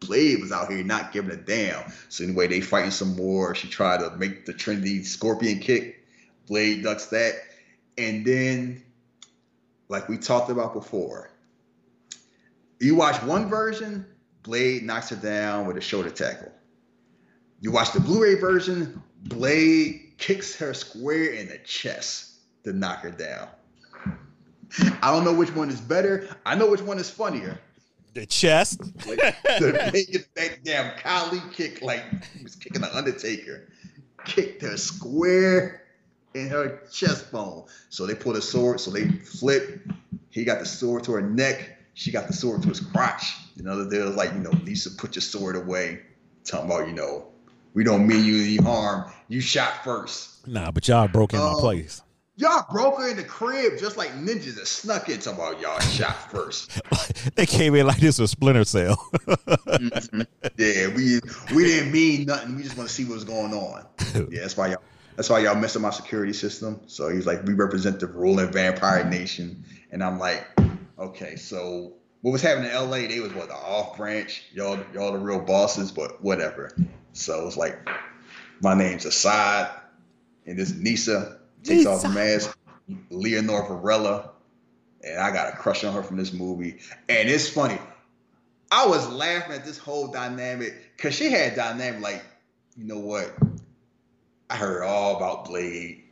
Blade 0.00 0.40
was 0.40 0.52
out 0.52 0.70
here 0.70 0.84
not 0.84 1.12
giving 1.12 1.30
a 1.30 1.36
damn. 1.36 1.90
So 2.08 2.24
anyway, 2.24 2.46
they 2.48 2.60
fighting 2.60 2.90
some 2.90 3.16
more. 3.16 3.54
She 3.54 3.68
tried 3.68 4.00
to 4.00 4.14
make 4.16 4.46
the 4.46 4.52
trendy 4.52 5.04
scorpion 5.04 5.58
kick. 5.58 6.04
Blade 6.46 6.82
ducks 6.82 7.06
that. 7.06 7.34
And 7.98 8.24
then, 8.24 8.82
like 9.88 10.08
we 10.08 10.18
talked 10.18 10.50
about 10.50 10.74
before, 10.74 11.30
you 12.80 12.94
watch 12.94 13.22
one 13.22 13.48
version, 13.48 14.06
Blade 14.42 14.82
knocks 14.82 15.08
her 15.08 15.16
down 15.16 15.66
with 15.66 15.76
a 15.76 15.80
shoulder 15.80 16.10
tackle. 16.10 16.52
You 17.60 17.72
watch 17.72 17.92
the 17.92 18.00
Blu-ray 18.00 18.34
version, 18.34 19.02
Blade 19.24 20.12
kicks 20.18 20.56
her 20.56 20.74
square 20.74 21.32
in 21.32 21.48
the 21.48 21.58
chest 21.58 22.34
to 22.64 22.72
knock 22.72 23.00
her 23.00 23.10
down. 23.10 23.48
I 25.00 25.12
don't 25.12 25.24
know 25.24 25.32
which 25.32 25.54
one 25.54 25.70
is 25.70 25.80
better. 25.80 26.28
I 26.44 26.54
know 26.54 26.70
which 26.70 26.82
one 26.82 26.98
is 26.98 27.08
funnier. 27.08 27.58
The 28.14 28.26
chest. 28.26 28.80
Like, 29.06 29.18
the 29.42 30.24
that 30.34 30.64
damn 30.64 30.98
Kali 30.98 31.40
kick 31.52 31.82
like 31.82 32.02
he 32.36 32.42
was 32.42 32.56
kicking 32.56 32.82
the 32.82 32.94
Undertaker. 32.94 33.68
Kicked 34.24 34.62
her 34.62 34.76
square 34.76 35.85
in 36.36 36.48
her 36.48 36.80
chest 36.92 37.32
bone. 37.32 37.64
So 37.88 38.06
they 38.06 38.14
pulled 38.14 38.36
a 38.36 38.42
sword, 38.42 38.80
so 38.80 38.90
they 38.90 39.08
flip. 39.08 39.80
He 40.30 40.44
got 40.44 40.58
the 40.60 40.66
sword 40.66 41.04
to 41.04 41.12
her 41.12 41.22
neck. 41.22 41.70
She 41.94 42.10
got 42.12 42.26
the 42.26 42.32
sword 42.34 42.62
to 42.62 42.68
his 42.68 42.80
crotch. 42.80 43.34
You 43.56 43.62
know, 43.64 43.84
they 43.84 43.98
was 44.02 44.16
like, 44.16 44.32
you 44.34 44.40
know, 44.40 44.50
Lisa, 44.64 44.90
put 44.90 45.16
your 45.16 45.22
sword 45.22 45.56
away. 45.56 46.00
Talking 46.44 46.70
about, 46.70 46.86
you 46.88 46.94
know, 46.94 47.26
we 47.74 47.84
don't 47.84 48.06
mean 48.06 48.24
you 48.24 48.42
any 48.42 48.56
harm. 48.56 49.10
You 49.28 49.40
shot 49.40 49.82
first. 49.82 50.46
Nah, 50.46 50.70
but 50.70 50.86
y'all 50.86 51.08
broke 51.08 51.32
in 51.32 51.40
my 51.40 51.46
Um, 51.52 51.56
place. 51.60 52.02
Y'all 52.38 52.66
broke 52.70 52.98
her 52.98 53.08
in 53.08 53.16
the 53.16 53.24
crib 53.24 53.78
just 53.78 53.96
like 53.96 54.10
ninjas 54.10 54.56
that 54.56 54.66
snuck 54.66 55.08
in. 55.08 55.18
Talking 55.18 55.40
about 55.40 55.58
y'all 55.58 55.80
shot 55.80 56.30
first. 56.30 56.70
they 57.34 57.46
came 57.46 57.74
in 57.74 57.86
like 57.86 57.96
this 57.98 58.18
was 58.18 58.30
Splinter 58.30 58.64
Cell. 58.64 59.02
Yeah, 60.58 60.88
we 60.94 61.20
we 61.54 61.64
didn't 61.64 61.92
mean 61.92 62.26
nothing. 62.26 62.56
We 62.56 62.62
just 62.62 62.76
want 62.76 62.88
to 62.88 62.94
see 62.94 63.04
what 63.04 63.14
was 63.14 63.24
going 63.24 63.52
on. 63.52 63.86
Yeah, 64.30 64.40
that's 64.40 64.56
why 64.56 64.68
y'all 64.68 64.82
that's 65.16 65.28
why 65.28 65.40
y'all 65.40 65.54
messed 65.54 65.76
up 65.76 65.82
my 65.82 65.90
security 65.90 66.32
system. 66.32 66.80
So 66.86 67.08
he's 67.08 67.26
like, 67.26 67.44
we 67.44 67.54
represent 67.54 68.00
the 68.00 68.06
ruling 68.06 68.52
vampire 68.52 69.04
nation, 69.04 69.64
and 69.90 70.04
I'm 70.04 70.18
like, 70.18 70.46
okay, 70.98 71.36
so 71.36 71.94
what 72.22 72.32
was 72.32 72.42
happening 72.42 72.70
in 72.70 72.76
L.A. 72.76 73.06
They 73.06 73.20
was 73.20 73.32
what 73.34 73.48
the 73.48 73.54
off 73.54 73.96
branch. 73.96 74.44
Y'all 74.52 74.78
y'all 74.94 75.12
the 75.12 75.18
real 75.18 75.40
bosses, 75.40 75.90
but 75.90 76.22
whatever. 76.22 76.70
So 77.12 77.46
it's 77.46 77.56
like, 77.56 77.88
my 78.60 78.74
name's 78.74 79.06
Asad, 79.06 79.70
and 80.46 80.58
this 80.58 80.74
Nyssa 80.74 81.38
takes 81.62 81.86
off 81.86 82.02
her 82.02 82.08
mask. 82.08 82.56
Leonor 83.10 83.66
Varela, 83.66 84.30
and 85.02 85.18
I 85.18 85.32
got 85.32 85.52
a 85.52 85.56
crush 85.56 85.82
on 85.84 85.92
her 85.94 86.02
from 86.02 86.16
this 86.16 86.32
movie. 86.32 86.78
And 87.08 87.28
it's 87.28 87.48
funny. 87.48 87.78
I 88.70 88.86
was 88.86 89.08
laughing 89.08 89.54
at 89.54 89.64
this 89.64 89.78
whole 89.78 90.08
dynamic 90.08 90.96
because 90.96 91.14
she 91.14 91.30
had 91.30 91.54
dynamic 91.54 92.00
like, 92.00 92.24
you 92.76 92.84
know 92.84 92.98
what? 92.98 93.32
I 94.48 94.56
heard 94.56 94.82
all 94.82 95.16
about 95.16 95.46
Blade. 95.46 96.04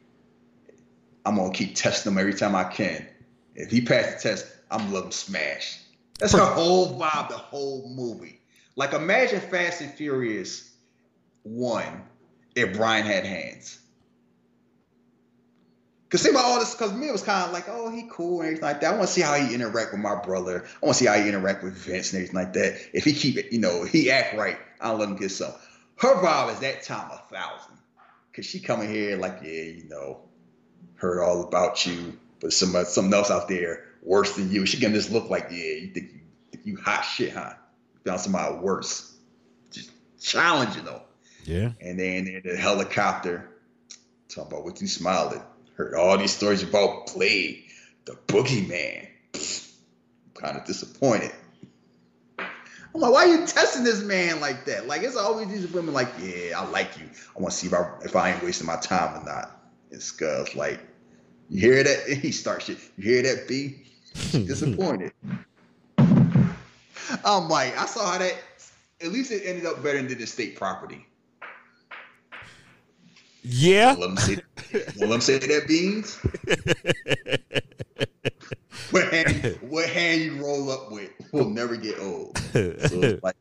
I'm 1.25 1.37
gonna 1.37 1.53
keep 1.53 1.75
testing 1.75 2.13
him 2.13 2.19
every 2.19 2.35
time 2.35 2.55
I 2.55 2.65
can. 2.65 3.07
If 3.55 3.71
he 3.71 3.81
passed 3.81 4.23
the 4.23 4.31
test, 4.31 4.47
I'm 4.71 4.81
gonna 4.81 4.95
let 4.95 5.05
him 5.05 5.13
smash. 5.13 5.81
That's 6.19 6.33
her 6.33 6.45
whole 6.45 6.99
vibe, 6.99 7.29
the 7.29 7.37
whole 7.37 7.89
movie. 7.95 8.41
Like 8.77 8.93
imagine 8.93 9.41
Fast 9.41 9.81
and 9.81 9.93
Furious 9.93 10.73
one 11.43 12.03
if 12.55 12.77
Brian 12.77 13.07
had 13.07 13.25
hands. 13.25 13.79
Cause 16.11 16.23
think 16.23 16.35
about 16.35 16.45
all 16.45 16.61
this, 16.61 16.75
cause 16.75 16.93
me 16.93 17.09
it 17.09 17.13
was 17.13 17.23
kind 17.23 17.45
of 17.45 17.53
like, 17.53 17.65
oh, 17.69 17.91
he 17.91 18.07
cool 18.09 18.41
and 18.41 18.47
everything 18.47 18.63
like 18.63 18.81
that. 18.81 18.95
I 18.95 18.97
want 18.97 19.09
to 19.09 19.13
see 19.13 19.21
how 19.21 19.35
he 19.35 19.53
interact 19.53 19.91
with 19.91 20.01
my 20.01 20.15
brother. 20.15 20.65
I 20.65 20.87
want 20.87 20.97
to 20.97 21.05
see 21.05 21.07
how 21.07 21.15
he 21.15 21.29
interact 21.29 21.65
with 21.65 21.75
Vince 21.75 22.13
and 22.13 22.21
everything 22.21 22.37
like 22.37 22.53
that. 22.53 22.81
If 22.93 23.05
he 23.05 23.13
keep 23.13 23.37
it, 23.37 23.53
you 23.53 23.59
know, 23.59 23.83
he 23.83 24.13
act 24.13 24.37
right, 24.37 24.57
I'll 24.81 24.97
let 24.97 25.09
him 25.09 25.17
get 25.17 25.31
some. 25.31 25.53
Her 25.97 26.15
vibe 26.23 26.53
is 26.53 26.61
that 26.61 26.85
time 26.85 27.11
a 27.11 27.17
thousand. 27.35 27.79
Cause 28.35 28.45
she 28.47 28.59
coming 28.61 28.89
here 28.89 29.17
like, 29.17 29.41
yeah, 29.43 29.63
you 29.63 29.89
know, 29.89 30.21
heard 30.97 31.23
all 31.23 31.45
about 31.45 31.87
you, 31.87 32.19
but 32.41 32.53
somebody, 32.53 32.85
uh, 32.85 32.89
something 32.89 33.15
else 33.15 33.31
out 33.31 33.49
there 33.49 33.85
worse 34.03 34.35
than 34.35 34.51
you. 34.51 34.67
She 34.67 34.79
getting 34.79 34.95
this 34.95 35.11
look 35.11 35.31
like, 35.31 35.49
yeah, 35.51 35.75
you 35.75 35.91
think 35.95 36.13
you, 36.13 36.21
think 36.51 36.67
you 36.67 36.77
hot 36.77 37.03
shit, 37.03 37.33
huh? 37.33 37.55
Found 38.05 38.21
somebody 38.21 38.57
worse. 38.57 39.17
Just 39.71 39.91
challenging 40.21 40.85
though. 40.85 41.03
yeah. 41.45 41.73
And 41.81 41.99
then 41.99 42.27
in 42.27 42.43
the 42.45 42.57
helicopter, 42.57 43.51
talking 44.29 44.53
about 44.53 44.65
what 44.65 44.81
you 44.81 44.87
smiling. 44.89 45.43
Heard 45.77 45.95
all 45.95 46.17
these 46.19 46.35
stories 46.35 46.63
about 46.63 47.13
Blade, 47.15 47.65
the 48.05 48.13
boogeyman. 48.27 49.09
Kind 50.35 50.57
of 50.57 50.65
disappointed. 50.65 51.33
I'm 52.95 53.01
like, 53.01 53.13
why 53.13 53.25
are 53.25 53.27
you 53.27 53.47
testing 53.47 53.83
this 53.83 54.03
man 54.03 54.41
like 54.41 54.65
that? 54.67 54.87
Like, 54.87 55.03
it's 55.03 55.17
always 55.17 55.49
these 55.49 55.73
women 55.73 55.93
like, 55.95 56.09
yeah, 56.23 56.61
I 56.61 56.65
like 56.69 56.97
you. 56.97 57.09
I 57.37 57.41
want 57.41 57.53
to 57.53 57.59
see 57.59 57.67
if 57.67 57.75
I 57.75 57.91
if 58.05 58.15
I 58.15 58.31
ain't 58.31 58.43
wasting 58.43 58.67
my 58.69 58.77
time 58.77 59.21
or 59.21 59.25
not. 59.25 59.61
And 59.91 60.01
Scuzz 60.01 60.55
like, 60.55 60.81
you 61.49 61.61
hear 61.61 61.83
that? 61.83 62.09
He 62.23 62.31
starts 62.31 62.67
shit. 62.67 62.79
You 62.97 63.15
hear 63.15 63.23
that, 63.23 63.49
B? 63.49 63.83
She 64.15 64.47
disappointed. 64.47 65.13
I'm 65.99 67.49
like, 67.49 67.77
I 67.77 67.87
saw 67.87 68.13
how 68.13 68.19
that. 68.19 68.37
At 69.01 69.11
least 69.11 69.33
it 69.33 69.43
ended 69.45 69.67
up 69.67 69.83
better 69.83 70.01
than 70.01 70.17
the 70.17 70.27
state 70.27 70.57
property. 70.57 71.05
Yeah. 73.43 73.97
Let 73.99 74.01
them 74.01 74.17
say, 74.17 74.37
let 74.97 75.11
them 75.11 75.21
say 75.21 75.39
that 75.39 75.69
beans. 75.69 76.19
what 78.95 79.13
hand, 79.13 79.59
what 79.63 79.89
hand 79.89 80.21
you 80.23 80.37
roll 80.37 80.71
up 80.71 80.93
with 80.93 81.11
will 81.33 81.51
never 81.51 81.77
get 81.77 81.99
old. 81.99 82.41
So 82.55 83.19
like, 83.23 83.35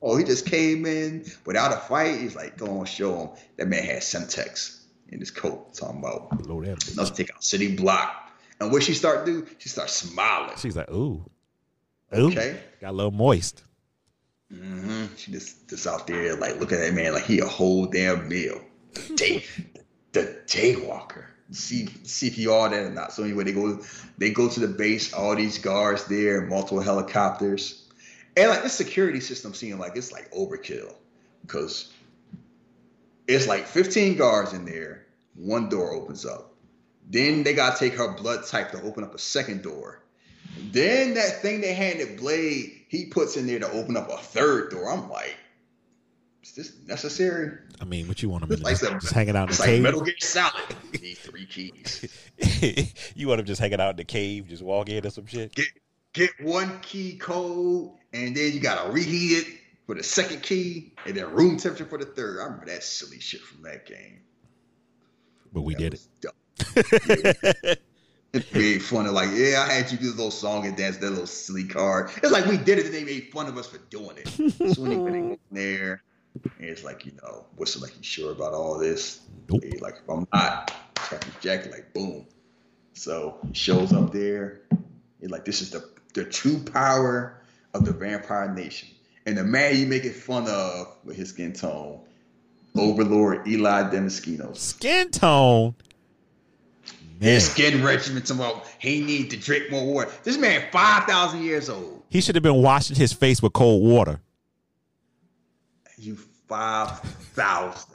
oh, 0.00 0.16
he 0.16 0.22
just 0.22 0.46
came 0.46 0.86
in 0.86 1.24
without 1.44 1.72
a 1.72 1.76
fight. 1.76 2.20
He's 2.20 2.36
like, 2.36 2.56
go 2.56 2.78
on, 2.78 2.86
show 2.86 3.18
him. 3.18 3.30
That 3.56 3.66
man 3.66 3.82
had 3.82 3.98
Semtex 3.98 4.78
in 5.08 5.18
his 5.18 5.32
coat. 5.32 5.74
Talking 5.74 5.98
about 5.98 6.30
that 6.30 6.94
let's 6.96 7.10
take 7.10 7.34
out 7.34 7.42
city 7.42 7.74
block. 7.74 8.30
And 8.60 8.70
what 8.70 8.84
she 8.84 8.94
start 8.94 9.26
do? 9.26 9.44
She 9.58 9.68
start 9.68 9.90
smiling. 9.90 10.56
She's 10.56 10.76
like, 10.76 10.88
ooh. 10.90 11.24
Ooh. 12.16 12.30
Okay. 12.30 12.60
Got 12.80 12.90
a 12.90 12.92
little 12.92 13.10
moist. 13.10 13.64
Mm-hmm. 14.52 15.06
She 15.16 15.32
just 15.32 15.68
just 15.68 15.86
out 15.88 16.06
there 16.06 16.36
like 16.36 16.60
look 16.60 16.72
at 16.72 16.78
that 16.78 16.94
man 16.94 17.12
like 17.12 17.24
he 17.24 17.40
a 17.40 17.46
whole 17.46 17.86
damn 17.86 18.28
meal. 18.28 18.60
Day, 19.16 19.44
the 20.12 20.40
daywalker. 20.46 21.24
See 21.52 21.88
see 22.04 22.28
if 22.28 22.46
or 22.46 22.90
not. 22.90 23.12
So 23.12 23.24
anyway, 23.24 23.44
they 23.44 23.52
go 23.52 23.80
they 24.18 24.30
go 24.30 24.48
to 24.48 24.60
the 24.60 24.68
base. 24.68 25.12
All 25.12 25.34
these 25.34 25.58
guards 25.58 26.04
there, 26.04 26.46
multiple 26.46 26.80
helicopters, 26.80 27.88
and 28.36 28.50
like 28.50 28.62
this 28.62 28.74
security 28.74 29.20
system 29.20 29.52
seemed 29.52 29.80
like 29.80 29.96
it's 29.96 30.12
like 30.12 30.30
overkill 30.32 30.94
because 31.42 31.92
it's 33.26 33.46
like 33.46 33.66
15 33.66 34.16
guards 34.16 34.52
in 34.52 34.64
there. 34.64 35.06
One 35.34 35.68
door 35.68 35.92
opens 35.92 36.24
up. 36.24 36.54
Then 37.08 37.42
they 37.42 37.54
gotta 37.54 37.78
take 37.78 37.94
her 37.94 38.12
blood 38.12 38.46
type 38.46 38.70
to 38.72 38.82
open 38.82 39.02
up 39.02 39.14
a 39.14 39.18
second 39.18 39.62
door. 39.62 40.02
Then 40.58 41.14
that 41.14 41.42
thing 41.42 41.60
they 41.60 41.74
handed 41.74 42.18
Blade, 42.18 42.84
he 42.88 43.06
puts 43.06 43.36
in 43.36 43.46
there 43.46 43.60
to 43.60 43.70
open 43.72 43.96
up 43.96 44.10
a 44.10 44.16
third 44.16 44.70
door. 44.70 44.90
I'm 44.90 45.08
like, 45.08 45.36
is 46.50 46.56
this 46.56 46.86
necessary? 46.86 47.58
I 47.80 47.84
mean, 47.84 48.08
what 48.08 48.22
you 48.22 48.28
want 48.28 48.44
him 48.44 48.50
to 48.50 48.62
Like 48.62 48.78
just, 48.78 48.92
just 49.00 49.12
hanging 49.12 49.36
out 49.36 49.44
in 49.44 49.48
It's 49.50 49.58
the 49.58 49.62
like 49.62 49.70
cave? 49.70 49.82
Metal 49.82 50.00
Gear 50.00 50.14
Solid. 50.18 50.52
You 50.92 50.98
need 51.00 51.18
three 51.18 51.46
keys. 51.46 52.04
you 53.14 53.28
want 53.28 53.40
him 53.40 53.46
just 53.46 53.60
hanging 53.60 53.80
out 53.80 53.90
in 53.90 53.96
the 53.96 54.04
cave, 54.04 54.48
just 54.48 54.62
walk 54.62 54.88
in 54.88 55.06
or 55.06 55.10
some 55.10 55.26
shit? 55.26 55.54
Get 55.54 55.68
get 56.12 56.30
one 56.40 56.80
key 56.80 57.16
code, 57.16 57.92
and 58.12 58.36
then 58.36 58.52
you 58.52 58.60
gotta 58.60 58.90
reheat 58.90 59.46
it 59.46 59.46
for 59.86 59.94
the 59.94 60.02
second 60.02 60.42
key, 60.42 60.92
and 61.06 61.16
then 61.16 61.30
room 61.32 61.56
temperature 61.56 61.86
for 61.86 61.98
the 61.98 62.04
third. 62.06 62.40
I 62.40 62.44
remember 62.44 62.66
that 62.66 62.82
silly 62.82 63.20
shit 63.20 63.40
from 63.42 63.62
that 63.62 63.86
game. 63.86 64.20
But 65.52 65.62
we 65.62 65.74
That 65.74 65.80
did 65.80 65.94
it. 65.94 66.06
dumb. 66.20 67.74
It 68.32 68.54
made 68.54 68.80
fun 68.80 69.06
of 69.06 69.12
like, 69.12 69.28
yeah, 69.32 69.66
I 69.68 69.72
had 69.72 69.90
you 69.90 69.98
do 69.98 70.04
the 70.10 70.16
little 70.16 70.30
song 70.30 70.64
and 70.64 70.76
dance, 70.76 70.98
that 70.98 71.10
little 71.10 71.26
silly 71.26 71.64
card. 71.64 72.10
It's 72.18 72.30
like 72.30 72.46
we 72.46 72.58
did 72.58 72.78
it, 72.78 72.84
and 72.86 72.94
they 72.94 73.02
made 73.02 73.24
fun 73.32 73.48
of 73.48 73.58
us 73.58 73.66
for 73.66 73.78
doing 73.90 74.16
it. 74.18 74.28
So 74.72 74.82
when 74.82 74.92
he 74.92 74.96
went 74.98 75.16
in 75.16 75.38
there, 75.50 76.04
and 76.44 76.52
it's 76.68 76.84
like, 76.84 77.04
you 77.06 77.12
know, 77.22 77.46
what's 77.56 77.80
like 77.80 77.96
you 77.96 78.02
sure 78.02 78.32
about 78.32 78.52
all 78.52 78.78
this? 78.78 79.20
Nope. 79.48 79.62
Like, 79.80 79.94
if 80.02 80.08
I'm 80.08 80.26
not, 80.32 80.72
Jack, 81.40 81.70
like, 81.70 81.92
boom. 81.92 82.26
So 82.94 83.38
he 83.46 83.54
shows 83.54 83.92
up 83.92 84.12
there. 84.12 84.60
He's 85.20 85.30
like, 85.30 85.44
this 85.44 85.60
is 85.62 85.70
the 85.70 85.88
the 86.14 86.24
true 86.24 86.58
power 86.58 87.40
of 87.74 87.84
the 87.84 87.92
Vampire 87.92 88.52
Nation. 88.52 88.88
And 89.26 89.36
the 89.36 89.44
man 89.44 89.76
you 89.78 89.86
making 89.86 90.12
fun 90.12 90.48
of 90.48 90.96
with 91.04 91.16
his 91.16 91.28
skin 91.30 91.52
tone, 91.52 92.00
Overlord 92.76 93.46
Eli 93.46 93.90
Damaskinos. 93.90 94.56
Skin 94.56 95.10
tone. 95.10 95.74
Man, 97.20 97.34
His 97.34 97.50
skin 97.50 97.84
regimen, 97.84 98.22
about 98.30 98.66
he 98.78 99.02
need 99.02 99.30
to 99.30 99.36
drink 99.36 99.70
more 99.70 99.84
water. 99.86 100.10
This 100.24 100.38
man, 100.38 100.62
five 100.72 101.04
thousand 101.04 101.42
years 101.44 101.68
old. 101.68 102.02
he 102.08 102.20
should 102.20 102.34
have 102.34 102.42
been 102.42 102.62
washing 102.62 102.96
his 102.96 103.12
face 103.12 103.42
with 103.42 103.52
cold 103.52 103.82
water. 103.84 104.20
You 106.00 106.16
five 106.48 106.98
thousand. 107.34 107.94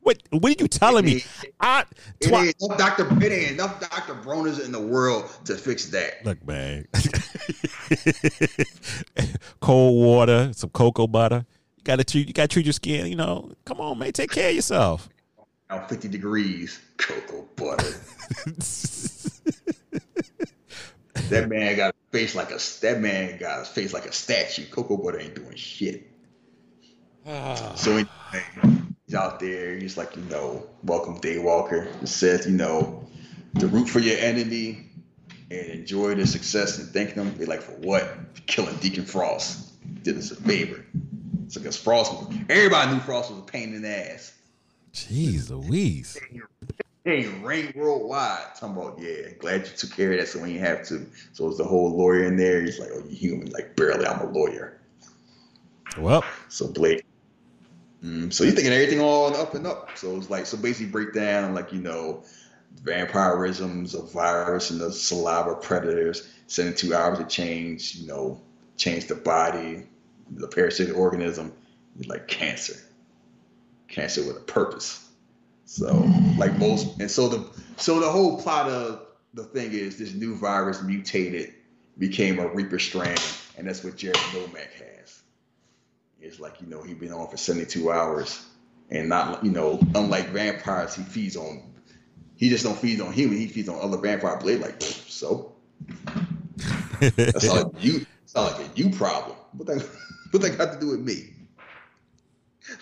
What? 0.00 0.22
What 0.30 0.58
are 0.58 0.62
you 0.62 0.68
telling 0.68 1.04
me? 1.04 1.22
I 1.60 1.84
It 2.18 2.28
twi- 2.28 2.46
ain't 2.46 2.56
enough 2.62 2.78
Doctor. 2.78 3.06
It 3.24 3.30
ain't 3.30 3.50
enough 3.52 3.78
Doctor 3.78 4.14
Bronner's 4.14 4.58
in 4.58 4.72
the 4.72 4.80
world 4.80 5.30
to 5.44 5.54
fix 5.56 5.86
that. 5.90 6.24
look, 6.24 6.44
man. 6.46 6.88
cold 9.60 10.02
water, 10.02 10.50
some 10.54 10.70
cocoa 10.70 11.06
butter. 11.06 11.44
You 11.76 11.82
gotta 11.84 12.04
treat. 12.04 12.26
You 12.26 12.32
gotta 12.32 12.48
treat 12.48 12.64
your 12.64 12.72
skin. 12.72 13.06
You 13.08 13.16
know. 13.16 13.52
Come 13.66 13.82
on, 13.82 13.98
man. 13.98 14.12
Take 14.12 14.30
care 14.30 14.48
of 14.48 14.56
yourself. 14.56 15.10
Now 15.68 15.86
fifty 15.86 16.08
degrees, 16.08 16.80
cocoa 16.96 17.46
butter. 17.56 17.84
that 21.28 21.50
man 21.50 21.76
got 21.76 21.90
a 21.90 21.94
face 22.10 22.34
like 22.34 22.50
a. 22.50 22.58
That 22.80 23.00
man 23.00 23.36
got 23.38 23.60
a 23.60 23.64
face 23.66 23.92
like 23.92 24.06
a 24.06 24.12
statue. 24.12 24.64
Cocoa 24.70 24.96
butter 24.96 25.20
ain't 25.20 25.34
doing 25.34 25.54
shit. 25.56 26.08
Ah. 27.26 27.74
So 27.76 27.92
anyway, 27.92 28.88
he's 29.06 29.14
out 29.14 29.40
there. 29.40 29.76
He's 29.76 29.96
like, 29.96 30.16
you 30.16 30.22
know, 30.22 30.66
welcome 30.82 31.20
Daywalker. 31.20 32.02
It 32.02 32.08
says, 32.08 32.46
you 32.46 32.52
know, 32.52 33.06
to 33.58 33.66
root 33.68 33.88
for 33.88 34.00
your 34.00 34.18
enemy 34.18 34.86
and 35.50 35.66
enjoy 35.68 36.14
their 36.14 36.26
success 36.26 36.78
and 36.78 36.88
thank 36.88 37.14
them. 37.14 37.34
They're 37.36 37.46
like 37.46 37.62
for 37.62 37.72
what? 37.72 38.46
Killing 38.46 38.76
Deacon 38.76 39.04
Frost. 39.04 39.68
Did 40.02 40.16
us 40.16 40.30
a 40.30 40.36
favor. 40.36 40.84
So 41.48 41.60
because 41.60 41.76
Frost, 41.76 42.12
was, 42.12 42.34
everybody 42.48 42.92
knew 42.92 43.00
Frost 43.00 43.30
was 43.30 43.40
a 43.40 43.42
pain 43.42 43.74
in 43.74 43.82
the 43.82 44.12
ass. 44.12 44.32
Jeez 44.92 45.50
Louise. 45.50 46.18
Hey, 47.04 47.26
ring 47.42 47.72
worldwide. 47.74 48.54
Talking 48.56 48.76
about, 48.76 48.98
yeah, 49.00 49.30
glad 49.38 49.66
you 49.66 49.72
took 49.76 49.90
care 49.90 50.12
of 50.12 50.18
that 50.18 50.28
so 50.28 50.40
we 50.40 50.52
ain't 50.52 50.60
have 50.60 50.86
to. 50.88 51.06
So 51.32 51.48
it's 51.48 51.58
the 51.58 51.64
whole 51.64 51.96
lawyer 51.96 52.24
in 52.24 52.36
there. 52.36 52.62
He's 52.62 52.78
like, 52.78 52.90
oh, 52.92 53.02
you 53.08 53.16
human. 53.16 53.50
Like, 53.50 53.76
barely, 53.76 54.06
I'm 54.06 54.20
a 54.20 54.30
lawyer. 54.30 54.80
Well, 55.98 56.24
So 56.48 56.68
Blake. 56.68 57.04
Mm, 58.02 58.32
so 58.32 58.44
you're 58.44 58.52
thinking 58.52 58.72
everything 58.72 59.00
all 59.00 59.34
up 59.36 59.54
and 59.54 59.66
up. 59.66 59.90
So 59.96 60.16
it's 60.16 60.28
like 60.28 60.46
so 60.46 60.56
basically 60.56 60.90
break 60.90 61.14
down 61.14 61.54
like 61.54 61.72
you 61.72 61.80
know 61.80 62.24
vampirisms, 62.82 63.94
a 63.94 64.02
virus, 64.02 64.70
and 64.70 64.80
the 64.80 64.92
saliva 64.92 65.54
predators. 65.54 66.28
Seventy-two 66.48 66.94
hours 66.94 67.18
to 67.18 67.24
change. 67.24 67.94
You 67.94 68.08
know, 68.08 68.40
change 68.76 69.06
the 69.06 69.14
body, 69.14 69.84
the 70.30 70.48
parasitic 70.48 70.96
organism, 70.96 71.52
like 72.06 72.26
cancer. 72.26 72.74
Cancer 73.88 74.26
with 74.26 74.36
a 74.36 74.40
purpose. 74.40 75.08
So 75.64 76.10
like 76.38 76.58
most, 76.58 76.98
and 77.00 77.10
so 77.10 77.28
the 77.28 77.48
so 77.76 78.00
the 78.00 78.10
whole 78.10 78.40
plot 78.42 78.68
of 78.68 79.06
the 79.32 79.44
thing 79.44 79.72
is 79.72 79.98
this 79.98 80.12
new 80.12 80.34
virus 80.34 80.82
mutated, 80.82 81.54
became 81.98 82.38
a 82.38 82.48
Reaper 82.48 82.78
strand, 82.78 83.22
and 83.56 83.66
that's 83.66 83.84
what 83.84 83.96
Jared 83.96 84.16
Nomak 84.16 84.68
has. 84.98 85.21
It's 86.22 86.38
like, 86.38 86.60
you 86.60 86.68
know, 86.68 86.82
he 86.82 86.94
been 86.94 87.12
on 87.12 87.28
for 87.28 87.36
72 87.36 87.90
hours 87.90 88.46
and 88.90 89.08
not, 89.08 89.44
you 89.44 89.50
know, 89.50 89.80
unlike 89.94 90.28
vampires, 90.28 90.94
he 90.94 91.02
feeds 91.02 91.36
on, 91.36 91.62
he 92.36 92.48
just 92.48 92.64
don't 92.64 92.78
feed 92.78 93.00
on 93.00 93.12
human, 93.12 93.38
he 93.38 93.48
feeds 93.48 93.68
on 93.68 93.80
other 93.80 93.96
vampire 93.96 94.36
blade. 94.36 94.60
Like, 94.60 94.80
so 94.80 95.52
that's 97.00 97.44
not 97.44 97.56
like 97.56 97.66
you, 97.84 98.06
it's 98.22 98.34
not 98.36 98.52
like 98.52 98.68
a 98.68 98.70
you 98.76 98.90
problem. 98.90 99.36
What 99.56 99.66
that, 99.66 99.88
what 100.30 100.42
that 100.42 100.56
got 100.56 100.74
to 100.74 100.80
do 100.80 100.90
with 100.90 101.00
me? 101.00 101.30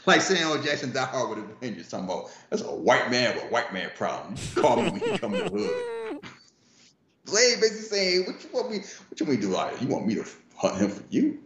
Like 0.05 0.20
Samuel 0.20 0.62
Jackson 0.62 0.93
Die 0.93 1.03
Hard 1.03 1.30
with 1.30 1.38
a 1.38 1.55
Vengeance 1.55 1.88
talking 1.88 2.05
about, 2.05 2.30
that's 2.51 2.62
a 2.62 2.66
white 2.66 3.11
man 3.11 3.34
with 3.34 3.45
a 3.45 3.49
white 3.49 3.72
man 3.72 3.91
problem. 3.97 4.34
You 4.55 4.62
call 4.62 4.76
me 4.76 4.91
when 4.91 5.01
you 5.01 5.18
come 5.18 5.32
to 5.32 5.45
the 5.45 5.49
hood. 5.49 6.20
Blade 7.24 7.61
basically 7.61 7.82
saying, 7.82 8.26
what 8.26 8.45
you 8.45 8.51
want 8.53 8.70
me, 8.70 8.78
what 9.09 9.18
you 9.18 9.26
want 9.26 9.41
me 9.41 9.47
to 9.47 9.53
do 9.53 9.57
out 9.57 9.70
here? 9.70 9.88
You 9.88 9.95
want 9.95 10.07
me 10.07 10.14
to 10.16 10.26
hunt 10.57 10.76
him 10.76 10.91
for 10.91 11.03
you? 11.09 11.38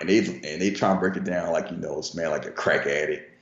And 0.00 0.08
they 0.08 0.18
and 0.18 0.60
they 0.60 0.70
try 0.70 0.90
and 0.90 1.00
break 1.00 1.16
it 1.16 1.24
down 1.24 1.52
like 1.52 1.70
you 1.70 1.76
know, 1.76 1.96
this 1.96 2.14
man 2.14 2.30
like 2.30 2.46
a 2.46 2.50
crack 2.50 2.86
addict. 2.86 3.32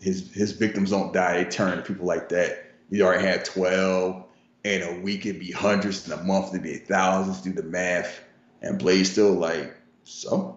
His 0.00 0.32
his 0.32 0.52
victims 0.52 0.90
don't 0.90 1.12
die; 1.12 1.42
they 1.42 1.50
turn 1.50 1.76
to 1.76 1.82
people 1.82 2.06
like 2.06 2.28
that. 2.28 2.70
You 2.90 3.04
already 3.04 3.24
had 3.24 3.44
twelve, 3.44 4.24
and 4.64 4.82
a 4.82 5.00
week 5.00 5.26
it'd 5.26 5.40
be 5.40 5.50
hundreds, 5.50 6.08
and 6.08 6.20
a 6.20 6.24
month 6.24 6.48
it'd 6.50 6.62
be 6.62 6.76
thousands. 6.76 7.42
Do 7.42 7.52
the 7.52 7.64
math, 7.64 8.20
and 8.62 8.78
Blade's 8.78 9.10
still 9.10 9.32
like, 9.32 9.74
so 10.04 10.56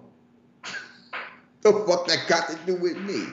the 1.62 1.74
fuck 1.88 2.08
that 2.08 2.28
got 2.28 2.50
to 2.50 2.58
do 2.66 2.76
with 2.76 2.98
me? 2.98 3.26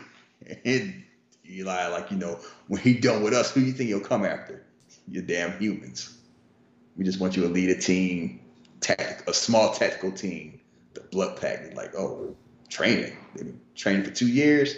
And 0.64 1.04
Eli, 1.48 1.88
like 1.88 2.10
you 2.10 2.16
know, 2.16 2.40
when 2.68 2.80
he 2.80 2.94
done 2.94 3.22
with 3.22 3.34
us, 3.34 3.52
who 3.52 3.60
you 3.60 3.72
think 3.72 3.88
he'll 3.88 4.00
come 4.00 4.24
after? 4.24 4.64
You 5.06 5.20
damn 5.20 5.58
humans. 5.58 6.16
We 6.96 7.04
just 7.04 7.20
want 7.20 7.36
you 7.36 7.42
to 7.42 7.48
lead 7.48 7.70
a 7.70 7.78
team, 7.78 8.40
tactic, 8.80 9.28
a 9.28 9.34
small 9.34 9.72
tactical 9.74 10.10
team 10.10 10.57
the 10.98 11.06
blood 11.08 11.40
pack. 11.40 11.62
They're 11.62 11.74
like, 11.74 11.94
oh, 11.94 12.34
training. 12.68 13.16
They've 13.34 13.46
been 13.46 13.60
training 13.74 14.04
for 14.04 14.10
two 14.10 14.28
years. 14.28 14.76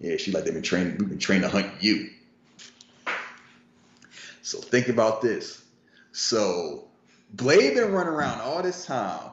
Yeah, 0.00 0.16
she's 0.16 0.34
like, 0.34 0.44
they've 0.44 0.52
been 0.52 0.62
training, 0.62 0.98
we've 0.98 1.08
been 1.08 1.18
trained 1.18 1.42
to 1.42 1.48
hunt 1.48 1.70
you. 1.80 2.10
So 4.42 4.58
think 4.58 4.88
about 4.88 5.22
this. 5.22 5.64
So 6.12 6.88
Blade 7.32 7.74
been 7.74 7.92
running 7.92 8.12
around 8.12 8.40
all 8.40 8.62
this 8.62 8.86
time, 8.86 9.30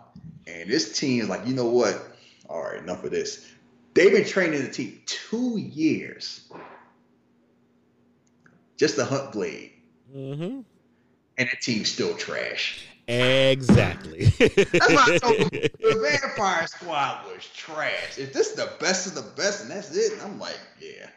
and 0.48 0.70
this 0.70 0.98
team 0.98 1.22
is 1.22 1.30
like, 1.30 1.46
you 1.46 1.54
know 1.54 1.68
what? 1.68 2.16
All 2.50 2.64
right, 2.64 2.82
enough 2.82 3.04
of 3.04 3.12
this. 3.12 3.50
They've 3.94 4.12
been 4.12 4.26
training 4.26 4.64
the 4.64 4.72
team 4.72 5.02
two 5.06 5.58
years 5.58 6.50
just 8.78 8.96
to 8.96 9.06
hunt 9.06 9.34
Blade, 9.34 9.74
mm-hmm. 10.16 10.62
and 11.38 11.50
the 11.50 11.58
team's 11.62 11.92
still 11.92 12.16
trash. 12.16 12.88
Exactly. 13.08 14.26
That's 14.26 15.24
why 15.24 15.40
the 15.52 16.20
Vampire 16.22 16.68
Squad 16.68 17.26
was 17.28 17.46
trash. 17.54 18.18
If 18.18 18.34
this 18.34 18.52
is 18.52 18.56
the 18.56 18.72
best 18.80 19.08
of 19.08 19.16
the 19.16 19.30
best 19.36 19.62
and 19.62 19.72
that's 19.72 19.96
it, 19.96 20.14
I'm 20.24 20.40
like, 20.40 20.60
yeah. 20.80 21.08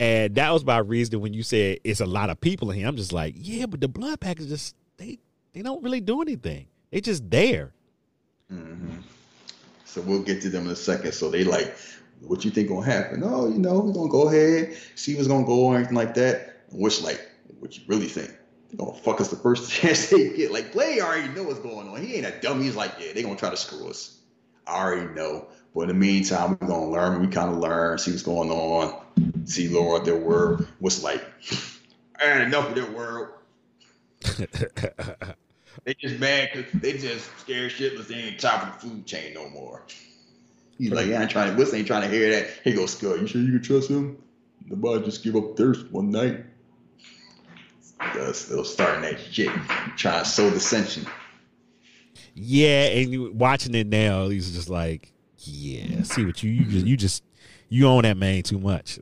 And 0.00 0.34
that 0.34 0.50
was 0.50 0.64
my 0.64 0.78
reason 0.78 1.20
when 1.20 1.32
you 1.32 1.42
said 1.42 1.78
it's 1.84 2.00
a 2.00 2.06
lot 2.06 2.30
of 2.30 2.40
people 2.40 2.70
in 2.70 2.78
here. 2.78 2.88
I'm 2.88 2.96
just 2.96 3.12
like, 3.12 3.34
yeah, 3.36 3.66
but 3.66 3.80
the 3.80 3.88
blood 3.88 4.20
pack 4.20 4.40
is 4.40 4.46
just 4.46 4.74
they 4.96 5.18
they 5.52 5.62
don't 5.62 5.82
really 5.82 6.00
do 6.00 6.20
anything. 6.22 6.66
They 6.90 7.00
just 7.00 7.28
there. 7.30 7.72
hmm 8.48 8.98
So 9.84 10.00
we'll 10.00 10.22
get 10.22 10.42
to 10.42 10.50
them 10.50 10.66
in 10.66 10.72
a 10.72 10.76
second. 10.76 11.12
So 11.12 11.30
they 11.30 11.44
like, 11.44 11.76
what 12.20 12.44
you 12.44 12.50
think 12.50 12.68
gonna 12.68 12.84
happen? 12.84 13.22
Oh, 13.24 13.48
you 13.48 13.58
know, 13.58 13.80
we're 13.80 13.92
gonna 13.92 14.10
go 14.10 14.28
ahead, 14.28 14.76
see 14.94 15.14
what's 15.14 15.28
gonna 15.28 15.46
go 15.46 15.66
or 15.66 15.76
anything 15.76 15.94
like 15.94 16.14
that. 16.14 16.56
Which 16.70 17.02
like, 17.02 17.20
what 17.60 17.76
you 17.76 17.84
really 17.86 18.08
think? 18.08 18.30
They're 18.72 18.86
fuck 18.94 19.20
us 19.20 19.28
the 19.28 19.36
first 19.36 19.70
chance 19.80 20.08
they 20.10 20.30
get. 20.30 20.52
Like 20.52 20.72
Blade 20.72 21.00
already 21.00 21.28
know 21.28 21.42
what's 21.44 21.60
going 21.60 21.88
on. 21.88 22.02
He 22.02 22.16
ain't 22.16 22.26
a 22.26 22.40
dummy. 22.40 22.64
He's 22.64 22.76
like, 22.76 22.92
yeah, 22.98 23.12
they 23.12 23.22
gonna 23.22 23.36
try 23.36 23.50
to 23.50 23.56
screw 23.56 23.88
us. 23.88 24.18
I 24.66 24.78
already 24.78 25.12
know. 25.14 25.48
But 25.74 25.82
in 25.82 25.88
the 25.88 25.94
meantime, 25.94 26.58
we're 26.60 26.68
gonna 26.68 26.90
learn. 26.90 27.20
We 27.20 27.28
kind 27.28 27.50
of 27.50 27.58
learn, 27.58 27.98
see 27.98 28.10
what's 28.10 28.22
going 28.22 28.50
on, 28.50 29.46
see 29.46 29.68
lower 29.68 29.98
their 30.00 30.18
word. 30.18 30.66
What's 30.78 31.02
like, 31.02 31.24
and 32.20 32.42
enough 32.42 32.68
of 32.68 32.74
their 32.74 32.90
world. 32.90 33.28
They 35.84 35.94
just 35.94 36.20
mad 36.20 36.50
because 36.52 36.80
they 36.80 36.92
just 36.92 37.28
scared 37.38 37.72
shitless. 37.72 38.06
They 38.06 38.14
ain't 38.14 38.40
top 38.40 38.62
of 38.62 38.80
the 38.80 38.88
food 38.88 39.06
chain 39.06 39.34
no 39.34 39.48
more. 39.48 39.82
He's 40.78 40.92
like, 40.92 41.06
yeah, 41.06 41.18
I 41.18 41.22
ain't 41.22 41.30
trying 41.30 41.50
to. 41.50 41.56
What's 41.56 41.74
ain't 41.74 41.86
trying 41.86 42.02
to 42.02 42.08
hear 42.08 42.30
that? 42.30 42.50
He 42.62 42.72
goes, 42.72 42.92
Scott, 42.96 43.20
you 43.20 43.26
sure 43.26 43.40
you 43.40 43.52
can 43.52 43.62
trust 43.62 43.90
him? 43.90 44.18
Nobody 44.66 45.04
just 45.04 45.24
give 45.24 45.34
up 45.34 45.56
thirst 45.56 45.90
one 45.90 46.10
night. 46.10 46.44
They're 48.14 48.34
still 48.34 48.64
starting 48.64 49.02
that 49.02 49.20
shit, 49.20 49.50
trying 49.96 50.24
to 50.24 50.28
sow 50.28 50.50
dissension. 50.50 51.06
Yeah, 52.34 52.86
and 52.86 53.10
you 53.10 53.32
watching 53.32 53.74
it 53.74 53.86
now, 53.86 54.28
he's 54.28 54.52
just 54.52 54.68
like, 54.68 55.12
yeah. 55.38 56.02
See 56.02 56.24
what 56.24 56.42
you 56.42 56.50
you 56.50 56.64
just 56.64 56.86
you 56.86 56.96
just 56.96 57.24
you 57.68 57.86
own 57.86 58.02
that 58.02 58.16
man 58.16 58.42
too 58.42 58.58
much. 58.58 58.98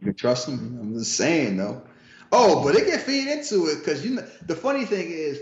You 0.00 0.06
can 0.06 0.14
trust 0.14 0.48
him. 0.48 0.78
I'm 0.80 0.94
just 0.94 1.16
saying 1.16 1.56
though. 1.56 1.82
Oh, 2.32 2.62
but 2.62 2.74
they 2.74 2.82
can 2.82 2.98
feed 2.98 3.28
into 3.28 3.66
it 3.66 3.78
because 3.78 4.04
you 4.04 4.16
know 4.16 4.26
the 4.46 4.56
funny 4.56 4.84
thing 4.84 5.10
is 5.10 5.40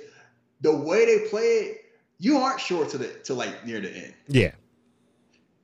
the 0.61 0.74
way 0.74 1.05
they 1.07 1.28
play 1.28 1.43
it, 1.43 1.85
you 2.19 2.39
aren't 2.39 2.61
sure 2.61 2.86
to 2.86 2.99
the 2.99 3.09
to 3.24 3.35
like 3.35 3.66
near 3.66 3.81
the 3.81 3.91
end. 3.91 4.15
Yeah, 4.28 4.53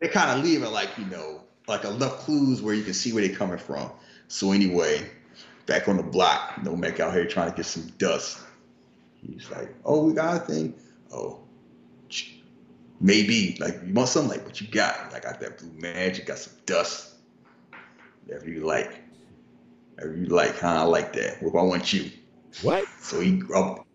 they 0.01 0.09
kind 0.09 0.37
of 0.37 0.45
leave 0.45 0.63
it 0.63 0.71
like 0.71 0.91
you 0.99 1.05
know, 1.07 1.43
like 1.69 1.85
a 1.85 1.91
enough 1.91 2.19
clues 2.21 2.63
where 2.63 2.75
you 2.75 2.83
can 2.83 2.95
see 2.95 3.13
where 3.13 3.27
they're 3.27 3.37
coming 3.37 3.59
from. 3.59 3.91
So 4.29 4.53
anyway, 4.53 5.09
back 5.67 5.89
on 5.89 5.97
the 5.97 6.03
block, 6.03 6.55
Nomak 6.57 7.01
out 7.01 7.13
here 7.13 7.27
trying 7.27 7.51
to 7.51 7.57
get 7.57 7.67
some 7.67 7.87
dust. 7.99 8.41
He's 9.15 9.51
like, 9.51 9.75
"Oh, 9.85 10.07
we 10.07 10.15
got 10.15 10.37
a 10.37 10.41
thing. 10.41 10.75
Oh, 11.13 11.41
maybe 13.01 13.57
like 13.61 13.81
you 13.87 13.95
want 13.95 14.09
something 14.09 14.31
like 14.31 14.47
what 14.47 14.61
you 14.61 14.69
got? 14.69 15.13
Like 15.13 15.27
I 15.27 15.31
got 15.31 15.41
that 15.41 15.59
blue 15.59 15.73
magic, 15.73 16.27
got 16.27 16.39
some 16.39 16.55
dust. 16.67 17.15
Whatever 18.25 18.49
you 18.49 18.65
like, 18.65 19.03
whatever 19.95 20.17
you 20.17 20.27
like. 20.27 20.59
Huh? 20.59 20.69
I 20.69 20.83
like 20.83 21.13
that. 21.15 21.43
What 21.43 21.59
I 21.59 21.63
want 21.63 21.93
you." 21.93 22.11
What? 22.63 22.85
So 23.01 23.21
he 23.21 23.43
up, 23.55 23.87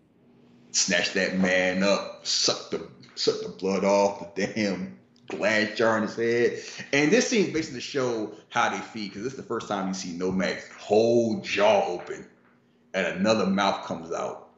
snatched 0.70 1.14
that 1.14 1.38
man 1.38 1.82
up, 1.82 2.26
sucked 2.26 2.70
the 2.70 2.88
sucked 3.14 3.42
the 3.42 3.48
blood 3.48 3.84
off 3.84 4.34
the 4.34 4.46
damn 4.46 4.95
glass 5.28 5.76
jar 5.76 5.96
in 5.96 6.02
his 6.04 6.16
head. 6.16 6.86
And 6.92 7.10
this 7.10 7.28
scene's 7.28 7.52
basically 7.52 7.80
to 7.80 7.86
show 7.86 8.32
how 8.48 8.70
they 8.70 8.78
feed, 8.78 9.08
because 9.08 9.24
this 9.24 9.32
is 9.32 9.38
the 9.38 9.44
first 9.44 9.68
time 9.68 9.88
you 9.88 9.94
see 9.94 10.16
Nomad's 10.16 10.68
whole 10.78 11.40
jaw 11.40 11.84
open 11.86 12.26
and 12.96 13.06
another 13.06 13.46
mouth 13.46 13.84
comes 13.84 14.10
out 14.10 14.48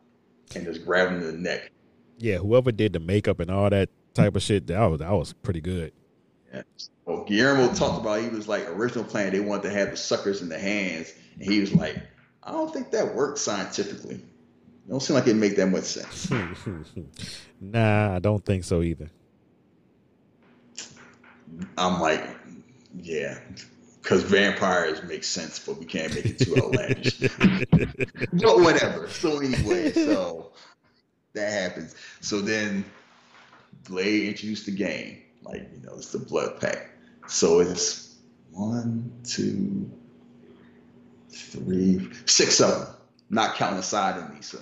and 0.54 0.64
just 0.64 0.84
grab 0.86 1.08
him 1.08 1.16
in 1.16 1.26
the 1.26 1.32
neck. 1.32 1.70
Yeah, 2.18 2.38
whoever 2.38 2.72
did 2.72 2.92
the 2.92 3.00
makeup 3.00 3.40
and 3.40 3.50
all 3.50 3.68
that 3.68 3.90
type 4.14 4.36
of 4.36 4.42
shit, 4.42 4.68
that 4.68 4.86
was 4.86 5.00
that 5.00 5.12
was 5.12 5.32
pretty 5.32 5.60
good. 5.60 5.92
Yeah. 6.52 6.62
Well, 7.04 7.24
Guillermo 7.24 7.72
talked 7.74 8.00
about 8.00 8.22
he 8.22 8.28
was 8.28 8.48
like 8.48 8.68
original 8.68 9.04
plan. 9.04 9.32
They 9.32 9.40
wanted 9.40 9.64
to 9.64 9.70
have 9.70 9.90
the 9.90 9.96
suckers 9.96 10.40
in 10.40 10.48
the 10.48 10.58
hands, 10.58 11.12
and 11.34 11.50
he 11.50 11.60
was 11.60 11.74
like, 11.74 11.96
I 12.42 12.52
don't 12.52 12.72
think 12.72 12.92
that 12.92 13.14
works 13.14 13.40
scientifically. 13.40 14.16
It 14.16 14.90
don't 14.90 15.00
seem 15.00 15.14
like 15.14 15.26
it 15.26 15.34
make 15.34 15.56
that 15.56 15.66
much 15.66 15.84
sense. 15.84 16.30
nah, 17.60 18.14
I 18.14 18.18
don't 18.20 18.44
think 18.44 18.64
so 18.64 18.82
either. 18.82 19.10
I'm 21.76 22.00
like, 22.00 22.24
yeah, 22.96 23.38
because 24.02 24.22
vampires 24.22 25.02
make 25.02 25.24
sense, 25.24 25.58
but 25.58 25.78
we 25.78 25.84
can't 25.84 26.14
make 26.14 26.26
it 26.26 26.38
too 26.38 26.56
outlandish. 26.56 27.18
but 28.32 28.60
whatever. 28.60 29.08
So 29.08 29.38
anyway, 29.38 29.92
so 29.92 30.52
that 31.34 31.50
happens. 31.50 31.94
So 32.20 32.40
then 32.40 32.84
Blade 33.88 34.28
introduced 34.28 34.66
the 34.66 34.72
game. 34.72 35.22
Like, 35.42 35.68
you 35.72 35.86
know, 35.86 35.94
it's 35.96 36.12
the 36.12 36.18
blood 36.18 36.60
pack. 36.60 36.90
So 37.26 37.60
it's 37.60 38.16
one, 38.52 39.12
two, 39.24 39.90
three, 41.30 42.08
six 42.24 42.60
of 42.60 42.70
them, 42.70 42.94
not 43.30 43.56
counting 43.56 43.82
Side 43.82 44.18
and 44.18 44.34
Lisa. 44.34 44.58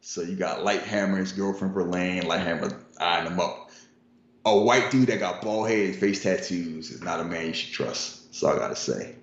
So 0.00 0.22
you 0.22 0.36
got 0.36 0.60
Lighthammer, 0.60 1.18
his 1.18 1.32
girlfriend 1.32 1.74
Verlaine, 1.74 2.22
Lighthammer 2.22 2.74
eyeing 2.98 3.24
them 3.24 3.40
up. 3.40 3.67
A 4.48 4.58
white 4.58 4.90
dude 4.90 5.08
that 5.08 5.20
got 5.20 5.42
bald 5.42 5.68
head 5.68 5.86
and 5.86 5.96
face 5.96 6.22
tattoos 6.22 6.90
is 6.90 7.02
not 7.02 7.20
a 7.20 7.24
man 7.24 7.48
you 7.48 7.52
should 7.52 7.72
trust. 7.72 8.26
That's 8.26 8.42
all 8.42 8.54
I 8.54 8.58
gotta 8.58 8.76
say. 8.76 9.14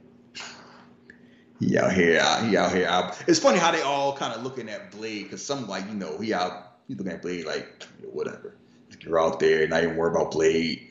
He 1.59 1.77
out 1.77 1.93
here, 1.93 2.21
he 2.43 2.57
out 2.57 2.71
here. 2.73 2.87
Out. 2.87 3.17
It's 3.27 3.39
funny 3.39 3.57
how 3.57 3.71
they 3.71 3.81
all 3.81 4.15
kind 4.15 4.33
of 4.33 4.43
looking 4.43 4.69
at 4.69 4.91
Blade 4.91 5.23
because 5.23 5.43
some 5.43 5.67
like 5.67 5.87
you 5.87 5.95
know 5.95 6.17
he 6.19 6.33
out, 6.33 6.77
he 6.87 6.95
looking 6.95 7.11
at 7.11 7.21
Blade 7.21 7.45
like 7.45 7.83
whatever. 8.11 8.55
You're 8.99 9.19
out 9.19 9.39
there, 9.39 9.67
not 9.67 9.83
even 9.83 9.95
worry 9.95 10.11
about 10.11 10.31
Blade. 10.31 10.89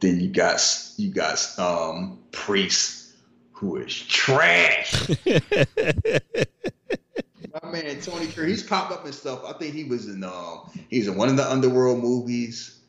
Then 0.00 0.20
you 0.20 0.28
got 0.28 0.60
you 0.96 1.10
got 1.10 1.58
um 1.58 2.18
Priest, 2.32 3.14
who 3.52 3.76
is 3.76 3.94
trash. 4.02 5.08
My 7.62 7.70
man 7.70 8.00
Tony 8.00 8.26
Kerr, 8.26 8.44
he's 8.44 8.62
popped 8.62 8.92
up 8.92 9.04
and 9.04 9.14
stuff. 9.14 9.42
I 9.44 9.52
think 9.54 9.74
he 9.74 9.84
was 9.84 10.08
in 10.08 10.22
um 10.22 10.70
he's 10.90 11.08
in 11.08 11.16
one 11.16 11.28
of 11.28 11.36
the 11.36 11.50
Underworld 11.50 12.02
movies. 12.02 12.80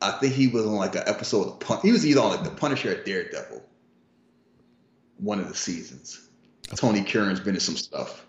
I 0.00 0.12
think 0.12 0.34
he 0.34 0.48
was 0.48 0.64
on 0.64 0.76
like 0.76 0.94
an 0.94 1.02
episode 1.06 1.48
of 1.48 1.60
Pun- 1.60 1.80
he 1.82 1.92
was 1.92 2.06
either 2.06 2.20
on 2.20 2.30
like 2.30 2.44
the 2.44 2.50
Punisher 2.50 2.92
or 2.92 3.02
Daredevil. 3.02 3.62
One 5.18 5.40
of 5.40 5.48
the 5.48 5.54
seasons. 5.54 6.28
Tony 6.76 7.02
Curran's 7.02 7.40
been 7.40 7.54
in 7.54 7.60
some 7.60 7.76
stuff. 7.76 8.24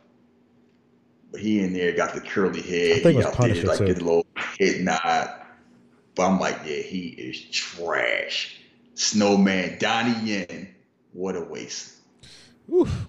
But 1.32 1.42
he 1.42 1.60
in 1.60 1.74
there 1.74 1.92
got 1.92 2.16
the 2.16 2.22
curly 2.22 2.62
head. 2.62 2.98
I 2.98 3.00
think 3.02 3.06
it 3.06 3.12
he 3.12 3.16
was 3.18 3.36
Punisher, 3.36 3.62
there 3.62 3.70
like 3.70 3.78
too. 3.80 3.86
get 3.86 4.02
a 4.02 4.06
little 4.06 4.26
head 4.36 4.82
nod. 4.82 5.30
But 6.16 6.28
I'm 6.28 6.40
like, 6.40 6.58
yeah, 6.66 6.82
he 6.82 7.10
is 7.10 7.40
trash. 7.52 8.60
Snowman, 8.96 9.78
Donnie 9.80 10.20
Yen, 10.28 10.74
what 11.14 11.36
a 11.36 11.42
waste. 11.42 11.96
Oof. 12.74 13.08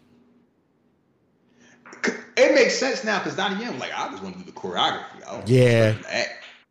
It 2.37 2.55
makes 2.55 2.78
sense 2.78 3.05
now 3.05 3.19
because 3.19 3.37
Donnie 3.37 3.62
Yen 3.62 3.73
was 3.73 3.81
like, 3.81 3.93
I 3.97 4.09
just 4.11 4.23
want 4.23 4.39
to 4.39 4.45
do 4.45 4.51
the 4.51 4.57
choreography. 4.57 5.43
Yeah. 5.47 5.97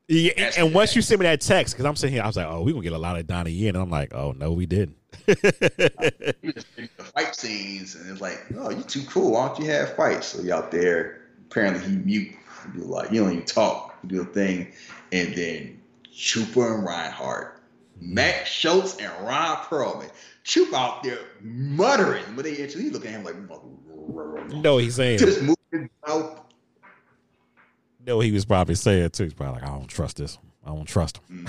Want 0.10 0.36
to 0.36 0.42
act. 0.42 0.58
Yeah, 0.58 0.62
and, 0.62 0.68
and 0.68 0.76
once 0.76 0.96
you 0.96 1.02
send 1.02 1.20
me 1.20 1.26
that 1.26 1.42
text, 1.42 1.76
because 1.76 1.86
I'm 1.86 1.96
sitting 1.96 2.14
here, 2.14 2.24
I 2.24 2.28
was 2.28 2.36
like, 2.36 2.48
"Oh, 2.48 2.62
we 2.62 2.72
gonna 2.72 2.84
get 2.84 2.94
a 2.94 2.98
lot 2.98 3.18
of 3.18 3.28
Donnie 3.28 3.52
Yen," 3.52 3.76
and 3.76 3.84
I'm 3.84 3.90
like, 3.90 4.14
"Oh 4.14 4.32
no, 4.32 4.52
we 4.52 4.66
didn't." 4.66 4.98
He 6.42 6.48
was 6.48 6.56
just 6.56 6.76
doing 6.76 6.90
the 6.98 7.04
fight 7.04 7.36
scenes, 7.36 7.96
and 7.96 8.10
it's 8.10 8.22
like, 8.22 8.46
oh, 8.58 8.70
you 8.70 8.82
too 8.84 9.04
cool. 9.04 9.32
Why 9.32 9.48
don't 9.48 9.60
you 9.60 9.66
have 9.70 9.96
fights? 9.96 10.28
So 10.28 10.42
he 10.42 10.52
out 10.52 10.72
there. 10.72 11.22
Apparently, 11.50 11.88
he 11.88 11.98
mute. 11.98 12.32
He 12.32 12.80
do 12.80 12.86
like, 12.86 13.12
you 13.12 13.22
don't 13.22 13.34
even 13.34 13.46
talk. 13.46 13.98
You 14.04 14.10
do 14.10 14.22
a 14.22 14.26
thing, 14.26 14.72
and 15.12 15.36
then 15.36 15.82
Chupa 16.12 16.76
and 16.76 16.86
Reinhardt, 16.86 17.62
Matt 18.00 18.48
Schulze 18.48 18.98
and 18.98 19.12
Ron 19.26 19.58
Perlman. 19.58 20.10
Chupa 20.44 20.74
out 20.74 21.04
there 21.04 21.20
muttering, 21.42 22.24
but 22.36 22.46
they 22.46 22.64
actually 22.64 22.90
look 22.90 23.06
at 23.06 23.12
him 23.12 23.24
like, 23.24 23.36
no, 24.54 24.78
he's 24.78 24.96
saying. 24.96 25.20
just 25.20 25.42
moving 25.42 25.56
his 25.72 25.88
mouth. 26.08 26.42
No, 28.10 28.20
he 28.22 28.32
was 28.32 28.44
probably 28.44 28.74
saying 28.74 29.12
too. 29.12 29.26
He's 29.26 29.36
probably 29.36 29.62
like, 29.62 29.70
"I 29.70 29.78
don't 29.78 29.88
trust 29.88 30.18
this. 30.18 30.40
I 30.66 30.70
don't 30.70 30.88
trust 30.88 31.20
him." 31.30 31.48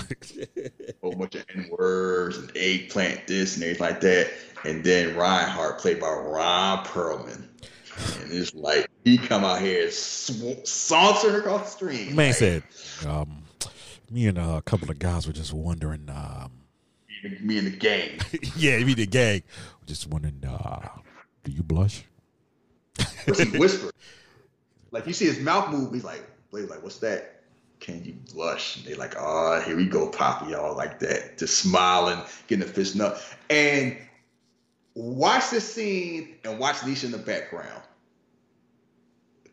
whole 1.01 1.15
bunch 1.15 1.33
of 1.33 1.43
N 1.55 1.67
words 1.71 2.37
and 2.37 2.51
eggplant 2.55 3.25
this 3.25 3.55
and 3.55 3.63
everything 3.63 3.81
like 3.81 3.99
that. 4.01 4.31
And 4.63 4.83
then 4.83 5.15
Reinhardt, 5.15 5.79
played 5.79 5.99
by 5.99 6.11
Ron 6.11 6.85
Perlman. 6.85 7.47
And 8.21 8.31
it's 8.31 8.53
like 8.53 8.91
he 9.03 9.17
come 9.17 9.43
out 9.43 9.59
here 9.59 9.89
sw- 9.89 10.63
sauntering 10.63 11.37
across 11.37 11.63
the 11.63 11.77
stream. 11.77 12.15
Man 12.15 12.27
like, 12.27 12.35
said, 12.35 12.63
um, 13.07 13.41
"Me 14.11 14.27
and 14.27 14.37
uh, 14.37 14.57
a 14.57 14.61
couple 14.61 14.91
of 14.91 14.99
guys 14.99 15.25
were 15.25 15.33
just 15.33 15.53
wondering. 15.53 16.11
Um, 16.11 16.51
me 17.41 17.57
and 17.57 17.65
the 17.65 17.75
gang. 17.75 18.19
yeah, 18.55 18.77
me 18.77 18.91
and 18.91 18.97
the 18.97 19.07
gang, 19.07 19.41
were 19.79 19.87
just 19.87 20.05
wondering. 20.05 20.45
Uh, 20.45 20.89
do 21.43 21.51
you 21.51 21.63
blush?" 21.63 22.03
He 23.25 23.57
whispered. 23.57 23.93
Like 24.91 25.07
you 25.07 25.13
see 25.13 25.25
his 25.25 25.39
mouth 25.39 25.71
move, 25.71 25.93
he's 25.93 26.03
like, 26.03 26.21
Blade, 26.51 26.69
like, 26.69 26.83
what's 26.83 26.97
that? 26.97 27.41
Can 27.79 28.03
you 28.03 28.13
blush? 28.33 28.77
And 28.77 28.85
they 28.85 28.93
like, 28.93 29.15
oh, 29.17 29.61
here 29.65 29.75
we 29.75 29.85
go, 29.87 30.09
Poppy, 30.09 30.53
all 30.53 30.75
like 30.75 30.99
that. 30.99 31.37
Just 31.37 31.57
smiling, 31.57 32.21
getting 32.47 32.63
a 32.63 32.67
fist 32.67 32.95
nut. 32.95 33.23
And 33.49 33.97
watch 34.93 35.49
this 35.49 35.73
scene 35.73 36.35
and 36.43 36.59
watch 36.59 36.77
Nisha 36.77 37.05
in 37.05 37.11
the 37.11 37.17
background. 37.17 37.81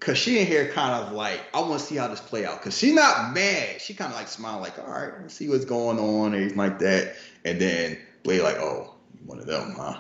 Cause 0.01 0.17
she 0.17 0.39
in 0.39 0.47
here 0.47 0.71
kind 0.71 0.95
of 0.95 1.13
like, 1.13 1.41
I 1.53 1.61
want 1.61 1.81
to 1.81 1.87
see 1.87 1.97
how 1.97 2.07
this 2.07 2.21
play 2.21 2.45
out. 2.45 2.63
Cause 2.63 2.77
she's 2.77 2.95
not 2.95 3.33
mad. 3.35 3.81
She 3.81 3.95
kind 3.95 4.13
of 4.13 4.17
like 4.17 4.29
smile, 4.29 4.61
like, 4.61 4.79
all 4.79 4.87
right, 4.87 5.13
let's 5.21 5.35
see 5.35 5.49
what's 5.49 5.65
going 5.65 5.99
on, 5.99 6.27
and 6.27 6.37
everything 6.37 6.57
like 6.57 6.79
that. 6.81 7.17
And 7.45 7.61
then 7.61 7.99
Blade 8.23 8.43
like, 8.43 8.57
oh, 8.57 8.95
you 9.15 9.27
one 9.27 9.39
of 9.41 9.47
them, 9.47 9.75
huh? 9.77 9.99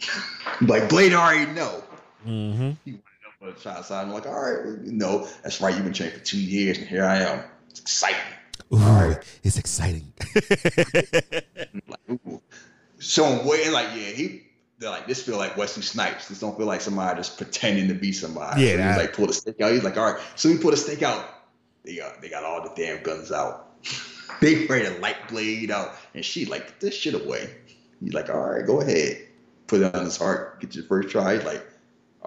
like 0.62 0.88
Blade 0.88 1.12
already 1.12 1.52
know. 1.52 1.84
Mm-hmm. 2.26 2.96
But 3.40 3.60
child 3.60 3.84
I'm 3.90 4.10
like, 4.12 4.26
all 4.26 4.32
right, 4.32 4.64
well, 4.64 4.78
you 4.84 4.92
know, 4.92 5.28
that's 5.42 5.60
right. 5.60 5.72
You've 5.74 5.84
been 5.84 5.92
training 5.92 6.18
for 6.18 6.24
two 6.24 6.40
years, 6.40 6.78
and 6.78 6.88
here 6.88 7.04
I 7.04 7.18
am. 7.18 7.44
It's 7.70 7.80
exciting. 7.80 8.20
Ooh, 8.72 8.76
right. 8.78 9.18
it's 9.44 9.58
exciting. 9.58 10.12
Like, 11.86 12.00
ooh. 12.10 12.42
Showing 12.98 13.46
way 13.46 13.64
and 13.64 13.72
like, 13.72 13.88
yeah, 13.94 14.10
he. 14.10 14.42
They're 14.78 14.90
like, 14.90 15.06
this 15.08 15.22
feel 15.22 15.36
like 15.38 15.56
Wesley 15.56 15.82
Snipes. 15.82 16.28
This 16.28 16.38
don't 16.40 16.56
feel 16.56 16.66
like 16.66 16.80
somebody 16.80 17.16
just 17.18 17.36
pretending 17.36 17.88
to 17.88 17.94
be 17.94 18.12
somebody. 18.12 18.62
Yeah, 18.62 18.68
So 18.68 18.76
he 18.76 18.82
that- 18.82 18.98
like, 18.98 19.12
pull 19.12 19.26
the 19.26 19.32
stake 19.32 19.60
out. 19.60 19.72
He's 19.72 19.82
like, 19.82 19.96
all 19.96 20.12
right. 20.12 20.22
So 20.36 20.48
he 20.48 20.56
pulled 20.58 20.72
the 20.74 20.76
stake 20.76 21.02
out. 21.02 21.24
They 21.84 21.96
got, 21.96 22.20
they 22.20 22.28
got 22.28 22.44
all 22.44 22.62
the 22.62 22.70
damn 22.76 23.02
guns 23.02 23.32
out. 23.32 23.82
they 24.40 24.66
ready 24.66 24.86
to 24.86 25.00
light 25.00 25.16
blade 25.28 25.70
out, 25.70 25.94
and 26.14 26.24
she 26.24 26.44
like, 26.44 26.66
get 26.66 26.80
this 26.80 26.94
shit 26.94 27.14
away. 27.14 27.50
He's 28.00 28.12
like, 28.14 28.30
all 28.30 28.40
right, 28.40 28.64
go 28.66 28.80
ahead. 28.80 29.26
Put 29.66 29.82
it 29.82 29.94
on 29.94 30.04
his 30.04 30.16
heart. 30.16 30.60
Get 30.60 30.74
your 30.74 30.84
first 30.84 31.08
try. 31.08 31.34
He's 31.36 31.44
like, 31.44 31.64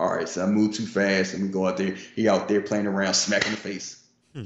all 0.01 0.15
right, 0.15 0.27
so 0.27 0.41
I 0.41 0.47
move 0.47 0.73
too 0.73 0.87
fast, 0.87 1.35
and 1.35 1.43
we 1.43 1.49
go 1.49 1.67
out 1.67 1.77
there. 1.77 1.95
He 2.15 2.27
out 2.27 2.47
there 2.47 2.59
playing 2.59 2.87
around, 2.87 3.13
smacking 3.13 3.51
the 3.51 3.57
face. 3.57 4.03
What 4.33 4.43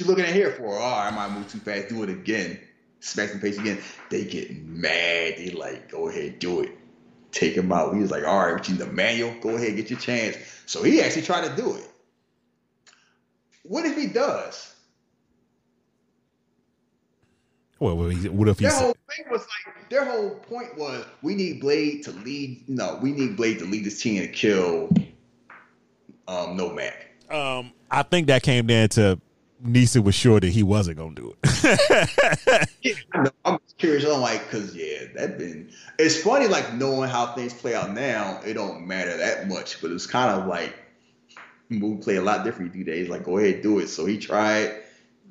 you 0.00 0.06
looking 0.06 0.24
at 0.24 0.34
here 0.34 0.50
for? 0.50 0.76
All 0.76 0.80
right, 0.80 1.06
I 1.06 1.10
might 1.14 1.30
move 1.30 1.48
too 1.48 1.60
fast. 1.60 1.88
Do 1.88 2.02
it 2.02 2.08
again. 2.08 2.58
Smack 2.98 3.30
the 3.30 3.38
face 3.38 3.56
again. 3.56 3.78
They 4.10 4.24
get 4.24 4.50
mad. 4.64 5.34
They 5.36 5.50
like, 5.50 5.88
go 5.88 6.08
ahead, 6.08 6.40
do 6.40 6.62
it. 6.62 6.76
Take 7.30 7.54
him 7.54 7.70
out. 7.70 7.94
He 7.94 8.00
was 8.00 8.10
like, 8.10 8.24
all 8.24 8.40
right, 8.40 8.56
but 8.56 8.68
you 8.68 8.74
need 8.74 8.80
the 8.80 8.92
manual. 8.92 9.32
Go 9.40 9.50
ahead, 9.50 9.76
get 9.76 9.88
your 9.88 10.00
chance. 10.00 10.36
So 10.66 10.82
he 10.82 11.00
actually 11.00 11.22
tried 11.22 11.48
to 11.48 11.54
do 11.54 11.76
it. 11.76 11.88
What 13.62 13.84
if 13.84 13.96
he 13.96 14.08
does? 14.08 14.74
Well, 17.80 17.96
what 17.96 18.12
he- 18.14 18.28
what 18.28 18.48
if 18.48 18.58
he 18.58 18.64
Their 18.64 18.72
said, 18.72 18.82
whole 18.82 18.96
thing 19.16 19.26
was 19.30 19.40
like, 19.42 19.88
their 19.88 20.04
whole 20.04 20.30
point 20.30 20.76
was, 20.76 21.04
we 21.22 21.34
need 21.34 21.60
Blade 21.60 22.02
to 22.04 22.10
lead. 22.12 22.68
No, 22.68 22.98
we 23.00 23.12
need 23.12 23.36
Blade 23.36 23.58
to 23.60 23.64
lead 23.64 23.84
this 23.84 24.02
team 24.02 24.22
and 24.22 24.32
kill 24.32 24.90
um, 26.26 26.56
Nomad. 26.56 26.94
Um, 27.30 27.72
I 27.90 28.02
think 28.02 28.26
that 28.28 28.42
came 28.42 28.66
down 28.66 28.88
to 28.90 29.20
Nyssa 29.60 30.02
was 30.02 30.14
sure 30.14 30.40
that 30.40 30.48
he 30.48 30.62
wasn't 30.62 30.98
gonna 30.98 31.14
do 31.14 31.34
it. 31.42 32.68
I 33.14 33.22
know, 33.22 33.30
I'm 33.44 33.58
curious. 33.76 34.04
I'm 34.04 34.20
like, 34.20 34.48
cause 34.50 34.74
yeah, 34.74 35.04
that 35.16 35.38
been. 35.38 35.70
It's 35.98 36.20
funny, 36.20 36.46
like 36.46 36.74
knowing 36.74 37.08
how 37.10 37.32
things 37.34 37.52
play 37.54 37.74
out 37.74 37.92
now. 37.92 38.40
It 38.44 38.54
don't 38.54 38.86
matter 38.86 39.16
that 39.16 39.48
much, 39.48 39.80
but 39.82 39.90
it's 39.90 40.06
kind 40.06 40.40
of 40.40 40.46
like 40.46 40.74
we 41.70 41.96
play 41.96 42.16
a 42.16 42.22
lot 42.22 42.44
different 42.44 42.72
these 42.72 42.86
days. 42.86 43.08
Like, 43.08 43.24
go 43.24 43.38
ahead, 43.38 43.62
do 43.62 43.78
it. 43.80 43.88
So 43.88 44.06
he 44.06 44.16
tried, 44.18 44.80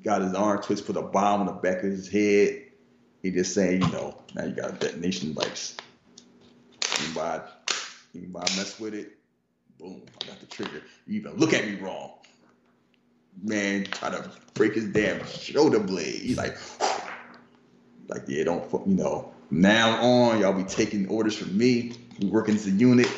got 0.07 0.21
his 0.21 0.33
arm 0.33 0.61
twisted, 0.61 0.87
put 0.87 0.95
a 0.95 1.01
bomb 1.01 1.41
on 1.41 1.47
the 1.47 1.51
back 1.51 1.79
of 1.79 1.91
his 1.91 2.07
head. 2.07 2.63
He 3.21 3.29
just 3.29 3.53
saying, 3.53 3.81
you 3.81 3.91
know, 3.91 4.17
now 4.35 4.45
you 4.45 4.53
got 4.53 4.79
detonation 4.79 5.33
device. 5.33 5.75
Anybody, 7.03 7.43
anybody 8.15 8.55
mess 8.55 8.79
with 8.79 8.93
it? 8.93 9.17
Boom! 9.77 10.01
I 10.21 10.27
got 10.27 10.39
the 10.39 10.45
trigger. 10.45 10.81
You 11.05 11.19
even 11.19 11.35
look 11.35 11.53
at 11.53 11.67
me 11.67 11.75
wrong. 11.75 12.13
Man, 13.43 13.83
try 13.83 14.09
to 14.09 14.31
break 14.53 14.75
his 14.75 14.85
damn 14.85 15.25
shoulder 15.27 15.79
blade. 15.79 16.21
He's 16.21 16.37
like, 16.37 16.57
like, 18.07 18.23
yeah, 18.27 18.45
don't, 18.45 18.87
you 18.87 18.95
know, 18.95 19.33
now 19.51 20.01
on, 20.01 20.39
y'all 20.39 20.53
be 20.53 20.63
taking 20.63 21.09
orders 21.09 21.35
from 21.35 21.55
me. 21.57 21.91
We 22.19 22.27
working 22.27 22.55
as 22.55 22.65
a 22.65 22.71
unit. 22.71 23.09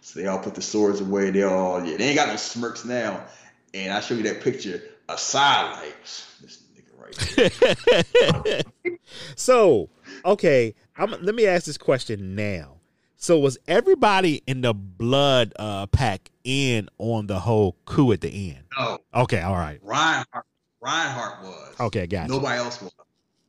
So 0.00 0.18
they 0.18 0.26
all 0.26 0.38
put 0.38 0.54
the 0.54 0.62
swords 0.62 1.02
away. 1.02 1.30
They 1.30 1.42
all, 1.42 1.84
yeah, 1.84 1.98
they 1.98 2.08
ain't 2.08 2.16
got 2.16 2.28
no 2.28 2.36
smirks 2.36 2.86
now. 2.86 3.26
And 3.74 3.92
I 3.92 4.00
show 4.00 4.14
you 4.14 4.22
that 4.22 4.40
picture 4.40 4.82
aside, 5.14 5.72
like, 5.82 6.00
this 6.02 6.62
nigga 6.74 6.98
right 6.98 8.64
here. 8.84 8.96
so, 9.36 9.88
okay, 10.24 10.74
I'm, 10.96 11.10
let 11.22 11.34
me 11.34 11.46
ask 11.46 11.64
this 11.66 11.78
question 11.78 12.34
now. 12.34 12.76
So, 13.16 13.38
was 13.38 13.58
everybody 13.68 14.42
in 14.46 14.62
the 14.62 14.72
blood 14.72 15.52
uh, 15.58 15.86
pack 15.86 16.30
in 16.42 16.88
on 16.98 17.26
the 17.26 17.38
whole 17.38 17.76
coup 17.84 18.12
at 18.12 18.22
the 18.22 18.52
end? 18.52 18.64
No, 18.78 18.98
Okay, 19.14 19.42
all 19.42 19.56
right. 19.56 19.78
Reinhardt, 19.82 20.46
Reinhardt 20.80 21.42
was. 21.42 21.74
Okay, 21.80 22.06
gotcha. 22.06 22.30
Nobody 22.30 22.58
else 22.58 22.80
was. 22.80 22.92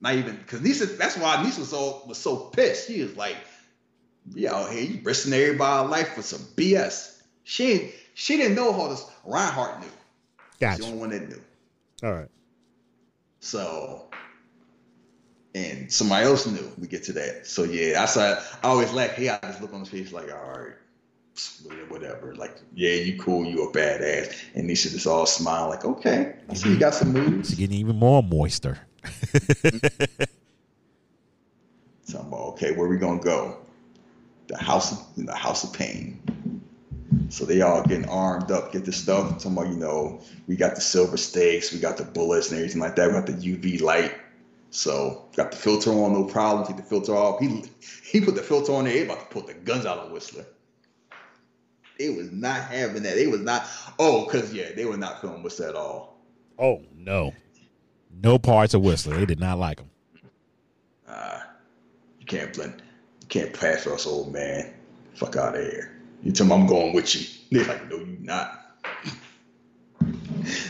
Not 0.02 0.16
even 0.16 0.36
because 0.36 0.62
Nyssa. 0.62 0.88
That's 0.88 1.16
why 1.16 1.42
Nyssa 1.44 1.60
was 1.62 1.70
so 1.70 2.02
was 2.08 2.18
so 2.18 2.36
pissed. 2.36 2.88
She 2.88 3.02
was 3.04 3.16
like, 3.16 3.38
"Yeah, 4.34 4.56
out 4.56 4.72
here, 4.72 4.82
you 4.82 5.00
risking 5.04 5.32
everybody's 5.32 5.92
life 5.92 6.16
for 6.16 6.24
some 6.24 6.42
BS." 6.56 7.22
She 7.44 7.94
she 8.16 8.36
didn't 8.36 8.56
know 8.56 8.74
how 8.74 8.88
this 8.88 9.06
Reinhardt 9.24 9.80
knew. 9.80 9.86
She's 9.86 10.60
Gotcha. 10.60 10.82
the 10.82 10.88
only 10.88 11.00
one 11.00 11.10
that 11.12 11.30
knew. 11.30 11.42
All 12.04 12.12
right. 12.12 12.30
So, 13.40 14.10
and 15.56 15.92
somebody 15.92 16.26
else 16.26 16.46
knew. 16.48 16.72
We 16.78 16.88
get 16.88 17.04
to 17.04 17.14
that. 17.14 17.48
So 17.48 17.64
yeah, 17.64 18.04
I 18.04 18.18
why 18.18 18.44
I 18.64 18.68
always 18.68 18.92
laugh. 18.94 19.12
Hey, 19.12 19.30
I 19.30 19.40
just 19.44 19.62
look 19.62 19.74
on 19.74 19.82
his 19.82 19.90
face 19.90 20.12
like, 20.12 20.32
all 20.32 20.60
right, 20.60 21.90
whatever. 21.90 22.36
Like, 22.36 22.56
yeah, 22.74 22.94
you 22.94 23.20
cool, 23.20 23.46
you 23.46 23.64
a 23.64 23.72
badass. 23.72 24.36
And 24.56 24.70
Nisha 24.70 24.92
just 24.92 25.08
all 25.08 25.26
smile 25.26 25.70
like, 25.70 25.86
okay, 25.86 26.36
I 26.50 26.54
see 26.54 26.70
you 26.70 26.80
got 26.80 26.94
some 26.94 27.14
moves. 27.14 27.50
It's 27.52 27.60
getting 27.60 27.78
even 27.78 27.98
more 27.98 28.22
moister. 28.24 28.80
So 32.12 32.20
I'm 32.20 32.30
like, 32.30 32.42
okay, 32.42 32.72
where 32.74 32.90
we 32.90 32.98
gonna 32.98 33.22
go? 33.22 33.58
The 34.48 34.58
house, 34.58 34.92
of, 34.92 35.26
the 35.26 35.34
house 35.34 35.64
of 35.64 35.72
pain. 35.72 36.22
So 37.30 37.46
they 37.46 37.62
all 37.62 37.84
getting 37.84 38.08
armed 38.10 38.52
up, 38.52 38.72
get 38.72 38.86
the 38.86 38.92
stuff. 38.92 39.38
Talking 39.38 39.54
about, 39.54 39.68
you 39.68 39.78
know, 39.78 40.22
we 40.48 40.56
got 40.56 40.76
the 40.76 40.82
silver 40.82 41.18
stakes, 41.18 41.72
we 41.72 41.80
got 41.80 41.98
the 41.98 42.04
bullets 42.04 42.50
and 42.50 42.60
everything 42.60 42.82
like 42.82 42.96
that. 42.96 43.08
We 43.08 43.14
got 43.14 43.26
the 43.26 43.34
UV 43.34 43.82
light. 43.82 44.14
So 44.70 45.26
got 45.36 45.52
the 45.52 45.58
filter 45.58 45.92
on, 45.92 46.14
no 46.14 46.24
problem. 46.24 46.66
Take 46.66 46.78
the 46.78 46.84
filter 46.84 47.14
off. 47.14 47.40
He 47.40 47.66
he 48.04 48.22
put 48.22 48.36
the 48.36 48.42
filter 48.42 48.74
on 48.74 48.86
there. 48.86 48.94
They 48.94 49.04
about 49.06 49.20
to 49.20 49.26
put 49.26 49.48
the 49.48 49.54
guns 49.54 49.86
out 49.86 50.00
on 50.00 50.12
Whistler. 50.12 50.46
They 52.00 52.10
was 52.10 52.32
not 52.32 52.62
having 52.62 53.04
that. 53.04 53.16
They 53.16 53.28
was 53.28 53.42
not. 53.42 53.68
Oh, 54.00 54.26
cause 54.32 54.54
yeah, 54.54 54.72
they 54.74 54.86
were 54.86 54.98
not 54.98 55.22
feeling 55.22 55.44
Whistler 55.44 55.70
at 55.70 55.76
all. 55.76 56.18
Oh 56.58 56.82
no, 56.96 57.34
no 58.22 58.40
parts 58.40 58.74
of 58.74 58.82
Whistler. 58.82 59.18
They 59.18 59.26
did 59.26 59.40
not 59.40 59.60
like 59.60 59.80
him. 59.80 59.90
Uh, 61.08 61.42
you 62.20 62.26
can't 62.26 62.54
blend. 62.54 62.82
You 63.22 63.28
can't 63.28 63.54
pass 63.54 63.86
us, 63.86 64.08
old 64.08 64.32
man. 64.32 64.74
Fuck 65.16 65.36
out 65.36 65.56
of 65.56 65.62
here. 65.62 66.01
You 66.24 66.32
tell 66.32 66.48
me 66.48 66.54
I'm 66.54 66.68
going 66.68 66.94
with 66.94 67.16
you. 67.16 67.28
They're 67.52 67.68
like, 67.68 67.90
no, 67.90 67.98
you're 67.98 68.08
not. 68.20 68.60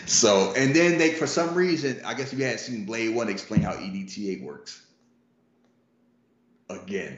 so, 0.05 0.53
and 0.55 0.75
then 0.75 0.97
they, 0.97 1.13
for 1.13 1.27
some 1.27 1.53
reason, 1.53 2.01
I 2.05 2.13
guess 2.13 2.31
if 2.33 2.39
you 2.39 2.45
hadn't 2.45 2.59
seen 2.59 2.85
Blade 2.85 3.13
One, 3.13 3.29
explain 3.29 3.61
how 3.61 3.73
EDTA 3.73 4.43
works. 4.43 4.85
Again, 6.69 7.17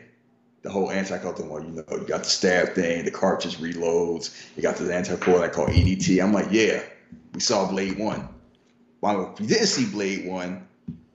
the 0.64 0.70
whole 0.70 0.90
anti-culture 0.90 1.44
one. 1.44 1.68
You 1.68 1.72
know, 1.88 1.98
you 1.98 2.08
got 2.08 2.24
the 2.24 2.30
stab 2.30 2.70
thing, 2.70 3.06
the 3.06 3.12
cartridge 3.12 3.58
reloads. 3.58 4.36
You 4.56 4.64
got 4.64 4.78
the 4.78 4.94
anti-core 4.94 5.40
that 5.40 5.54
called 5.54 5.70
EDT. 5.70 6.24
I'm 6.24 6.34
like, 6.34 6.48
yeah, 6.50 6.82
we 7.34 7.40
saw 7.40 7.70
Blade 7.70 8.00
One. 8.00 8.28
Well, 9.02 9.34
if 9.34 9.42
you 9.42 9.48
didn't 9.48 9.68
see 9.68 9.86
Blade 9.86 10.28
One, 10.28 10.68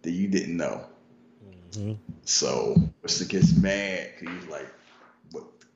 then 0.02 0.14
you 0.14 0.28
didn't 0.28 0.56
know. 0.56 0.84
Mm-hmm. 1.72 1.94
So 2.24 2.76
Mister 3.02 3.24
gets 3.24 3.56
mad 3.56 4.10
because 4.20 4.34
he's 4.34 4.50
like, 4.50 4.68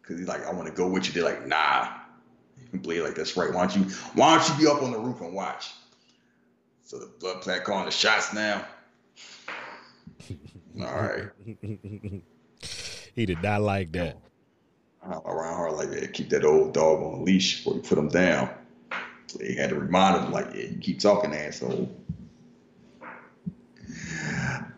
Because 0.02 0.18
he's 0.18 0.28
like, 0.28 0.44
I 0.44 0.52
want 0.52 0.66
to 0.66 0.74
go 0.74 0.88
with 0.88 1.06
you. 1.06 1.12
They're 1.12 1.24
like, 1.24 1.46
nah. 1.46 1.88
And 2.72 2.82
Blade 2.82 3.02
like, 3.02 3.14
that's 3.14 3.36
right. 3.36 3.52
Why 3.52 3.66
don't 3.66 3.76
you? 3.76 3.84
Why 4.14 4.36
don't 4.36 4.48
you 4.48 4.64
be 4.64 4.70
up 4.70 4.82
on 4.82 4.92
the 4.92 4.98
roof 4.98 5.20
and 5.20 5.32
watch? 5.32 5.72
So 6.84 6.98
the 6.98 7.06
blood 7.20 7.40
plant 7.40 7.64
calling 7.64 7.86
the 7.86 7.90
shots 7.90 8.34
now. 8.34 8.66
All 10.80 10.86
right. 10.86 11.30
He 13.14 13.26
did 13.26 13.42
not 13.42 13.62
like 13.62 13.92
that. 13.92 14.18
Around 15.04 15.58
her 15.58 15.70
like, 15.70 15.88
yeah, 15.92 16.06
keep 16.06 16.30
that 16.30 16.44
old 16.44 16.74
dog 16.74 17.02
on 17.02 17.20
a 17.20 17.22
leash 17.22 17.58
before 17.58 17.74
you 17.74 17.82
put 17.82 17.98
him 17.98 18.08
down. 18.08 18.50
So 19.26 19.38
they 19.38 19.54
had 19.54 19.70
to 19.70 19.76
remind 19.76 20.24
him 20.24 20.32
like, 20.32 20.54
yeah, 20.54 20.64
you 20.64 20.78
keep 20.80 21.00
talking, 21.00 21.34
asshole. 21.34 21.90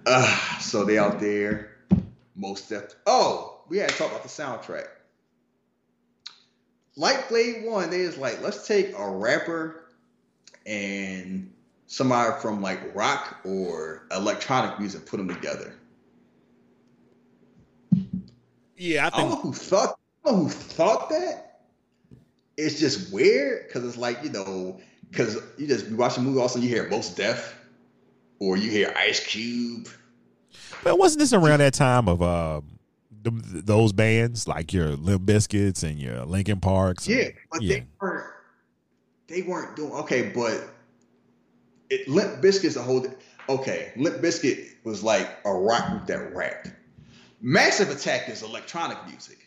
Uh, 0.07 0.59
so 0.61 0.85
they 0.85 0.99
out 0.99 1.21
there, 1.21 1.77
Mos 2.35 2.69
Def. 2.69 2.95
Oh, 3.07 3.63
we 3.69 3.79
had 3.79 3.91
to 3.91 3.97
talk 3.97 4.11
about 4.11 4.23
the 4.23 4.29
soundtrack. 4.29 4.87
Like 6.97 7.29
Blade 7.29 7.65
One, 7.65 7.91
they 7.91 8.07
was 8.07 8.17
like, 8.17 8.41
let's 8.41 8.67
take 8.67 8.97
a 8.97 9.11
rapper 9.11 9.87
and 10.67 11.53
somebody 11.87 12.41
from 12.41 12.63
like 12.63 12.95
rock 12.95 13.39
or 13.45 14.07
electronic 14.13 14.79
music, 14.79 15.07
put 15.07 15.17
them 15.17 15.29
together. 15.29 15.75
Yeah, 18.77 19.09
I 19.13 19.17
I 19.17 19.21
don't 19.21 19.31
know 19.31 19.37
who 19.37 19.53
thought. 19.53 19.99
I 20.25 20.29
don't 20.31 20.39
know 20.39 20.45
who 20.45 20.51
thought 20.51 21.09
that. 21.11 21.61
It's 22.57 22.79
just 22.79 23.13
weird 23.13 23.67
because 23.67 23.85
it's 23.85 23.97
like 23.97 24.23
you 24.23 24.31
know, 24.31 24.81
because 25.11 25.37
you 25.59 25.67
just 25.67 25.89
you 25.89 25.97
watch 25.97 26.17
a 26.17 26.21
movie, 26.21 26.41
also 26.41 26.59
you 26.59 26.69
hear 26.69 26.89
Mos 26.89 27.15
Def, 27.15 27.59
or 28.39 28.57
you 28.57 28.71
hear 28.71 28.93
Ice 28.97 29.25
Cube. 29.25 29.89
But 30.83 30.99
wasn't 30.99 31.21
this 31.21 31.33
around 31.33 31.61
that 31.61 31.75
time 31.75 32.09
of 32.09 32.23
uh, 32.23 32.61
th 33.31 33.65
those 33.65 33.93
bands 33.93 34.47
like 34.49 34.73
your 34.73 34.91
Limp 34.97 35.23
Bizkits 35.25 35.83
and 35.83 35.99
your 35.99 36.25
Linkin 36.25 36.61
Parks? 36.61 37.07
and- 37.07 37.17
Yeah, 37.17 37.29
but 37.51 37.63
yeah. 37.63 37.77
they 37.79 37.87
weren't. 38.01 38.27
They 39.27 39.43
weren't 39.43 39.77
doing 39.77 39.93
okay, 39.93 40.31
but 40.35 40.69
it, 41.91 42.09
Limp 42.09 42.43
Bizkit's 42.43 42.77
a 42.77 42.83
whole. 42.83 43.07
Okay, 43.49 43.93
Limp 43.97 44.17
Bizkit 44.23 44.69
was 44.85 45.03
like 45.03 45.29
a 45.45 45.53
rock 45.53 45.91
group 45.91 46.07
that 46.07 46.35
rapped. 46.35 46.71
Massive 47.41 47.91
Attack 47.91 48.29
is 48.31 48.43
electronic 48.43 48.99
music. 49.07 49.39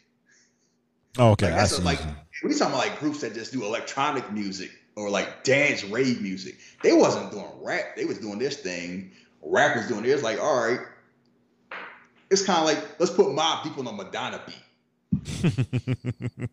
Oh, 1.17 1.31
okay, 1.31 1.47
Like, 1.47 1.55
that's 1.55 1.79
a, 1.79 1.81
like 1.81 1.99
we 2.43 2.53
talking 2.53 2.67
about 2.73 2.77
like 2.87 2.99
groups 2.99 3.21
that 3.21 3.33
just 3.33 3.51
do 3.51 3.63
electronic 3.65 4.31
music 4.31 4.69
or 4.95 5.09
like 5.09 5.43
dance 5.43 5.83
rave 5.83 6.21
music. 6.21 6.57
They 6.83 6.93
wasn't 6.93 7.31
doing 7.31 7.47
rap. 7.61 7.95
They 7.95 8.05
was 8.05 8.19
doing 8.19 8.37
this 8.37 8.57
thing. 8.57 9.11
Rappers 9.41 9.87
doing 9.87 10.03
this. 10.03 10.21
Like, 10.21 10.39
all 10.39 10.55
right, 10.67 10.79
it's 12.29 12.43
kind 12.43 12.59
of 12.59 12.65
like 12.65 12.99
let's 12.99 13.11
put 13.11 13.27
Mobb 13.27 13.63
Deep 13.63 13.77
on 13.77 13.87
a 13.87 13.91
Madonna 13.91 14.41
beat. 14.45 14.55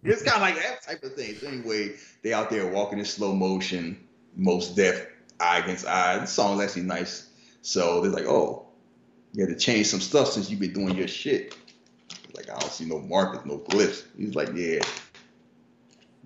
It's 0.03 0.23
kind 0.23 0.37
of 0.37 0.41
like 0.41 0.57
that 0.57 0.83
type 0.83 1.03
of 1.03 1.15
thing. 1.15 1.35
So 1.37 1.49
anyway, 1.49 1.95
they 2.23 2.33
out 2.33 2.51
there 2.51 2.67
walking 2.67 2.99
in 2.99 3.05
slow 3.05 3.35
motion, 3.35 4.07
Mos 4.37 4.71
Def, 4.71 5.07
I 5.41 5.59
Against 5.59 5.87
I. 5.87 6.19
The 6.19 6.27
song's 6.27 6.63
actually 6.63 6.83
nice. 6.83 7.31
So 7.63 8.01
they're 8.01 8.11
like, 8.11 8.27
oh, 8.27 8.67
you 9.33 9.45
had 9.45 9.53
to 9.53 9.59
change 9.59 9.89
some 9.89 10.01
stuff 10.01 10.29
since 10.29 10.51
you've 10.51 10.61
been 10.61 10.73
doing 10.73 10.97
your 10.97 11.09
shit. 11.09 11.57
Like, 12.35 12.51
I 12.51 12.59
don't 12.59 12.71
see 12.71 12.85
no 12.85 13.01
markers, 13.01 13.45
no 13.45 13.59
glyphs. 13.59 14.05
He's 14.17 14.35
like, 14.35 14.51
yeah. 14.55 14.81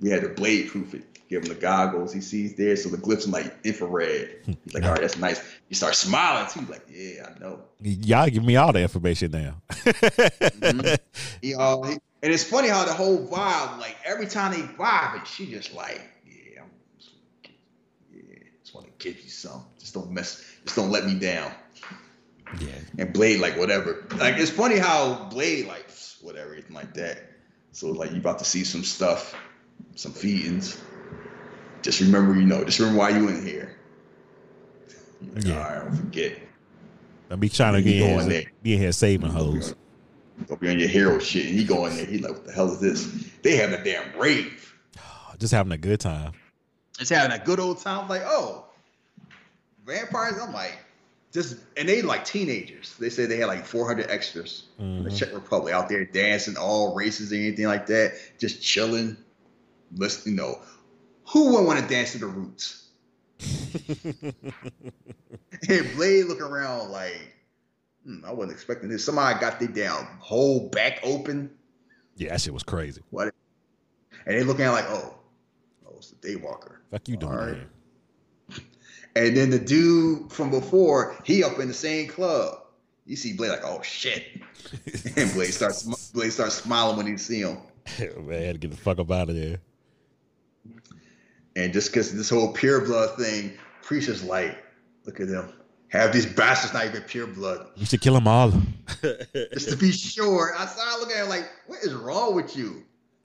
We 0.00 0.10
had 0.10 0.22
to 0.22 0.28
blade 0.28 0.68
proof 0.68 0.94
it. 0.94 1.18
Give 1.28 1.42
him 1.42 1.48
the 1.50 1.55
goggles. 1.60 2.12
He 2.12 2.20
sees 2.22 2.55
there, 2.55 2.74
so 2.76 2.88
the 2.88 2.96
glyphs 2.96 3.26
are 3.28 3.30
like 3.30 3.55
infrared. 3.64 4.38
He's 4.64 4.74
like, 4.74 4.82
all 4.84 4.92
right, 4.92 5.00
that's 5.02 5.18
nice. 5.18 5.42
You 5.68 5.76
start 5.76 5.94
smiling 5.94 6.48
too. 6.50 6.60
He's 6.60 6.68
like, 6.70 6.86
yeah, 6.90 7.28
I 7.34 7.38
know. 7.38 7.60
Y'all 7.82 8.28
give 8.30 8.44
me 8.44 8.56
all 8.56 8.72
the 8.72 8.80
information 8.80 9.30
now. 9.32 9.56
Mhm. 9.70 10.98
He, 11.42 11.55
uh, 11.55 11.82
he- 11.82 11.98
and 12.22 12.32
it's 12.32 12.42
funny 12.44 12.68
how 12.68 12.84
the 12.84 12.92
whole 12.92 13.26
vibe, 13.28 13.78
like 13.78 13.96
every 14.05 14.26
time 14.26 14.52
they 14.52 14.66
vibe 14.74 15.18
and 15.18 15.26
she 15.26 15.46
just 15.50 15.72
like, 15.74 16.00
yeah, 16.26 16.62
I'm 16.62 16.70
just, 16.98 17.10
yeah, 18.12 18.22
just 18.64 18.74
want 18.74 18.86
to 18.86 18.92
give 19.06 19.22
you 19.22 19.30
some. 19.30 19.64
Just 19.78 19.94
don't 19.94 20.10
mess, 20.10 20.42
just 20.64 20.74
don't 20.76 20.90
let 20.90 21.05
me 21.05 21.14
down. 21.18 21.52
yeah. 22.60 22.70
And 22.98 23.12
Blade, 23.12 23.38
like 23.40 23.56
whatever. 23.56 24.05
Like 24.16 24.36
it's 24.38 24.50
funny 24.50 24.78
how 24.78 25.28
Blade, 25.30 25.68
like 25.68 25.86
whatever, 26.22 26.55
anything 26.55 26.74
like 26.74 26.94
that. 26.94 27.18
So 27.72 27.88
like 27.90 28.10
you 28.10 28.16
about 28.16 28.38
to 28.40 28.44
see 28.44 28.64
some 28.64 28.82
stuff, 28.82 29.34
some 29.94 30.12
feedings. 30.12 30.80
Just 31.89 32.01
remember, 32.02 32.39
you 32.39 32.44
know, 32.44 32.62
just 32.65 32.81
remember 32.81 32.98
why 32.98 33.09
you 33.09 33.28
in 33.28 33.47
here. 33.47 33.74
Yeah. 35.36 35.55
All 35.55 35.59
right, 35.59 35.85
don't 35.85 35.97
forget. 35.97 36.39
Don't 37.31 37.40
be 37.40 37.48
trying 37.48 37.73
to 37.73 37.81
get 37.81 37.97
in 37.97 38.31
here, 38.31 38.44
be 38.62 38.74
in 38.74 38.78
here 38.78 38.93
saving 38.93 39.31
hoes. 39.31 39.74
Don't 40.47 40.60
be 40.60 40.69
on 40.69 40.78
your 40.78 40.90
hero 40.90 41.19
shit. 41.19 41.47
And 41.47 41.55
he 41.55 41.65
go 41.65 41.86
in 41.86 41.97
there. 41.97 42.05
He 42.05 42.19
like, 42.19 42.32
what 42.32 42.44
the 42.44 42.52
hell 42.52 42.70
is 42.70 42.78
this? 42.78 43.31
They 43.40 43.56
having 43.56 43.81
a 43.81 43.82
damn 43.82 44.20
rave. 44.20 44.74
Just 45.39 45.55
having 45.55 45.73
a 45.73 45.78
good 45.78 45.98
time. 45.98 46.32
It's 47.01 47.09
having 47.09 47.32
a 47.32 47.43
good 47.43 47.59
old 47.59 47.81
time. 47.81 48.06
Like, 48.06 48.23
oh, 48.27 48.66
vampires. 49.86 50.35
I'm 50.39 50.52
like, 50.52 50.77
just 51.32 51.56
and 51.78 51.89
they 51.89 52.02
like 52.02 52.27
teenagers. 52.27 52.97
They 52.98 53.09
say 53.09 53.24
they 53.24 53.39
had 53.39 53.47
like 53.47 53.65
400 53.65 54.10
extras 54.10 54.65
in 54.78 55.05
the. 55.05 55.09
Mm-hmm. 55.09 55.16
Czech 55.16 55.32
Republic 55.32 55.73
out 55.73 55.89
there 55.89 56.05
dancing, 56.05 56.59
all 56.59 56.94
races 56.94 57.32
and 57.32 57.40
anything 57.40 57.65
like 57.65 57.86
that, 57.86 58.12
just 58.39 58.60
chilling. 58.60 59.16
Listen, 59.97 60.32
you 60.32 60.36
know, 60.36 60.59
who 61.30 61.55
would 61.55 61.64
want 61.64 61.80
to 61.80 61.86
dance 61.86 62.12
to 62.12 62.18
the 62.18 62.26
roots? 62.26 62.88
and 65.68 65.94
Blade 65.94 66.26
looking 66.26 66.42
around 66.42 66.90
like, 66.90 67.34
hmm, 68.05 68.24
I 68.24 68.32
wasn't 68.32 68.52
expecting 68.52 68.88
this. 68.88 69.05
Somebody 69.05 69.38
got 69.38 69.60
their 69.60 69.68
damn 69.68 70.05
whole 70.18 70.68
back 70.70 71.00
open, 71.02 71.50
Yeah, 72.16 72.30
that 72.30 72.40
shit 72.40 72.52
was 72.52 72.62
crazy. 72.62 73.02
what? 73.10 73.32
And 74.26 74.36
they 74.36 74.42
looking 74.42 74.64
at 74.64 74.72
like, 74.72 74.86
oh, 74.88 75.14
oh, 75.86 75.94
it's 75.98 76.10
the 76.10 76.16
Daywalker. 76.16 76.76
Fuck 76.90 77.09
you 77.09 77.16
doing 77.16 77.32
right. 77.32 77.55
here? 77.55 77.68
And 79.16 79.36
then 79.36 79.50
the 79.50 79.59
dude 79.59 80.30
from 80.30 80.50
before, 80.50 81.16
he 81.24 81.42
up 81.42 81.59
in 81.59 81.68
the 81.68 81.74
same 81.74 82.09
club. 82.09 82.62
You 83.05 83.16
see 83.16 83.32
Blade 83.32 83.50
like, 83.50 83.64
oh 83.64 83.82
shit. 83.82 84.24
and 85.16 85.32
Blade 85.32 85.52
starts 85.52 86.10
Blade 86.10 86.32
starts 86.32 86.56
smiling 86.56 86.96
when 86.96 87.06
he 87.06 87.16
see 87.16 87.40
him. 87.40 87.59
Man, 87.98 88.42
I 88.42 88.46
had 88.46 88.55
to 88.55 88.59
get 88.59 88.70
the 88.70 88.76
fuck 88.76 88.98
up 88.98 89.10
out 89.10 89.30
of 89.30 89.34
there. 89.34 89.59
And 91.59 91.72
just 91.72 91.90
because 91.90 92.14
this 92.14 92.30
whole 92.30 92.52
pure 92.52 92.80
blood 92.85 93.16
thing, 93.18 93.52
is 93.90 94.22
like, 94.22 94.62
look 95.06 95.18
at 95.18 95.26
them. 95.26 95.52
Have 95.89 96.12
these 96.12 96.24
bastards 96.24 96.72
not 96.72 96.85
even 96.86 97.02
pure 97.02 97.26
blood. 97.26 97.66
You 97.74 97.85
should 97.85 98.01
kill 98.01 98.14
them 98.14 98.28
all. 98.28 98.52
Just 99.02 99.70
to 99.70 99.76
be 99.76 99.90
sure. 99.90 100.55
I 100.56 100.66
started 100.66 101.01
looking 101.01 101.16
at 101.16 101.22
him 101.22 101.30
like, 101.30 101.51
what 101.66 101.78
is 101.82 101.94
wrong 101.94 102.35
with 102.35 102.55
you? 102.55 102.85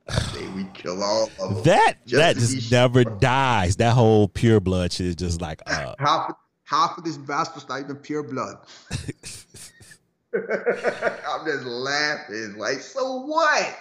Say 0.10 0.48
we 0.56 0.64
kill 0.74 1.04
all 1.04 1.30
of 1.40 1.56
them. 1.56 1.64
That 1.64 2.06
Just 2.06 2.20
that 2.20 2.36
just 2.38 2.72
never 2.72 3.04
sure. 3.04 3.18
dies. 3.20 3.76
That 3.76 3.94
whole 3.94 4.30
pure 4.30 4.60
blood 4.60 4.94
shit 4.94 5.08
is 5.08 5.16
just 5.16 5.42
like 5.42 5.62
uh 5.66 5.96
half 6.00 6.34
half 6.64 6.98
of 6.98 7.04
these 7.04 7.18
bastards 7.18 7.68
not 7.70 7.82
even 7.82 7.98
pure 7.98 8.24
blood. 8.24 8.58
I'm 10.34 11.46
just 11.46 11.66
laughing. 11.66 12.56
Like, 12.58 12.80
so 12.80 13.22
what? 13.22 13.78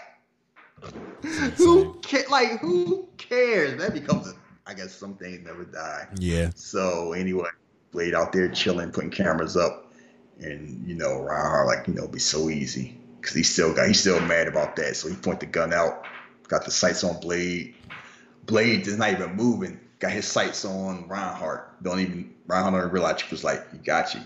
Who 1.56 2.00
ca- 2.04 2.28
like 2.30 2.60
who 2.60 3.08
cares? 3.16 3.80
That 3.80 3.92
becomes 3.92 4.28
a 4.28 4.34
I 4.66 4.74
guess 4.74 4.92
some 4.92 5.14
things 5.14 5.44
never 5.44 5.64
die. 5.64 6.08
yeah. 6.16 6.50
So 6.54 7.12
anyway, 7.12 7.48
Blade 7.90 8.14
out 8.14 8.32
there 8.32 8.48
chilling, 8.48 8.90
putting 8.90 9.10
cameras 9.10 9.56
up, 9.56 9.92
and 10.40 10.86
you 10.86 10.94
know, 10.94 11.20
Reinhardt 11.20 11.66
like 11.66 11.86
you 11.86 11.94
know, 11.94 12.08
be 12.08 12.18
so 12.18 12.48
easy 12.48 12.96
because 13.20 13.34
he 13.34 13.42
still 13.42 13.74
got 13.74 13.86
he's 13.86 14.00
still 14.00 14.20
mad 14.20 14.48
about 14.48 14.76
that. 14.76 14.96
So 14.96 15.08
he 15.08 15.16
point 15.16 15.40
the 15.40 15.46
gun 15.46 15.72
out, 15.72 16.06
got 16.48 16.64
the 16.64 16.70
sights 16.70 17.04
on 17.04 17.20
Blade. 17.20 17.74
Blade 18.46 18.86
is 18.86 18.98
not 18.98 19.12
even 19.12 19.34
moving. 19.34 19.78
Got 19.98 20.12
his 20.12 20.26
sights 20.26 20.64
on 20.64 21.06
Reinhardt. 21.06 21.82
Don't 21.82 22.00
even 22.00 22.34
Reinhardt 22.46 22.74
don't 22.74 22.92
realize 22.92 23.20
he 23.20 23.28
was 23.30 23.44
like, 23.44 23.64
"You 23.72 23.78
got 23.78 24.14
you." 24.14 24.20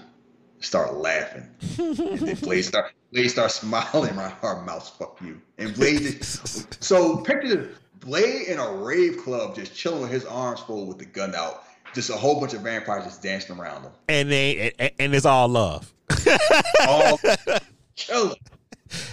Start 0.61 0.95
laughing, 0.95 1.47
and 1.79 2.19
then 2.19 2.37
Blade 2.37 2.63
start 2.63 2.93
Blade 3.13 3.29
start 3.29 3.51
smiling. 3.51 4.17
Reinhardt 4.17 4.65
mouse, 4.65 4.91
fuck 4.91 5.21
you. 5.21 5.41
And 5.59 5.75
Blade 5.75 6.01
just 6.19 6.83
so 6.83 7.19
picture 7.19 7.71
Blade 8.07 8.49
in 8.49 8.59
a 8.59 8.73
rave 8.73 9.19
club, 9.19 9.55
just 9.55 9.75
chilling 9.75 10.03
with 10.03 10.11
his 10.11 10.25
arms 10.25 10.61
full 10.61 10.87
with 10.87 10.99
the 10.99 11.05
gun 11.05 11.35
out. 11.35 11.65
Just 11.95 12.11
a 12.11 12.15
whole 12.15 12.41
bunch 12.41 12.53
of 12.55 12.61
vampires 12.63 13.05
just 13.05 13.23
dancing 13.23 13.59
around 13.59 13.83
him. 13.83 13.93
And 14.09 14.31
they 14.31 14.73
and, 14.79 14.91
and 14.99 15.15
it's 15.15 15.27
all 15.27 15.49
love. 15.49 15.93
All 16.87 17.19
chilling. 17.97 18.37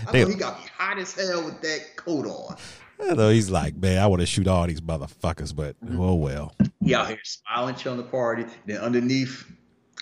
I 0.07 0.11
They- 0.11 0.21
know 0.23 0.29
he 0.29 0.35
got 0.35 0.59
me 0.59 0.67
hot 0.77 0.99
as 0.99 1.13
hell 1.13 1.43
with 1.43 1.59
that 1.61 1.95
coat 1.95 2.27
on. 2.27 2.57
Though 3.15 3.31
he's 3.31 3.49
like, 3.49 3.75
man, 3.75 3.99
I 3.99 4.05
want 4.07 4.21
to 4.21 4.25
shoot 4.25 4.47
all 4.47 4.65
these 4.67 4.79
motherfuckers, 4.79 5.53
but 5.53 5.75
oh 5.97 6.13
well. 6.15 6.53
He 6.81 6.93
out 6.95 7.07
here 7.07 7.17
smiling, 7.23 7.75
chilling 7.75 7.97
the 7.97 8.03
party. 8.03 8.45
Then 8.65 8.77
underneath, 8.77 9.45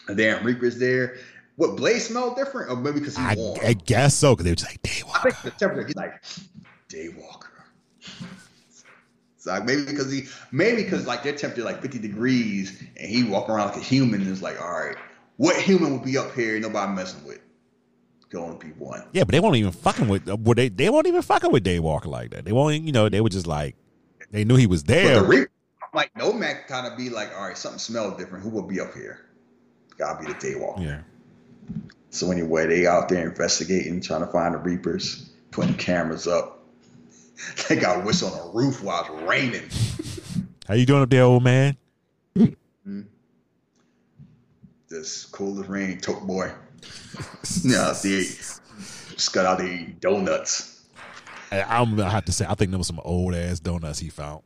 the 0.07 0.13
damn 0.13 0.45
Reaper's 0.45 0.77
there. 0.77 1.17
What 1.55 1.77
Blade 1.77 1.99
smelled 1.99 2.35
different, 2.35 2.69
or 2.69 2.75
maybe 2.75 2.99
because 2.99 3.17
I, 3.17 3.35
warm. 3.35 3.59
I 3.63 3.73
guess 3.73 4.13
so, 4.15 4.35
because 4.35 4.43
they 4.43 4.51
were 4.51 4.55
just 4.55 4.69
like, 4.69 4.81
Daywalker. 4.83 5.25
I 5.27 5.31
think 5.31 5.43
the 5.43 5.51
temperature. 5.59 5.87
He's 5.87 5.95
like 5.95 6.21
Daywalker. 6.89 7.47
So 9.41 9.49
like, 9.49 9.65
maybe 9.65 9.83
because 9.85 10.11
he, 10.11 10.25
maybe 10.51 10.83
because 10.83 11.07
like 11.07 11.23
their 11.23 11.35
temperature 11.35 11.63
like 11.63 11.81
50 11.81 11.97
degrees, 11.97 12.79
and 12.95 13.09
he 13.09 13.23
walk 13.23 13.49
around 13.49 13.69
like 13.69 13.77
a 13.77 13.79
human. 13.79 14.21
And 14.21 14.29
it's 14.29 14.43
like, 14.43 14.61
all 14.61 14.71
right, 14.71 14.95
what 15.37 15.59
human 15.59 15.93
would 15.93 16.05
be 16.05 16.15
up 16.15 16.35
here? 16.35 16.59
Nobody 16.59 16.93
messing 16.93 17.25
with. 17.25 17.39
Going 18.29 18.59
to 18.59 18.63
be 18.63 18.71
one. 18.73 19.03
Yeah, 19.13 19.23
but 19.23 19.31
they 19.31 19.39
won't 19.39 19.55
even 19.55 19.71
fucking 19.71 20.07
with. 20.07 20.29
Uh, 20.29 20.37
would 20.37 20.59
they? 20.59 20.69
They 20.69 20.91
won't 20.91 21.07
even 21.07 21.23
fucking 21.23 21.51
with 21.51 21.65
Daywalker 21.65 22.05
like 22.05 22.29
that. 22.29 22.45
They 22.45 22.51
won't. 22.51 22.83
You 22.83 22.91
know, 22.91 23.09
they 23.09 23.19
were 23.19 23.29
just 23.29 23.47
like, 23.47 23.75
they 24.29 24.45
knew 24.45 24.55
he 24.55 24.67
was 24.67 24.83
there. 24.83 25.21
the 25.21 25.47
like 25.93 26.15
Nomad, 26.15 26.67
kind 26.67 26.85
of 26.85 26.95
be 26.95 27.09
like, 27.09 27.35
all 27.35 27.47
right, 27.47 27.57
something 27.57 27.79
smells 27.79 28.17
different. 28.17 28.43
Who 28.43 28.51
will 28.51 28.61
be 28.67 28.79
up 28.79 28.93
here? 28.93 29.25
Gotta 29.97 30.23
be 30.23 30.31
the 30.31 30.37
Daywalker. 30.37 30.85
yeah. 30.85 31.01
So 32.11 32.29
anyway, 32.31 32.67
they 32.67 32.85
out 32.85 33.09
there 33.09 33.27
investigating, 33.27 34.01
trying 34.01 34.21
to 34.21 34.27
find 34.27 34.53
the 34.53 34.59
Reapers, 34.59 35.29
putting 35.49 35.73
cameras 35.73 36.27
up. 36.27 36.60
They 37.69 37.75
got 37.75 37.97
a 38.01 38.05
whistle 38.05 38.29
on 38.33 38.47
the 38.47 38.53
roof 38.53 38.83
while 38.83 39.01
it's 39.05 39.23
raining. 39.27 39.69
How 40.67 40.73
you 40.75 40.85
doing 40.85 41.01
up 41.03 41.09
there, 41.09 41.23
old 41.23 41.43
man? 41.43 41.77
This 44.87 45.25
cool 45.25 45.59
as 45.61 45.67
rain, 45.69 45.99
tote 45.99 46.25
boy. 46.27 46.51
Yeah, 47.63 47.93
they 48.03 48.23
just 48.23 49.33
got 49.33 49.45
out 49.45 49.59
there 49.59 49.67
eating 49.67 49.97
donuts. 50.01 50.83
I- 51.51 51.61
I'm 51.63 51.95
gonna 51.95 52.09
have 52.09 52.25
to 52.25 52.31
say, 52.33 52.45
I 52.47 52.55
think 52.55 52.71
there 52.71 52.77
was 52.77 52.87
some 52.87 52.99
old 53.03 53.33
ass 53.33 53.59
donuts 53.59 53.99
he 53.99 54.09
found. 54.09 54.43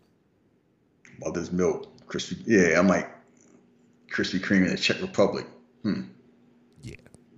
Mother's 1.20 1.52
milk, 1.52 1.88
crispy. 2.08 2.38
Yeah, 2.46 2.78
I'm 2.80 2.88
like 2.88 3.10
Krispy 4.12 4.40
Kreme 4.40 4.66
in 4.66 4.72
the 4.72 4.78
Czech 4.78 5.02
Republic. 5.02 5.48
Hmm. 5.84 6.02
Yeah. 6.84 6.96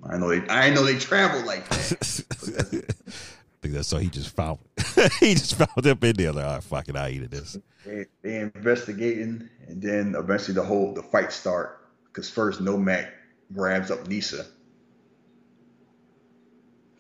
I 0.09 0.17
know 0.17 0.27
they. 0.29 0.45
I 0.49 0.69
know 0.73 0.83
they 0.83 0.97
travel 0.97 1.45
like 1.45 1.67
that. 1.69 2.95
So 3.83 3.97
he 3.97 4.09
just 4.09 4.35
found 4.35 4.59
he 5.19 5.33
just 5.33 5.55
found 5.55 5.85
up 5.85 6.03
in 6.03 6.15
there 6.15 6.31
like, 6.31 6.45
all 6.45 6.53
right, 6.53 6.63
fuck 6.63 6.89
it, 6.89 6.95
I 6.95 7.09
eat 7.09 7.29
this. 7.31 7.57
they, 7.85 8.05
investigating, 8.23 9.49
and 9.67 9.81
then 9.81 10.15
eventually 10.17 10.53
the 10.53 10.63
whole 10.63 10.93
the 10.93 11.03
fight 11.03 11.31
start. 11.31 11.87
Because 12.05 12.29
first 12.29 12.61
Nomad 12.61 13.11
grabs 13.53 13.91
up 13.91 14.07
Nyssa. 14.07 14.45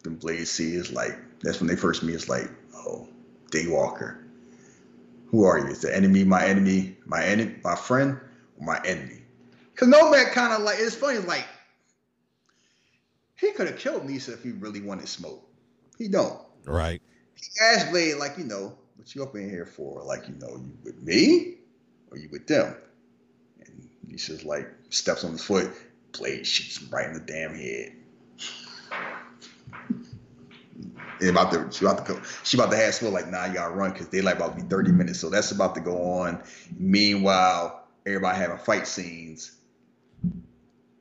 Then 0.03 0.15
Blade 0.15 0.47
C 0.47 0.75
is 0.75 0.91
like, 0.91 1.17
that's 1.41 1.59
when 1.59 1.67
they 1.67 1.75
first 1.75 2.03
meet. 2.03 2.13
It's 2.13 2.29
like, 2.29 2.49
oh, 2.75 3.07
Daywalker. 3.51 4.23
Who 5.27 5.43
are 5.43 5.57
you? 5.57 5.67
Is 5.67 5.81
the 5.81 5.95
enemy 5.95 6.23
my 6.23 6.45
enemy? 6.45 6.95
My 7.05 7.23
enemy, 7.23 7.55
my 7.63 7.75
friend, 7.75 8.19
my 8.59 8.79
enemy? 8.85 9.21
Because 9.73 9.89
Nomad 9.89 10.31
kind 10.31 10.53
of 10.53 10.61
like 10.61 10.77
it's 10.79 10.95
funny. 10.95 11.19
Like 11.19 11.45
he 13.39 13.51
could 13.51 13.67
have 13.67 13.77
killed 13.77 14.05
Nyssa 14.05 14.33
if 14.33 14.43
he 14.43 14.51
really 14.51 14.81
wanted 14.81 15.07
smoke. 15.07 15.47
He 15.97 16.07
don't 16.07 16.39
Right. 16.67 17.01
he 17.35 17.47
asked 17.61 17.91
Blade, 17.91 18.15
like, 18.17 18.37
you 18.37 18.43
know, 18.43 18.77
what 18.97 19.15
you 19.15 19.23
up 19.23 19.35
in 19.35 19.49
here 19.49 19.65
for? 19.65 20.03
Like, 20.03 20.27
you 20.27 20.35
know, 20.35 20.49
you 20.49 20.71
with 20.83 21.01
me 21.01 21.55
or 22.11 22.17
you 22.17 22.29
with 22.31 22.45
them? 22.45 22.75
And 23.61 23.89
he 24.09 24.17
says, 24.17 24.43
like, 24.43 24.69
steps 24.89 25.23
on 25.23 25.31
his 25.31 25.43
foot. 25.43 25.71
Blade 26.11 26.45
shoots 26.45 26.81
him 26.81 26.89
right 26.89 27.07
in 27.07 27.13
the 27.13 27.19
damn 27.19 27.55
head. 27.55 27.93
And 31.19 31.31
about 31.31 31.51
to, 31.51 31.67
she 31.71 31.83
about 31.83 32.05
to 32.05 32.21
she 32.43 32.57
about 32.57 32.69
to 32.69 32.77
have 32.77 32.93
smoke 32.93 33.11
like, 33.11 33.27
nah, 33.27 33.47
gotta 33.51 33.73
run 33.73 33.91
because 33.91 34.07
they 34.09 34.21
like 34.21 34.35
about 34.35 34.55
to 34.55 34.63
be 34.63 34.69
30 34.69 34.91
minutes. 34.91 35.19
So 35.19 35.31
that's 35.31 35.49
about 35.49 35.73
to 35.73 35.81
go 35.81 35.97
on. 36.21 36.43
Meanwhile, 36.77 37.87
everybody 38.05 38.37
having 38.37 38.59
fight 38.59 38.85
scenes. 38.85 39.57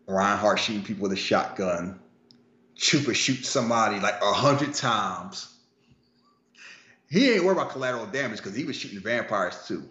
Reinhardt 0.06 0.58
shooting 0.58 0.82
people 0.82 1.02
with 1.02 1.12
a 1.12 1.16
shotgun. 1.16 2.00
Chupa 2.78 3.14
shoots 3.14 3.50
somebody 3.50 4.00
like 4.00 4.20
a 4.22 4.32
hundred 4.32 4.72
times. 4.72 5.55
He 7.08 7.30
ain't 7.30 7.44
worried 7.44 7.58
about 7.58 7.70
collateral 7.70 8.06
damage 8.06 8.38
because 8.38 8.54
he 8.54 8.64
was 8.64 8.76
shooting 8.76 9.00
vampires 9.00 9.66
too. 9.66 9.88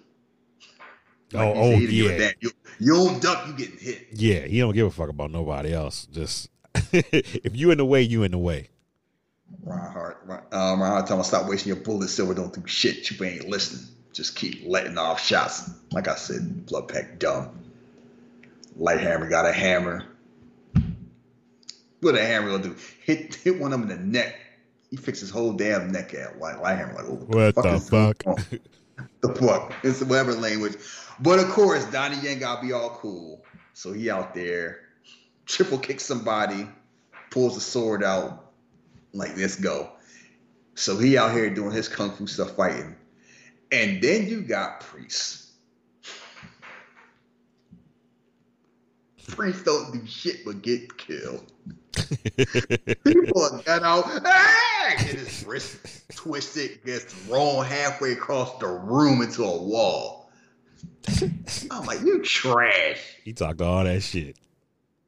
Like 1.32 1.48
oh, 1.48 1.54
oh 1.56 1.72
said, 1.72 1.80
he 1.80 1.88
didn't 1.88 1.96
give 1.96 2.12
a 2.12 2.24
yeah. 2.24 2.32
You, 2.40 2.52
you 2.80 2.94
don't 2.94 3.22
duck, 3.22 3.48
you 3.48 3.54
getting 3.54 3.78
hit. 3.78 4.08
Yeah, 4.12 4.40
he 4.42 4.60
don't 4.60 4.74
give 4.74 4.88
a 4.88 4.92
fuck 4.92 5.10
about 5.10 5.32
nobody 5.32 5.74
else. 5.74 6.08
Just 6.08 6.50
if 6.92 7.56
you 7.56 7.72
in 7.72 7.78
the 7.78 7.86
way, 7.86 8.02
you 8.02 8.24
in 8.24 8.32
the 8.32 8.38
way. 8.38 8.70
Reinhardt, 9.64 10.22
um, 10.52 10.82
Reinhardt 10.82 11.08
telling 11.08 11.22
him 11.22 11.26
stop 11.26 11.48
wasting 11.48 11.74
your 11.74 11.84
bullets. 11.84 12.14
Silver 12.14 12.34
don't 12.34 12.54
do 12.54 12.64
shit. 12.66 13.10
You 13.10 13.26
ain't 13.26 13.48
listening. 13.48 13.88
Just 14.14 14.36
keep 14.36 14.64
letting 14.66 14.98
off 14.98 15.22
shots. 15.22 15.70
Like 15.92 16.08
I 16.08 16.16
said, 16.16 16.66
blood 16.66 16.88
pack 16.88 17.20
dumb. 17.20 17.60
Light 18.78 19.00
hammer 19.00 19.30
got 19.30 19.46
a 19.46 19.54
hammer. 19.54 20.06
What 22.02 22.16
a 22.16 22.26
hammer 22.26 22.52
gonna 22.52 22.64
do? 22.64 22.76
Hit 23.04 23.36
hit 23.36 23.60
one 23.60 23.74
of 23.74 23.82
them 23.82 23.90
in 23.90 23.98
the 23.98 24.20
neck. 24.20 24.36
He 24.96 25.02
fixed 25.02 25.20
his 25.20 25.30
whole 25.30 25.52
damn 25.52 25.92
neck 25.92 26.16
out. 26.16 26.40
Like 26.40 26.56
Lighthammer, 26.56 26.96
like 26.96 27.06
oh, 27.06 27.26
What 27.28 27.56
the 27.56 27.74
is 27.74 27.90
going 27.90 28.14
fuck? 28.14 28.40
the 29.20 29.36
fuck. 29.36 29.74
It's 29.84 30.02
whatever 30.02 30.34
language. 30.34 30.78
But 31.20 31.40
of 31.40 31.50
course, 31.50 31.84
Donnie 31.92 32.16
Yen 32.22 32.40
gotta 32.40 32.66
be 32.66 32.72
all 32.72 32.92
cool. 32.92 33.44
So 33.74 33.92
he 33.92 34.10
out 34.10 34.34
there 34.34 34.80
triple 35.46 35.80
kicks 35.80 36.06
somebody, 36.06 36.70
pulls 37.30 37.56
the 37.56 37.62
sword 37.62 38.06
out, 38.06 38.54
like 39.12 39.36
let's 39.36 39.58
go. 39.58 39.92
So 40.76 40.98
he 40.98 41.18
out 41.18 41.34
here 41.34 41.50
doing 41.50 41.72
his 41.72 41.90
kung 41.90 42.12
fu 42.12 42.26
stuff 42.26 42.56
fighting. 42.56 42.96
And 43.74 44.02
then 44.02 44.28
you 44.28 44.44
got 44.44 44.80
Priest. 44.80 45.45
Priest 49.27 49.65
don't 49.65 49.91
do 49.91 50.06
shit 50.06 50.45
but 50.45 50.61
get 50.61 50.97
killed. 50.97 51.52
People 53.03 53.31
pull 53.34 53.45
a 53.45 53.84
out, 53.84 54.06
ah! 54.07 54.95
and 54.97 54.99
his 54.99 55.45
wrist 55.45 55.77
twisted, 56.15 56.84
gets 56.85 57.06
thrown 57.06 57.65
halfway 57.65 58.11
across 58.11 58.57
the 58.60 58.68
room 58.68 59.22
into 59.22 59.43
a 59.43 59.61
wall. 59.61 60.31
I'm 61.72 61.85
like, 61.85 62.02
you 62.02 62.22
trash. 62.23 62.99
He 63.23 63.34
talked 63.34 63.61
all 63.61 63.84
that 63.84 64.02
shit. 64.02 64.38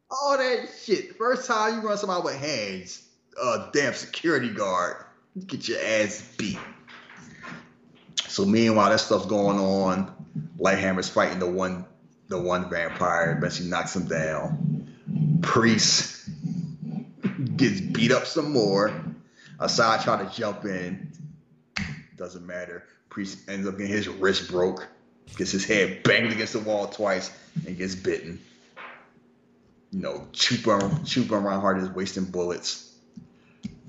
All 0.09 0.37
that 0.37 0.69
shit. 0.83 1.17
First 1.17 1.47
time 1.47 1.75
you 1.81 1.87
run 1.87 1.97
somebody 1.97 2.23
with 2.23 2.37
hands, 2.37 3.07
uh, 3.41 3.69
damn 3.71 3.93
security 3.93 4.49
guard, 4.49 5.05
you 5.35 5.43
get 5.43 5.67
your 5.67 5.79
ass 5.79 6.33
beat. 6.37 6.59
So 8.27 8.45
meanwhile, 8.45 8.89
that 8.89 8.99
stuff's 8.99 9.25
going 9.25 9.57
on. 9.57 10.13
Lighthammer's 10.59 11.09
fighting 11.09 11.39
the 11.39 11.49
one, 11.49 11.85
the 12.27 12.39
one 12.39 12.69
vampire. 12.69 13.37
but 13.39 13.53
she 13.53 13.65
knocks 13.65 13.95
him 13.95 14.07
down. 14.07 14.87
Priest 15.41 16.29
gets 17.55 17.81
beat 17.81 18.11
up 18.11 18.25
some 18.25 18.51
more. 18.51 18.91
Assad 19.59 20.01
try 20.01 20.23
to 20.23 20.31
jump 20.35 20.65
in. 20.65 21.11
Doesn't 22.15 22.45
matter. 22.45 22.83
Priest 23.09 23.49
ends 23.49 23.67
up 23.67 23.77
getting 23.77 23.91
his 23.91 24.07
wrist 24.07 24.49
broke. 24.49 24.87
Gets 25.35 25.51
his 25.51 25.65
head 25.65 26.03
banged 26.03 26.31
against 26.31 26.53
the 26.53 26.59
wall 26.59 26.87
twice 26.87 27.31
and 27.65 27.77
gets 27.77 27.95
bitten. 27.95 28.39
You 29.91 29.99
know, 29.99 30.27
Chupa, 30.33 30.79
Chupa 31.01 31.41
Reinhardt 31.41 31.79
is 31.79 31.89
wasting 31.89 32.25
bullets. 32.25 32.95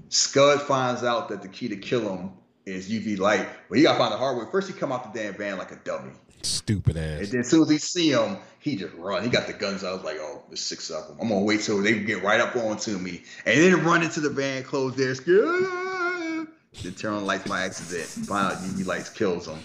Scud 0.09 0.63
finds 0.63 1.05
out 1.05 1.29
that 1.29 1.43
the 1.43 1.49
key 1.49 1.69
to 1.69 1.77
kill 1.77 2.17
him 2.17 2.31
is 2.69 2.89
UV 2.89 3.19
light. 3.19 3.49
But 3.69 3.79
he 3.79 3.85
gotta 3.85 3.99
find 3.99 4.13
the 4.13 4.17
hard 4.17 4.39
way. 4.39 4.45
First, 4.51 4.69
he 4.69 4.75
come 4.75 4.93
out 4.93 5.13
the 5.13 5.19
damn 5.19 5.35
van 5.35 5.59
like 5.59 5.73
a 5.73 5.77
dummy. 5.77 6.13
Stupid 6.43 6.97
ass. 6.97 7.21
And 7.21 7.29
then 7.29 7.41
as 7.41 7.49
soon 7.49 7.63
as 7.63 7.71
he 7.71 7.79
see 7.79 8.11
him, 8.13 8.39
he 8.61 8.77
just 8.77 8.95
run. 8.95 9.25
He 9.25 9.29
got 9.29 9.47
the 9.47 9.53
guns. 9.53 9.83
I 9.83 9.93
was 9.93 10.03
like, 10.05 10.19
oh, 10.21 10.45
there's 10.49 10.61
six 10.61 10.91
of 10.91 11.09
them. 11.09 11.19
I'm 11.21 11.29
gonna 11.29 11.45
wait 11.45 11.63
till 11.63 11.83
they 11.83 11.99
get 11.99 12.23
right 12.23 12.41
up 12.41 12.55
onto 12.57 12.97
me, 12.99 13.23
and 13.45 13.61
then 13.61 13.85
run 13.85 14.03
into 14.03 14.21
the 14.21 14.31
van, 14.31 14.63
close 14.63 14.95
their 14.95 15.15
scared. 15.15 16.47
Then 16.83 16.95
turn 16.95 17.15
on 17.15 17.25
lights 17.27 17.49
by 17.49 17.63
accident. 17.63 18.07
Find 18.27 18.53
out 18.53 18.63
UV 18.63 18.87
lights 18.87 19.11
kills 19.11 19.49
him. 19.49 19.59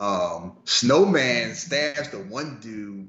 Um, 0.00 0.56
Snowman 0.64 1.54
stabs 1.54 2.10
the 2.10 2.18
one 2.18 2.58
dude, 2.60 3.08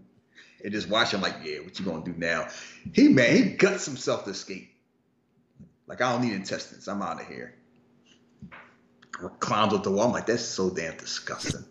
and 0.64 0.72
just 0.72 0.88
watch 0.88 1.14
him 1.14 1.22
like, 1.22 1.36
yeah, 1.44 1.60
what 1.60 1.78
you 1.78 1.86
gonna 1.86 2.06
do 2.06 2.14
now? 2.16 2.48
He 2.94 3.10
man, 3.10 3.36
he 3.36 3.44
guts 3.56 3.86
himself 3.86 4.24
to 4.26 4.30
escape. 4.32 4.72
Like 5.88 6.02
I 6.02 6.12
don't 6.12 6.22
need 6.22 6.34
intestines. 6.34 6.88
I'm 6.88 7.02
out 7.02 7.22
of 7.22 7.28
here. 7.28 7.56
Climbs 9.40 9.74
up 9.74 9.84
the 9.84 9.92
wall. 9.92 10.08
I'm 10.08 10.12
like, 10.12 10.26
that's 10.26 10.44
so 10.44 10.70
damn 10.70 10.98
disgusting. 10.98 11.64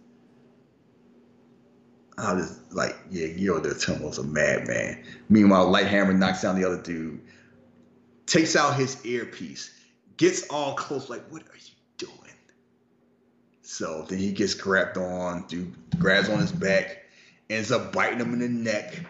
I 2.16 2.32
was 2.32 2.60
like, 2.70 2.96
yeah, 3.10 3.26
Guillermo 3.28 3.64
del 3.64 3.74
Toro's 3.74 4.18
a 4.18 4.22
madman. 4.22 5.04
Meanwhile, 5.28 5.72
Lighthammer 5.72 6.16
knocks 6.16 6.42
down 6.42 6.60
the 6.60 6.66
other 6.66 6.80
dude, 6.80 7.20
takes 8.26 8.54
out 8.54 8.76
his 8.76 9.04
earpiece, 9.04 9.70
gets 10.16 10.48
all 10.48 10.74
close, 10.74 11.10
like, 11.10 11.26
what 11.30 11.42
are 11.42 11.56
you 11.56 11.74
doing? 11.98 12.14
So 13.62 14.06
then 14.08 14.18
he 14.18 14.30
gets 14.30 14.54
grabbed 14.54 14.96
on, 14.96 15.46
dude 15.48 15.74
grabs 15.98 16.28
on 16.28 16.38
his 16.38 16.52
back, 16.52 17.04
ends 17.50 17.72
up 17.72 17.92
biting 17.92 18.20
him 18.20 18.32
in 18.34 18.38
the 18.38 18.48
neck. 18.48 19.00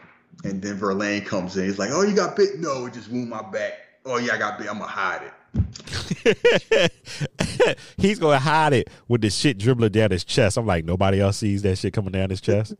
And 0.45 0.61
then 0.61 0.77
Verlaine 0.77 1.25
comes 1.25 1.57
in. 1.57 1.65
He's 1.65 1.79
like, 1.79 1.91
oh, 1.93 2.03
you 2.03 2.15
got 2.15 2.37
bit? 2.37 2.59
No, 2.59 2.87
it 2.87 2.95
just 2.95 3.11
wound 3.11 3.31
my 3.31 3.43
back. 3.43 3.73
Oh, 4.05 4.19
yeah, 4.19 4.35
I 4.35 4.39
got 4.39 4.59
bit. 4.59 4.69
I'm 4.69 4.79
going 4.79 4.89
to 4.89 4.95
hide 4.95 5.23
it. 5.23 5.33
He's 7.97 8.19
gonna 8.19 8.39
hide 8.39 8.73
it 8.73 8.91
with 9.09 9.21
the 9.21 9.31
shit 9.31 9.59
dribbling 9.59 9.93
down 9.93 10.11
his 10.11 10.25
chest. 10.25 10.57
I'm 10.57 10.67
like, 10.67 10.85
nobody 10.85 11.21
else 11.21 11.39
sees 11.39 11.63
that 11.63 11.79
shit 11.79 11.93
coming 11.93 12.13
down 12.13 12.31
his 12.31 12.41
chest. 12.41 12.75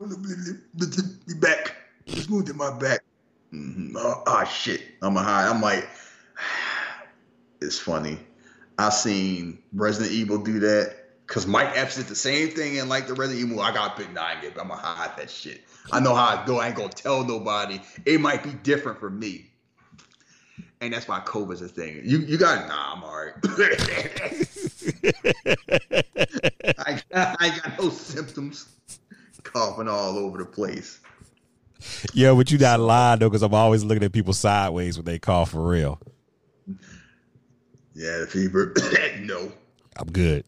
Be 0.00 1.34
back. 1.40 1.74
Just 2.06 2.30
wounded 2.30 2.56
my 2.56 2.76
back. 2.78 3.00
Mhm. 3.52 3.92
Oh, 3.96 4.22
ah, 4.26 4.44
shit. 4.44 4.82
I'm 5.02 5.16
a 5.16 5.22
high. 5.22 5.48
I'm 5.48 5.60
like, 5.60 5.88
it's 7.60 7.78
funny. 7.78 8.18
I 8.78 8.90
seen 8.90 9.58
Resident 9.72 10.12
Evil 10.12 10.38
do 10.38 10.60
that 10.60 10.94
because 11.26 11.46
Mike 11.46 11.76
Epps 11.76 11.96
did 11.96 12.06
the 12.06 12.14
same 12.14 12.50
thing 12.50 12.76
in 12.76 12.88
like 12.88 13.08
the 13.08 13.14
Resident 13.14 13.50
Evil. 13.50 13.62
I 13.62 13.72
got 13.72 13.96
bit 13.96 14.08
and 14.08 14.18
I 14.18 14.34
ain't 14.34 14.42
get, 14.42 14.54
but 14.54 14.62
I'm 14.62 14.68
gonna 14.68 14.80
hide 14.80 15.16
that 15.16 15.30
shit. 15.30 15.62
I 15.90 16.00
know 16.00 16.14
how 16.14 16.36
I 16.36 16.46
go. 16.46 16.60
I 16.60 16.68
ain't 16.68 16.76
gonna 16.76 16.90
tell 16.90 17.24
nobody. 17.24 17.80
It 18.06 18.20
might 18.20 18.44
be 18.44 18.50
different 18.50 19.00
for 19.00 19.10
me. 19.10 19.47
And 20.80 20.92
that's 20.92 21.08
why 21.08 21.20
COVID's 21.20 21.62
a 21.62 21.68
thing. 21.68 22.00
You 22.04 22.18
you 22.18 22.38
got 22.38 22.68
nah, 22.68 22.94
I'm 22.94 23.02
alright. 23.02 23.34
I, 26.78 27.02
I 27.14 27.60
got 27.62 27.78
no 27.80 27.90
symptoms. 27.90 28.68
Coughing 29.42 29.88
all 29.88 30.18
over 30.18 30.38
the 30.38 30.44
place. 30.44 31.00
yeah, 32.12 32.32
but 32.34 32.50
you 32.50 32.58
not 32.58 32.80
lying 32.80 33.18
though, 33.18 33.28
because 33.28 33.42
I'm 33.42 33.54
always 33.54 33.82
looking 33.82 34.04
at 34.04 34.12
people 34.12 34.32
sideways 34.34 34.96
when 34.96 35.04
they 35.04 35.18
call 35.18 35.46
for 35.46 35.66
real. 35.66 36.00
Yeah, 37.94 38.18
the 38.18 38.26
fever. 38.28 38.74
no. 39.20 39.50
I'm 39.96 40.10
good. 40.12 40.44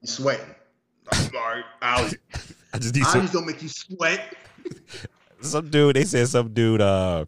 You 0.00 0.08
sweating. 0.08 0.54
I'm. 1.12 1.64
Allergies 1.82 2.16
I 2.72 2.78
just 2.78 2.94
need 2.94 3.04
some, 3.04 3.20
Allergies 3.20 3.32
don't 3.32 3.46
make 3.46 3.62
you 3.62 3.68
sweat. 3.68 4.34
some 5.42 5.68
dude. 5.68 5.96
They 5.96 6.04
said 6.04 6.28
some 6.28 6.54
dude. 6.54 6.80
Uh, 6.80 7.26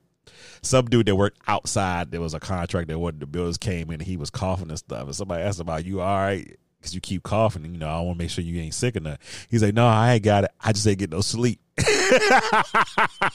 some 0.66 0.86
dude 0.86 1.06
that 1.06 1.16
worked 1.16 1.38
outside. 1.48 2.10
There 2.10 2.20
was 2.20 2.34
a 2.34 2.40
contract 2.40 2.88
that 2.88 2.98
what 2.98 3.18
the 3.20 3.26
bills 3.26 3.56
came 3.58 3.88
in. 3.88 3.94
and 3.94 4.02
He 4.02 4.16
was 4.16 4.30
coughing 4.30 4.70
and 4.70 4.78
stuff. 4.78 5.04
And 5.04 5.14
somebody 5.14 5.42
asked 5.42 5.60
about 5.60 5.84
you. 5.84 6.00
All 6.00 6.16
right. 6.18 6.56
Because 6.78 6.94
you 6.94 7.00
keep 7.00 7.22
coughing, 7.22 7.64
and 7.64 7.72
you 7.72 7.78
know 7.80 7.88
I 7.88 8.00
want 8.00 8.18
to 8.18 8.22
make 8.24 8.30
sure 8.30 8.44
you 8.44 8.60
ain't 8.60 8.74
sick 8.74 8.96
enough. 8.96 9.18
He's 9.50 9.62
like, 9.62 9.72
no, 9.74 9.86
I 9.86 10.14
ain't 10.14 10.22
got 10.22 10.44
it. 10.44 10.50
I 10.60 10.72
just 10.72 10.86
ain't 10.86 10.98
get 10.98 11.10
no 11.10 11.20
sleep. 11.22 11.60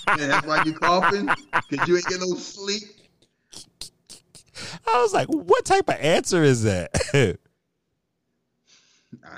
And 0.08 0.32
that's 0.32 0.46
why 0.48 0.64
you 0.64 0.74
coughing? 0.74 1.28
Because 1.70 1.88
you 1.88 1.96
ain't 1.98 2.06
getting 2.06 2.30
no 2.30 2.36
sleep. 2.36 2.84
I 4.88 5.02
was 5.02 5.14
like, 5.14 5.28
what 5.28 5.66
type 5.66 5.90
of 5.90 5.96
answer 5.96 6.44
is 6.44 6.64
that? 6.64 6.92
I 7.14 7.36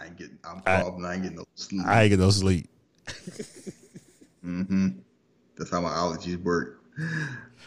ain't 0.06 0.18
getting 0.18 0.38
I'm 0.44 0.62
I- 0.66 0.82
coughing, 0.82 1.06
I, 1.06 1.14
ain't 1.14 1.24
getting 1.24 1.38
no 1.38 1.46
sleep. 1.56 1.82
I 1.86 2.04
ain't 2.04 2.10
get 2.12 2.20
no 2.20 2.30
sleep. 2.30 2.70
Mm-hmm. 4.46 4.88
That's 5.58 5.72
how 5.72 5.82
my 5.82 5.90
allergies 5.90 6.42
work. 6.44 6.83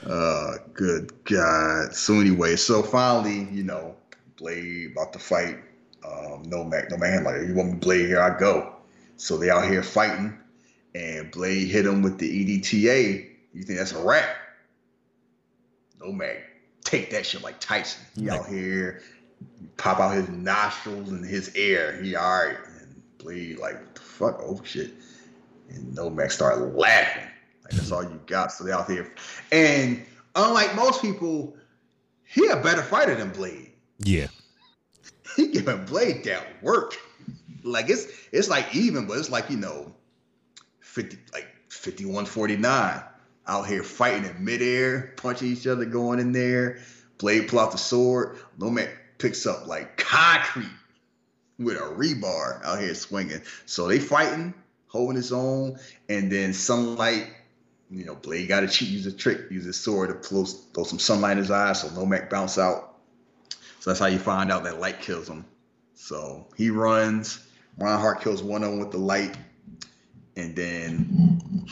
Uh, 0.04 0.52
good 0.74 1.12
God. 1.24 1.94
So 1.94 2.20
anyway, 2.20 2.56
so 2.56 2.82
finally, 2.82 3.48
you 3.50 3.62
know, 3.62 3.96
Blade 4.36 4.92
about 4.92 5.12
to 5.14 5.18
fight. 5.18 5.58
Um, 6.04 6.44
Nomak, 6.44 6.90
no 6.90 6.96
man, 6.96 7.24
like 7.24 7.42
you 7.48 7.54
want 7.54 7.72
me 7.72 7.78
Blade 7.78 8.06
here, 8.06 8.20
I 8.20 8.38
go. 8.38 8.74
So 9.16 9.36
they 9.36 9.50
out 9.50 9.68
here 9.68 9.82
fighting, 9.82 10.38
and 10.94 11.30
Blade 11.30 11.68
hit 11.68 11.86
him 11.86 12.02
with 12.02 12.18
the 12.18 12.60
EDTA. 12.60 13.28
You 13.54 13.62
think 13.62 13.78
that's 13.78 13.92
a 13.92 14.02
wrap? 14.02 14.36
Nomak, 15.98 16.42
take 16.84 17.10
that 17.10 17.26
shit 17.26 17.42
like 17.42 17.58
Tyson. 17.58 18.04
He 18.14 18.30
out 18.30 18.46
here, 18.46 19.02
pop 19.78 19.98
out 19.98 20.14
his 20.14 20.28
nostrils 20.28 21.10
and 21.10 21.24
his 21.24 21.52
air. 21.56 22.00
He 22.02 22.14
all 22.14 22.46
right, 22.46 22.58
and 22.80 23.02
Blade 23.18 23.58
like 23.58 23.80
what 23.80 23.94
the 23.94 24.00
fuck, 24.00 24.40
oh 24.42 24.60
shit. 24.64 24.92
And 25.70 25.96
Nomax 25.96 26.32
started 26.32 26.76
laughing. 26.76 27.28
Like 27.66 27.80
that's 27.80 27.90
all 27.90 28.04
you 28.04 28.20
got. 28.26 28.52
So 28.52 28.64
they 28.64 28.72
out 28.72 28.86
there. 28.86 29.12
And 29.50 30.04
unlike 30.36 30.76
most 30.76 31.02
people, 31.02 31.56
he 32.22 32.46
a 32.46 32.56
better 32.56 32.82
fighter 32.82 33.16
than 33.16 33.30
Blade. 33.30 33.72
Yeah. 33.98 34.28
He 35.34 35.48
giving 35.48 35.84
Blade 35.84 36.22
that 36.24 36.62
work. 36.62 36.96
Like 37.64 37.90
it's 37.90 38.06
it's 38.30 38.48
like 38.48 38.72
even, 38.74 39.06
but 39.06 39.18
it's 39.18 39.30
like, 39.30 39.50
you 39.50 39.56
know, 39.56 39.92
50 40.80 41.18
like 41.32 41.48
51-49 41.70 43.04
out 43.48 43.66
here 43.66 43.82
fighting 43.82 44.30
in 44.30 44.44
midair, 44.44 45.12
punching 45.16 45.48
each 45.48 45.66
other, 45.66 45.84
going 45.84 46.20
in 46.20 46.30
there. 46.30 46.78
Blade 47.18 47.48
pull 47.48 47.58
out 47.58 47.72
the 47.72 47.78
sword. 47.78 48.38
Nomax 48.58 48.90
picks 49.18 49.44
up 49.44 49.66
like 49.66 49.96
concrete 49.96 50.70
with 51.58 51.76
a 51.76 51.80
rebar 51.80 52.64
out 52.64 52.78
here 52.78 52.94
swinging. 52.94 53.40
So 53.64 53.88
they 53.88 53.98
fighting, 53.98 54.54
holding 54.86 55.16
his 55.16 55.32
own, 55.32 55.78
and 56.08 56.30
then 56.30 56.52
sunlight. 56.52 57.28
You 57.90 58.04
know, 58.04 58.14
Blade 58.16 58.48
got 58.48 58.60
to 58.60 58.68
cheat, 58.68 58.88
use 58.88 59.06
a 59.06 59.12
trick, 59.12 59.50
use 59.50 59.64
his 59.64 59.78
sword 59.78 60.08
to 60.08 60.28
throw, 60.28 60.44
throw 60.44 60.84
some 60.84 60.98
sunlight 60.98 61.32
in 61.32 61.38
his 61.38 61.50
eyes, 61.50 61.82
so 61.82 61.88
Nomak 61.88 62.28
bounce 62.28 62.58
out. 62.58 62.96
So 63.80 63.90
that's 63.90 64.00
how 64.00 64.06
you 64.06 64.18
find 64.18 64.50
out 64.50 64.64
that 64.64 64.80
light 64.80 65.00
kills 65.00 65.28
him. 65.28 65.44
So 65.94 66.46
he 66.56 66.70
runs. 66.70 67.46
Reinhardt 67.78 68.22
kills 68.22 68.42
one 68.42 68.64
of 68.64 68.70
them 68.70 68.80
with 68.80 68.90
the 68.90 68.98
light, 68.98 69.36
and 70.36 70.56
then 70.56 71.68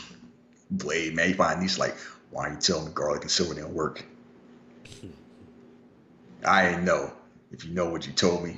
Blade, 0.69 1.15
man, 1.15 1.33
find 1.33 1.61
these 1.61 1.79
like, 1.79 1.95
why 2.29 2.47
are 2.47 2.51
you 2.51 2.59
telling 2.59 2.85
me 2.85 2.91
garlic 2.93 3.21
and 3.21 3.31
silver 3.31 3.53
didn't 3.53 3.73
work? 3.73 4.05
I 6.45 6.69
didn't 6.69 6.85
know. 6.85 7.11
If 7.51 7.65
you 7.65 7.71
know 7.73 7.89
what 7.89 8.05
you 8.05 8.13
told 8.13 8.43
me, 8.43 8.57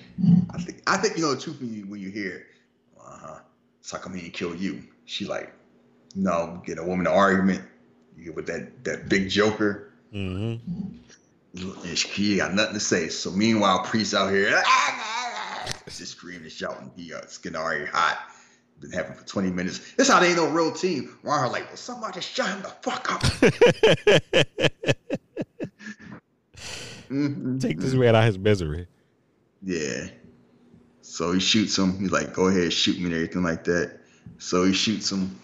I 0.50 0.58
think 0.58 0.82
I 0.88 0.98
think 0.98 1.18
you 1.18 1.24
know 1.24 1.36
the 1.36 1.42
truth 1.42 1.60
when 1.60 1.74
you 1.74 1.86
when 1.86 2.00
you 2.00 2.10
hear, 2.10 2.48
uh 3.00 3.18
huh. 3.18 3.40
So 3.82 3.98
how 3.98 4.04
come 4.04 4.14
he 4.14 4.22
didn't 4.22 4.34
kill 4.34 4.56
you? 4.56 4.84
She 5.06 5.26
like, 5.26 5.54
no, 6.18 6.62
get 6.66 6.80
a 6.80 6.84
woman 6.84 7.08
an 7.08 7.14
argument. 7.14 7.62
You 8.18 8.26
get 8.26 8.36
with 8.36 8.48
that 8.48 8.84
that 8.84 9.08
big 9.08 9.30
Joker. 9.30 9.94
Mm-hmm. 10.14 10.98
He 11.54 12.38
got 12.38 12.54
nothing 12.54 12.74
to 12.74 12.80
say. 12.80 13.10
So 13.10 13.32
meanwhile, 13.32 13.84
Priest 13.84 14.14
out 14.14 14.32
here 14.32 14.62
just 15.86 16.14
screaming 16.14 16.44
and 16.44 16.52
shouting. 16.52 16.92
He 16.96 17.14
uh, 17.14 17.22
skin 17.28 17.56
already 17.56 17.86
hot. 17.86 18.20
Been 18.80 18.92
having 18.92 19.16
for 19.16 19.26
20 19.26 19.50
minutes. 19.50 19.94
This 19.94 20.08
how 20.08 20.20
they 20.20 20.28
ain't 20.28 20.38
no 20.38 20.50
real 20.50 20.72
team. 20.72 21.18
Ron 21.24 21.52
like, 21.52 21.68
well, 21.68 21.78
somebody 21.78 22.22
shut 22.22 22.48
him 22.48 22.62
the 22.62 22.68
fuck 22.68 23.12
up. 23.12 23.22
Take 27.60 27.80
this 27.80 27.94
man 27.94 28.16
out 28.16 28.26
his 28.26 28.38
misery. 28.38 28.86
Yeah. 29.64 30.08
So 31.02 31.32
he 31.32 31.40
shoots 31.40 31.76
him. 31.76 31.98
He's 32.00 32.12
like, 32.12 32.34
go 32.34 32.48
ahead, 32.48 32.72
shoot 32.72 33.00
me 33.00 33.06
and 33.06 33.14
everything 33.14 33.42
like 33.42 33.64
that. 33.64 33.98
So 34.38 34.66
he 34.66 34.74
shoots 34.74 35.12
him. 35.12 35.40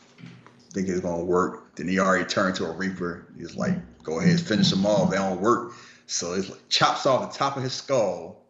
Think 0.73 0.89
it's 0.89 1.01
gonna 1.01 1.23
work. 1.23 1.75
Then 1.75 1.87
he 1.87 1.99
already 1.99 2.25
turned 2.25 2.55
to 2.55 2.65
a 2.65 2.71
Reaper. 2.71 3.27
He's 3.37 3.55
like, 3.55 3.75
go 4.03 4.19
ahead, 4.19 4.39
finish 4.39 4.69
them 4.71 4.85
all. 4.85 5.05
They 5.05 5.17
don't 5.17 5.39
work. 5.39 5.73
So 6.07 6.33
it's 6.33 6.49
like 6.49 6.67
chops 6.69 7.05
off 7.05 7.31
the 7.31 7.37
top 7.37 7.57
of 7.57 7.63
his 7.63 7.73
skull. 7.73 8.41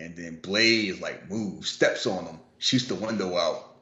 And 0.00 0.16
then 0.16 0.40
Blade 0.40 0.88
is 0.88 1.00
like 1.00 1.30
moves, 1.30 1.68
steps 1.68 2.06
on 2.06 2.24
him, 2.24 2.40
shoots 2.58 2.86
the 2.86 2.94
window 2.94 3.36
out, 3.36 3.76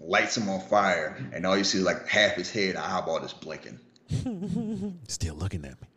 lights 0.00 0.36
him 0.36 0.48
on 0.48 0.60
fire, 0.60 1.16
and 1.32 1.44
all 1.44 1.56
you 1.56 1.64
see 1.64 1.78
is 1.78 1.84
like 1.84 2.08
half 2.08 2.34
his 2.34 2.50
head, 2.50 2.74
an 2.74 2.82
eyeball 2.82 3.20
just 3.20 3.40
blinking. 3.40 3.78
Still 5.08 5.34
looking 5.34 5.64
at 5.64 5.80
me. 5.80 5.88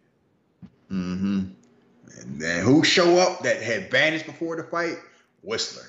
Mm-hmm. 0.92 1.42
And 2.20 2.42
then 2.42 2.66
who 2.66 2.84
show 2.84 3.18
up 3.18 3.44
that 3.44 3.62
had 3.62 3.90
vanished 3.90 4.26
before 4.26 4.58
the 4.58 4.64
fight? 4.64 4.98
Whistler. 5.42 5.88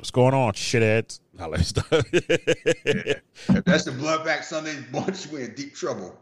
What's 0.00 0.10
going 0.10 0.32
on, 0.32 0.54
shitheads? 0.54 1.20
I 1.38 1.44
let 1.46 1.60
stuff. 1.60 1.86
If 1.92 3.64
that's 3.66 3.84
the 3.84 3.92
blood 3.92 4.26
Bloodpack 4.26 4.44
Sunday 4.44 4.74
bunch, 4.90 5.26
we're 5.26 5.44
in 5.44 5.54
deep 5.54 5.74
trouble. 5.74 6.18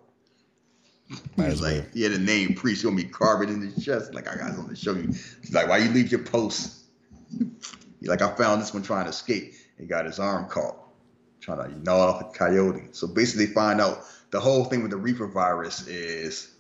Might 1.37 1.45
He's 1.45 1.53
as 1.55 1.61
well. 1.61 1.77
like, 1.77 1.91
yeah, 1.95 2.09
the 2.09 2.19
name 2.19 2.55
priest 2.55 2.83
gonna 2.83 2.97
be 2.97 3.05
carved 3.05 3.49
in 3.49 3.61
his 3.61 3.85
chest. 3.85 4.15
Like, 4.15 4.27
I 4.27 4.35
got 4.37 4.55
something 4.55 4.75
to 4.75 4.77
show 4.77 4.95
you. 4.95 5.07
He's 5.07 5.53
like, 5.53 5.69
why 5.69 5.79
you 5.79 5.91
leave 5.91 6.11
your 6.11 6.25
post? 6.25 6.87
He's 7.31 8.09
like, 8.09 8.21
I 8.21 8.35
found 8.35 8.61
this 8.61 8.75
one 8.75 8.83
trying 8.83 9.05
to 9.05 9.11
escape. 9.11 9.55
He 9.79 9.87
got 9.87 10.07
his 10.07 10.19
arm 10.19 10.49
caught, 10.49 10.77
trying 11.41 11.59
to 11.59 11.79
gnaw 11.79 11.99
off 11.99 12.21
a 12.21 12.37
coyote. 12.37 12.89
So 12.91 13.07
basically, 13.07 13.47
they 13.47 13.53
find 13.53 13.81
out 13.81 14.01
the 14.31 14.41
whole 14.41 14.65
thing 14.65 14.83
with 14.83 14.91
the 14.91 14.97
Reaper 14.97 15.29
virus 15.29 15.87
is 15.87 16.53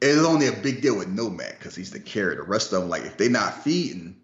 it's 0.00 0.24
only 0.24 0.46
a 0.46 0.52
big 0.52 0.80
deal 0.80 0.96
with 0.96 1.14
Nomak 1.14 1.58
because 1.58 1.76
he's 1.76 1.90
the 1.90 2.00
carrier. 2.00 2.36
The 2.36 2.44
rest 2.44 2.72
of 2.72 2.80
them, 2.80 2.88
like, 2.88 3.02
if 3.02 3.18
they're 3.18 3.28
not 3.28 3.62
feeding, 3.62 4.19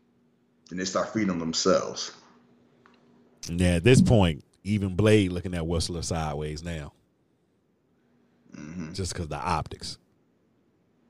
then 0.68 0.78
they 0.78 0.84
start 0.84 1.12
feeding 1.12 1.28
them 1.28 1.38
themselves. 1.38 2.12
Yeah, 3.48 3.76
at 3.76 3.84
this 3.84 4.01
point, 4.01 4.44
even 4.64 4.97
Blade 4.97 5.32
looking 5.32 5.55
at 5.55 5.66
Whistler 5.66 6.02
sideways 6.02 6.62
now. 6.62 6.93
Mm-hmm. 8.55 8.93
Just 8.93 9.12
because 9.12 9.28
the 9.28 9.36
optics. 9.36 9.98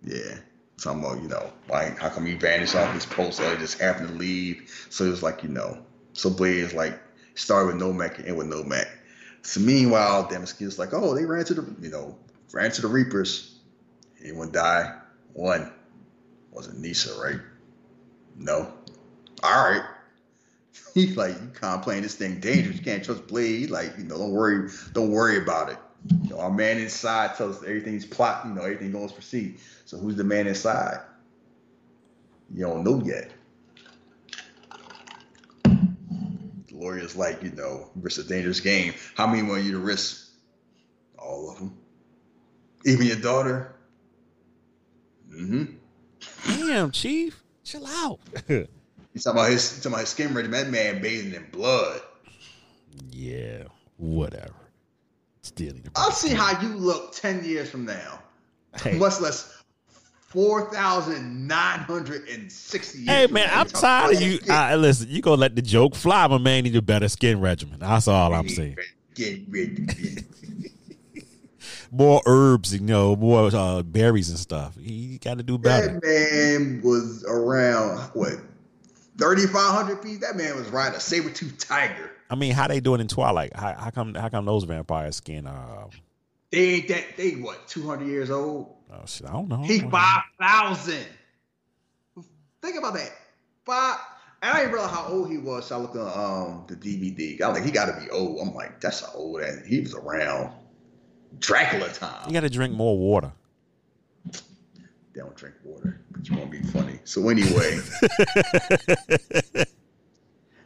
Yeah. 0.03 0.39
Talking 0.79 1.01
about, 1.01 1.23
you 1.23 1.29
know, 1.29 1.51
why 1.69 1.97
how 1.99 2.11
come 2.11 2.27
he 2.27 2.35
vanished 2.35 2.75
off 2.75 2.93
his 2.93 3.07
post 3.07 3.41
or 3.41 3.57
just 3.57 3.81
happened 3.81 4.09
to 4.09 4.15
leave? 4.15 4.87
So 4.91 5.05
it 5.05 5.11
was 5.11 5.23
like, 5.23 5.43
you 5.43 5.49
know, 5.49 5.79
so 6.13 6.29
Blade 6.29 6.59
is 6.59 6.75
like 6.75 7.01
started 7.35 7.75
with 7.75 7.83
Nomak 7.83 8.19
and 8.19 8.27
end 8.29 8.37
with 8.37 8.49
Nomak. 8.49 8.89
So 9.41 9.61
meanwhile, 9.61 10.29
Damaski's 10.29 10.79
like, 10.79 10.93
oh, 10.93 11.15
they 11.15 11.25
ran 11.25 11.45
to 11.47 11.55
the, 11.55 11.77
you 11.81 11.91
know, 11.91 12.19
ran 12.53 12.71
to 12.73 12.83
the 12.83 12.89
Reapers. 12.89 13.59
Anyone 14.23 14.53
die? 14.53 14.99
One. 15.33 15.73
Wasn't 16.51 16.79
Nyssa, 16.79 17.19
right? 17.21 17.41
No. 18.37 18.73
All 19.43 19.71
right. 19.71 19.83
He's 20.95 21.17
like, 21.17 21.35
you 21.41 21.51
can't 21.59 21.83
play 21.83 22.01
this 22.01 22.15
thing 22.15 22.41
dangerous. 22.41 22.77
You 22.77 22.83
can't 22.83 23.05
trust 23.05 23.27
Blade. 23.27 23.71
Like, 23.71 23.97
you 23.99 24.05
know, 24.05 24.19
don't 24.19 24.33
worry, 24.33 24.71
don't 24.93 25.11
worry 25.11 25.39
about 25.39 25.71
it. 25.71 25.79
You 26.25 26.31
know, 26.31 26.41
our 26.41 26.51
man 26.51 26.79
inside 26.79 27.35
tells 27.37 27.59
us 27.59 27.63
everything's 27.65 28.07
plot, 28.07 28.47
you 28.47 28.55
know, 28.55 28.63
everything 28.63 28.93
goes 28.93 29.13
proceed. 29.13 29.59
So 29.85 29.99
who's 29.99 30.17
the 30.17 30.25
man 30.25 30.47
inside? 30.47 31.01
You 32.55 32.67
don't 32.67 32.85
know 32.85 33.03
yet. 33.05 33.31
The 35.65 36.75
lawyer's 36.75 37.17
like, 37.17 37.43
you 37.43 37.51
know, 37.51 37.91
risk 37.97 38.25
a 38.25 38.29
dangerous 38.29 38.61
game. 38.61 38.95
How 39.17 39.27
many 39.27 39.43
want 39.43 39.65
you 39.65 39.73
to 39.73 39.79
risk? 39.79 40.29
All 41.19 41.51
of 41.51 41.59
them. 41.59 41.77
Even 42.85 43.07
your 43.07 43.17
daughter? 43.17 43.75
Mm-hmm. 45.31 46.67
Damn, 46.69 46.91
Chief. 46.93 47.43
Chill 47.65 47.87
out. 47.87 48.21
He's 49.17 49.25
talking 49.25 49.41
about 49.41 49.51
his 49.51 49.77
talking 49.77 49.93
about 49.93 50.01
his 50.01 50.11
skin 50.11 50.35
regimen. 50.35 50.65
That 50.65 50.71
man 50.71 51.01
bathing 51.01 51.33
in 51.33 51.47
blood. 51.51 52.03
yeah, 53.11 53.63
whatever. 53.97 54.53
Still 55.41 55.73
need 55.73 55.89
I'll 55.97 56.11
see 56.11 56.35
how 56.35 56.61
you 56.61 56.77
look 56.77 57.15
10 57.15 57.43
years 57.43 57.71
from 57.71 57.87
now. 57.87 58.19
Hey. 58.79 58.99
Much 58.99 59.23
less 59.23 59.63
4,960 60.29 62.99
years. 62.99 63.09
Hey 63.09 63.27
man. 63.29 63.49
I'm 63.51 63.67
tired 63.69 64.17
of 64.17 64.21
you. 64.21 64.39
listen, 64.77 65.09
you 65.09 65.23
gonna 65.23 65.41
let 65.41 65.57
the 65.57 65.63
joke 65.63 65.95
fly? 65.95 66.27
My 66.27 66.37
man 66.37 66.65
need 66.65 66.77
a 66.77 66.83
better 66.83 67.09
skin 67.09 67.41
regimen. 67.41 67.79
That's 67.79 68.09
all 68.09 68.35
I'm 68.35 68.51
saying. 68.51 68.77
Get 69.15 69.45
ready. 69.49 69.87
Get 69.87 70.25
More 71.91 72.21
herbs, 72.27 72.75
you 72.75 72.81
know, 72.81 73.17
more 73.17 73.49
uh, 73.55 73.83
berries 73.83 74.29
and 74.29 74.39
stuff. 74.39 74.75
You 74.79 75.19
got 75.19 75.39
to 75.39 75.43
do 75.43 75.57
better. 75.57 75.87
That 75.87 76.05
man 76.05 76.83
was 76.85 77.25
around 77.25 78.11
what 78.13 78.35
3,500 79.19 80.03
feet. 80.03 80.21
That 80.21 80.37
man 80.37 80.57
was 80.57 80.69
riding 80.69 80.97
a 80.97 81.01
saber 81.01 81.31
tooth 81.31 81.59
tiger. 81.59 82.11
I 82.31 82.35
mean, 82.35 82.53
how 82.53 82.67
they 82.69 82.81
doing 82.81 83.01
in 83.01 83.09
Twilight? 83.09 83.55
How, 83.55 83.75
how 83.75 83.91
come? 83.91 84.15
How 84.15 84.29
come 84.29 84.45
those 84.47 84.65
vampire 84.65 85.13
skin? 85.13 85.47
Uh, 85.47 85.87
They 86.51 86.75
ain't 86.75 86.89
that. 86.89 87.17
They 87.17 87.33
what 87.33 87.67
200 87.69 88.07
years 88.07 88.31
old. 88.31 88.75
oh 88.93 89.03
shit, 89.07 89.29
I 89.29 89.33
don't 89.33 89.49
know. 89.49 89.63
He 89.63 89.81
five 89.81 90.23
thousand. 90.41 91.07
Think 92.63 92.77
about 92.79 92.95
that. 92.95 93.13
Five. 93.65 93.99
And 94.43 94.53
I 94.53 94.61
didn't 94.61 94.75
realize 94.75 94.91
how 94.91 95.07
old 95.07 95.31
he 95.31 95.39
was. 95.39 95.67
So 95.67 95.77
I 95.77 95.81
looked 95.81 95.97
at 95.97 96.03
um 96.03 96.65
the 96.69 96.77
DVD. 96.77 97.41
I 97.41 97.49
was 97.49 97.57
like, 97.59 97.65
he 97.65 97.71
got 97.73 97.87
to 97.87 98.01
be 98.05 98.11
old. 98.11 98.39
I'm 98.41 98.55
like, 98.55 98.81
that's 98.81 99.01
how 99.01 99.13
old 99.15 99.41
that. 99.41 99.65
He 99.67 99.81
was 99.81 99.95
around 99.95 100.53
Dracula 101.39 101.89
time. 101.91 102.27
You 102.27 102.33
got 102.33 102.41
to 102.41 102.51
drink 102.51 102.75
more 102.75 102.99
water. 102.99 103.33
They 104.25 105.21
don't 105.23 105.35
drink 105.37 105.55
water, 105.65 106.01
you 106.29 106.37
won't 106.37 106.51
be 106.51 106.63
funny. 106.63 106.99
So 107.05 107.29
anyway, 107.29 107.79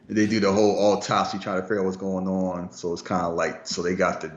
they 0.08 0.26
do 0.26 0.40
the 0.40 0.52
whole 0.52 0.78
autopsy, 0.78 1.38
trying 1.38 1.60
to 1.60 1.62
figure 1.62 1.80
out 1.80 1.84
what's 1.84 1.96
going 1.96 2.26
on. 2.26 2.72
So 2.72 2.92
it's 2.92 3.02
kind 3.02 3.22
of 3.22 3.34
like, 3.34 3.66
so 3.66 3.82
they 3.82 3.94
got 3.94 4.20
the 4.20 4.32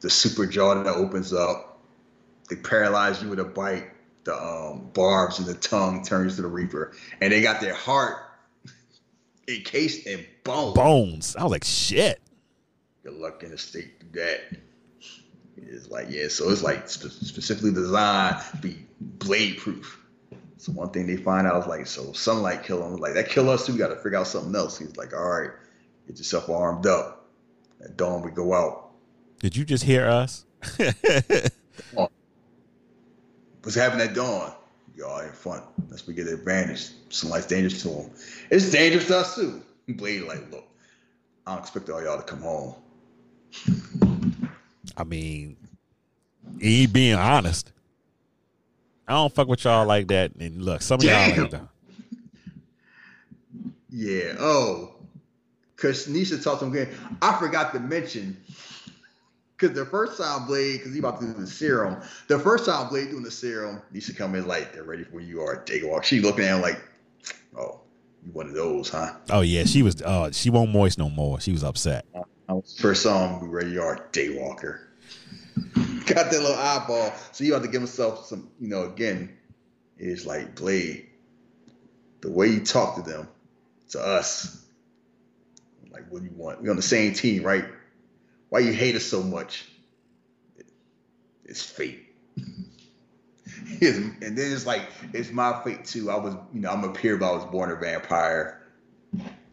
the 0.00 0.10
super 0.10 0.46
jaw 0.46 0.74
that 0.74 0.94
opens 0.94 1.32
up. 1.32 1.80
They 2.50 2.56
paralyze 2.56 3.22
you 3.22 3.30
with 3.30 3.40
a 3.40 3.44
bite. 3.44 3.90
The 4.24 4.34
um, 4.34 4.90
barbs 4.94 5.38
and 5.38 5.46
the 5.46 5.54
tongue 5.54 6.02
turns 6.02 6.36
to 6.36 6.42
the 6.42 6.48
reaper, 6.48 6.94
and 7.20 7.30
they 7.30 7.42
got 7.42 7.60
their 7.60 7.74
heart 7.74 8.16
encased 9.48 10.06
in 10.06 10.24
bone. 10.44 10.72
Bones. 10.72 11.36
I 11.36 11.42
was 11.42 11.52
like, 11.52 11.64
shit. 11.64 12.22
Good 13.02 13.12
luck 13.14 13.42
in 13.42 13.50
the 13.50 13.58
state 13.58 14.00
do 14.00 14.20
that. 14.20 14.40
It's 15.56 15.90
like 15.90 16.08
yeah, 16.10 16.28
so 16.28 16.50
it's 16.50 16.62
like 16.62 16.88
spe- 16.88 17.10
specifically 17.10 17.72
designed 17.72 18.42
to 18.50 18.56
be 18.58 18.86
blade 19.00 19.58
proof. 19.58 20.03
So 20.58 20.72
one 20.72 20.90
thing 20.90 21.06
they 21.06 21.16
find 21.16 21.46
out 21.46 21.62
is 21.62 21.66
like, 21.66 21.86
so 21.86 22.12
sunlight 22.12 22.62
kill 22.64 22.80
them. 22.80 22.96
Like 22.96 23.14
that 23.14 23.28
kill 23.28 23.50
us 23.50 23.66
too. 23.66 23.72
We 23.72 23.78
got 23.78 23.88
to 23.88 23.96
figure 23.96 24.18
out 24.18 24.26
something 24.26 24.54
else. 24.54 24.78
He's 24.78 24.96
like, 24.96 25.12
all 25.12 25.28
right, 25.28 25.50
get 26.06 26.18
yourself 26.18 26.48
armed 26.48 26.86
up. 26.86 27.26
At 27.82 27.96
dawn 27.96 28.22
we 28.22 28.30
go 28.30 28.54
out. 28.54 28.90
Did 29.40 29.56
you 29.56 29.64
just 29.64 29.84
hear 29.84 30.06
us? 30.06 30.44
Oh. 31.96 32.08
What's 33.62 33.74
happening 33.74 34.06
at 34.06 34.14
dawn? 34.14 34.52
Y'all 34.96 35.20
ain't 35.20 35.34
fun. 35.34 35.60
Let's 35.90 36.06
we 36.06 36.14
get 36.14 36.26
the 36.26 36.34
advantage. 36.34 36.90
Sunlight's 37.08 37.46
dangerous 37.46 37.82
to 37.82 37.88
them. 37.88 38.10
It's 38.50 38.70
dangerous 38.70 39.08
to 39.08 39.18
us 39.18 39.34
too. 39.34 39.60
Blade 39.88 40.22
like, 40.22 40.50
look, 40.52 40.68
I 41.46 41.54
don't 41.54 41.62
expect 41.62 41.90
all 41.90 42.02
y'all 42.02 42.16
to 42.16 42.22
come 42.22 42.40
home. 42.40 42.74
I 44.96 45.04
mean, 45.04 45.56
he 46.60 46.86
being 46.86 47.16
honest. 47.16 47.72
I 49.06 49.12
don't 49.12 49.34
fuck 49.34 49.48
with 49.48 49.64
y'all 49.64 49.86
like 49.86 50.08
that. 50.08 50.34
And 50.36 50.62
look, 50.62 50.82
some 50.82 51.00
of 51.00 51.04
y'all 51.04 51.12
Damn. 51.12 51.40
like 51.42 51.50
that. 51.50 51.68
Yeah. 53.96 54.34
Oh, 54.40 54.96
because 55.76 56.08
Nyssa 56.08 56.42
talked 56.42 56.58
to 56.58 56.66
him 56.66 56.72
again. 56.72 56.88
I 57.22 57.38
forgot 57.38 57.72
to 57.74 57.78
mention 57.78 58.36
because 59.56 59.76
the 59.76 59.86
first 59.86 60.20
time 60.20 60.46
Blade, 60.46 60.78
because 60.78 60.92
he 60.92 60.98
about 60.98 61.20
to 61.20 61.26
do 61.26 61.32
the 61.32 61.46
serum. 61.46 62.02
The 62.26 62.38
first 62.38 62.66
time 62.66 62.88
Blade 62.88 63.10
doing 63.10 63.22
the 63.22 63.30
serum, 63.30 63.80
Nyssa 63.92 64.14
come 64.14 64.34
in 64.34 64.46
like 64.46 64.72
they're 64.72 64.82
ready 64.82 65.04
for 65.04 65.20
you 65.20 65.40
are 65.42 65.64
daywalk. 65.64 66.02
She 66.02 66.20
looking 66.20 66.44
at 66.44 66.56
him 66.56 66.60
like, 66.60 66.80
oh, 67.56 67.80
you 68.26 68.32
one 68.32 68.46
of 68.46 68.54
those, 68.54 68.88
huh? 68.88 69.14
Oh 69.30 69.42
yeah, 69.42 69.64
she 69.64 69.82
was. 69.82 70.02
Uh, 70.02 70.30
she 70.32 70.50
won't 70.50 70.72
moist 70.72 70.98
no 70.98 71.08
more. 71.08 71.40
She 71.40 71.52
was 71.52 71.62
upset. 71.62 72.04
First 72.76 73.02
song, 73.02 73.48
ready 73.48 73.70
you 73.70 73.82
are 73.82 74.08
daywalker. 74.12 74.80
Got 76.14 76.30
that 76.30 76.40
little 76.40 76.54
eyeball, 76.56 77.12
so 77.32 77.44
you 77.44 77.52
have 77.54 77.62
to 77.62 77.68
give 77.68 77.80
himself 77.80 78.26
some, 78.26 78.50
you 78.60 78.68
know. 78.68 78.84
Again, 78.84 79.36
it's 79.98 80.26
like 80.26 80.54
Blade. 80.54 81.06
The 82.20 82.30
way 82.30 82.48
you 82.48 82.60
talk 82.60 82.96
to 82.96 83.02
them, 83.02 83.28
to 83.90 84.00
us, 84.00 84.64
like 85.90 86.04
what 86.10 86.22
do 86.22 86.28
you 86.28 86.34
want? 86.34 86.62
We're 86.62 86.70
on 86.70 86.76
the 86.76 86.82
same 86.82 87.12
team, 87.12 87.42
right? 87.42 87.66
Why 88.48 88.60
you 88.60 88.72
hate 88.72 88.96
us 88.96 89.04
so 89.04 89.22
much? 89.22 89.66
it's 91.44 91.62
fate. 91.62 92.00
And 93.80 94.38
then 94.38 94.52
it's 94.52 94.66
like 94.66 94.82
it's 95.12 95.30
my 95.30 95.62
fate 95.62 95.84
too. 95.84 96.10
I 96.10 96.16
was, 96.16 96.34
you 96.54 96.60
know, 96.60 96.70
I'm 96.70 96.84
a 96.84 96.92
peer, 96.92 97.18
but 97.18 97.30
I 97.30 97.36
was 97.36 97.44
born 97.44 97.70
a 97.70 97.76
vampire. 97.76 98.62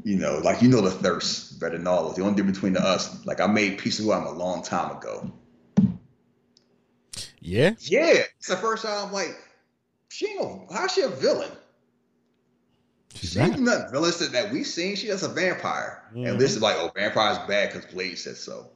You 0.03 0.15
know, 0.15 0.39
like 0.39 0.61
you 0.61 0.69
know 0.69 0.81
the 0.81 0.91
thirst 0.91 1.59
better 1.59 1.77
than 1.77 1.85
all 1.85 2.05
of 2.05 2.11
us. 2.11 2.17
The 2.17 2.23
only 2.23 2.35
difference 2.35 2.57
between 2.57 2.73
the 2.73 2.81
us, 2.81 3.25
like 3.25 3.41
I 3.41 3.47
made 3.47 3.77
peace 3.77 3.99
with 3.99 4.07
who 4.07 4.13
I'm 4.13 4.25
a 4.25 4.31
long 4.31 4.63
time 4.63 4.95
ago. 4.95 5.31
Yeah. 7.41 7.71
Yeah, 7.79 8.23
it's 8.37 8.47
the 8.47 8.55
first 8.57 8.83
time 8.83 9.07
I'm 9.07 9.11
like, 9.13 9.35
she 10.09 10.27
ain't 10.27 10.71
how's 10.71 10.91
she 10.93 11.01
a 11.01 11.09
villain? 11.09 11.51
She's 13.15 13.31
She 13.33 13.39
not. 13.39 13.91
villainous 13.91 14.19
that- 14.29 14.51
we've 14.51 14.65
seen. 14.67 14.95
She 14.95 15.07
just 15.07 15.23
a 15.23 15.27
vampire. 15.27 16.03
Mhm. 16.15 16.29
And 16.29 16.39
this 16.39 16.55
is 16.55 16.61
like, 16.61 16.77
oh, 16.77 16.91
vampire's 16.95 17.37
bad 17.47 17.73
because 17.73 17.91
Blade 17.91 18.17
said 18.17 18.37
so. 18.37 18.69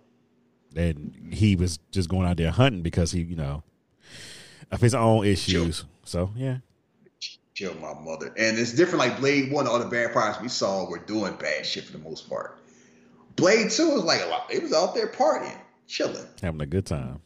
And 0.76 1.30
he 1.32 1.56
was 1.56 1.80
just 1.92 2.10
going 2.10 2.28
out 2.28 2.38
there 2.38 2.52
hunting 2.52 2.82
because 2.82 3.12
he, 3.12 3.22
you 3.22 3.36
know, 3.36 3.64
of 4.72 4.82
his 4.82 4.94
own 4.94 5.26
issues. 5.26 5.86
So 6.04 6.32
yeah. 6.36 6.58
Killed 7.56 7.80
my 7.80 7.94
mother. 7.94 8.34
And 8.38 8.60
it's 8.60 8.74
different 8.74 9.00
like 9.00 9.18
Blade 9.20 9.50
1, 9.52 9.68
all 9.68 9.80
the 9.80 9.88
vampires 9.88 10.36
we 10.42 10.50
saw 10.50 10.90
were 10.90 11.00
doing 11.00 11.36
bad 11.38 11.66
shit 11.66 11.86
for 11.86 11.94
the 11.94 12.00
most 12.00 12.28
part. 12.30 12.58
Blade 13.38 13.72
2 13.72 13.92
was 13.92 14.04
like 14.04 14.22
a 14.22 14.26
lot, 14.26 14.48
it 14.54 14.62
was 14.62 14.74
out 14.74 14.94
there 14.94 15.08
partying, 15.08 15.58
chilling. 15.88 16.26
Having 16.42 16.62
a 16.62 16.66
good 16.66 16.86
time. 16.86 17.22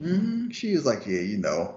Hmm 0.00 0.50
She 0.50 0.74
was 0.74 0.86
like, 0.86 1.06
yeah, 1.06 1.20
you 1.20 1.38
know, 1.38 1.76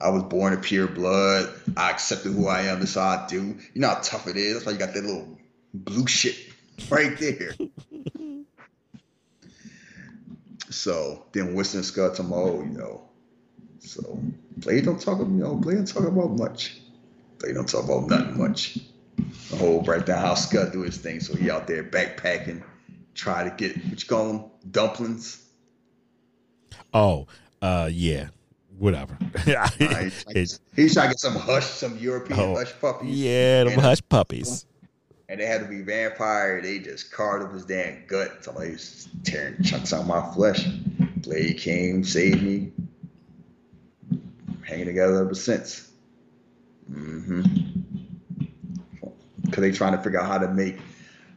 I 0.00 0.10
was 0.10 0.22
born 0.24 0.52
of 0.52 0.62
pure 0.62 0.86
blood. 0.86 1.52
I 1.76 1.90
accepted 1.90 2.32
who 2.32 2.48
I 2.48 2.62
am. 2.62 2.80
That's 2.80 2.94
how 2.94 3.02
I 3.02 3.26
do. 3.28 3.56
You 3.74 3.80
know 3.80 3.88
how 3.88 4.00
tough 4.02 4.26
it 4.26 4.36
is. 4.36 4.54
That's 4.54 4.66
why 4.66 4.72
you 4.72 4.78
got 4.78 4.94
that 4.94 5.04
little 5.04 5.38
blue 5.72 6.06
shit 6.06 6.36
right 6.90 7.18
there. 7.18 7.54
so 10.70 11.24
then 11.32 11.54
Winston 11.54 11.82
Scott 11.82 12.14
to 12.16 12.22
oh, 12.22 12.62
you 12.62 12.70
know. 12.70 13.02
So 13.80 14.20
Blade 14.58 14.84
don't 14.84 15.00
talk, 15.00 15.20
about 15.20 15.30
you 15.30 15.38
know, 15.38 15.54
Blade 15.54 15.76
don't 15.76 15.86
talk 15.86 16.04
about 16.04 16.36
much. 16.36 16.80
Blade 17.38 17.54
don't 17.54 17.68
talk 17.68 17.84
about 17.84 18.08
nothing 18.08 18.38
much. 18.38 18.78
The 19.50 19.56
whole 19.56 19.82
right 19.82 20.04
down 20.04 20.20
how 20.20 20.34
Scott 20.34 20.72
do 20.72 20.82
his 20.82 20.98
thing. 20.98 21.20
So 21.20 21.34
he 21.34 21.50
out 21.50 21.66
there 21.66 21.84
backpacking, 21.84 22.62
try 23.14 23.48
to 23.48 23.54
get 23.56 23.76
what 23.86 24.02
you 24.02 24.08
call 24.08 24.32
them, 24.32 24.44
dumplings. 24.70 25.42
Oh, 26.92 27.26
uh 27.66 27.86
yeah. 27.92 28.28
Whatever. 28.78 29.16
Right? 29.46 30.12
He's 30.74 30.92
trying 30.94 31.08
to 31.08 31.14
get 31.14 31.18
some 31.20 31.34
hush, 31.34 31.64
some 31.66 31.96
European 31.98 32.38
Oh, 32.38 32.54
hush 32.56 32.72
puppies. 32.80 33.10
yeah, 33.18 33.64
them 33.64 33.72
And- 33.74 33.82
hush 33.82 34.02
puppies. 34.08 34.66
And 35.28 35.40
they 35.40 35.46
had 35.46 35.60
to 35.62 35.66
be 35.66 35.82
vampire. 35.82 36.60
They 36.62 36.78
just 36.78 37.10
carved 37.10 37.44
up 37.44 37.52
his 37.52 37.64
damn 37.64 38.06
gut. 38.06 38.44
Somebody 38.44 38.72
was 38.72 39.08
tearing 39.24 39.60
chunks 39.64 39.92
out 39.92 40.06
my 40.06 40.32
flesh. 40.34 40.64
Blade 41.16 41.58
came, 41.58 42.04
saved 42.04 42.42
me. 42.44 42.70
Hanging 44.62 44.86
together 44.86 45.24
ever 45.24 45.34
since. 45.34 45.90
Mm-hmm. 46.92 47.42
Because 49.44 49.60
they 49.62 49.72
trying 49.72 49.96
to 49.96 50.02
figure 50.02 50.20
out 50.20 50.26
how 50.28 50.38
to 50.38 50.48
make 50.52 50.78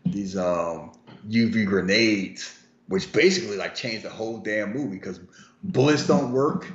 these 0.06 0.38
um, 0.38 0.92
UV 1.28 1.66
grenades, 1.66 2.60
which 2.90 3.12
basically 3.12 3.58
like 3.58 3.74
changed 3.76 4.04
the 4.06 4.10
whole 4.10 4.38
damn 4.40 4.72
movie. 4.74 4.98
Because 4.98 5.20
bullets 5.64 6.08
don't 6.08 6.32
work, 6.32 6.68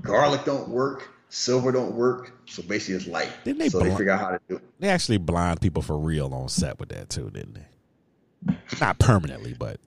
garlic 0.00 0.44
don't 0.44 0.68
work, 0.68 1.08
silver 1.28 1.72
don't 1.72 1.94
work. 1.94 2.32
So 2.46 2.62
basically, 2.62 2.96
it's 2.96 3.06
light. 3.06 3.30
Didn't 3.44 3.58
they 3.58 3.68
so 3.68 3.80
they 3.80 3.90
figure 3.90 4.10
out 4.10 4.20
how 4.20 4.30
to 4.30 4.40
do 4.48 4.56
it. 4.56 4.62
They 4.80 4.88
actually 4.88 5.18
blind 5.18 5.60
people 5.60 5.82
for 5.82 5.98
real 5.98 6.32
on 6.32 6.48
set 6.48 6.78
with 6.78 6.90
that 6.90 7.10
too, 7.10 7.30
didn't 7.30 7.54
they? 7.54 8.56
Not 8.80 8.98
permanently, 8.98 9.54
but 9.54 9.80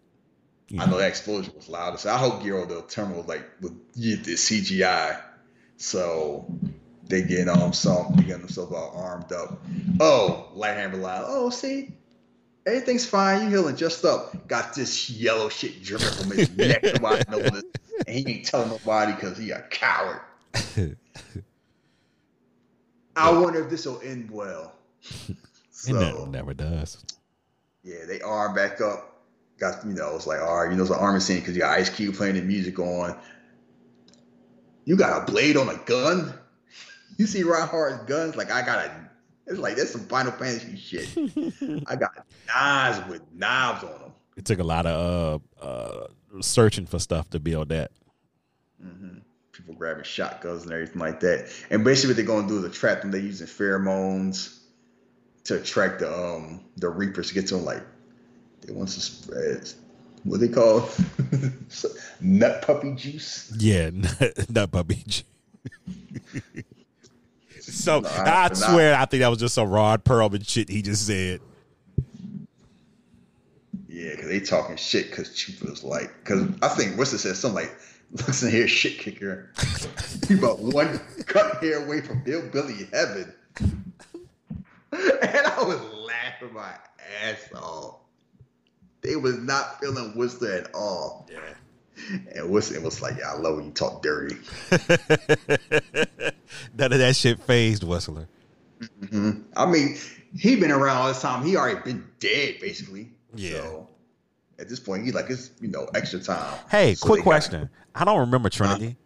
you 0.68 0.82
I 0.82 0.86
know 0.86 0.98
that 0.98 1.08
explosion 1.08 1.54
was 1.56 1.70
loud. 1.70 2.00
So 2.00 2.14
I 2.14 2.18
hope 2.18 2.44
Guillermo 2.44 2.68
del 2.68 2.82
Toro 2.84 3.18
was 3.18 3.28
like 3.28 3.48
with 3.62 3.74
yeah, 3.96 4.16
the 4.18 4.34
CGI. 4.34 5.22
So 5.78 6.52
they 7.06 7.24
get 7.24 7.48
um 7.48 7.74
some 7.74 8.14
they 8.16 8.24
get 8.24 8.40
themselves 8.40 8.72
all 8.74 8.94
armed 8.96 9.32
up. 9.32 9.62
Oh, 10.00 10.50
Lighthammer 10.56 11.00
line. 11.00 11.24
Oh, 11.26 11.50
see, 11.50 11.94
everything's 12.66 13.06
fine. 13.06 13.44
You 13.44 13.50
healing 13.50 13.76
just 13.76 14.06
up. 14.06 14.48
Got 14.48 14.76
this 14.76 15.10
yellow 15.10 15.50
shit 15.50 15.82
dripping 15.84 16.08
from 16.08 16.32
his 16.32 16.56
neck. 16.56 16.84
Nobody 17.02 17.24
knows 17.32 17.46
it. 17.46 17.66
And 17.88 17.89
he 18.10 18.28
ain't 18.28 18.46
telling 18.46 18.70
nobody 18.70 19.14
because 19.14 19.38
he 19.38 19.52
a 19.52 19.62
coward. 19.70 20.22
I 23.16 23.32
wonder 23.32 23.64
if 23.64 23.70
this 23.70 23.86
will 23.86 24.00
end 24.02 24.32
well. 24.32 24.74
it 25.02 25.36
So, 25.72 25.94
never, 25.94 26.28
never 26.28 26.54
does. 26.54 27.04
yeah, 27.84 28.06
they 28.08 28.22
arm 28.22 28.54
back 28.56 28.82
up. 28.82 29.06
Got 29.60 29.86
you 29.86 29.92
know, 29.94 30.16
it's 30.16 30.26
like 30.28 30.40
all 30.40 30.64
right, 30.64 30.72
you 30.72 30.78
know, 30.78 30.84
it's 30.84 30.92
an 30.92 31.00
army 31.00 31.20
scene 31.20 31.40
because 31.40 31.54
you 31.56 31.62
got 31.62 31.78
Ice 31.78 31.90
Cube 31.90 32.16
playing 32.16 32.36
the 32.36 32.42
music 32.42 32.80
on. 32.80 33.18
You 34.86 34.96
got 34.96 35.22
a 35.28 35.32
blade 35.32 35.58
on 35.58 35.70
a 35.70 35.78
gun. 35.86 36.34
You 37.18 37.28
see 37.28 37.44
Reinhardt's 37.44 38.06
guns? 38.06 38.38
Like 38.38 38.50
I 38.50 38.66
got 38.66 38.86
a. 38.86 39.10
It's 39.48 39.60
like 39.60 39.76
that's 39.76 39.92
some 39.92 40.06
Final 40.06 40.32
Fantasy 40.32 40.78
shit. 40.78 41.10
I 41.88 41.98
got 41.98 42.26
knives 42.48 43.06
with 43.10 43.22
knives 43.34 43.84
on 43.84 44.00
them. 44.00 44.12
It 44.38 44.46
took 44.46 44.60
a 44.60 44.64
lot 44.64 44.86
of 44.86 45.42
uh, 45.62 45.66
uh, 45.66 46.08
searching 46.42 46.86
for 46.86 47.00
stuff 47.00 47.30
to 47.32 47.40
build 47.40 47.70
that. 47.70 47.92
hmm 48.82 49.18
People 49.52 49.76
grabbing 49.76 50.04
shotguns 50.06 50.64
and 50.64 50.72
everything 50.72 51.00
like 51.02 51.20
that. 51.20 51.52
And 51.70 51.84
basically, 51.84 52.12
what 52.12 52.16
they're 52.18 52.26
gonna 52.26 52.48
do 52.48 52.60
is 52.60 52.64
attract 52.64 53.02
them. 53.02 53.12
They're 53.12 53.20
using 53.20 53.46
pheromones 53.48 54.58
to 55.46 55.56
attract 55.60 56.00
the 56.00 56.14
um 56.18 56.64
the 56.78 56.88
reapers 56.90 57.28
to 57.30 57.34
get 57.34 57.48
to 57.48 57.56
them. 57.56 57.66
Like 57.66 57.84
they 58.62 58.72
want 58.72 58.88
to 58.90 59.02
spread 59.02 59.70
what 60.24 60.40
they 60.40 60.48
call 60.48 60.90
nut 62.22 62.62
puppy 62.62 62.94
juice. 62.96 63.52
Yeah, 63.60 63.90
nut 64.50 64.72
puppy. 64.72 65.04
Juice. 65.06 65.24
so 67.62 68.00
No, 68.00 68.10
I, 68.10 68.46
I- 68.50 68.54
swear, 68.54 68.96
I 68.96 69.06
think 69.06 69.22
that 69.22 69.28
was 69.30 69.40
just 69.40 69.56
some 69.56 69.70
Ron 69.70 70.00
Perlman 70.00 70.48
shit 70.48 70.70
he 70.70 70.82
just 70.82 71.06
said. 71.06 71.42
Yeah, 74.00 74.12
because 74.12 74.30
they 74.30 74.40
talking 74.40 74.78
shit 74.78 75.10
because 75.10 75.36
Chief 75.36 75.62
was 75.62 75.84
like, 75.84 76.10
because 76.24 76.48
I 76.62 76.70
think 76.70 76.98
Winston 76.98 77.20
said 77.20 77.36
something 77.36 77.66
like, 77.66 77.78
looks 78.12 78.42
in 78.42 78.50
here, 78.50 78.66
shit 78.66 78.98
kicker. 78.98 79.52
he 80.30 80.36
about 80.36 80.60
one 80.60 81.02
cut 81.26 81.62
hair 81.62 81.86
away 81.86 82.00
from 82.00 82.24
Bill 82.24 82.48
Billy 82.50 82.88
Heaven. 82.94 83.34
and 83.60 83.84
I 84.94 85.64
was 85.64 85.82
laughing 85.82 86.54
my 86.54 86.72
ass 87.26 87.50
off. 87.54 87.98
They 89.02 89.18
was 89.18 89.38
not 89.40 89.82
feeling 89.82 90.16
Winston 90.16 90.50
at 90.50 90.74
all. 90.74 91.28
Yeah. 91.30 92.20
And 92.36 92.50
Winston 92.50 92.82
was 92.84 93.02
like, 93.02 93.18
yeah, 93.18 93.34
I 93.34 93.38
love 93.38 93.58
when 93.58 93.66
you 93.66 93.72
talk 93.72 94.02
dirty. 94.02 94.38
None 96.74 96.94
of 96.94 97.00
that 97.00 97.18
shit 97.18 97.38
phased 97.42 97.84
Whistler. 97.84 98.30
Mhm. 99.02 99.44
I 99.58 99.66
mean, 99.66 99.98
he 100.34 100.56
been 100.56 100.72
around 100.72 100.96
all 100.96 101.10
this 101.10 101.22
time. 101.22 101.46
He 101.46 101.58
already 101.58 101.82
been 101.82 102.08
dead, 102.22 102.62
basically. 102.62 103.12
Yeah. 103.36 103.58
So 103.62 103.88
at 104.60 104.68
this 104.70 104.80
point, 104.80 105.06
he 105.06 105.12
like, 105.12 105.30
it's, 105.30 105.52
you 105.62 105.68
know, 105.70 105.88
extra 105.96 106.20
time. 106.20 106.58
Hey, 106.70 106.96
So 106.96 107.06
quick 107.08 107.20
they 107.20 107.22
got- 107.22 107.26
question. 107.26 107.70
I 107.96 108.06
don't 108.06 108.20
remember 108.20 108.50
Trinity. 108.50 108.98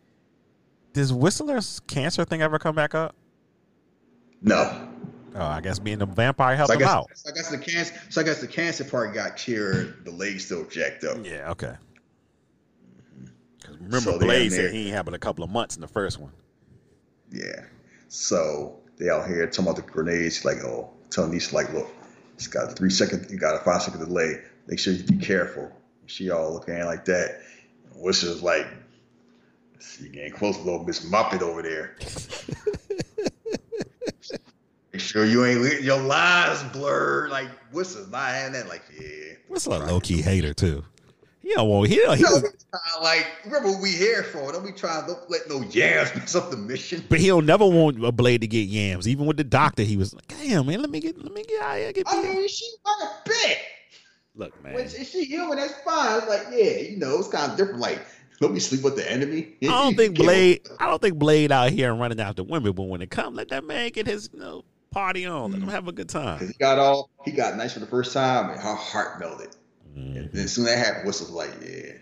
Does 0.94 1.12
Whistler's 1.12 1.80
cancer 1.88 2.24
thing 2.26 2.42
ever 2.42 2.60
come 2.60 2.76
back 2.76 2.94
up? 2.94 3.16
No. 4.42 4.90
Oh, 5.36 5.42
I 5.42 5.62
guess 5.62 5.80
being 5.80 6.02
a 6.02 6.06
vampire 6.06 6.56
helped 6.56 6.68
So 6.68 6.74
I 6.74 6.76
him 6.76 6.80
guess, 6.82 6.90
out. 6.92 7.08
so 7.16 7.30
I 7.30 7.34
guess 7.34 7.50
the 7.50 7.58
cancer. 7.58 7.94
So 8.10 8.22
I 8.22 8.24
guess 8.24 8.40
the 8.42 8.48
cancer 8.48 8.84
part 8.84 9.14
got 9.16 9.36
cured. 9.36 10.06
The 10.06 10.12
leg 10.12 10.40
still 10.40 10.64
jacked 10.66 11.04
up. 11.06 11.18
Yeah, 11.26 11.50
okay. 11.52 11.74
Mm-hmm. 13.18 13.26
'Cause 13.64 13.76
remember, 13.78 14.00
So 14.12 14.20
Blade 14.20 14.52
said 14.52 14.72
he 14.72 14.88
ain't 14.88 14.94
having 14.96 15.14
a 15.16 15.20
couple 15.20 15.44
of 15.44 15.50
months 15.50 15.76
in 15.76 15.82
the 15.82 15.88
first 15.88 16.20
one. 16.20 16.32
Yeah. 17.32 17.64
So 18.10 18.80
they 18.98 19.10
out 19.10 19.28
here 19.28 19.48
talking 19.48 19.66
about 19.72 19.76
the 19.78 19.92
grenades. 19.92 20.46
Like, 20.46 20.64
oh, 20.64 20.92
telling 21.10 21.32
these 21.32 21.52
like, 21.52 21.72
look, 21.74 21.88
it's 22.36 22.48
got 22.48 22.72
a 22.72 22.74
three 22.74 22.90
second, 22.90 23.28
you 23.30 23.38
got 23.38 23.56
a 23.56 23.64
five 23.64 23.82
second 23.82 24.00
delay. 24.00 24.42
Make 24.68 24.80
sure 24.80 24.94
you 24.94 25.04
be 25.04 25.18
careful. 25.18 25.72
She 26.06 26.30
all 26.30 26.54
looking 26.54 26.76
at 26.76 26.86
like 26.86 27.06
that. 27.06 27.42
Which 27.96 28.24
is 28.24 28.42
like, 28.42 28.68
see, 29.80 30.10
getting 30.10 30.34
close, 30.34 30.58
to 30.58 30.64
little 30.64 30.84
Miss 30.84 31.06
Muppet 31.06 31.42
over 31.42 31.62
there. 31.62 31.96
Make 34.92 35.02
sure 35.02 35.26
you 35.26 35.46
ain't 35.46 35.82
your 35.82 36.00
lines 36.00 36.62
blurred. 36.72 37.32
Like, 37.32 37.50
Whistler's 37.72 38.10
not 38.10 38.30
having 38.30 38.54
that. 38.54 38.68
Like, 38.68 38.84
yeah. 39.00 39.34
Whistler 39.48 39.78
a 39.78 39.86
low 39.86 40.00
key 40.00 40.22
hater 40.22 40.54
too. 40.54 40.84
He 41.44 41.54
don't 41.54 41.68
want. 41.68 41.90
He 41.90 41.98
don't. 41.98 42.18
He 42.18 42.24
No, 42.24 42.30
just, 42.30 42.46
it's 42.46 42.66
kinda 42.66 43.04
like 43.04 43.28
remember 43.44 43.72
what 43.72 43.82
we 43.82 43.92
here 43.92 44.24
for. 44.24 44.52
Don't 44.54 44.66
be 44.66 44.72
trying 44.72 45.06
to 45.08 45.18
let 45.28 45.50
no 45.50 45.62
yams 45.62 46.16
mess 46.16 46.36
up 46.36 46.50
the 46.50 46.58
mission. 46.58 47.04
but 47.10 47.20
he'll 47.20 47.42
never 47.42 47.68
want 47.68 48.04
a 48.04 48.14
Blade 48.14 48.42
to 48.42 48.48
get 48.48 48.70
yams. 48.70 49.08
Even 49.10 49.26
with 49.26 49.36
the 49.36 49.44
doctor, 49.44 49.84
he 49.84 49.98
was 49.98 50.14
like, 50.14 50.28
"Damn 50.28 50.66
man, 50.68 50.80
let 50.80 50.90
me 50.90 51.02
get, 51.02 51.22
let 51.22 51.34
me 51.34 51.44
get 51.44 51.62
out 51.62 51.78
here, 51.78 51.92
get 51.92 52.08
I 52.08 52.22
mean, 52.24 52.48
she 52.48 52.66
like 52.86 53.10
a 53.10 53.30
bit. 53.30 53.58
Look, 54.36 54.64
man. 54.64 54.74
When 54.74 54.90
she, 54.90 55.04
she 55.04 55.26
human, 55.26 55.58
that's 55.58 55.74
fine. 55.82 56.18
It's 56.18 56.28
like, 56.28 56.48
yeah, 56.52 56.80
you 56.80 56.98
know, 56.98 57.20
it's 57.20 57.28
kind 57.28 57.52
of 57.52 57.58
different. 57.58 57.80
Like, 57.80 58.04
let 58.40 58.52
me 58.52 58.60
sleep 58.60 58.82
with 58.82 58.96
the 58.96 59.10
enemy. 59.10 59.56
I 59.62 59.66
don't 59.66 59.96
think 59.98 60.16
Blade. 60.16 60.62
I 60.80 60.88
don't 60.88 61.02
think 61.02 61.18
Blade 61.18 61.52
out 61.52 61.72
here 61.72 61.92
and 61.92 62.00
running 62.00 62.20
after 62.20 62.44
women. 62.44 62.72
But 62.72 62.84
when 62.84 63.02
it 63.02 63.12
comes, 63.12 63.36
let 63.38 63.50
that 63.50 63.64
man 63.64 63.92
get 63.92 64.08
his 64.08 64.30
you 64.34 64.40
know, 64.40 64.64
party 64.92 65.26
on. 65.26 65.52
Let 65.52 65.62
him 65.62 65.68
mm. 65.68 65.72
have 65.72 65.88
a 65.88 65.92
good 65.92 66.10
time. 66.10 66.48
He 66.48 66.54
got 66.54 66.80
all, 66.80 67.10
he 67.26 67.32
got 67.32 67.58
nice 67.58 67.74
for 67.74 67.80
the 67.80 67.86
first 67.86 68.14
time, 68.14 68.50
and 68.50 68.60
her 68.60 68.76
heart 68.76 69.20
melted. 69.20 69.56
Mm-hmm. 69.98 70.18
And 70.18 70.32
then 70.32 70.48
soon 70.48 70.66
that 70.66 70.78
happened, 70.78 71.08
Whistle's 71.08 71.32
like, 71.32 71.52
yeah, 71.62 71.94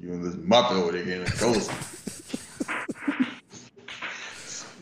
you 0.00 0.12
and 0.12 0.24
this 0.24 0.34
Muppet 0.34 0.72
over 0.72 0.92
there 0.92 1.04
getting 1.04 1.26
a 1.26 1.40
ghost. 1.40 1.70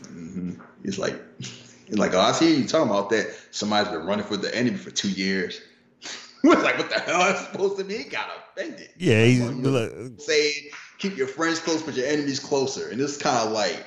Mm-hmm. 0.09 0.53
It's 0.83 0.97
like, 0.97 1.21
it's 1.39 1.97
like, 1.97 2.13
oh, 2.13 2.19
I 2.19 2.31
see 2.31 2.57
you 2.57 2.67
talking 2.67 2.89
about 2.89 3.09
that. 3.11 3.35
Somebody's 3.51 3.91
been 3.91 4.05
running 4.05 4.25
for 4.25 4.37
the 4.37 4.53
enemy 4.55 4.77
for 4.77 4.91
two 4.91 5.09
years. 5.09 5.61
was 6.43 6.63
like, 6.63 6.77
what 6.77 6.89
the 6.89 6.99
hell 6.99 7.21
is 7.33 7.39
supposed 7.41 7.77
to 7.77 7.83
mean?" 7.83 8.03
He 8.03 8.09
got 8.09 8.27
offended. 8.51 8.89
Yeah, 8.97 9.25
he's 9.25 9.41
like, 9.41 9.55
look, 9.57 10.19
saying, 10.19 10.69
keep 10.97 11.17
your 11.17 11.27
friends 11.27 11.59
close, 11.59 11.81
but 11.81 11.95
your 11.95 12.07
enemies 12.07 12.39
closer. 12.39 12.89
And 12.89 13.01
it's 13.01 13.17
kind 13.17 13.47
of 13.47 13.51
like, 13.51 13.85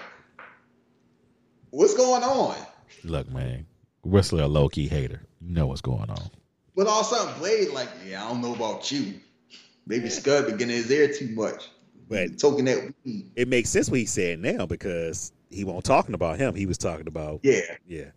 what's 1.71 1.95
going 1.95 2.23
on? 2.23 2.57
Look, 3.05 3.29
man, 3.31 3.67
Whistler 4.03 4.45
a 4.45 4.49
low 4.49 4.69
key 4.69 4.89
hater. 4.89 5.23
You 5.41 5.55
know 5.55 5.67
what's 5.67 5.81
going 5.81 6.11
on. 6.11 6.31
But 6.79 6.87
all 6.87 7.01
of 7.01 7.07
a 7.07 7.09
sudden, 7.09 7.39
Blade, 7.41 7.71
like, 7.71 7.89
yeah, 8.09 8.25
I 8.25 8.29
don't 8.29 8.41
know 8.41 8.55
about 8.55 8.93
you. 8.93 9.15
Maybe 9.89 10.09
Scud 10.09 10.47
been 10.47 10.59
getting 10.59 10.77
his 10.77 10.89
ear 10.93 11.13
too 11.13 11.27
much. 11.31 11.69
But 12.09 12.37
Toking 12.37 12.67
that 12.67 12.95
weed. 13.05 13.33
it 13.35 13.49
makes 13.49 13.69
sense 13.69 13.91
what 13.91 13.99
he 13.99 14.07
said 14.07 14.39
now 14.39 14.65
because 14.65 15.33
he 15.51 15.65
won't 15.65 15.85
talking 15.85 16.15
about 16.15 16.39
him. 16.39 16.55
He 16.55 16.67
was 16.67 16.79
talking 16.79 17.09
about 17.09 17.41
Yeah. 17.43 17.63
yeah. 17.85 18.11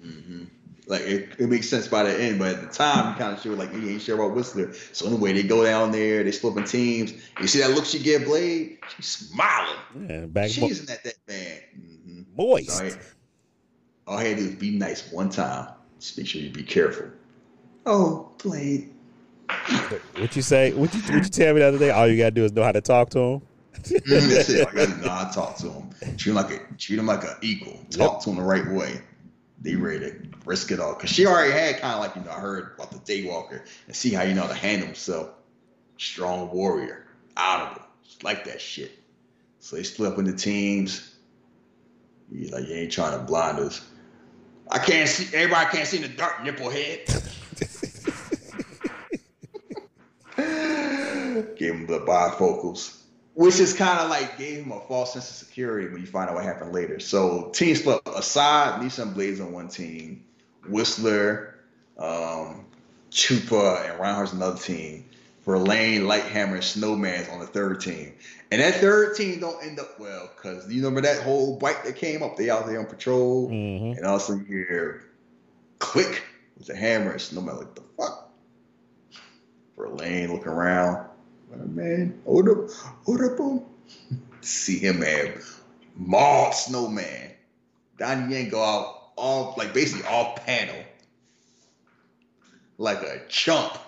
hmm 0.00 0.44
Like, 0.86 1.00
it, 1.00 1.30
it 1.40 1.48
makes 1.48 1.68
sense 1.68 1.88
by 1.88 2.04
the 2.04 2.16
end, 2.22 2.38
but 2.38 2.54
at 2.54 2.60
the 2.60 2.68
time, 2.68 3.16
kind 3.16 3.32
of 3.36 3.42
sure, 3.42 3.56
like, 3.56 3.74
he 3.74 3.90
ain't 3.90 4.02
sure 4.02 4.14
about 4.22 4.36
Whistler. 4.36 4.72
So, 4.92 5.08
anyway, 5.08 5.32
they 5.32 5.42
go 5.42 5.64
down 5.64 5.90
there, 5.90 6.22
they 6.22 6.30
split 6.30 6.52
up 6.52 6.58
in 6.58 6.64
teams. 6.64 7.12
You 7.40 7.48
see 7.48 7.58
that 7.58 7.72
look 7.72 7.86
she 7.86 7.98
give 7.98 8.24
Blade? 8.26 8.78
She's 8.94 9.06
smiling. 9.06 9.80
Yeah, 10.08 10.26
back 10.26 10.50
She's 10.50 10.84
in 10.84 10.90
at 10.90 11.02
that 11.02 11.14
man. 11.26 11.60
hmm 11.74 12.22
moist. 12.36 12.70
So, 12.70 12.84
I- 12.84 12.92
all 14.06 14.16
I 14.18 14.24
had 14.24 14.36
to 14.38 14.44
do 14.44 14.48
is 14.50 14.54
be 14.54 14.70
nice 14.78 15.10
one 15.10 15.28
time. 15.28 15.70
Just 15.98 16.16
make 16.16 16.28
sure 16.28 16.40
you 16.40 16.50
be 16.50 16.62
careful. 16.62 17.08
Oh, 17.90 18.30
Blade. 18.42 18.92
What 20.18 20.36
you 20.36 20.42
say? 20.42 20.74
What 20.74 20.94
you 20.94 21.00
what 21.00 21.22
you 21.22 21.30
tell 21.30 21.54
me 21.54 21.60
the 21.60 21.68
other 21.68 21.78
day? 21.78 21.88
All 21.88 22.06
you 22.06 22.18
gotta 22.18 22.32
do 22.32 22.44
is 22.44 22.52
know 22.52 22.62
how 22.62 22.72
to 22.72 22.82
talk 22.82 23.08
to 23.10 23.18
him. 23.18 23.42
Mm, 23.78 24.28
that's 24.28 24.50
it. 24.50 24.66
Like, 24.66 24.76
I 24.76 24.86
gotta 24.86 25.00
know 25.00 25.08
how 25.08 25.28
to 25.28 25.34
talk 25.34 25.56
to 25.58 25.70
him. 25.70 25.90
Treat 26.18 26.32
him 26.32 26.34
like 26.34 26.50
a 26.50 26.74
treat 26.76 26.98
him 26.98 27.06
like 27.06 27.24
an 27.24 27.36
equal. 27.40 27.78
Talk 27.90 28.22
to 28.24 28.30
him 28.30 28.36
the 28.36 28.42
right 28.42 28.66
way. 28.68 29.00
They 29.62 29.74
ready 29.74 30.00
to 30.00 30.16
risk 30.44 30.70
it 30.70 30.80
all. 30.80 30.94
Cause 30.94 31.08
she 31.08 31.24
already 31.24 31.52
had 31.52 31.80
kind 31.80 31.94
of 31.94 32.00
like, 32.00 32.14
you 32.14 32.22
know, 32.22 32.30
I 32.30 32.40
heard 32.40 32.74
about 32.74 32.90
the 32.90 32.98
Daywalker 32.98 33.62
and 33.86 33.96
see 33.96 34.10
how 34.10 34.22
you 34.22 34.34
know 34.34 34.42
how 34.42 34.48
to 34.48 34.54
handle 34.54 34.86
himself. 34.86 35.30
Strong 35.96 36.50
warrior. 36.50 37.06
out 37.38 37.60
of 37.60 37.66
Honorable. 37.68 37.86
Like 38.22 38.44
that 38.44 38.60
shit. 38.60 38.98
So 39.60 39.76
they 39.76 39.82
split 39.82 40.12
up 40.12 40.18
into 40.18 40.34
teams. 40.34 41.16
He's 42.30 42.52
like 42.52 42.68
you 42.68 42.74
ain't 42.74 42.92
trying 42.92 43.18
to 43.18 43.24
blind 43.24 43.58
us. 43.60 43.80
I 44.70 44.78
can't 44.78 45.08
see 45.08 45.34
everybody 45.34 45.70
can't 45.70 45.88
see 45.88 45.98
the 45.98 46.08
dark 46.08 46.44
nipple 46.44 46.68
head. 46.68 47.00
Gave 51.56 51.74
him 51.74 51.86
the 51.86 52.00
bifocals, 52.00 53.00
which 53.34 53.58
is 53.58 53.74
kind 53.74 53.98
of 54.00 54.10
like 54.10 54.38
gave 54.38 54.64
him 54.64 54.72
a 54.72 54.80
false 54.80 55.12
sense 55.12 55.28
of 55.30 55.36
security 55.36 55.88
when 55.88 56.00
you 56.00 56.06
find 56.06 56.28
out 56.30 56.36
what 56.36 56.44
happened 56.44 56.72
later. 56.72 57.00
So 57.00 57.50
team 57.50 57.74
split 57.74 58.00
aside, 58.06 58.80
Nissan 58.80 59.14
Blades 59.14 59.40
on 59.40 59.52
one 59.52 59.68
team, 59.68 60.24
Whistler, 60.68 61.56
um, 61.98 62.66
Chupa, 63.10 63.90
and 63.90 64.00
Reinhardt's 64.00 64.32
another 64.32 64.58
team. 64.58 65.04
Verlaine, 65.44 66.02
Lighthammer, 66.02 66.54
and 66.54 66.62
Snowman's 66.62 67.28
on 67.30 67.40
the 67.40 67.46
third 67.46 67.80
team. 67.80 68.12
And 68.50 68.60
that 68.60 68.74
third 68.74 69.16
team 69.16 69.40
don't 69.40 69.64
end 69.64 69.80
up 69.80 69.98
well 69.98 70.28
because 70.36 70.70
you 70.70 70.82
remember 70.84 71.00
that 71.00 71.22
whole 71.22 71.56
bike 71.56 71.84
that 71.84 71.96
came 71.96 72.22
up. 72.22 72.36
They 72.36 72.50
out 72.50 72.66
there 72.66 72.78
on 72.78 72.84
patrol, 72.84 73.48
Mhm. 73.48 73.96
and 73.96 74.04
all 74.04 74.16
of 74.16 74.22
a 74.22 74.24
sudden 74.24 74.46
you 74.48 74.66
hear 74.68 75.04
click 75.78 76.22
with 76.58 76.70
a 76.70 76.76
hammer. 76.76 77.12
And 77.12 77.20
Snowman 77.20 77.56
like 77.56 77.74
the 77.74 77.82
fuck. 77.96 78.30
Verlaine 79.76 80.32
looking 80.32 80.48
around. 80.48 81.08
Oh, 81.54 81.66
man, 81.66 82.20
hold 82.26 82.48
up, 82.48 82.70
hold 83.04 83.22
up 83.22 83.40
on. 83.40 83.64
See 84.40 84.78
him, 84.78 85.00
man. 85.00 85.40
Maul 85.96 86.52
Snowman. 86.52 87.32
Donnie 87.98 88.34
Yen 88.34 88.48
go 88.48 88.62
out 88.62 89.10
all 89.16 89.54
like 89.56 89.72
basically 89.74 90.06
all 90.06 90.34
panel. 90.36 90.76
Like 92.76 93.02
a 93.02 93.22
chump. 93.28 93.78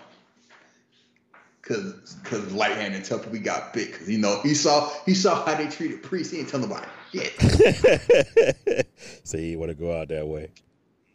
Cause 1.63 2.17
cause 2.25 2.51
light 2.53 2.73
hand 2.73 2.95
and 2.95 3.05
tell 3.05 3.19
people 3.21 3.39
got 3.39 3.73
bit. 3.73 3.93
Cause 3.93 4.09
you 4.09 4.19
know 4.19 4.41
he 4.43 4.55
saw 4.55 4.91
he 5.07 5.15
saw 5.15 5.45
how 5.45 5.55
they 5.55 5.69
treated 5.69 6.03
priests. 6.03 6.33
He 6.33 6.41
ain't 6.41 6.49
telling 6.49 6.69
nobody 6.69 6.89
shit. 7.13 8.87
so 9.25 9.37
you 9.37 9.59
want 9.59 9.71
to 9.71 9.77
go 9.77 9.97
out 9.97 10.09
that 10.09 10.27
way? 10.27 10.51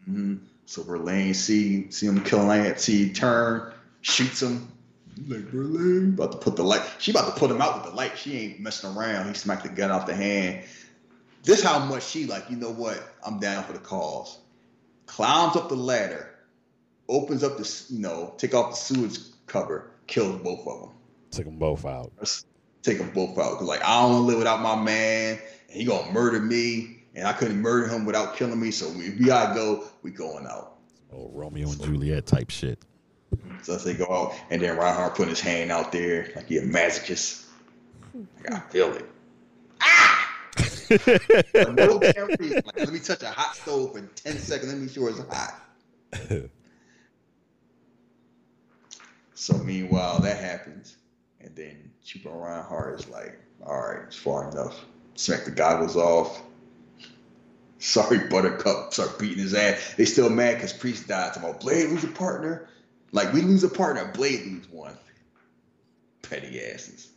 Mhm. 0.10 0.40
So 0.66 0.84
Verlaine 0.84 1.34
see 1.34 1.92
see 1.92 2.08
him 2.08 2.24
killing 2.24 2.48
Lance, 2.48 2.84
see 2.84 3.14
turn, 3.14 3.72
shoots 4.02 4.42
him. 4.42 4.72
Like 5.28 5.46
Verlaine, 5.46 6.14
about 6.14 6.34
to 6.34 6.38
put 6.38 6.56
the 6.56 6.64
light. 6.64 6.82
She 7.00 7.12
about 7.12 7.34
to 7.34 7.40
put 7.40 7.52
him 7.52 7.62
out 7.62 7.76
with 7.76 7.92
the 7.92 7.96
light. 7.96 8.18
She 8.18 8.38
ain't 8.38 8.60
messing 8.60 8.96
around. 8.96 9.28
He 9.28 9.34
smacked 9.34 9.64
the 9.64 9.70
gun 9.70 9.92
off 9.92 10.08
the 10.08 10.16
hand. 10.16 10.64
This 11.44 11.64
how 11.64 11.80
much 11.86 12.04
she 12.04 12.26
like. 12.26 12.50
You 12.50 12.58
know 12.58 12.72
what? 12.72 13.02
I'm 13.26 13.40
down 13.40 13.64
for 13.64 13.74
the 13.74 13.80
cause. 13.80 14.40
Climbs 15.06 15.56
up 15.56 15.70
the 15.70 15.76
ladder, 15.76 16.36
opens 17.08 17.44
up 17.44 17.58
the 17.58 17.84
you 17.90 18.00
know 18.00 18.34
take 18.38 18.54
off 18.56 18.72
the 18.72 18.76
sewage 18.76 19.20
cover, 19.46 19.92
kills 20.08 20.42
both 20.42 20.68
of 20.68 20.82
them. 20.82 20.90
Took 21.32 21.46
them 21.46 21.58
both 21.58 21.86
out. 21.86 22.12
Take 22.82 22.98
them 22.98 23.12
both 23.12 23.38
out. 23.38 23.60
Cause 23.60 23.68
like 23.68 23.84
I 23.84 24.02
don't 24.02 24.12
want 24.12 24.24
to 24.24 24.28
live 24.28 24.38
without 24.40 24.62
my 24.62 24.76
man, 24.76 25.40
and 25.70 25.78
he 25.78 25.86
gonna 25.86 26.12
murder 26.12 26.40
me, 26.40 26.95
and 27.16 27.28
I 27.28 27.34
couldn't 27.34 27.62
murder 27.62 27.88
him 27.88 28.06
without 28.06 28.36
killing 28.36 28.60
me. 28.60 28.72
So 28.72 28.88
if 28.88 29.20
we 29.20 29.26
gotta 29.26 29.56
go, 29.56 29.86
we 30.04 30.12
going 30.12 30.46
out. 30.46 30.78
Oh, 31.14 31.30
Romeo 31.34 31.70
and 31.70 31.82
Juliet 31.82 32.26
type 32.26 32.50
shit. 32.50 32.80
So 33.64 33.78
they 33.78 33.94
go 33.94 34.06
out, 34.06 34.36
and 34.50 34.62
then 34.62 34.78
Reinhardt 34.78 35.16
putting 35.16 35.30
his 35.30 35.40
hand 35.40 35.72
out 35.72 35.92
there 35.92 36.32
like 36.36 36.48
he 36.48 36.58
a 36.58 36.62
masochist. 36.62 37.46
Like, 38.14 38.54
I 38.54 38.60
feel 38.70 38.94
it. 38.94 39.06
Ah! 39.82 40.32
No. 41.56 41.96
Like, 41.96 42.78
let 42.78 42.92
me 42.92 43.00
touch 43.00 43.24
a 43.24 43.30
hot 43.30 43.56
stove 43.56 43.94
for 43.94 44.02
ten 44.02 44.38
seconds. 44.38 44.72
Let 44.72 44.82
me 44.82 44.88
sure 44.88 45.10
it's 45.10 45.20
hot. 45.20 45.62
so 49.34 49.58
meanwhile, 49.58 50.20
that 50.20 50.38
happens, 50.38 50.98
and 51.42 51.56
then 51.56 51.92
Chupa 52.06 52.34
Reinhardt 52.34 53.00
is 53.00 53.10
like, 53.10 53.40
"All 53.66 53.76
right, 53.76 54.04
it's 54.06 54.16
far 54.16 54.50
enough." 54.50 54.86
Smack 55.16 55.46
the 55.46 55.52
goggles 55.52 55.96
off. 55.96 56.42
Sorry, 57.80 58.20
Buttercup. 58.30 58.94
Start 58.94 59.20
beating 59.20 59.40
his 59.40 59.54
ass. 59.54 59.96
They 59.98 60.06
still 60.06 60.30
mad 60.30 60.56
because 60.56 60.74
Priest 60.74 61.08
died. 61.08 61.34
Talking 61.34 61.50
about 61.50 61.62
Blade 61.62 61.90
lose 61.90 62.04
a 62.04 62.08
partner. 62.08 62.68
Like 63.12 63.34
we 63.34 63.42
lose 63.42 63.64
a 63.64 63.70
partner, 63.70 64.12
Blade 64.14 64.46
lose 64.46 64.70
one. 64.70 64.98
Petty 66.22 66.60
asses. 66.62 67.12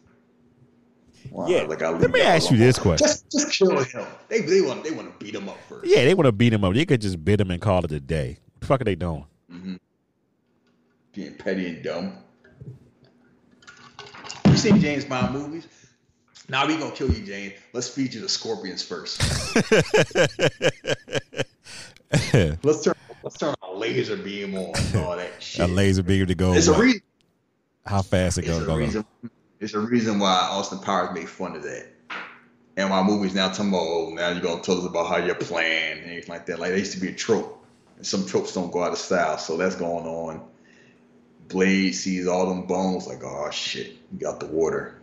Wow, 1.30 1.48
Yeah, 1.48 1.62
like 1.62 1.82
I 1.82 1.90
let 1.90 2.10
me 2.10 2.20
ask 2.20 2.50
you 2.50 2.56
this 2.56 2.78
question. 2.78 3.06
Just, 3.06 3.30
just 3.30 3.52
kill 3.52 3.82
him. 3.82 4.06
They, 4.28 4.40
they 4.40 4.60
want, 4.60 4.84
they 4.84 4.90
want 4.90 5.18
to 5.18 5.24
beat 5.24 5.34
him 5.34 5.48
up 5.48 5.58
first. 5.68 5.86
Yeah, 5.86 6.04
they 6.04 6.14
want 6.14 6.26
to 6.26 6.32
beat 6.32 6.52
him 6.52 6.64
up. 6.64 6.74
They 6.74 6.86
could 6.86 7.00
just 7.00 7.22
bid 7.24 7.40
him 7.40 7.50
and 7.50 7.60
call 7.60 7.84
it 7.84 7.92
a 7.92 8.00
day. 8.00 8.38
What 8.52 8.60
the 8.60 8.66
fuck 8.66 8.80
are 8.80 8.84
they 8.84 8.94
doing? 8.94 9.26
hmm 9.50 9.76
Being 11.12 11.34
petty 11.34 11.66
and 11.66 11.82
dumb. 11.82 12.12
You 14.46 14.56
seen 14.56 14.80
James 14.80 15.04
Bond 15.04 15.32
movies? 15.34 15.66
Now 16.50 16.66
we 16.66 16.78
gonna 16.78 16.92
kill 16.92 17.12
you, 17.12 17.24
Jane. 17.24 17.52
Let's 17.74 17.88
feed 17.88 18.14
you 18.14 18.22
the 18.22 18.28
scorpions 18.28 18.82
first. 18.82 19.20
let's 22.64 22.82
turn 22.82 22.94
let's 23.22 23.36
turn 23.36 23.54
a 23.62 23.74
laser 23.74 24.16
beam 24.16 24.54
on 24.56 24.74
all 24.96 25.16
that 25.16 25.30
shit. 25.40 25.68
a 25.68 25.68
laser 25.68 26.02
beam 26.02 26.26
to 26.26 26.34
go. 26.34 26.54
It's 26.54 26.68
a 26.68 26.78
reason. 26.78 27.02
How 27.84 28.00
fast 28.02 28.38
it 28.38 28.46
goes. 28.46 28.62
It's 28.62 28.68
a 28.68 28.76
reason. 28.76 29.04
It's 29.60 29.74
a 29.74 29.80
reason 29.80 30.18
why 30.18 30.48
Austin 30.50 30.78
Powers 30.78 31.14
made 31.14 31.28
fun 31.28 31.54
of 31.56 31.62
that. 31.64 31.86
And 32.76 32.90
why 32.90 33.02
movies 33.02 33.34
now 33.34 33.46
about, 33.46 33.74
oh, 33.74 34.12
now 34.14 34.30
you're 34.30 34.40
gonna 34.40 34.62
tell 34.62 34.78
us 34.78 34.86
about 34.86 35.08
how 35.08 35.16
you're 35.16 35.34
playing 35.34 35.98
and 35.98 36.10
anything 36.10 36.28
like 36.30 36.46
that. 36.46 36.60
Like 36.60 36.70
that 36.70 36.78
used 36.78 36.92
to 36.92 37.00
be 37.00 37.08
a 37.08 37.14
trope. 37.14 37.62
And 37.96 38.06
some 38.06 38.24
tropes 38.24 38.54
don't 38.54 38.70
go 38.70 38.84
out 38.84 38.92
of 38.92 38.98
style. 38.98 39.36
So 39.36 39.56
that's 39.56 39.74
going 39.74 40.06
on. 40.06 40.48
Blade 41.48 41.92
sees 41.92 42.26
all 42.28 42.46
them 42.46 42.66
bones, 42.66 43.06
like, 43.06 43.24
oh 43.24 43.50
shit, 43.50 43.94
you 44.12 44.18
got 44.18 44.38
the 44.38 44.46
water. 44.46 44.97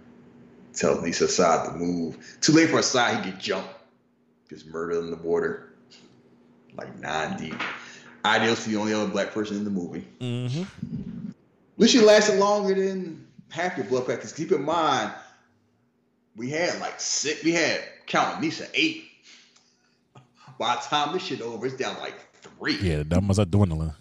Tells 0.75 1.01
Lisa 1.01 1.25
Asad 1.25 1.71
to 1.71 1.77
move. 1.77 2.37
Too 2.41 2.51
late 2.51 2.69
for 2.69 2.79
Asad, 2.79 3.23
he 3.23 3.31
get 3.31 3.39
jumped. 3.39 3.69
Gets 4.49 4.65
murdered 4.65 4.97
on 4.97 5.09
the 5.09 5.15
border. 5.15 5.73
Like 6.75 6.99
nine 6.99 7.37
deep. 7.37 7.55
Ideal's 8.25 8.65
the 8.65 8.75
only 8.75 8.93
other 8.93 9.09
black 9.09 9.31
person 9.31 9.57
in 9.57 9.63
the 9.63 9.69
movie. 9.69 10.05
Mm-hmm. 10.19 11.29
At 11.29 11.79
least 11.79 11.93
she 11.93 12.01
lasted 12.01 12.39
longer 12.39 12.73
than 12.73 13.25
half 13.49 13.77
your 13.77 13.85
blood 13.85 14.05
pressure. 14.05 14.35
Keep 14.35 14.51
in 14.51 14.63
mind, 14.63 15.13
we 16.35 16.49
had 16.49 16.79
like 16.79 16.99
six, 16.99 17.43
we 17.43 17.53
had 17.53 17.81
counting 18.07 18.41
Nyssa 18.41 18.67
eight. 18.73 19.05
By 20.57 20.75
the 20.75 20.81
time 20.81 21.13
this 21.13 21.23
shit 21.23 21.41
over, 21.41 21.65
it's 21.65 21.75
down 21.75 21.97
like 21.99 22.15
three. 22.33 22.77
Yeah, 22.77 22.97
that 22.97 23.09
the 23.09 23.15
numbers 23.15 23.39
are 23.39 23.45
dwindling. 23.45 23.93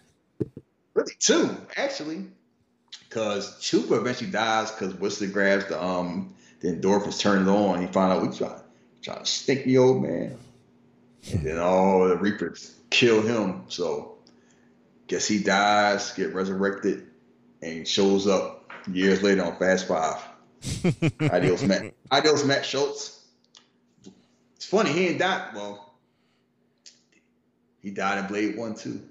Really 0.94 1.14
two, 1.18 1.56
actually. 1.76 2.26
Cause 3.10 3.60
Chupa 3.60 3.98
eventually 3.98 4.30
dies 4.30 4.70
because 4.72 4.94
Whistler 4.94 5.28
grabs 5.28 5.66
the 5.66 5.82
um 5.82 6.34
the 6.64 6.70
endorphins, 6.70 7.20
turn 7.20 7.46
it 7.46 7.50
on. 7.50 7.82
He 7.82 7.86
find 7.88 8.10
out 8.10 8.22
we 8.22 8.34
try 8.34 8.58
trying 9.02 9.18
to 9.18 9.26
stink 9.26 9.64
the 9.64 9.76
old 9.76 10.02
man. 10.02 10.38
And 11.30 11.44
then 11.44 11.58
all 11.58 12.08
the 12.08 12.16
Reapers 12.16 12.74
kill 12.88 13.20
him. 13.20 13.64
So 13.68 14.16
guess 15.06 15.28
he 15.28 15.42
dies, 15.42 16.12
get 16.12 16.34
resurrected, 16.34 17.06
and 17.60 17.86
shows 17.86 18.26
up 18.26 18.70
years 18.90 19.22
later 19.22 19.44
on 19.44 19.56
Fast 19.58 19.86
Five. 19.86 20.22
Adios 21.30 21.62
Matt. 21.62 21.92
Adios 22.10 22.44
Matt 22.44 22.64
Schulze. 22.64 23.20
It's 24.56 24.64
funny, 24.64 24.90
he 24.90 25.08
ain't 25.08 25.18
died. 25.18 25.50
Well, 25.54 25.94
He 27.82 27.90
died 27.90 28.20
in 28.20 28.26
Blade 28.26 28.56
One 28.56 28.74
too. 28.74 29.02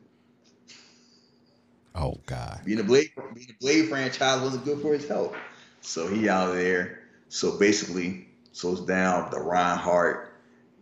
Oh 1.94 2.18
God. 2.26 2.62
Being 2.66 2.80
a 2.80 2.84
Blade, 2.84 3.12
being 3.36 3.52
a 3.52 3.58
Blade 3.62 3.90
franchise 3.90 4.42
wasn't 4.42 4.66
good 4.66 4.82
for 4.82 4.92
his 4.94 5.08
health, 5.08 5.36
so 5.82 6.08
he 6.08 6.28
out 6.28 6.56
there. 6.56 7.03
So 7.34 7.58
basically, 7.58 8.28
so 8.52 8.74
it's 8.74 8.82
down 8.82 9.32
the 9.32 9.40
Reinhardt, 9.40 10.32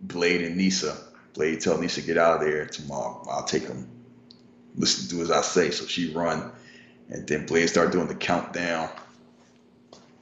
Blade, 0.02 0.42
and 0.42 0.58
Nyssa. 0.58 0.98
Blade 1.34 1.62
tell 1.62 1.78
Nyssa 1.78 2.02
get 2.02 2.18
out 2.18 2.42
of 2.42 2.42
there 2.42 2.66
tomorrow. 2.66 3.26
I'll 3.32 3.46
take 3.46 3.64
him. 3.64 3.88
Listen, 4.76 5.18
do 5.18 5.24
as 5.24 5.32
I 5.32 5.44
say. 5.44 5.72
So 5.72 5.86
she 5.86 6.14
run, 6.14 6.52
and 7.10 7.26
then 7.26 7.46
Blade 7.46 7.68
start 7.68 7.94
doing 7.94 8.08
the 8.08 8.16
countdown. 8.16 8.90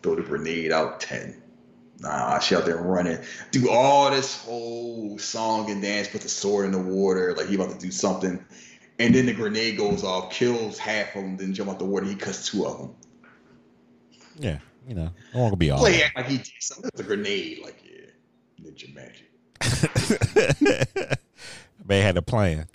Throw 0.03 0.13
the 0.13 0.21
grenade 0.21 0.71
out 0.71 0.99
ten. 0.99 1.41
Nah, 1.99 2.37
she 2.37 2.53
out 2.53 2.63
there 2.63 2.77
running, 2.77 3.17
do 3.49 3.71
all 3.71 4.11
this 4.11 4.37
whole 4.43 5.17
song 5.17 5.71
and 5.71 5.81
dance, 5.81 6.09
put 6.09 6.21
the 6.21 6.29
sword 6.29 6.67
in 6.67 6.71
the 6.71 6.77
water, 6.77 7.33
like 7.35 7.47
he 7.47 7.55
about 7.55 7.71
to 7.71 7.79
do 7.79 7.89
something, 7.89 8.45
and 8.99 9.15
then 9.15 9.25
the 9.25 9.33
grenade 9.33 9.77
goes 9.77 10.03
off, 10.03 10.31
kills 10.31 10.77
half 10.77 11.15
of 11.15 11.23
them, 11.23 11.37
then 11.37 11.55
jump 11.55 11.71
out 11.71 11.79
the 11.79 11.85
water. 11.85 12.05
He 12.05 12.15
cuts 12.15 12.47
two 12.47 12.67
of 12.67 12.77
them. 12.77 12.95
Yeah, 14.37 14.59
you 14.89 14.95
know, 14.95 15.11
I 15.35 15.37
want 15.37 15.53
to 15.53 15.57
be 15.57 15.69
all. 15.69 15.77
Play 15.77 16.01
act 16.01 16.17
like 16.17 16.25
he 16.25 16.37
did 16.37 16.51
something. 16.59 16.89
It's 16.91 16.99
a 16.99 17.03
grenade, 17.03 17.59
like 17.63 17.79
yeah, 17.85 18.07
ninja 18.59 18.91
magic. 18.95 19.29
Man 21.85 22.01
had 22.01 22.17
a 22.17 22.23
plan. 22.23 22.67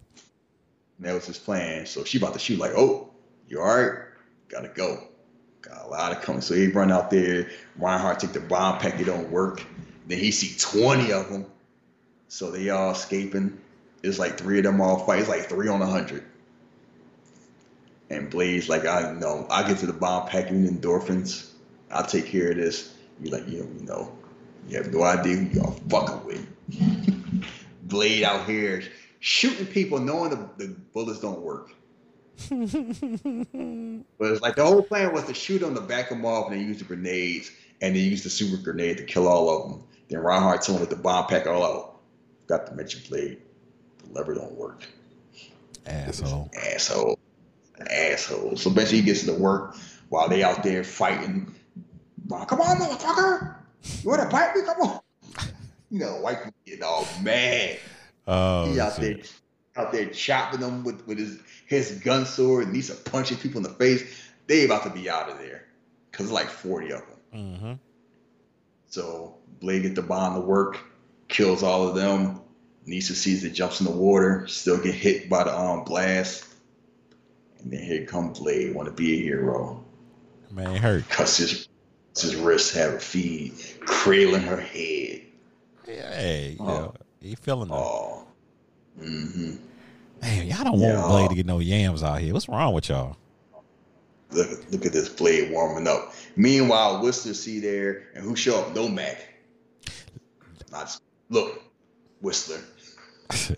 And 0.98 1.06
that 1.06 1.12
was 1.12 1.26
his 1.26 1.38
plan. 1.38 1.86
So 1.86 2.04
she 2.04 2.18
about 2.18 2.34
to 2.34 2.38
shoot, 2.38 2.60
like, 2.60 2.70
oh, 2.76 3.10
you 3.48 3.60
all 3.60 3.66
right? 3.66 3.98
Gotta 4.48 4.68
go. 4.68 5.08
Got 5.60 5.86
a 5.86 5.88
lot 5.88 6.12
of 6.12 6.22
coming. 6.22 6.40
So 6.40 6.54
he 6.54 6.68
run 6.68 6.92
out 6.92 7.10
there. 7.10 7.50
Reinhardt 7.76 8.20
take 8.20 8.32
the 8.32 8.38
bomb 8.38 8.78
pack. 8.78 9.00
It 9.00 9.04
don't 9.06 9.32
work. 9.32 9.64
Then 10.06 10.18
he 10.18 10.30
see 10.30 10.56
20 10.56 11.12
of 11.12 11.30
them. 11.30 11.46
So 12.28 12.52
they 12.52 12.70
all 12.70 12.92
escaping. 12.92 13.58
It's 14.04 14.20
like 14.20 14.38
three 14.38 14.58
of 14.58 14.64
them 14.64 14.80
all 14.80 15.04
fight. 15.04 15.18
It's 15.18 15.28
like 15.28 15.48
three 15.48 15.66
on 15.66 15.82
a 15.82 15.86
hundred. 15.86 16.24
And 18.08 18.30
Blaze 18.30 18.68
like, 18.68 18.86
I 18.86 19.12
know, 19.12 19.48
I 19.50 19.66
get 19.66 19.78
to 19.78 19.86
the 19.86 19.92
bomb 19.92 20.28
pack, 20.28 20.50
you 20.50 20.56
endorphins. 20.58 21.50
I'll 21.94 22.06
take 22.06 22.26
care 22.26 22.50
of 22.50 22.56
this. 22.56 22.94
You're 23.20 23.38
like, 23.38 23.48
you 23.48 23.60
know, 23.60 23.68
you 23.78 23.86
know, 23.86 24.12
you 24.68 24.76
have 24.76 24.92
no 24.92 25.02
idea 25.02 25.36
who 25.36 25.60
y'all 25.60 25.80
fucking 25.88 26.24
with. 26.26 27.48
Blade 27.82 28.24
out 28.24 28.46
here 28.46 28.82
shooting 29.20 29.66
people, 29.66 29.98
knowing 29.98 30.30
the, 30.30 30.48
the 30.58 30.74
bullets 30.92 31.20
don't 31.20 31.40
work. 31.40 31.70
but 32.50 34.32
it's 34.32 34.42
like 34.42 34.56
the 34.56 34.64
whole 34.64 34.82
plan 34.82 35.12
was 35.12 35.24
to 35.24 35.34
shoot 35.34 35.60
them 35.60 35.74
to 35.74 35.80
back 35.80 36.08
them 36.08 36.26
off 36.26 36.50
and 36.50 36.60
then 36.60 36.66
use 36.66 36.78
the 36.78 36.84
grenades 36.84 37.52
and 37.80 37.94
then 37.94 38.02
use 38.02 38.24
the 38.24 38.30
super 38.30 38.60
grenade 38.62 38.98
to 38.98 39.04
kill 39.04 39.28
all 39.28 39.48
of 39.48 39.70
them. 39.70 39.82
Then 40.08 40.18
Reinhardt 40.18 40.62
told 40.62 40.76
him 40.76 40.80
with 40.80 40.90
the 40.90 40.96
bomb 40.96 41.26
pack 41.26 41.46
all 41.46 41.64
out. 41.64 42.00
Got 42.48 42.66
to 42.66 42.74
mention 42.74 43.02
Blade. 43.08 43.38
The 43.98 44.12
lever 44.12 44.34
don't 44.34 44.52
work. 44.52 44.82
Asshole. 45.86 46.50
Asshole. 46.54 47.18
Asshole. 47.90 48.56
So 48.56 48.70
basically 48.70 48.98
he 48.98 49.04
gets 49.04 49.24
to 49.24 49.32
work 49.32 49.76
while 50.08 50.28
they 50.28 50.42
out 50.42 50.62
there 50.62 50.84
fighting. 50.84 51.54
Come 52.28 52.60
on, 52.60 52.76
motherfucker! 52.78 53.56
You 54.02 54.10
wanna 54.10 54.30
fight 54.30 54.56
me? 54.56 54.62
Come 54.62 54.80
on. 54.80 55.00
You 55.90 56.00
know, 56.00 56.20
white 56.20 56.38
people 56.38 56.54
getting 56.64 56.82
all 56.82 57.06
mad. 57.22 57.78
Oh, 58.26 58.72
he 58.72 58.80
out 58.80 58.94
shit. 58.94 59.22
there 59.22 59.24
out 59.76 59.92
there 59.92 60.06
chopping 60.06 60.60
them 60.60 60.84
with, 60.84 61.06
with 61.06 61.18
his 61.18 61.38
his 61.66 61.92
gun 62.00 62.26
sword 62.26 62.66
and 62.66 62.74
he's 62.74 62.90
punching 62.90 63.38
people 63.38 63.58
in 63.58 63.64
the 63.64 63.70
face. 63.70 64.30
They 64.46 64.64
about 64.64 64.84
to 64.84 64.90
be 64.90 65.08
out 65.08 65.30
of 65.30 65.38
there. 65.38 65.66
Cause 66.12 66.26
it's 66.26 66.32
like 66.32 66.48
40 66.48 66.92
of 66.92 67.00
them. 67.00 67.18
Mm-hmm. 67.34 67.72
So 68.86 69.38
Blade 69.60 69.82
get 69.82 69.94
the 69.94 70.02
bomb 70.02 70.34
to 70.34 70.40
work, 70.40 70.78
kills 71.28 71.62
all 71.62 71.88
of 71.88 71.96
them. 71.96 72.40
Nyssa 72.86 73.14
sees 73.14 73.42
it, 73.44 73.50
jumps 73.50 73.80
in 73.80 73.86
the 73.86 73.92
water, 73.92 74.46
still 74.46 74.80
get 74.80 74.94
hit 74.94 75.28
by 75.28 75.44
the 75.44 75.56
um 75.56 75.84
blast. 75.84 76.46
And 77.58 77.72
then 77.72 77.82
here 77.82 78.04
comes 78.04 78.38
Blade, 78.38 78.74
want 78.74 78.86
to 78.86 78.94
be 78.94 79.14
a 79.14 79.22
hero. 79.22 79.84
Man 80.50 80.76
hurt. 80.76 81.08
Cuts 81.08 81.38
his, 81.38 81.68
his 82.22 82.36
wrist, 82.36 82.74
have 82.74 82.92
her 82.92 83.00
feed, 83.00 83.54
cradling 83.80 84.42
her 84.42 84.60
head. 84.60 85.22
Yeah, 85.86 86.14
Hey, 86.14 86.56
you 86.58 86.64
Oh. 86.64 86.66
know, 86.66 86.94
he 87.20 87.34
feeling 87.34 87.68
that. 87.68 87.74
Oh. 87.74 88.26
Mm-hmm. 89.00 89.56
Man, 90.22 90.46
y'all 90.46 90.64
don't 90.64 90.78
Yeah. 90.80 90.96
want 90.96 91.08
Blade 91.08 91.28
to 91.30 91.34
get 91.34 91.46
no 91.46 91.58
yams 91.58 92.02
out 92.02 92.20
here. 92.20 92.32
What's 92.32 92.48
wrong 92.48 92.72
with 92.72 92.88
y'all? 92.88 93.16
Look, 94.30 94.48
look 94.70 94.86
at 94.86 94.92
this 94.92 95.08
Blade 95.08 95.50
warming 95.52 95.86
up. 95.86 96.14
Meanwhile, 96.36 97.02
Whistler 97.02 97.34
see 97.34 97.60
there, 97.60 98.08
and 98.14 98.24
who 98.24 98.34
show 98.34 98.60
up? 98.60 98.74
Nomak. 98.74 99.16
Not, 100.72 100.96
look, 101.30 101.62
Whistler. 102.20 102.60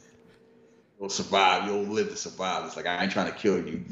You'll 1.00 1.08
survive. 1.10 1.66
You'll 1.66 1.82
live 1.84 2.08
to 2.10 2.16
survive. 2.16 2.64
It's 2.66 2.76
like 2.76 2.86
I 2.86 3.02
ain't 3.02 3.12
trying 3.12 3.30
to 3.30 3.38
kill 3.38 3.58
you. 3.66 3.84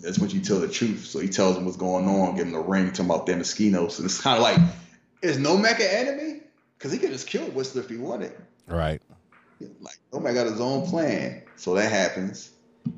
That's 0.00 0.18
what 0.18 0.32
you 0.32 0.40
tell 0.40 0.60
the 0.60 0.68
truth. 0.68 1.04
So 1.04 1.18
he 1.18 1.28
tells 1.28 1.56
him 1.56 1.64
what's 1.64 1.76
going 1.76 2.06
on, 2.06 2.36
give 2.36 2.46
him 2.46 2.52
the 2.52 2.60
ring, 2.60 2.90
talking 2.90 3.06
about 3.06 3.26
Damaskinos. 3.26 3.98
And 3.98 4.06
it's 4.06 4.20
kind 4.20 4.36
of 4.36 4.42
like, 4.42 4.58
is 5.22 5.38
Nomak 5.38 5.76
an 5.76 6.08
enemy? 6.08 6.40
Because 6.78 6.92
he 6.92 6.98
could 6.98 7.10
just 7.10 7.26
kill 7.26 7.44
Whistler 7.46 7.82
if 7.82 7.88
he 7.88 7.96
wanted. 7.96 8.32
Right. 8.66 9.00
Like 9.80 9.98
Nomak 10.12 10.34
got 10.34 10.46
his 10.46 10.60
own 10.60 10.86
plan. 10.86 11.42
So 11.56 11.74
that 11.74 11.90
happens. 11.90 12.50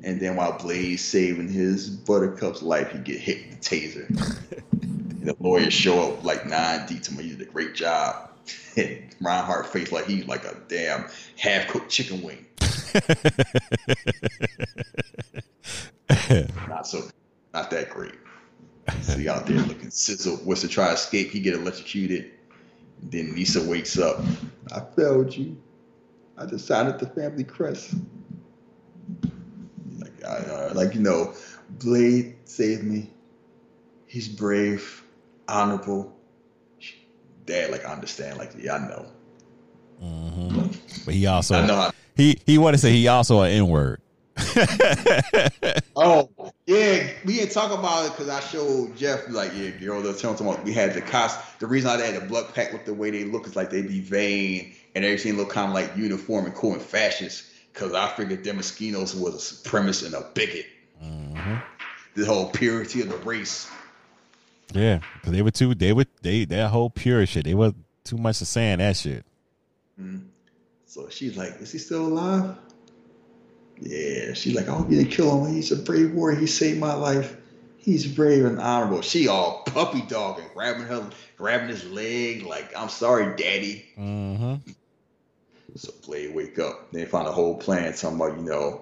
And 0.03 0.19
then 0.19 0.35
while 0.35 0.57
Blaze 0.57 1.03
saving 1.03 1.49
his 1.49 1.89
Buttercup's 1.89 2.61
life, 2.61 2.91
he 2.91 2.99
get 2.99 3.19
hit 3.19 3.47
with 3.49 3.61
the 3.61 3.77
taser. 3.77 4.51
and 4.81 5.21
the 5.21 5.35
lawyers 5.39 5.73
show 5.73 6.11
up 6.11 6.23
like 6.23 6.45
nine 6.45 6.85
deep 6.87 7.03
to 7.03 7.11
him. 7.11 7.23
He 7.23 7.29
did 7.29 7.47
a 7.47 7.51
great 7.51 7.75
job. 7.75 8.23
And 8.77 9.03
Reinhardt 9.19 9.65
face 9.67 9.91
like 9.91 10.05
he's 10.05 10.27
like 10.27 10.45
a 10.45 10.55
damn 10.67 11.05
half 11.35 11.67
cooked 11.67 11.89
chicken 11.89 12.21
wing. 12.21 12.45
not 16.69 16.87
so, 16.87 17.03
not 17.53 17.69
that 17.71 17.89
great. 17.89 18.15
So 19.01 19.17
he 19.17 19.27
out 19.27 19.47
there 19.47 19.57
looking 19.57 19.89
sizzle. 19.89 20.37
What's 20.37 20.61
to 20.61 20.67
try 20.67 20.93
escape? 20.93 21.31
He 21.31 21.39
get 21.39 21.53
electrocuted. 21.53 22.31
Then 23.03 23.35
Nyssa 23.35 23.67
wakes 23.67 23.99
up. 23.99 24.23
I 24.71 24.81
failed 24.95 25.35
you. 25.35 25.57
I 26.37 26.45
decided 26.45 26.99
the 26.99 27.07
family 27.07 27.43
crest. 27.43 27.95
Like, 29.99 30.23
I, 30.23 30.37
uh, 30.37 30.71
like 30.75 30.93
you 30.93 31.01
know, 31.01 31.33
Blade 31.69 32.35
saved 32.45 32.83
me. 32.83 33.09
He's 34.05 34.27
brave, 34.27 35.03
honorable. 35.47 36.15
Dad, 37.45 37.71
like 37.71 37.85
I 37.85 37.93
understand. 37.93 38.37
Like 38.37 38.53
yeah, 38.57 38.75
I 38.75 38.87
know. 38.87 39.05
hmm 39.99 40.67
But 41.05 41.13
he 41.13 41.25
also 41.27 41.55
I 41.55 41.65
know. 41.65 41.75
How, 41.75 41.91
he 42.17 42.39
he 42.45 42.57
want 42.57 42.73
to 42.73 42.77
say 42.77 42.91
he 42.91 43.07
also 43.07 43.41
an 43.41 43.51
N 43.51 43.67
word. 43.67 44.01
oh 45.95 46.29
yeah, 46.65 47.09
we 47.25 47.37
didn't 47.37 47.51
talk 47.51 47.71
about 47.71 48.05
it 48.05 48.11
because 48.11 48.29
I 48.29 48.39
showed 48.39 48.95
Jeff 48.95 49.29
like 49.29 49.51
yeah, 49.55 49.69
girl. 49.71 50.01
The 50.01 50.13
tell 50.13 50.35
him 50.35 50.63
we 50.63 50.73
had 50.73 50.93
the 50.93 51.01
cost. 51.01 51.39
The 51.59 51.67
reason 51.67 51.89
I 51.89 51.99
had 52.03 52.21
the 52.21 52.25
blood 52.25 52.53
pack 52.53 52.73
with 52.73 52.85
the 52.85 52.93
way 52.93 53.09
they 53.09 53.23
look 53.23 53.47
is 53.47 53.55
like 53.55 53.69
they 53.69 53.81
be 53.81 53.99
vain 53.99 54.75
and 54.95 55.05
everything 55.05 55.37
look 55.37 55.49
kind 55.49 55.69
of 55.69 55.73
like 55.73 55.95
uniform 55.95 56.45
and 56.45 56.53
cool 56.53 56.73
and 56.73 56.81
fascist. 56.81 57.45
Because 57.73 57.93
I 57.93 58.07
figured 58.09 58.43
Damaskinos 58.43 59.19
was 59.19 59.35
a 59.35 59.69
supremacist 59.69 60.05
and 60.07 60.15
a 60.15 60.29
bigot. 60.33 60.65
hmm 60.99 61.55
The 62.15 62.25
whole 62.25 62.49
purity 62.49 63.01
of 63.01 63.09
the 63.09 63.17
race. 63.17 63.69
Yeah, 64.73 64.99
because 65.15 65.31
they 65.31 65.41
were 65.41 65.51
too. 65.51 65.73
They 65.73 65.93
were 65.93 66.05
they 66.21 66.45
that 66.45 66.69
whole 66.69 66.89
pure 66.89 67.25
shit. 67.25 67.45
They 67.45 67.55
were 67.55 67.73
too 68.03 68.17
much 68.17 68.41
of 68.41 68.47
saying 68.47 68.79
that 68.79 68.97
shit. 68.97 69.25
Mhm. 69.99 70.27
So 70.97 71.09
she's 71.09 71.37
like, 71.37 71.61
"Is 71.61 71.71
he 71.71 71.77
still 71.77 72.07
alive?" 72.07 72.55
Yeah. 73.79 74.33
She's 74.33 74.55
like, 74.55 74.67
"I 74.67 74.71
hope 74.71 74.89
you 74.89 74.97
didn't 74.97 75.11
kill 75.11 75.45
him. 75.45 75.53
He's 75.53 75.71
a 75.71 75.75
brave 75.75 76.11
warrior. 76.11 76.39
He 76.39 76.47
saved 76.47 76.79
my 76.79 76.95
life. 76.95 77.37
He's 77.77 78.07
brave 78.07 78.45
and 78.45 78.59
honorable." 78.59 79.03
She 79.03 79.27
all 79.27 79.61
puppy 79.67 80.01
dog 80.01 80.39
and 80.39 80.49
grabbing 80.55 80.87
her, 80.87 81.07
grabbing 81.37 81.67
his 81.67 81.85
leg, 81.85 82.41
like, 82.47 82.75
"I'm 82.75 82.89
sorry, 82.89 83.35
daddy." 83.35 83.85
hmm 83.93 84.55
So 85.75 85.93
Blade 86.03 86.33
wake 86.33 86.57
up. 86.57 86.91
They 86.91 87.05
find 87.05 87.27
a 87.27 87.31
whole 87.31 87.57
plan 87.57 87.93
talking 87.93 88.19
about, 88.19 88.35
you 88.35 88.43
know, 88.43 88.81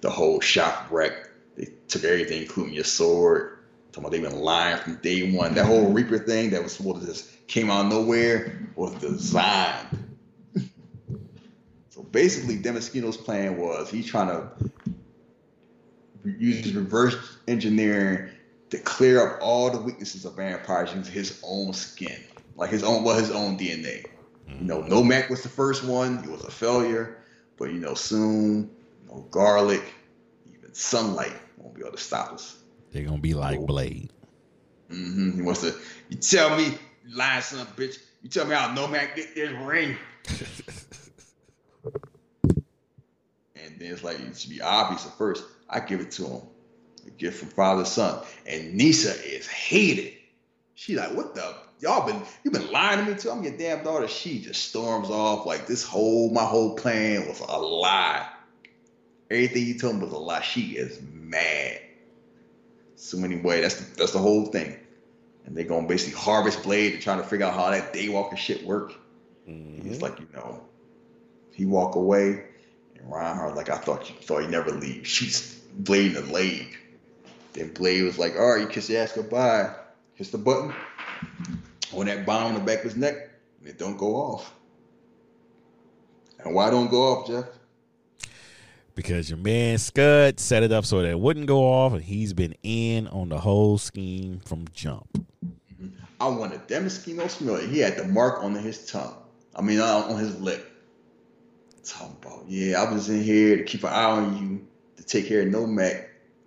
the 0.00 0.10
whole 0.10 0.40
shop 0.40 0.92
wreck. 0.92 1.28
They 1.56 1.66
took 1.88 2.04
everything, 2.04 2.42
including 2.42 2.74
your 2.74 2.84
sword. 2.84 3.58
Talking 3.90 4.04
about 4.04 4.12
they've 4.12 4.22
been 4.22 4.40
lying 4.40 4.78
from 4.78 4.94
day 5.02 5.32
one. 5.32 5.54
That 5.54 5.66
whole 5.66 5.90
Reaper 5.90 6.20
thing 6.20 6.50
that 6.50 6.62
was 6.62 6.76
supposed 6.76 7.00
to 7.00 7.06
just 7.06 7.28
came 7.48 7.68
out 7.68 7.86
of 7.86 7.90
nowhere 7.90 8.68
was 8.76 8.94
designed. 8.94 10.11
Basically, 12.12 12.58
Damaskinos' 12.58 13.16
plan 13.16 13.56
was 13.56 13.90
he's 13.90 14.06
trying 14.06 14.28
to 14.28 14.50
use 16.24 16.72
reverse 16.74 17.16
engineering 17.48 18.30
to 18.70 18.78
clear 18.78 19.26
up 19.26 19.38
all 19.42 19.70
the 19.70 19.80
weaknesses 19.80 20.24
of 20.24 20.36
vampires 20.36 20.94
using 20.94 21.12
his 21.12 21.42
own 21.44 21.72
skin, 21.72 22.22
like 22.54 22.70
his 22.70 22.84
own, 22.84 23.02
well, 23.02 23.18
his 23.18 23.30
own 23.30 23.58
DNA. 23.58 24.04
You 24.46 24.66
know, 24.66 24.82
Nomak 24.82 25.30
was 25.30 25.42
the 25.42 25.48
first 25.48 25.82
one. 25.82 26.22
He 26.22 26.28
was 26.28 26.44
a 26.44 26.50
failure, 26.50 27.18
but 27.58 27.66
you 27.66 27.80
know, 27.80 27.94
soon, 27.94 28.70
you 29.00 29.08
know, 29.08 29.26
garlic, 29.30 29.82
even 30.54 30.72
sunlight 30.74 31.32
won't 31.56 31.74
be 31.74 31.80
able 31.80 31.92
to 31.92 31.98
stop 31.98 32.32
us. 32.32 32.58
They're 32.90 33.04
gonna 33.04 33.18
be 33.18 33.34
like 33.34 33.60
Blade. 33.60 34.10
Mm 34.90 35.14
hmm 35.14 35.36
He 35.36 35.42
wants 35.42 35.62
to. 35.62 35.74
You 36.10 36.18
tell 36.18 36.56
me, 36.56 36.78
you 37.06 37.16
lying 37.16 37.42
son 37.42 37.60
of 37.60 37.68
a 37.68 37.80
bitch. 37.80 37.98
You 38.22 38.28
tell 38.28 38.46
me 38.46 38.54
how 38.54 38.74
Nomak 38.74 39.16
get 39.16 39.34
this 39.34 39.50
ring. 39.50 39.96
it's 43.86 44.04
like 44.04 44.20
it 44.20 44.36
should 44.36 44.50
be 44.50 44.60
obvious 44.60 45.06
at 45.06 45.16
first. 45.18 45.44
I 45.68 45.80
give 45.80 46.00
it 46.00 46.10
to 46.12 46.26
him. 46.26 46.42
A 47.06 47.10
gift 47.10 47.38
from 47.38 47.48
father 47.48 47.84
to 47.84 47.88
son. 47.88 48.22
And 48.46 48.74
Nyssa 48.74 49.10
is 49.34 49.46
hated. 49.46 50.12
She 50.74 50.96
like, 50.96 51.14
what 51.14 51.34
the 51.34 51.54
y'all 51.80 52.06
been 52.06 52.20
you've 52.44 52.54
been 52.54 52.70
lying 52.70 53.04
to 53.04 53.10
me 53.10 53.18
too? 53.18 53.30
I'm 53.30 53.42
your 53.42 53.56
damn 53.56 53.84
daughter. 53.84 54.08
She 54.08 54.40
just 54.40 54.62
storms 54.62 55.10
off 55.10 55.46
like 55.46 55.66
this 55.66 55.84
whole 55.84 56.30
my 56.30 56.44
whole 56.44 56.76
plan 56.76 57.26
was 57.26 57.40
a 57.40 57.58
lie. 57.58 58.26
Everything 59.30 59.66
you 59.66 59.78
told 59.78 59.96
me 59.96 60.04
was 60.04 60.12
a 60.12 60.18
lie. 60.18 60.42
She 60.42 60.76
is 60.76 61.00
mad. 61.12 61.80
So 62.96 63.18
anyway, 63.18 63.62
that's 63.62 63.76
the, 63.76 63.96
that's 63.96 64.12
the 64.12 64.18
whole 64.18 64.46
thing. 64.46 64.76
And 65.44 65.56
they're 65.56 65.64
gonna 65.64 65.88
basically 65.88 66.20
harvest 66.20 66.62
Blade 66.62 66.94
and 66.94 67.02
trying 67.02 67.18
to 67.20 67.24
figure 67.24 67.46
out 67.46 67.54
how 67.54 67.70
that 67.70 67.92
daywalker 67.92 68.36
shit 68.36 68.64
work. 68.64 68.92
Mhm. 69.48 69.84
He's 69.84 70.00
like, 70.00 70.20
you 70.20 70.28
know, 70.32 70.62
he 71.52 71.66
walk 71.66 71.96
away, 71.96 72.44
Reinhardt 73.04 73.56
like, 73.56 73.70
I 73.70 73.78
thought 73.78 74.08
you 74.08 74.16
thought 74.16 74.42
he 74.42 74.48
never 74.48 74.70
leave. 74.70 75.06
Shoots 75.06 75.54
Blade 75.78 76.14
in 76.16 76.26
the 76.26 76.32
leg. 76.32 76.76
Then 77.52 77.72
Blade 77.72 78.02
was 78.02 78.18
like, 78.18 78.34
all 78.36 78.52
right, 78.52 78.62
you 78.62 78.66
kiss 78.66 78.88
your 78.88 79.02
ass 79.02 79.12
goodbye. 79.12 79.74
Kiss 80.16 80.30
the 80.30 80.38
button. 80.38 80.72
On 81.94 82.06
that 82.06 82.24
bomb 82.24 82.46
on 82.46 82.54
the 82.54 82.60
back 82.60 82.78
of 82.78 82.84
his 82.84 82.96
neck, 82.96 83.30
it 83.64 83.78
don't 83.78 83.96
go 83.96 84.14
off. 84.16 84.54
And 86.38 86.54
why 86.54 86.70
don't 86.70 86.90
go 86.90 87.02
off, 87.02 87.26
Jeff? 87.26 87.44
because 88.94 89.30
your 89.30 89.38
man 89.38 89.78
Scud 89.78 90.38
set 90.38 90.62
it 90.62 90.72
up 90.72 90.84
so 90.84 91.02
that 91.02 91.08
it 91.08 91.18
wouldn't 91.18 91.46
go 91.46 91.64
off, 91.64 91.92
and 91.92 92.02
he's 92.02 92.32
been 92.32 92.54
in 92.62 93.08
on 93.08 93.28
the 93.28 93.38
whole 93.38 93.78
scheme 93.78 94.40
from 94.40 94.66
jump. 94.72 95.26
I 96.20 96.28
wanted 96.28 96.66
Demaskino 96.68 97.28
Smiley. 97.28 97.66
He 97.66 97.78
had 97.78 97.96
the 97.96 98.04
mark 98.04 98.42
on 98.42 98.54
his 98.54 98.86
tongue. 98.86 99.16
I 99.56 99.62
mean, 99.62 99.80
uh, 99.80 100.06
on 100.08 100.18
his 100.18 100.40
lip. 100.40 100.68
Talking 101.84 102.16
about, 102.22 102.44
yeah, 102.48 102.80
I 102.80 102.92
was 102.92 103.08
in 103.08 103.22
here 103.22 103.56
to 103.56 103.64
keep 103.64 103.82
an 103.82 103.90
eye 103.90 104.04
on 104.04 104.36
you, 104.38 104.66
to 104.96 105.02
take 105.02 105.26
care 105.26 105.42
of 105.42 105.48
Nomak, 105.48 106.06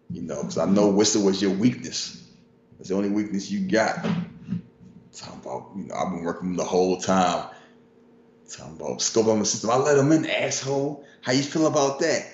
you 0.10 0.22
know, 0.22 0.38
because 0.38 0.58
I 0.58 0.66
know 0.66 0.90
Whistler 0.90 1.26
was 1.26 1.42
your 1.42 1.52
weakness. 1.52 2.24
It's 2.80 2.90
the 2.90 2.96
only 2.96 3.10
weakness 3.10 3.52
you 3.52 3.68
got. 3.68 3.96
Talking 5.14 5.40
about, 5.42 5.72
you 5.76 5.84
know, 5.86 5.96
I've 5.96 6.12
been 6.12 6.24
working 6.24 6.56
the 6.56 6.64
whole 6.64 7.00
time. 7.00 7.50
Talking 8.50 8.76
about 8.76 9.02
scope 9.02 9.28
on 9.28 9.40
the 9.40 9.46
system. 9.46 9.72
I 9.72 9.78
let 9.78 9.98
him 9.98 10.12
in, 10.12 10.26
asshole. 10.26 11.06
How 11.22 11.32
you 11.32 11.44
feel 11.44 11.68
about 11.68 12.00
that? 12.00 12.26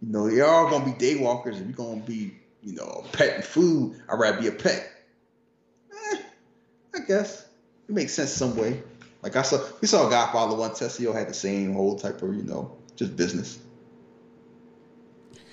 You 0.00 0.12
know, 0.12 0.26
you're 0.28 0.46
all 0.46 0.70
gonna 0.70 0.84
be 0.84 0.92
daywalkers. 0.92 1.56
and 1.56 1.66
you're 1.66 1.76
gonna 1.76 2.00
be, 2.00 2.34
you 2.62 2.74
know, 2.74 3.04
a 3.04 3.16
pet 3.16 3.36
and 3.36 3.44
food, 3.44 4.00
I'd 4.08 4.18
rather 4.18 4.40
be 4.40 4.46
a 4.46 4.52
pet. 4.52 4.88
Eh, 5.92 6.18
I 6.94 6.98
guess 7.00 7.46
it 7.88 7.94
makes 7.94 8.14
sense 8.14 8.30
some 8.30 8.56
way. 8.56 8.82
Like 9.22 9.36
I 9.36 9.42
saw, 9.42 9.58
we 9.80 9.88
saw 9.88 10.08
Godfather 10.08 10.56
one. 10.56 10.70
Tessio 10.70 11.12
had 11.12 11.28
the 11.28 11.34
same 11.34 11.74
whole 11.74 11.98
type 11.98 12.22
of, 12.22 12.34
you 12.34 12.42
know, 12.42 12.76
just 12.96 13.16
business. 13.16 13.58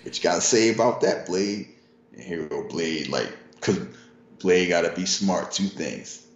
But 0.04 0.16
you 0.16 0.24
gotta 0.24 0.42
say 0.42 0.74
about 0.74 1.02
that 1.02 1.26
Blade 1.26 1.70
and 2.14 2.22
Hero 2.22 2.68
Blade, 2.70 3.10
like, 3.10 3.36
cause 3.62 3.80
Blade 4.40 4.70
gotta 4.70 4.92
be 4.92 5.06
smart. 5.06 5.52
Two 5.52 5.68
things. 5.68 6.28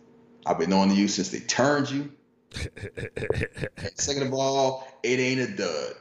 I've 0.46 0.58
been 0.58 0.74
on 0.74 0.96
you 0.96 1.08
since 1.08 1.30
they 1.30 1.40
turned 1.42 1.92
you. 1.92 2.12
Second 3.96 4.24
of 4.24 4.34
all, 4.34 4.88
it 5.04 5.20
ain't 5.20 5.42
a 5.42 5.56
dud. 5.56 5.94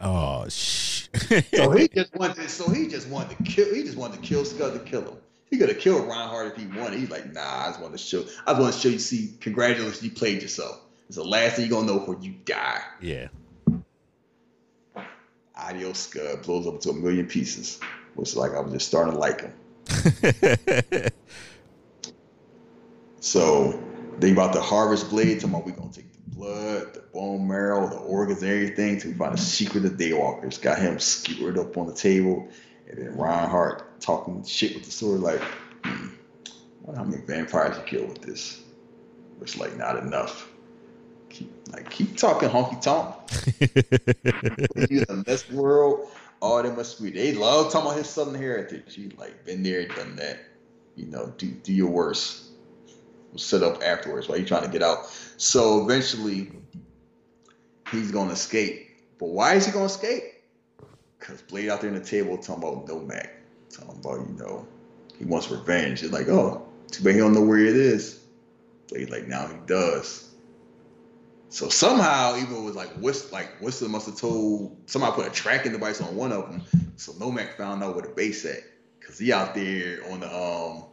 Oh 0.00 0.48
sh! 0.48 1.08
So 1.52 1.70
he 1.72 1.88
just 1.94 2.14
wanted. 2.14 2.48
So 2.48 2.70
he 2.70 2.86
just 2.86 3.08
wanted 3.08 3.36
to 3.36 3.42
kill. 3.42 3.74
He 3.74 3.82
just 3.82 3.96
wanted 3.96 4.22
to 4.22 4.28
kill 4.28 4.44
Scud 4.44 4.74
to 4.74 4.78
kill 4.78 5.02
him. 5.02 5.16
He 5.50 5.58
could 5.58 5.68
have 5.68 5.78
killed 5.78 6.06
Reinhardt 6.06 6.52
if 6.52 6.56
he 6.56 6.66
wanted. 6.78 6.98
He's 6.98 7.10
like, 7.10 7.32
nah. 7.32 7.40
I 7.40 7.68
just 7.68 7.80
want 7.80 7.92
to 7.92 7.98
show. 7.98 8.24
I 8.46 8.52
just 8.52 8.60
want 8.60 8.74
to 8.74 8.80
show 8.80 8.88
you. 8.88 8.98
See, 8.98 9.34
congratulations, 9.40 10.02
you 10.02 10.10
played 10.10 10.42
yourself. 10.42 10.80
It's 11.06 11.16
the 11.16 11.24
last 11.24 11.56
thing 11.56 11.66
you're 11.66 11.80
gonna 11.80 11.92
know 11.92 12.00
before 12.00 12.18
you 12.20 12.34
die. 12.44 12.82
yeah. 13.00 13.28
Adios, 15.56 15.98
Scud 15.98 16.42
blows 16.42 16.66
up 16.66 16.80
to 16.82 16.90
a 16.90 16.94
million 16.94 17.26
pieces. 17.26 17.80
Which 18.14 18.36
like 18.36 18.52
I 18.52 18.60
was 18.60 18.72
just 18.72 18.86
starting 18.86 19.14
to 19.14 19.18
like 19.18 19.40
him. 19.40 21.10
So 23.20 23.82
they 24.18 24.32
about 24.32 24.52
to 24.54 24.60
harvest 24.60 25.10
blade. 25.10 25.40
Talking 25.40 25.50
about 25.50 25.66
we 25.66 25.72
gonna 25.72 25.92
take 25.92 26.12
the 26.12 26.36
blood, 26.36 26.94
the 26.94 27.00
bone 27.12 27.46
marrow, 27.46 27.88
the 27.88 27.96
organs, 27.96 28.42
everything. 28.42 28.98
To 29.00 29.14
find 29.14 29.34
a 29.34 29.38
secret 29.38 29.84
of 29.84 29.92
Daywalkers. 29.92 30.60
Got 30.60 30.78
him 30.78 30.98
skewered 30.98 31.58
up 31.58 31.76
on 31.76 31.86
the 31.86 31.94
table, 31.94 32.48
and 32.88 32.98
then 32.98 33.16
Reinhardt 33.16 34.00
talking 34.00 34.44
shit 34.44 34.74
with 34.74 34.84
the 34.84 34.90
sword 34.90 35.20
like, 35.20 35.40
hmm, 35.84 36.08
how 36.94 37.04
many 37.04 37.22
vampires 37.22 37.76
you 37.76 37.82
kill 37.84 38.06
with 38.06 38.22
this? 38.22 38.62
It's 39.42 39.58
like 39.58 39.76
not 39.76 39.98
enough. 39.98 40.48
Keep 41.28 41.50
like 41.72 41.90
keep 41.90 42.16
talking 42.16 42.48
honky 42.48 42.80
tonk. 42.80 43.14
He's 44.88 45.02
in 45.04 45.22
this 45.24 45.48
world. 45.50 46.08
Oh, 46.40 46.62
they 46.62 46.70
must 46.70 47.02
be. 47.02 47.10
They 47.10 47.32
love 47.34 47.70
talking 47.72 47.88
about 47.88 47.98
his 47.98 48.08
southern 48.08 48.34
heritage. 48.34 48.94
He 48.94 49.10
like 49.16 49.44
been 49.44 49.62
there, 49.62 49.86
done 49.88 50.16
that. 50.16 50.38
You 50.96 51.06
know, 51.06 51.32
do 51.36 51.46
do 51.46 51.72
your 51.72 51.90
worst. 51.90 52.44
Was 53.32 53.44
set 53.44 53.62
up 53.62 53.82
afterwards 53.82 54.26
while 54.26 54.38
you 54.38 54.46
trying 54.46 54.64
to 54.64 54.70
get 54.70 54.82
out. 54.82 55.06
So 55.36 55.84
eventually, 55.84 56.50
he's 57.90 58.10
gonna 58.10 58.32
escape. 58.32 58.88
But 59.18 59.26
why 59.26 59.54
is 59.54 59.66
he 59.66 59.72
gonna 59.72 59.84
escape? 59.84 60.22
Cause 61.20 61.42
Blade 61.42 61.68
out 61.68 61.80
there 61.80 61.90
in 61.90 61.98
the 61.98 62.04
table 62.04 62.38
talking 62.38 62.62
about 62.62 62.86
Nomak, 62.86 63.28
talking 63.70 64.00
about 64.00 64.26
you 64.26 64.34
know 64.38 64.66
he 65.18 65.24
wants 65.24 65.50
revenge. 65.50 66.02
It's 66.02 66.12
like, 66.12 66.28
oh, 66.28 66.66
too 66.90 67.02
bad 67.02 67.14
he 67.14 67.20
don't 67.20 67.34
know 67.34 67.42
where 67.42 67.58
it 67.58 67.76
is. 67.76 68.20
Blade 68.88 69.10
like 69.10 69.26
now 69.26 69.46
he 69.48 69.56
does. 69.66 70.28
So 71.50 71.68
somehow, 71.68 72.36
even 72.36 72.56
it 72.56 72.62
was 72.62 72.76
like 72.76 72.90
Whist, 72.96 73.32
like 73.32 73.48
Whistler 73.60 73.88
must 73.88 74.06
have 74.06 74.16
told 74.16 74.76
somebody 74.86 75.14
put 75.14 75.26
a 75.26 75.30
tracking 75.30 75.72
device 75.72 76.00
on 76.00 76.14
one 76.14 76.30
of 76.30 76.50
them. 76.50 76.62
So 76.96 77.12
Nomak 77.12 77.56
found 77.56 77.82
out 77.82 77.94
where 77.94 78.02
the 78.02 78.10
base 78.10 78.44
at, 78.44 78.60
cause 79.00 79.18
he 79.18 79.32
out 79.32 79.54
there 79.54 80.00
on 80.10 80.20
the 80.20 80.34
um 80.34 80.84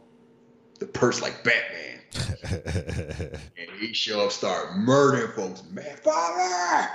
the 0.78 0.86
purse 0.86 1.20
like 1.20 1.44
Batman, 1.44 2.00
and 3.58 3.70
he 3.78 3.92
show 3.92 4.24
up, 4.24 4.32
start 4.32 4.76
murdering 4.76 5.32
folks. 5.32 5.62
Man, 5.70 5.96
father, 5.96 6.88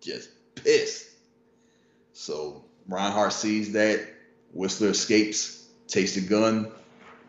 just 0.00 0.30
pissed. 0.54 1.09
So 2.20 2.62
Reinhardt 2.86 3.32
sees 3.32 3.72
that 3.72 4.06
Whistler 4.52 4.90
escapes, 4.90 5.68
takes 5.88 6.16
the 6.16 6.20
gun, 6.20 6.70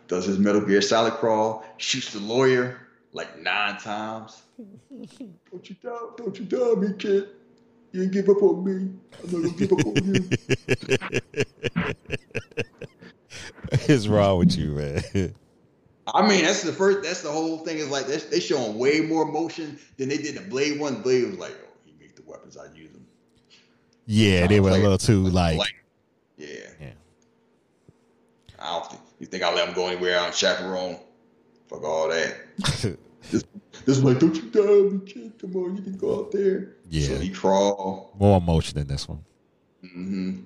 does 0.10 0.26
his 0.26 0.38
Metal 0.38 0.60
Gear 0.60 0.82
Solid 0.82 1.14
crawl, 1.14 1.64
shoots 1.78 2.12
the 2.12 2.20
lawyer 2.20 2.78
like 3.14 3.42
nine 3.42 3.78
times. 3.78 4.42
Don't 4.60 5.70
you 5.70 5.78
doubt, 5.82 6.18
don't 6.18 6.38
you 6.38 6.44
doubt 6.44 6.80
me, 6.80 6.90
kid. 7.00 7.30
You 7.94 8.04
ain't 8.04 8.12
give 8.12 8.28
up 8.28 8.44
on 8.44 8.66
me. 8.66 8.92
I'm 9.24 9.32
not 9.32 9.42
gonna 9.44 9.50
give 9.58 9.72
up 9.72 9.86
on 9.86 9.96
you. 10.14 10.30
What's 13.88 14.08
wrong 14.08 14.40
with 14.40 14.58
you, 14.58 14.72
man? 14.72 15.34
I 16.14 16.28
mean, 16.28 16.44
that's 16.44 16.64
the 16.64 16.74
first. 16.74 17.04
That's 17.04 17.22
the 17.22 17.32
whole 17.32 17.60
thing. 17.60 17.78
Is 17.78 17.90
like 17.90 18.08
they 18.08 18.18
they 18.18 18.40
showing 18.40 18.78
way 18.78 19.00
more 19.00 19.26
motion 19.26 19.80
than 19.98 20.10
they 20.10 20.18
did 20.18 20.36
the 20.36 20.42
Blade 20.42 20.80
one. 20.80 21.02
Blade 21.02 21.26
was 21.28 21.40
like, 21.40 21.56
oh, 21.64 21.78
he 21.86 21.94
made 22.00 22.16
the 22.16 22.24
weapons. 22.24 22.58
I 22.58 22.66
use 22.76 22.92
them. 22.92 23.01
Yeah, 24.06 24.48
they 24.48 24.60
were 24.60 24.70
a 24.70 24.78
little 24.78 24.98
too 24.98 25.24
like. 25.24 25.60
yeah. 26.38 26.48
Yeah. 26.80 26.92
I 28.60 28.74
don't 28.74 28.90
think 28.90 29.02
you 29.20 29.28
think 29.28 29.44
I'll 29.44 29.56
let 29.56 29.68
him 29.68 29.76
go 29.76 29.88
anywhere 29.88 30.20
on 30.20 30.32
chaperone. 30.32 30.98
Fuck 31.68 31.84
all 31.84 32.10
that. 32.10 32.36
this, 32.58 32.84
this 33.86 33.98
is 33.98 34.04
like, 34.04 34.20
don't 34.20 34.36
you 34.36 34.50
die, 34.50 34.96
me 34.96 35.00
kid. 35.06 35.34
Come 35.40 35.56
on, 35.56 35.78
you 35.78 35.84
can 35.84 35.98
go 35.98 36.20
out 36.20 36.32
there. 36.32 36.76
Yeah. 36.90 37.08
So 37.08 37.16
he 37.18 37.30
crawl. 37.30 38.14
More 38.20 38.38
emotion 38.38 38.78
than 38.78 38.88
this 38.88 39.08
one. 39.08 39.24
Mm-hmm. 39.84 40.42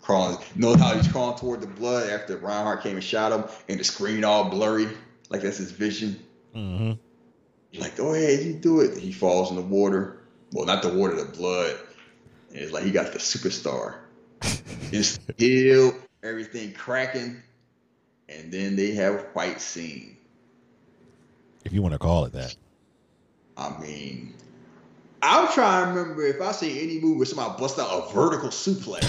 Crawling. 0.00 0.38
Notice 0.54 0.82
how 0.82 0.94
he's 0.94 1.08
crawling 1.08 1.38
toward 1.38 1.60
the 1.60 1.66
blood 1.66 2.10
after 2.10 2.36
Reinhardt 2.36 2.82
came 2.82 2.96
and 2.96 3.04
shot 3.04 3.32
him, 3.32 3.44
and 3.68 3.80
the 3.80 3.84
screen 3.84 4.24
all 4.24 4.48
blurry, 4.48 4.88
like 5.30 5.42
that's 5.42 5.56
his 5.56 5.72
vision. 5.72 6.20
Mm-hmm. 6.54 7.80
Like, 7.80 7.96
go 7.96 8.14
ahead, 8.14 8.44
you 8.44 8.54
do 8.54 8.80
it. 8.80 8.96
He 8.96 9.12
falls 9.12 9.50
in 9.50 9.56
the 9.56 9.62
water. 9.62 10.20
Well, 10.52 10.66
not 10.66 10.82
the 10.82 10.92
water, 10.92 11.16
the 11.16 11.24
blood. 11.24 11.76
And 12.56 12.64
it's 12.64 12.72
like 12.72 12.84
he 12.84 12.90
got 12.90 13.12
the 13.12 13.18
superstar. 13.18 13.96
it's 14.90 15.20
still 15.34 15.94
everything 16.22 16.72
cracking, 16.72 17.42
and 18.30 18.50
then 18.50 18.76
they 18.76 18.92
have 18.94 19.14
a 19.16 19.18
fight 19.34 19.60
scene. 19.60 20.16
If 21.66 21.74
you 21.74 21.82
want 21.82 21.92
to 21.92 21.98
call 21.98 22.24
it 22.24 22.32
that. 22.32 22.56
I 23.58 23.78
mean, 23.78 24.32
I'm 25.20 25.48
trying 25.48 25.92
to 25.92 26.00
remember 26.00 26.24
if 26.24 26.40
I 26.40 26.52
see 26.52 26.82
any 26.82 26.98
movie 26.98 27.18
where 27.18 27.26
somebody 27.26 27.60
bust 27.60 27.78
out 27.78 27.90
a 27.90 28.14
vertical 28.14 28.48
suplex. 28.48 29.04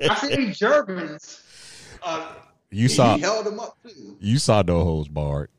I 0.10 0.14
seen 0.28 0.52
Germans. 0.54 1.40
Uh, 2.02 2.32
You 2.72 2.88
saw 2.88 3.14
he 3.14 3.20
held 3.20 3.46
them 3.46 3.60
up 3.60 3.78
too. 3.86 4.16
you 4.18 4.40
saw 4.40 4.62
no 4.62 4.82
holds 4.82 5.06
barred. 5.08 5.50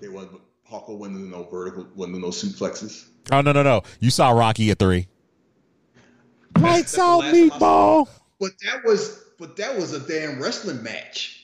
They 0.00 0.08
wasn't 0.08 0.42
Hawko 0.72 0.96
wasn't 0.96 1.18
doing 1.18 1.30
no 1.30 1.44
vertical, 1.44 1.86
wasn't 1.94 2.14
doing 2.14 2.22
no 2.22 2.28
suplexes. 2.28 3.06
Oh 3.30 3.40
no 3.40 3.52
no 3.52 3.62
no! 3.62 3.82
You 4.00 4.10
saw 4.10 4.30
Rocky 4.30 4.70
at 4.70 4.78
three. 4.78 5.06
Lights 6.58 6.92
That's 6.92 6.96
the 6.96 7.02
out, 7.02 7.18
last 7.18 7.32
time 7.32 7.34
I 7.34 7.48
saw 7.48 7.58
meatball. 7.58 8.08
But 8.40 8.52
that 8.64 8.84
was, 8.84 9.24
but 9.38 9.56
that 9.56 9.76
was 9.76 9.92
a 9.92 10.00
damn 10.00 10.40
wrestling 10.40 10.82
match. 10.82 11.38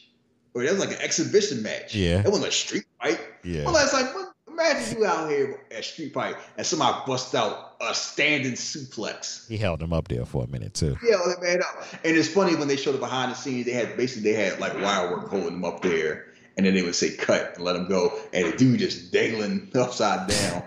Or 0.54 0.62
that 0.64 0.70
was 0.72 0.80
like 0.80 0.90
an 0.90 1.00
exhibition 1.00 1.62
match. 1.62 1.94
Yeah. 1.94 2.22
That 2.22 2.30
wasn't 2.30 2.48
a 2.48 2.52
street 2.52 2.84
fight. 3.00 3.20
Yeah. 3.44 3.64
Well, 3.64 3.74
that's 3.74 3.92
like, 3.92 4.12
what, 4.14 4.34
Imagine 4.58 4.98
you 4.98 5.06
out 5.06 5.30
here 5.30 5.60
at 5.70 5.84
street 5.84 6.12
fight 6.12 6.34
and 6.56 6.66
somebody 6.66 6.98
bust 7.06 7.32
out 7.34 7.76
a 7.80 7.94
standing 7.94 8.54
suplex. 8.54 9.46
He 9.46 9.56
held 9.56 9.80
him 9.80 9.92
up 9.92 10.08
there 10.08 10.24
for 10.24 10.42
a 10.42 10.48
minute 10.48 10.74
too. 10.74 10.96
Yeah, 11.02 11.16
that 11.26 11.40
man. 11.40 11.60
And 12.04 12.16
it's 12.16 12.28
funny 12.28 12.56
when 12.56 12.66
they 12.66 12.76
showed 12.76 12.92
the 12.92 12.98
behind 12.98 13.30
the 13.30 13.36
scenes, 13.36 13.66
they 13.66 13.72
had 13.72 13.96
basically 13.96 14.32
they 14.32 14.42
had 14.42 14.58
like 14.58 14.74
wire 14.74 15.12
work 15.12 15.28
holding 15.28 15.54
him 15.54 15.64
up 15.64 15.82
there, 15.82 16.32
and 16.58 16.66
then 16.66 16.74
they 16.74 16.82
would 16.82 16.96
say 16.96 17.14
cut 17.14 17.54
and 17.54 17.64
let 17.64 17.76
him 17.76 17.88
go, 17.88 18.12
and 18.32 18.52
the 18.52 18.56
dude 18.56 18.80
just 18.80 19.12
dangling 19.12 19.70
upside 19.76 20.28
down. 20.28 20.64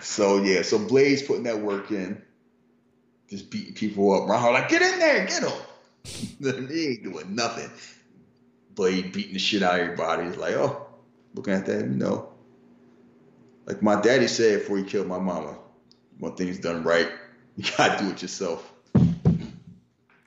so 0.00 0.42
yeah, 0.42 0.60
so 0.60 0.78
Blaze 0.78 1.22
putting 1.22 1.44
that 1.44 1.60
work 1.60 1.90
in, 1.90 2.22
just 3.30 3.50
beating 3.50 3.74
people 3.74 4.12
up. 4.12 4.28
Reinhardt 4.28 4.52
like, 4.52 4.68
get 4.68 4.82
in 4.82 4.98
there, 4.98 5.26
get 5.26 5.42
him. 5.42 6.68
he 6.68 6.86
ain't 6.86 7.02
doing 7.02 7.34
nothing. 7.34 7.70
Blade 8.74 9.12
beating 9.12 9.32
the 9.32 9.38
shit 9.38 9.62
out 9.62 9.76
of 9.76 9.80
everybody. 9.80 10.26
He's 10.26 10.36
like, 10.36 10.54
oh, 10.54 10.86
looking 11.32 11.54
at 11.54 11.64
that, 11.64 11.80
you 11.80 11.96
know. 11.96 12.28
Like 13.64 13.80
my 13.80 13.98
daddy 13.98 14.26
said 14.26 14.60
before 14.60 14.76
he 14.76 14.84
killed 14.84 15.06
my 15.06 15.18
mama, 15.18 15.56
one 16.18 16.36
thing's 16.36 16.58
done 16.58 16.82
right, 16.84 17.08
you 17.56 17.64
gotta 17.78 18.04
do 18.04 18.10
it 18.10 18.20
yourself. 18.20 18.73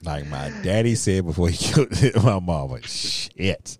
Like 0.07 0.25
my 0.27 0.49
daddy 0.63 0.95
said 0.95 1.25
before 1.25 1.49
he 1.49 1.57
killed 1.73 1.91
my 2.15 2.39
mom, 2.39 2.45
mama. 2.45 2.81
Shit. 2.81 3.77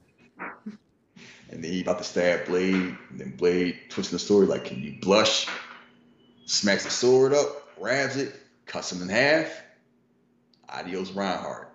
And 1.49 1.63
then 1.63 1.71
he 1.71 1.79
about 1.79 1.99
to 1.99 2.03
stab 2.03 2.47
Blade, 2.47 2.75
and 2.75 2.97
then 3.17 3.31
Blade 3.37 3.79
twisting 3.87 4.17
the 4.17 4.19
sword 4.19 4.49
like, 4.49 4.65
can 4.65 4.83
you 4.83 4.97
blush? 4.99 5.47
Smacks 6.45 6.83
the 6.83 6.89
sword 6.89 7.33
up, 7.33 7.73
grabs 7.79 8.17
it, 8.17 8.35
cuts 8.65 8.91
him 8.91 9.01
in 9.01 9.07
half. 9.07 9.49
Adios, 10.67 11.11
Reinhardt. 11.11 11.71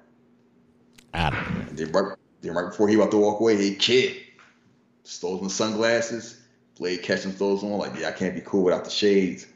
Adam. 1.15 1.67
And 1.71 1.79
then 1.79 1.91
right, 1.91 2.15
then 2.43 2.53
right 2.53 2.69
before 2.69 2.89
he 2.89 2.97
about 2.97 3.11
to 3.13 3.17
walk 3.17 3.41
away, 3.41 3.57
he 3.57 3.75
kid 3.75 4.19
stole 5.05 5.41
him 5.41 5.49
sunglasses. 5.49 6.39
Blade 6.79 7.03
catches 7.03 7.25
him, 7.25 7.33
throws 7.33 7.63
on 7.63 7.71
like, 7.79 7.99
yeah, 7.99 8.09
I 8.09 8.13
can't 8.13 8.35
be 8.35 8.43
cool 8.45 8.65
without 8.65 8.85
the 8.85 8.91
shades. 8.91 9.47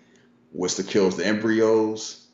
Whistler 0.52 0.84
kills 0.86 1.18
the 1.18 1.26
embryos. 1.26 2.25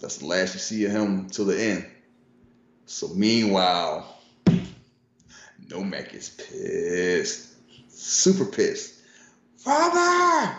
That's 0.00 0.18
the 0.18 0.26
last 0.26 0.54
you 0.54 0.60
see 0.60 0.84
of 0.86 0.92
him 0.92 1.28
till 1.28 1.44
the 1.44 1.60
end. 1.62 1.86
So 2.86 3.08
meanwhile, 3.08 4.18
Nomak 5.68 6.14
is 6.14 6.30
pissed, 6.30 7.48
super 7.88 8.44
pissed. 8.44 8.94
Father, 9.58 10.54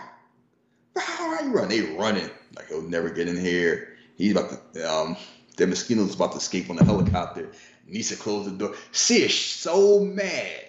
how 0.96 1.28
are 1.28 1.42
you 1.44 1.52
run? 1.52 1.68
They 1.68 1.80
running 1.80 2.30
like 2.56 2.68
he'll 2.68 2.82
never 2.82 3.10
get 3.10 3.28
in 3.28 3.38
here. 3.38 3.96
He's 4.16 4.32
about 4.32 4.74
to. 4.74 4.90
Um, 4.90 5.16
the 5.56 5.66
Moschino's 5.66 6.14
about 6.14 6.32
to 6.32 6.38
escape 6.38 6.70
on 6.70 6.76
the 6.76 6.84
helicopter. 6.84 7.52
Nyssa 7.86 8.16
closed 8.16 8.48
the 8.48 8.56
door. 8.56 8.74
She 8.92 9.16
is 9.16 9.38
so 9.38 10.00
mad 10.00 10.62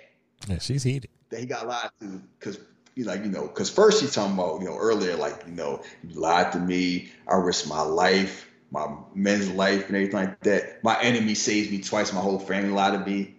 Yeah, 0.49 0.59
she's 0.59 0.83
heated. 0.83 1.09
that 1.29 1.39
he 1.39 1.45
got 1.45 1.67
lied 1.67 1.89
to 2.01 2.21
because 2.39 2.59
you 2.95 3.05
like 3.05 3.23
you 3.23 3.31
know 3.31 3.47
because 3.47 3.69
first 3.69 4.01
he's 4.01 4.13
talking 4.13 4.33
about 4.33 4.59
you 4.59 4.65
know 4.67 4.77
earlier 4.77 5.15
like 5.15 5.43
you 5.47 5.53
know 5.53 5.81
you 6.03 6.19
lied 6.19 6.51
to 6.51 6.59
me 6.59 7.11
I 7.27 7.35
risked 7.35 7.67
my 7.67 7.81
life 7.81 8.49
my 8.73 8.87
men's 9.13 9.49
life 9.51 9.87
and 9.87 9.95
everything 9.95 10.19
like 10.19 10.39
that. 10.41 10.83
My 10.83 10.99
enemy 10.99 11.35
saves 11.35 11.69
me 11.69 11.81
twice 11.81 12.11
my 12.11 12.19
whole 12.19 12.39
family 12.39 12.71
lied 12.71 12.93
to 12.93 13.09
me. 13.09 13.35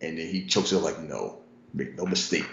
And 0.00 0.18
then 0.18 0.26
he 0.26 0.46
chokes 0.46 0.72
it 0.72 0.78
like 0.78 0.98
no 1.00 1.40
make 1.74 1.96
no 1.96 2.06
mistake. 2.06 2.46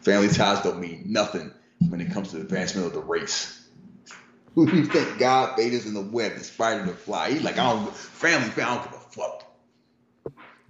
Family 0.00 0.28
ties 0.28 0.62
don't 0.62 0.80
mean 0.80 1.04
nothing 1.06 1.52
when 1.88 2.00
it 2.00 2.12
comes 2.12 2.30
to 2.30 2.36
the 2.36 2.42
advancement 2.42 2.86
of 2.86 2.92
the 2.92 3.00
race. 3.00 3.68
Who 4.54 4.70
do 4.70 4.76
you 4.76 4.86
think 4.86 5.18
God 5.18 5.58
made 5.58 5.74
us 5.74 5.86
in 5.86 5.94
the 5.94 6.02
web 6.02 6.32
and 6.32 6.42
spider 6.42 6.86
to 6.86 6.92
fly. 6.92 7.32
He's 7.32 7.42
like 7.42 7.58
I 7.58 7.72
don't 7.72 7.92
family 7.92 8.50
I 8.62 8.74
don't 8.74 8.84
give 8.84 8.92
a 8.92 9.04
fuck. 9.10 9.44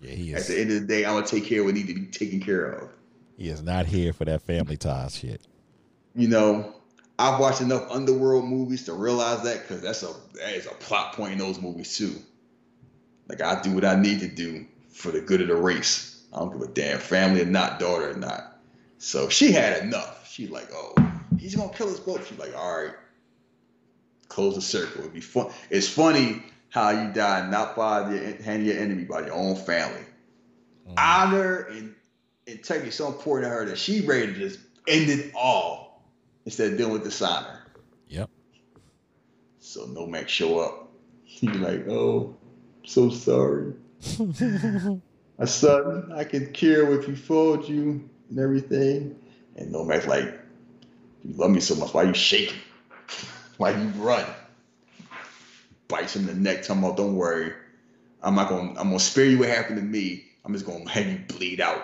Yeah, 0.00 0.14
he 0.14 0.32
is. 0.32 0.48
at 0.48 0.54
the 0.54 0.60
end 0.60 0.72
of 0.72 0.80
the 0.80 0.86
day 0.86 1.04
I'm 1.04 1.14
gonna 1.14 1.26
take 1.26 1.44
care 1.44 1.60
of 1.60 1.66
what 1.66 1.74
need 1.74 1.88
to 1.88 1.94
be 1.94 2.06
taken 2.06 2.40
care 2.40 2.72
of. 2.72 2.88
He 3.36 3.48
is 3.48 3.62
not 3.62 3.86
here 3.86 4.14
for 4.14 4.24
that 4.24 4.42
family 4.42 4.78
ties 4.78 5.16
shit. 5.16 5.42
you 6.14 6.28
know, 6.28 6.74
I've 7.23 7.39
watched 7.39 7.61
enough 7.61 7.89
underworld 7.89 8.47
movies 8.47 8.85
to 8.86 8.94
realize 8.94 9.44
that 9.44 9.62
because 9.62 9.81
that's 9.81 10.03
a 10.03 10.12
that 10.35 10.55
is 10.55 10.66
a 10.66 10.70
plot 10.70 11.12
point 11.12 11.35
in 11.35 11.39
those 11.39 11.61
movies 11.61 11.97
too. 11.97 12.16
Like 13.28 13.40
I 13.40 13.62
do 13.62 13.73
what 13.73 13.85
I 13.85 13.94
need 13.94 14.19
to 14.20 14.28
do 14.28 14.66
for 14.90 15.12
the 15.12 15.20
good 15.20 15.40
of 15.40 15.47
the 15.47 15.55
race. 15.55 16.20
I 16.32 16.40
don't 16.40 16.53
give 16.53 16.62
a 16.62 16.66
damn 16.66 16.99
family 16.99 17.43
or 17.43 17.44
not, 17.44 17.78
daughter 17.78 18.11
or 18.11 18.16
not. 18.16 18.59
So 18.99 19.28
she 19.28 19.53
had 19.53 19.85
enough. 19.85 20.28
She's 20.28 20.51
like, 20.51 20.69
oh, 20.73 20.94
he's 21.39 21.55
gonna 21.55 21.73
kill 21.73 21.90
us 21.90 22.01
both. 22.01 22.27
She's 22.27 22.40
like, 22.40 22.57
all 22.57 22.82
right, 22.82 22.94
close 24.28 24.57
the 24.57 24.61
circle. 24.61 25.03
It'd 25.03 25.15
be 25.15 25.20
fun. 25.20 25.53
It's 25.70 25.89
funny 25.89 26.43
how 26.70 26.90
you 26.90 27.12
die 27.12 27.49
not 27.49 27.77
by 27.77 28.03
the 28.11 28.43
hand 28.43 28.62
of 28.62 28.66
your 28.66 28.78
enemy, 28.78 29.05
by 29.05 29.20
your 29.20 29.35
own 29.35 29.55
family. 29.55 30.03
Mm. 30.89 30.94
Honor 30.99 31.57
and 31.70 31.94
integrity 32.49 32.89
is 32.89 32.97
so 32.97 33.07
important 33.07 33.49
to 33.49 33.57
her 33.57 33.65
that 33.66 33.78
she 33.78 34.01
ready 34.01 34.27
to 34.27 34.35
just 34.35 34.59
end 34.89 35.09
it 35.09 35.32
all 35.36 35.91
instead 36.44 36.73
of 36.73 36.78
dealing 36.78 36.93
with 36.93 37.05
dishonor. 37.05 37.60
Yep. 38.09 38.31
So 39.60 39.86
Nomak 39.86 40.28
show 40.28 40.59
up. 40.60 40.89
He 41.24 41.48
be 41.48 41.59
like, 41.59 41.89
"Oh, 41.89 42.36
so 42.85 43.09
sorry, 43.09 43.73
my 45.39 45.47
son. 45.47 46.12
I 46.14 46.24
can 46.24 46.52
cure 46.52 47.01
if 47.01 47.09
you 47.09 47.16
fooled 47.16 47.66
you 47.66 48.09
and 48.28 48.39
everything." 48.39 49.19
And 49.56 49.74
Nomak's 49.74 50.06
like, 50.06 50.39
"You 51.24 51.35
love 51.35 51.51
me 51.51 51.60
so 51.60 51.74
much. 51.77 51.94
Why 51.94 52.02
you 52.02 52.12
shaking? 52.12 52.59
Why 53.56 53.70
you 53.70 53.89
run?" 53.97 54.27
Bites 55.89 56.14
him 56.14 56.28
in 56.28 56.35
the 56.35 56.40
neck, 56.40 56.64
talking 56.64 56.82
about, 56.82 56.94
oh, 56.94 57.05
"Don't 57.05 57.16
worry, 57.16 57.55
I'm 58.23 58.35
not 58.35 58.51
gonna. 58.51 58.70
I'm 58.78 58.89
gonna 58.89 58.98
spare 58.98 59.24
you 59.24 59.39
what 59.39 59.48
happened 59.48 59.78
to 59.78 59.85
me. 59.85 60.27
I'm 60.44 60.52
just 60.52 60.66
gonna 60.66 60.89
have 60.90 61.06
you 61.06 61.19
bleed 61.28 61.62
out." 61.62 61.82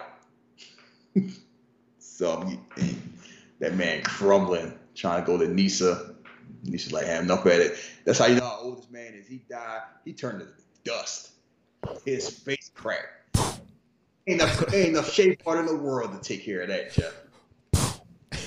so 1.99 2.43
and 2.43 3.18
that 3.61 3.75
man 3.75 4.03
crumbling, 4.03 4.79
trying 4.95 5.23
to 5.23 5.27
go 5.27 5.39
to 5.39 5.49
Nyssa. 5.49 6.15
Nyssa's 6.65 6.93
like, 6.93 7.07
I 7.07 7.11
have 7.11 7.25
enough 7.25 7.47
at 7.47 7.61
it. 7.61 7.79
That's 8.05 8.19
how 8.19 8.27
you 8.27 8.37
know 8.37 8.47
how 8.47 8.59
old 8.61 8.79
this 8.79 8.91
man 8.91 9.15
is. 9.15 9.27
He 9.27 9.43
died. 9.51 9.83
He 10.05 10.13
turned 10.13 10.41
to 10.41 10.49
dust. 10.85 11.33
His 12.05 12.29
face 12.29 12.71
cracked. 12.75 13.39
Ain't 14.27 14.41
enough, 14.41 14.75
ain't 14.75 14.91
enough 14.91 15.11
shave 15.11 15.39
part 15.39 15.59
in 15.59 15.67
the 15.67 15.77
world 15.77 16.13
to 16.13 16.21
take 16.21 16.45
care 16.45 16.63
of 16.63 16.69
that, 16.69 16.93
Jeff. 16.93 17.15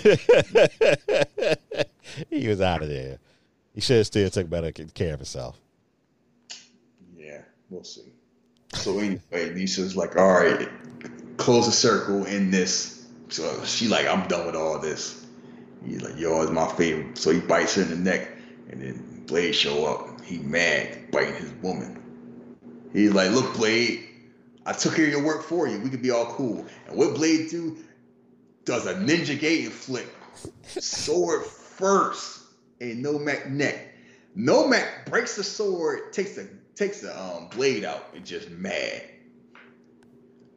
he 2.30 2.48
was 2.48 2.62
out 2.62 2.84
of 2.84 2.90
there. 2.90 3.20
He 3.74 3.82
should 3.82 3.98
have 3.98 4.08
still 4.08 4.30
took 4.30 4.50
better 4.50 4.72
care 4.72 5.14
of 5.14 5.20
himself. 5.20 5.58
Yeah, 7.16 7.42
we'll 7.70 7.84
see. 7.84 8.14
So 8.74 9.00
anyway, 9.00 9.20
Nyssa's 9.32 9.96
like, 9.96 10.18
all 10.18 10.32
right, 10.32 10.70
close 11.38 11.66
the 11.66 11.72
circle 11.72 12.26
in 12.26 12.52
this. 12.52 13.01
So 13.32 13.64
she 13.64 13.88
like, 13.88 14.08
I'm 14.08 14.28
done 14.28 14.46
with 14.46 14.56
all 14.56 14.78
this. 14.78 15.26
He's 15.86 16.02
like, 16.02 16.18
yo, 16.18 16.42
it's 16.42 16.52
my 16.52 16.68
favorite. 16.68 17.18
So 17.18 17.32
he 17.32 17.40
bites 17.40 17.76
her 17.76 17.82
in 17.82 17.90
the 17.90 17.96
neck, 17.96 18.30
and 18.70 18.82
then 18.82 19.24
Blade 19.26 19.54
show 19.54 19.86
up. 19.86 20.22
He 20.22 20.38
mad, 20.38 21.12
biting 21.12 21.36
his 21.36 21.52
woman. 21.64 22.58
He's 22.94 23.14
like, 23.14 23.32
look, 23.32 23.56
Blade, 23.56 24.08
I 24.66 24.74
took 24.74 24.96
care 24.96 25.06
of 25.06 25.12
your 25.12 25.24
work 25.24 25.44
for 25.44 25.68
you. 25.68 25.80
We 25.80 25.90
could 25.90 26.02
be 26.02 26.12
all 26.12 26.26
cool. 26.26 26.66
And 26.88 26.98
what 26.98 27.16
Blade 27.16 27.50
do? 27.50 27.78
Does 28.66 28.86
a 28.86 28.94
ninja 28.94 29.40
gator 29.40 29.72
flick. 29.72 30.08
Sword 30.64 31.44
first. 31.46 32.42
And 32.80 33.04
Nomak 33.04 33.50
neck. 33.50 33.96
Nomak 34.38 35.06
breaks 35.08 35.36
the 35.36 35.44
sword, 35.44 36.14
takes 36.14 36.36
the 36.36 36.48
takes 36.76 37.02
the 37.02 37.20
um, 37.20 37.48
blade 37.50 37.84
out, 37.84 38.08
and 38.16 38.26
just 38.26 38.50
mad. 38.50 39.04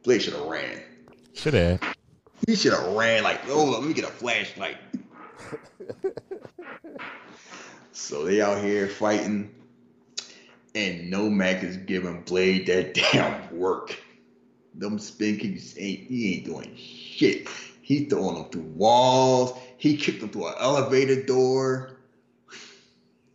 Blade 0.03 0.21
should 0.21 0.33
have 0.33 0.45
ran. 0.45 0.81
Should 1.33 1.53
have. 1.53 1.94
He 2.45 2.55
should 2.55 2.73
have 2.73 2.93
ran 2.93 3.23
like, 3.23 3.41
oh, 3.49 3.65
let 3.65 3.83
me 3.83 3.93
get 3.93 4.05
a 4.05 4.07
flashlight. 4.07 4.77
so 7.91 8.25
they 8.25 8.41
out 8.41 8.63
here 8.63 8.87
fighting, 8.87 9.53
and 10.75 11.11
Nomak 11.11 11.63
is 11.63 11.77
giving 11.77 12.21
Blade 12.21 12.67
that 12.67 12.93
damn 13.13 13.57
work. 13.57 13.97
Them 14.75 14.99
spin 14.99 15.37
kicks 15.37 15.75
ain't 15.77 16.01
he 16.01 16.35
ain't 16.35 16.45
doing 16.45 16.75
shit. 16.75 17.47
He 17.81 18.05
throwing 18.05 18.35
them 18.35 18.49
through 18.49 18.63
walls. 18.75 19.57
He 19.77 19.95
kicked 19.95 20.19
them 20.19 20.29
through 20.29 20.47
an 20.47 20.55
elevator 20.59 21.23
door. 21.23 21.97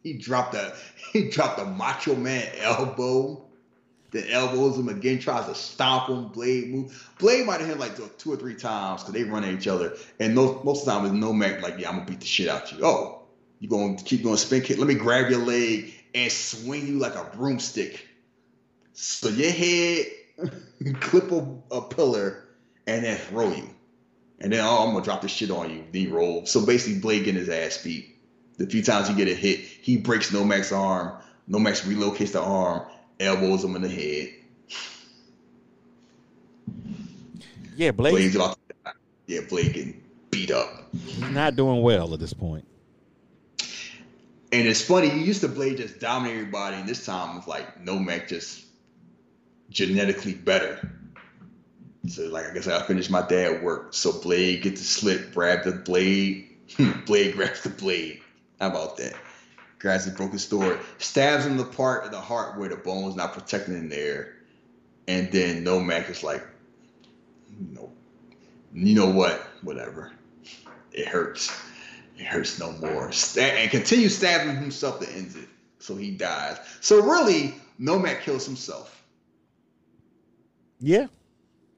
He 0.02 0.14
dropped 0.14 0.54
a 0.54 0.74
he 1.12 1.30
dropped 1.30 1.58
a 1.58 1.64
Macho 1.64 2.14
Man 2.14 2.46
elbow. 2.58 3.49
Then 4.10 4.24
elbows 4.28 4.76
him 4.76 4.88
again, 4.88 5.18
tries 5.20 5.46
to 5.46 5.54
stomp 5.54 6.08
him. 6.08 6.28
Blade 6.28 6.68
move. 6.68 7.10
Blade 7.18 7.46
might 7.46 7.60
have 7.60 7.68
hit 7.68 7.78
like 7.78 8.18
two 8.18 8.32
or 8.32 8.36
three 8.36 8.56
times 8.56 9.02
because 9.02 9.14
they 9.14 9.24
run 9.24 9.44
at 9.44 9.54
each 9.54 9.68
other. 9.68 9.96
And 10.18 10.34
most, 10.34 10.64
most 10.64 10.80
of 10.80 10.86
the 10.86 10.92
time, 10.92 11.04
it's 11.04 11.24
Nomak 11.24 11.62
like, 11.62 11.78
yeah, 11.78 11.88
I'm 11.88 11.96
gonna 11.96 12.10
beat 12.10 12.20
the 12.20 12.26
shit 12.26 12.48
out 12.48 12.72
of 12.72 12.78
you. 12.78 12.84
Oh, 12.84 13.22
you 13.60 13.68
gonna 13.68 13.96
keep 13.96 14.24
going 14.24 14.36
spin 14.36 14.62
kick? 14.62 14.78
Let 14.78 14.88
me 14.88 14.94
grab 14.94 15.30
your 15.30 15.44
leg 15.44 15.94
and 16.14 16.32
swing 16.32 16.86
you 16.86 16.98
like 16.98 17.14
a 17.14 17.30
broomstick. 17.36 18.06
So 18.92 19.28
your 19.28 19.50
head 19.50 20.06
clip 21.00 21.30
a, 21.30 21.46
a 21.70 21.82
pillar 21.82 22.48
and 22.86 23.04
then 23.04 23.16
throw 23.16 23.52
you. 23.52 23.70
And 24.40 24.52
then 24.52 24.64
oh, 24.64 24.86
I'm 24.86 24.92
gonna 24.92 25.04
drop 25.04 25.22
this 25.22 25.30
shit 25.30 25.50
on 25.50 25.70
you. 25.70 25.84
Then 25.92 26.02
he 26.02 26.06
roll. 26.08 26.46
So 26.46 26.64
basically, 26.64 27.00
Blade 27.00 27.24
getting 27.24 27.38
his 27.38 27.48
ass 27.48 27.82
beat. 27.82 28.16
The 28.56 28.66
few 28.66 28.82
times 28.82 29.08
he 29.08 29.14
get 29.14 29.28
a 29.28 29.34
hit, 29.34 29.60
he 29.60 29.98
breaks 29.98 30.30
Nomak's 30.30 30.72
arm. 30.72 31.12
Nomak's 31.48 31.82
relocates 31.82 32.32
the 32.32 32.40
arm, 32.40 32.82
elbows 33.20 33.62
him 33.62 33.76
in 33.76 33.82
the 33.82 33.88
head. 33.88 34.30
Yeah, 37.76 37.92
Blade. 37.92 38.12
Blade's 38.12 38.34
about 38.34 38.58
to 38.68 38.92
yeah, 39.26 39.40
Blade 39.48 39.72
getting 39.72 40.02
beat 40.30 40.50
up. 40.50 40.92
He's 40.92 41.20
not 41.30 41.54
doing 41.54 41.82
well 41.82 42.12
at 42.12 42.20
this 42.20 42.32
point. 42.32 42.66
And 44.52 44.66
it's 44.66 44.82
funny, 44.82 45.06
you 45.06 45.20
used 45.20 45.42
to 45.42 45.48
Blade 45.48 45.76
just 45.76 46.00
dominate 46.00 46.36
everybody, 46.36 46.76
and 46.76 46.88
this 46.88 47.06
time 47.06 47.38
it's 47.38 47.46
like 47.46 47.84
Nomak 47.84 48.26
just 48.26 48.64
genetically 49.70 50.34
better. 50.34 50.90
So 52.08 52.24
like 52.24 52.46
I 52.46 52.54
guess 52.54 52.66
I 52.66 52.82
finished 52.82 53.10
my 53.10 53.24
day 53.26 53.54
at 53.54 53.62
work. 53.62 53.94
So 53.94 54.20
Blade 54.20 54.62
gets 54.62 54.80
the 54.80 54.86
slip, 54.86 55.32
grab 55.32 55.62
the 55.62 55.72
blade. 55.72 56.48
blade 57.06 57.34
grabs 57.34 57.62
the 57.62 57.70
blade. 57.70 58.20
How 58.60 58.68
about 58.68 58.96
that? 58.96 59.14
Grabs 59.80 60.04
the 60.04 60.12
broken 60.12 60.38
sword, 60.38 60.78
stabs 60.98 61.46
him 61.46 61.56
the 61.56 61.64
part 61.64 62.04
of 62.04 62.12
the 62.12 62.20
heart 62.20 62.58
where 62.58 62.68
the 62.68 62.76
bone's 62.76 63.16
not 63.16 63.32
protected 63.32 63.74
in 63.74 63.88
there. 63.88 64.36
And 65.08 65.32
then 65.32 65.64
Nomak 65.64 66.08
is 66.10 66.22
like, 66.22 66.46
know, 67.58 67.90
you 68.72 68.94
know 68.94 69.10
what? 69.10 69.40
Whatever. 69.62 70.12
It 70.92 71.06
hurts. 71.06 71.50
It 72.16 72.26
hurts 72.26 72.58
no 72.58 72.72
more. 72.72 73.10
And 73.38 73.70
continues 73.70 74.16
stabbing 74.16 74.56
himself 74.56 75.00
to 75.00 75.10
end 75.10 75.34
it. 75.36 75.48
So 75.78 75.96
he 75.96 76.10
dies. 76.10 76.58
So 76.80 77.02
really, 77.02 77.54
Nomak 77.80 78.20
kills 78.20 78.44
himself. 78.44 79.02
Yeah, 80.78 81.06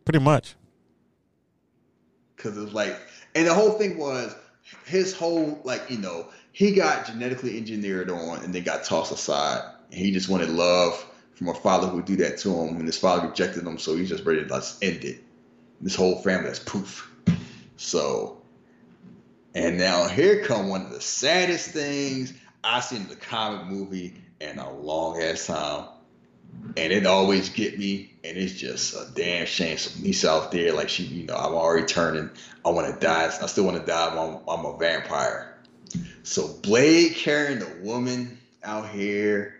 pretty 0.04 0.18
much. 0.18 0.54
Cause 2.36 2.56
it's 2.56 2.72
like, 2.72 2.98
and 3.36 3.46
the 3.46 3.54
whole 3.54 3.72
thing 3.72 3.96
was 3.96 4.34
his 4.86 5.14
whole 5.14 5.60
like, 5.64 5.88
you 5.88 5.98
know, 5.98 6.26
he 6.52 6.72
got 6.72 7.06
genetically 7.06 7.56
engineered 7.56 8.10
on 8.10 8.44
and 8.44 8.54
then 8.54 8.62
got 8.62 8.84
tossed 8.84 9.12
aside. 9.12 9.62
And 9.90 9.98
he 9.98 10.12
just 10.12 10.28
wanted 10.28 10.50
love 10.50 11.04
from 11.34 11.48
a 11.48 11.54
father 11.54 11.88
who 11.88 12.02
do 12.02 12.16
that 12.16 12.38
to 12.38 12.50
him, 12.50 12.76
and 12.76 12.86
his 12.86 12.98
father 12.98 13.26
rejected 13.26 13.66
him, 13.66 13.78
so 13.78 13.96
he's 13.96 14.08
just 14.08 14.24
ready 14.24 14.44
to 14.44 14.52
let's 14.52 14.78
end 14.82 15.02
it. 15.04 15.24
This 15.80 15.94
whole 15.94 16.16
family 16.22 16.50
is 16.50 16.58
poof. 16.58 17.10
So, 17.76 18.42
and 19.54 19.78
now 19.78 20.06
here 20.06 20.44
come 20.44 20.68
one 20.68 20.82
of 20.82 20.90
the 20.90 21.00
saddest 21.00 21.70
things 21.70 22.32
I've 22.62 22.84
seen 22.84 23.02
in 23.02 23.08
the 23.08 23.16
comic 23.16 23.66
movie 23.66 24.14
in 24.40 24.58
a 24.58 24.72
long 24.72 25.20
ass 25.20 25.46
time. 25.46 25.88
And 26.76 26.92
it 26.92 27.06
always 27.06 27.48
get 27.48 27.78
me, 27.78 28.12
and 28.22 28.36
it's 28.36 28.52
just 28.52 28.94
a 28.94 29.10
damn 29.14 29.46
shame. 29.46 29.78
So 29.78 30.00
Nyssa 30.02 30.30
out 30.30 30.52
there, 30.52 30.72
like 30.74 30.90
she, 30.90 31.04
you 31.04 31.26
know, 31.26 31.34
I'm 31.34 31.54
already 31.54 31.86
turning. 31.86 32.30
I 32.64 32.70
want 32.70 32.92
to 32.92 33.00
die. 33.04 33.24
I 33.24 33.46
still 33.46 33.64
want 33.64 33.78
to 33.78 33.86
die. 33.86 34.08
I'm, 34.10 34.38
I'm 34.46 34.66
a 34.66 34.76
vampire. 34.76 35.51
So 36.24 36.46
Blade 36.46 37.16
carrying 37.16 37.58
the 37.58 37.76
woman 37.80 38.38
out 38.62 38.88
here, 38.88 39.56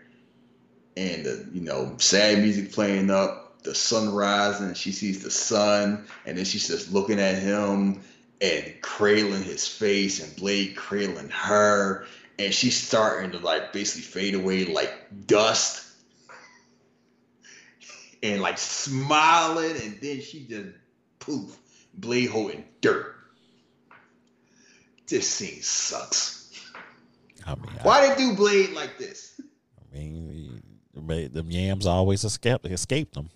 and 0.95 1.25
the 1.25 1.47
you 1.51 1.61
know 1.61 1.95
sad 1.99 2.39
music 2.39 2.71
playing 2.71 3.09
up, 3.09 3.63
the 3.63 3.75
sun 3.75 4.13
rising. 4.13 4.73
She 4.73 4.91
sees 4.91 5.23
the 5.23 5.31
sun, 5.31 6.05
and 6.25 6.37
then 6.37 6.45
she's 6.45 6.67
just 6.67 6.93
looking 6.93 7.19
at 7.19 7.35
him 7.35 8.01
and 8.39 8.73
cradling 8.81 9.43
his 9.43 9.67
face, 9.67 10.23
and 10.23 10.35
Blade 10.37 10.75
cradling 10.75 11.29
her, 11.29 12.05
and 12.39 12.53
she's 12.53 12.81
starting 12.81 13.31
to 13.31 13.39
like 13.39 13.73
basically 13.73 14.03
fade 14.03 14.35
away 14.35 14.63
like 14.65 14.93
dust 15.27 15.85
and 18.23 18.41
like 18.41 18.57
smiling, 18.57 19.75
and 19.81 19.97
then 20.01 20.21
she 20.21 20.45
just 20.45 20.69
poof, 21.19 21.57
Blade 21.93 22.29
holding 22.29 22.63
dirt. 22.79 23.15
This 25.07 25.29
scene 25.29 25.61
sucks. 25.61 26.42
I 27.45 27.55
mean, 27.55 27.65
I, 27.79 27.83
Why 27.83 28.07
they 28.07 28.15
do 28.15 28.35
Blade 28.35 28.71
like 28.71 28.97
this? 28.97 29.39
I 29.41 29.97
mean, 29.97 30.61
the, 30.95 31.43
yams 31.47 31.85
always 31.85 32.23
escape 32.23 32.65
escape 32.65 33.13
them. 33.13 33.29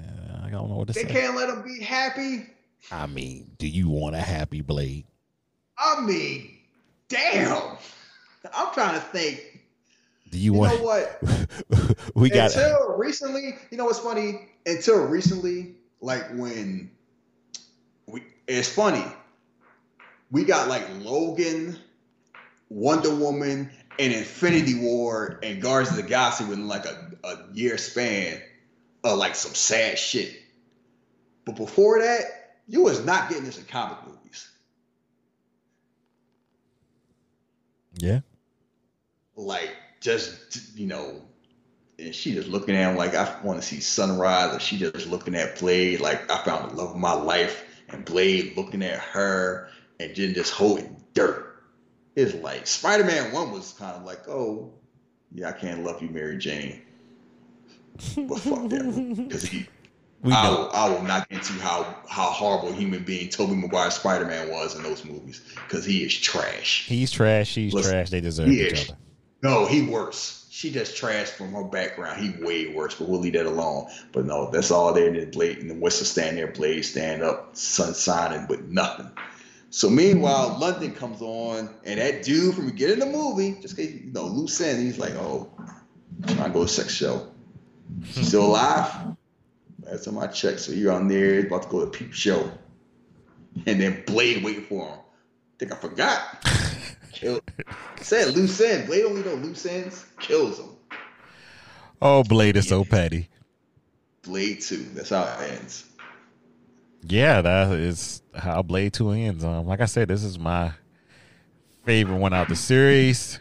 Uh, 0.00 0.44
I 0.46 0.50
don't 0.50 0.68
know 0.70 0.76
what 0.76 0.88
to 0.88 0.94
They 0.94 1.02
say. 1.02 1.08
can't 1.12 1.36
let 1.36 1.48
them 1.48 1.62
be 1.62 1.82
happy. 1.82 2.46
I 2.92 3.06
mean, 3.06 3.50
do 3.58 3.66
you 3.66 3.88
want 3.88 4.14
a 4.14 4.20
happy 4.20 4.60
blade? 4.60 5.04
I 5.76 6.00
mean, 6.00 6.50
damn. 7.08 7.76
I'm 8.54 8.72
trying 8.72 8.94
to 8.94 9.00
think. 9.00 9.60
Do 10.30 10.38
you 10.38 10.52
You 10.52 10.52
want? 10.54 10.78
know 10.78 10.84
what? 10.84 11.22
we 12.14 12.30
got. 12.30 12.54
until 12.54 12.96
recently, 12.96 13.56
you 13.70 13.76
know 13.78 13.84
what's 13.86 13.98
funny? 13.98 14.48
Until 14.66 15.06
recently, 15.06 15.74
like 16.00 16.28
when 16.34 16.90
we, 18.06 18.22
it's 18.46 18.68
funny. 18.68 19.04
We 20.30 20.44
got 20.44 20.68
like 20.68 20.86
Logan, 21.00 21.78
Wonder 22.68 23.14
Woman, 23.14 23.70
and 23.98 24.12
Infinity 24.12 24.80
War 24.80 25.40
and 25.42 25.60
Guardians 25.60 25.96
of 25.96 26.04
the 26.04 26.08
Galaxy 26.08 26.44
within 26.44 26.68
like 26.68 26.84
a, 26.86 27.10
a 27.24 27.38
year 27.52 27.78
span 27.78 28.40
of 29.04 29.18
like 29.18 29.34
some 29.34 29.54
sad 29.54 29.98
shit. 29.98 30.34
But 31.44 31.56
before 31.56 32.00
that, 32.00 32.22
you 32.66 32.82
was 32.82 33.04
not 33.04 33.28
getting 33.28 33.44
this 33.44 33.58
in 33.58 33.64
comic 33.64 33.98
movies. 34.06 34.18
yeah. 37.98 38.20
like 39.36 39.74
just 40.00 40.76
you 40.76 40.86
know 40.86 41.22
and 41.98 42.14
she 42.14 42.32
just 42.32 42.48
looking 42.48 42.76
at 42.76 42.90
him 42.90 42.96
like 42.96 43.14
I 43.14 43.40
want 43.42 43.60
to 43.60 43.66
see 43.66 43.80
sunrise 43.80 44.54
or 44.54 44.60
she 44.60 44.78
just 44.78 45.08
looking 45.08 45.34
at 45.34 45.58
Blade 45.58 46.00
like 46.00 46.30
I 46.30 46.42
found 46.44 46.70
the 46.70 46.76
love 46.76 46.90
of 46.90 46.96
my 46.96 47.12
life 47.12 47.64
and 47.88 48.04
Blade 48.04 48.56
looking 48.56 48.82
at 48.82 49.00
her 49.00 49.68
and 49.98 50.14
then 50.14 50.34
just 50.34 50.52
holding 50.52 51.04
dirt. 51.14 51.47
It's 52.18 52.34
like 52.34 52.66
Spider-Man 52.66 53.30
1 53.32 53.52
was 53.52 53.76
kind 53.78 53.94
of 53.94 54.02
like, 54.04 54.28
oh, 54.28 54.72
yeah, 55.30 55.50
I 55.50 55.52
can't 55.52 55.84
love 55.84 56.02
you, 56.02 56.08
Mary 56.08 56.36
Jane. 56.36 56.82
But 58.16 58.40
fuck 58.40 58.68
that. 58.70 59.14
Because 59.16 59.44
he 59.44 59.68
We 60.22 60.32
I 60.32 60.48
will, 60.48 60.70
I 60.72 60.88
will 60.88 61.02
not 61.02 61.28
get 61.28 61.38
into 61.38 61.52
how 61.62 61.94
how 62.08 62.30
horrible 62.30 62.70
a 62.70 62.72
human 62.72 63.04
being 63.04 63.28
Tobey 63.28 63.54
Maguire 63.54 63.90
Spider-Man 63.90 64.50
was 64.50 64.74
in 64.74 64.82
those 64.82 65.04
movies. 65.04 65.42
Because 65.54 65.84
he 65.84 66.02
is 66.02 66.16
trash. 66.16 66.86
He's 66.86 67.12
trash. 67.12 67.48
She's 67.48 67.72
Listen, 67.72 67.92
trash. 67.92 68.10
They 68.10 68.20
deserve 68.20 68.48
each 68.48 68.72
is. 68.72 68.88
other. 68.88 68.98
No, 69.42 69.66
he 69.66 69.82
worse. 69.82 70.48
She 70.50 70.72
just 70.72 71.00
trashed 71.00 71.28
from 71.28 71.52
her 71.52 71.62
background. 71.62 72.20
He 72.20 72.44
way 72.44 72.74
worse, 72.74 72.96
but 72.96 73.08
we'll 73.08 73.20
leave 73.20 73.34
that 73.34 73.46
alone. 73.46 73.86
But 74.10 74.26
no, 74.26 74.50
that's 74.50 74.72
all 74.72 74.92
there. 74.92 75.06
And 75.06 75.14
then 75.14 75.30
Blade 75.30 75.58
and 75.58 75.70
the 75.70 75.74
Whistler 75.74 76.06
stand 76.06 76.36
there, 76.36 76.48
Blade 76.48 76.82
stand 76.82 77.22
up, 77.22 77.56
sun 77.56 77.94
shining 77.94 78.48
with 78.48 78.62
nothing. 78.62 79.08
So 79.70 79.90
meanwhile, 79.90 80.56
London 80.58 80.94
comes 80.94 81.20
on, 81.20 81.68
and 81.84 82.00
that 82.00 82.22
dude 82.22 82.54
from 82.54 82.68
of 82.68 82.76
the 82.76 83.06
movie, 83.06 83.60
just 83.60 83.76
case 83.76 84.00
you 84.02 84.12
know, 84.12 84.24
loose 84.24 84.60
end, 84.60 84.82
he's 84.82 84.98
like, 84.98 85.14
oh, 85.14 85.50
trying 86.26 86.44
to 86.44 86.50
go 86.50 86.62
to 86.62 86.68
sex 86.68 86.94
show. 86.94 87.28
Still 88.04 88.46
alive? 88.46 89.16
That's 89.80 90.04
time 90.04 90.18
I 90.18 90.26
check. 90.28 90.58
so 90.58 90.72
you're 90.72 90.92
on 90.92 91.08
there, 91.08 91.46
about 91.46 91.64
to 91.64 91.68
go 91.68 91.84
to 91.84 91.90
peep 91.90 92.12
show. 92.12 92.50
And 93.66 93.80
then 93.80 94.02
Blade 94.06 94.44
waiting 94.44 94.64
for 94.64 94.86
him. 94.86 94.98
think 95.58 95.72
I 95.72 95.76
forgot. 95.76 96.44
Kill. 97.12 97.40
Said 98.00 98.34
loose 98.34 98.60
end. 98.60 98.86
Blade 98.86 99.04
only 99.04 99.22
know 99.22 99.34
loose 99.34 99.66
ends. 99.66 100.06
Kills 100.20 100.60
him. 100.60 100.68
Oh, 102.00 102.22
Blade 102.22 102.56
is 102.56 102.68
so 102.68 102.84
petty. 102.84 103.28
Blade 104.22 104.60
two. 104.60 104.84
That's 104.94 105.10
how 105.10 105.24
it 105.24 105.52
ends. 105.52 105.87
Yeah, 107.02 107.40
that 107.40 107.72
is 107.72 108.22
how 108.34 108.62
Blade 108.62 108.92
Two 108.92 109.10
ends. 109.10 109.44
Um, 109.44 109.66
like 109.66 109.80
I 109.80 109.86
said, 109.86 110.08
this 110.08 110.24
is 110.24 110.38
my 110.38 110.72
favorite 111.84 112.18
one 112.18 112.34
out 112.34 112.48
the 112.48 112.56
series, 112.56 113.38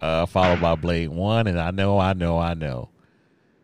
uh, 0.00 0.26
followed 0.26 0.60
by 0.60 0.74
Blade 0.74 1.08
One, 1.08 1.46
and 1.46 1.60
I 1.60 1.70
know, 1.70 1.98
I 1.98 2.12
know, 2.14 2.38
I 2.38 2.54
know. 2.54 2.88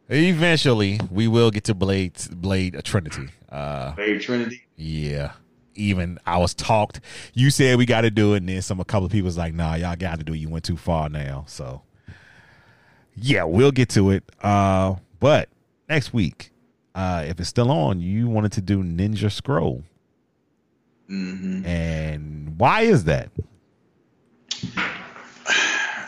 Eventually, 0.09 1.01
we 1.11 1.27
will 1.29 1.51
get 1.51 1.65
to 1.65 1.75
Blade 1.75 2.13
Blade 2.31 2.81
Trinity. 2.85 3.29
Uh, 3.49 3.93
Blade 3.93 4.21
Trinity. 4.21 4.63
yeah. 4.77 5.33
Even 5.77 6.21
I 6.25 6.39
was 6.39 6.55
talked. 6.55 7.01
You 7.33 7.51
said 7.51 7.79
we 7.79 7.85
got 7.87 8.03
to 8.03 8.11
do 8.11 8.35
it, 8.35 8.39
and 8.39 8.49
then 8.49 8.63
some 8.63 8.79
a 8.79 8.85
couple 8.85 9.07
of 9.07 9.11
people 9.11 9.27
was 9.27 9.37
like, 9.37 9.55
"Nah, 9.55 9.75
y'all 9.75 9.97
got 9.97 10.19
to 10.19 10.25
do 10.25 10.33
it. 10.33 10.37
You 10.37 10.49
went 10.49 10.65
too 10.65 10.77
far 10.77 11.09
now." 11.09 11.47
So, 11.49 11.83
yeah, 13.17 13.43
we'll 13.43 13.73
get 13.73 13.89
to 13.91 14.11
it. 14.11 14.23
Uh, 14.41 14.95
but 15.19 15.49
next 15.89 16.13
week, 16.13 16.53
uh, 16.95 17.25
if 17.27 17.41
it's 17.41 17.49
still 17.49 17.71
on, 17.71 18.01
you 18.01 18.29
wanted 18.29 18.53
to 18.53 18.61
do 18.61 18.83
Ninja 18.83 19.31
Scroll, 19.31 19.83
hmm 21.09 21.65
and 21.65 22.59
why 22.59 22.83
is 22.83 23.05
that? 23.05 23.31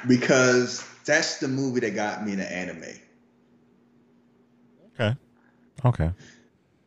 Because 0.06 0.86
that's 1.04 1.38
the 1.38 1.48
movie 1.48 1.80
that 1.80 1.94
got 1.94 2.24
me 2.24 2.32
into 2.32 2.50
anime. 2.50 2.84
Okay, 4.94 5.16
okay, 5.84 6.10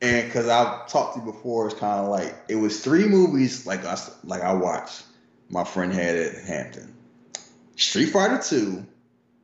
And 0.01 0.27
because 0.27 0.47
I've 0.47 0.87
talked 0.87 1.15
to 1.15 1.19
you 1.19 1.31
before, 1.31 1.67
it's 1.67 1.79
kind 1.79 1.99
of 1.99 2.07
like 2.09 2.33
it 2.47 2.55
was 2.55 2.81
three 2.81 3.07
movies 3.07 3.65
like 3.67 3.83
us 3.85 4.15
like 4.23 4.41
I 4.41 4.53
watched. 4.53 5.03
My 5.49 5.63
friend 5.63 5.91
had 5.93 6.15
it 6.15 6.35
at 6.35 6.43
Hampton. 6.45 6.95
Street 7.75 8.07
Fighter 8.07 8.39
Two, 8.41 8.85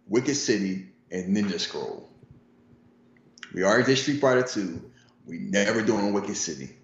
Wicked 0.07 0.35
City, 0.35 0.87
and 1.11 1.35
Ninja 1.35 1.59
Scroll. 1.59 2.09
We 3.55 3.63
already 3.63 3.85
did 3.85 3.97
Street 3.97 4.19
Fighter 4.19 4.43
Two. 4.43 4.91
We 5.25 5.37
never 5.37 5.81
doing 5.81 6.11
Wicked 6.11 6.35
City. 6.35 6.75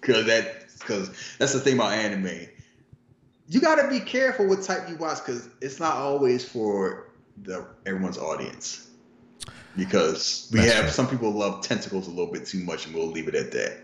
Cause 0.00 0.26
that 0.26 0.64
because 0.76 1.36
that's 1.38 1.52
the 1.52 1.60
thing 1.60 1.74
about 1.74 1.92
anime. 1.92 2.48
You 3.46 3.60
gotta 3.60 3.88
be 3.88 4.00
careful 4.00 4.48
what 4.48 4.62
type 4.62 4.88
you 4.88 4.96
watch 4.96 5.18
because 5.24 5.48
it's 5.60 5.78
not 5.78 5.94
always 5.94 6.44
for 6.44 7.12
the 7.42 7.64
everyone's 7.86 8.18
audience 8.18 8.88
because 9.76 10.48
we 10.52 10.58
That's 10.58 10.72
have 10.72 10.84
right. 10.86 10.92
some 10.92 11.06
people 11.06 11.30
love 11.30 11.62
tentacles 11.62 12.08
a 12.08 12.10
little 12.10 12.32
bit 12.32 12.44
too 12.44 12.64
much, 12.64 12.86
and 12.86 12.94
we'll 12.94 13.06
leave 13.06 13.28
it 13.28 13.36
at 13.36 13.52
that. 13.52 13.78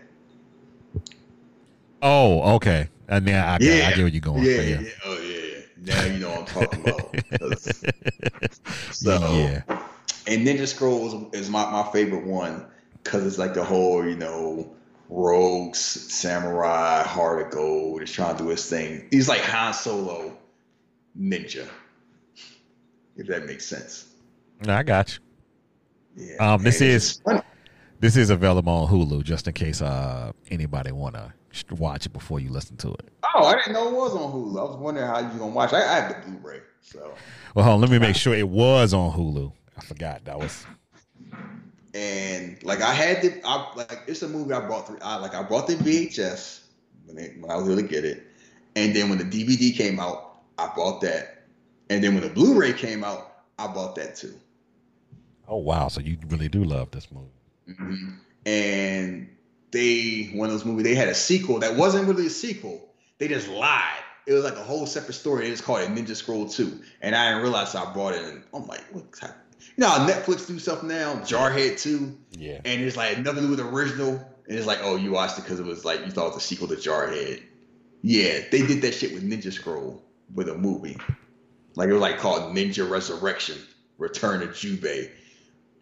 Oh, 2.01 2.55
okay. 2.55 2.89
And 3.07 3.25
now 3.25 3.53
I, 3.53 3.57
yeah, 3.61 3.87
I 3.87 3.89
get 3.91 3.99
where 3.99 4.07
you're 4.07 4.19
going. 4.19 4.43
Yeah, 4.43 4.61
yeah. 4.61 4.79
yeah. 4.81 4.89
Oh 5.05 5.19
yeah. 5.21 5.59
Now 5.77 6.03
you 6.03 6.19
know 6.19 6.29
what 6.29 6.39
I'm 6.39 6.45
talking 6.45 6.81
about. 6.81 7.15
so 8.91 9.33
yeah. 9.33 9.86
And 10.27 10.45
Ninja 10.45 10.67
Scrolls 10.67 11.33
is 11.33 11.49
my, 11.49 11.69
my 11.71 11.89
favorite 11.91 12.25
one 12.25 12.65
because 13.03 13.25
it's 13.25 13.37
like 13.37 13.53
the 13.53 13.63
whole, 13.63 14.05
you 14.05 14.15
know, 14.15 14.75
rogues, 15.09 15.79
samurai, 15.79 17.03
heart 17.03 17.47
of 17.47 17.51
gold 17.51 18.01
is 18.01 18.11
trying 18.11 18.35
to 18.35 18.43
do 18.43 18.49
his 18.49 18.69
thing. 18.69 19.07
He's 19.09 19.29
like 19.29 19.41
Han 19.41 19.73
Solo 19.73 20.37
ninja. 21.19 21.67
If 23.15 23.27
that 23.27 23.45
makes 23.45 23.65
sense. 23.65 24.13
No, 24.65 24.75
I 24.75 24.83
got 24.83 25.17
you. 25.17 26.27
Yeah. 26.29 26.53
Um, 26.53 26.63
this 26.63 26.81
is 26.81 27.21
this 27.99 28.17
is 28.17 28.29
available 28.29 28.73
on 28.73 28.89
Hulu, 28.89 29.23
just 29.23 29.47
in 29.47 29.53
case 29.53 29.81
uh 29.81 30.31
anybody 30.49 30.91
wanna 30.91 31.33
watch 31.71 32.05
it 32.05 32.13
before 32.13 32.39
you 32.39 32.49
listen 32.49 32.75
to 32.77 32.89
it. 32.89 33.09
Oh, 33.35 33.45
I 33.45 33.55
didn't 33.55 33.73
know 33.73 33.87
it 33.87 33.93
was 33.93 34.13
on 34.13 34.31
Hulu. 34.31 34.59
I 34.59 34.63
was 34.63 34.77
wondering 34.77 35.07
how 35.07 35.19
you 35.19 35.39
gonna 35.39 35.47
watch. 35.47 35.73
I, 35.73 35.81
I 35.81 35.99
have 36.01 36.25
the 36.25 36.31
Blu-ray, 36.31 36.59
so. 36.81 37.13
Well, 37.55 37.65
hold 37.65 37.75
on, 37.75 37.81
let 37.81 37.89
me 37.89 37.99
make 37.99 38.15
sure 38.15 38.33
it 38.33 38.47
was 38.47 38.93
on 38.93 39.11
Hulu. 39.11 39.51
I 39.77 39.81
forgot 39.81 40.25
that 40.25 40.39
was. 40.39 40.65
And 41.93 42.61
like 42.63 42.81
I 42.81 42.93
had 42.93 43.21
the, 43.21 43.41
I 43.45 43.73
like 43.75 44.03
it's 44.07 44.21
a 44.21 44.27
movie 44.27 44.53
I 44.53 44.59
brought 44.65 44.87
through. 44.87 44.99
I 45.01 45.17
like 45.17 45.33
I 45.33 45.43
brought 45.43 45.67
the 45.67 45.75
VHS 45.75 46.61
when, 47.05 47.15
they, 47.15 47.35
when 47.39 47.49
I 47.49 47.55
was 47.55 47.67
able 47.67 47.81
to 47.81 47.87
get 47.87 48.05
it, 48.05 48.23
and 48.75 48.95
then 48.95 49.09
when 49.09 49.17
the 49.17 49.23
DVD 49.23 49.75
came 49.75 49.99
out, 49.99 50.41
I 50.57 50.71
bought 50.75 51.01
that, 51.01 51.45
and 51.89 52.03
then 52.03 52.13
when 52.13 52.23
the 52.23 52.29
Blu-ray 52.29 52.73
came 52.73 53.03
out, 53.03 53.43
I 53.57 53.67
bought 53.67 53.95
that 53.95 54.15
too. 54.15 54.35
Oh 55.47 55.57
wow! 55.57 55.87
So 55.87 56.01
you 56.01 56.17
really 56.27 56.49
do 56.49 56.63
love 56.63 56.91
this 56.91 57.07
movie. 57.11 57.27
Mm-hmm. 57.69 58.09
And 58.45 59.29
they 59.71 60.31
one 60.33 60.49
of 60.49 60.53
those 60.53 60.65
movies 60.65 60.83
they 60.83 60.95
had 60.95 61.07
a 61.07 61.15
sequel 61.15 61.59
that 61.59 61.75
wasn't 61.75 62.07
really 62.07 62.27
a 62.27 62.31
sequel. 62.31 62.93
They 63.17 63.27
just 63.27 63.47
lied. 63.47 64.03
It 64.27 64.33
was 64.33 64.43
like 64.43 64.57
a 64.57 64.63
whole 64.63 64.85
separate 64.85 65.13
story. 65.13 65.45
They 65.45 65.51
just 65.51 65.63
called 65.63 65.81
it 65.81 65.89
Ninja 65.89 66.15
Scroll 66.15 66.47
Two, 66.49 66.81
and 67.01 67.15
I 67.15 67.29
didn't 67.29 67.43
realize 67.43 67.73
I 67.75 67.91
brought 67.93 68.13
it. 68.13 68.23
And 68.23 68.43
I'm 68.53 68.67
like, 68.67 68.83
what's 68.91 69.19
happening? 69.19 69.46
You 69.59 69.81
know 69.81 69.89
Netflix 69.89 70.47
do 70.47 70.57
stuff 70.59 70.83
now, 70.83 71.15
Jarhead 71.17 71.79
2. 71.79 72.17
Yeah. 72.31 72.61
And 72.65 72.81
it's 72.81 72.97
like 72.97 73.19
nothing 73.19 73.41
to 73.41 73.41
do 73.41 73.49
with 73.49 73.59
the 73.59 73.67
original. 73.67 74.13
And 74.47 74.57
it's 74.57 74.67
like, 74.67 74.79
oh, 74.81 74.95
you 74.95 75.11
watched 75.11 75.37
it 75.37 75.43
because 75.43 75.59
it 75.59 75.65
was 75.65 75.85
like 75.85 76.05
you 76.05 76.11
thought 76.11 76.27
it 76.27 76.35
was 76.35 76.37
a 76.37 76.47
sequel 76.47 76.67
to 76.69 76.75
Jarhead. 76.75 77.41
Yeah, 78.01 78.39
they 78.51 78.65
did 78.65 78.81
that 78.81 78.93
shit 78.93 79.13
with 79.13 79.23
Ninja 79.23 79.51
Scroll 79.51 80.01
with 80.33 80.49
a 80.49 80.55
movie. 80.55 80.97
Like 81.75 81.89
it 81.89 81.93
was 81.93 82.01
like 82.01 82.17
called 82.17 82.55
Ninja 82.55 82.89
Resurrection, 82.89 83.57
Return 83.97 84.41
of 84.41 84.49
Jubei. 84.49 85.11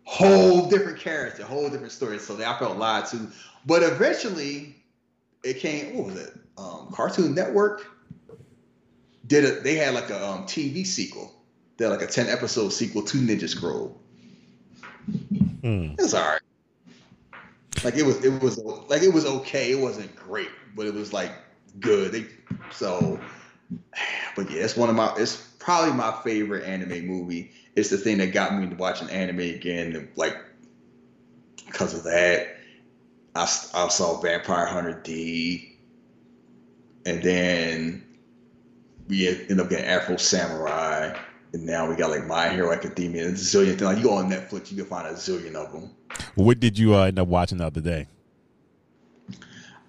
Whole 0.03 0.69
different 0.69 0.99
character, 0.99 1.43
whole 1.43 1.69
different 1.69 1.91
story. 1.91 2.19
So 2.19 2.35
I 2.35 2.57
felt 2.59 2.77
lied 2.77 3.05
to. 3.07 3.27
But 3.65 3.81
eventually 3.83 4.75
it 5.43 5.59
came, 5.59 5.95
what 5.95 6.07
was 6.07 6.15
it? 6.17 6.33
Um, 6.57 6.89
Cartoon 6.91 7.33
Network 7.33 7.87
did 9.25 9.43
it. 9.43 9.63
They 9.63 9.75
had 9.75 9.93
like 9.93 10.09
a 10.09 10.27
um, 10.27 10.43
TV 10.43 10.85
sequel 10.85 11.33
they're 11.77 11.89
like 11.89 12.01
a 12.01 12.07
10 12.07 12.27
episode 12.27 12.69
sequel 12.69 13.03
to 13.03 13.17
Ninja 13.17 13.49
Scroll. 13.49 13.99
Mm. 15.61 15.99
It's 15.99 16.13
all 16.13 16.23
right. 16.23 16.41
Like 17.83 17.95
it 17.95 18.03
was, 18.03 18.23
it 18.23 18.41
was 18.41 18.57
like 18.57 19.03
it 19.03 19.13
was 19.13 19.25
okay. 19.25 19.71
It 19.71 19.79
wasn't 19.79 20.15
great, 20.15 20.49
but 20.75 20.87
it 20.87 20.93
was 20.93 21.11
like 21.11 21.31
good. 21.79 22.11
They, 22.11 22.25
so, 22.71 23.19
but 24.35 24.49
yeah, 24.49 24.63
it's 24.63 24.77
one 24.77 24.89
of 24.89 24.95
my. 24.95 25.13
It's 25.17 25.35
probably 25.59 25.93
my 25.93 26.17
favorite 26.23 26.63
anime 26.63 27.05
movie. 27.05 27.51
It's 27.75 27.89
the 27.89 27.97
thing 27.97 28.17
that 28.19 28.27
got 28.27 28.55
me 28.55 28.63
into 28.63 28.75
watching 28.77 29.09
anime 29.09 29.39
again. 29.39 30.09
Like 30.15 30.37
because 31.65 31.93
of 31.93 32.03
that, 32.05 32.57
I 33.35 33.41
I 33.41 33.87
saw 33.89 34.19
Vampire 34.21 34.65
Hunter 34.65 35.01
D, 35.03 35.77
and 37.05 37.21
then 37.21 38.03
we 39.07 39.27
end 39.27 39.59
up 39.59 39.69
getting 39.69 39.85
Afro 39.85 40.17
Samurai 40.17 41.15
and 41.55 41.65
now 41.65 41.89
we 41.89 41.95
got 41.95 42.09
like 42.09 42.27
My 42.27 42.49
Hero 42.49 42.73
Academia 42.73 43.25
and 43.25 43.33
a 43.33 43.39
zillion 43.39 43.69
things. 43.69 43.81
Like 43.81 43.97
you 43.97 44.03
go 44.03 44.15
on 44.15 44.29
Netflix, 44.29 44.71
you 44.71 44.77
can 44.77 44.85
find 44.85 45.07
a 45.07 45.13
zillion 45.13 45.55
of 45.55 45.71
them. 45.71 45.89
What 46.35 46.59
did 46.59 46.77
you 46.77 46.93
uh, 46.95 47.03
end 47.03 47.17
up 47.17 47.29
watching 47.29 47.59
the 47.59 47.65
other 47.65 47.79
day? 47.79 48.07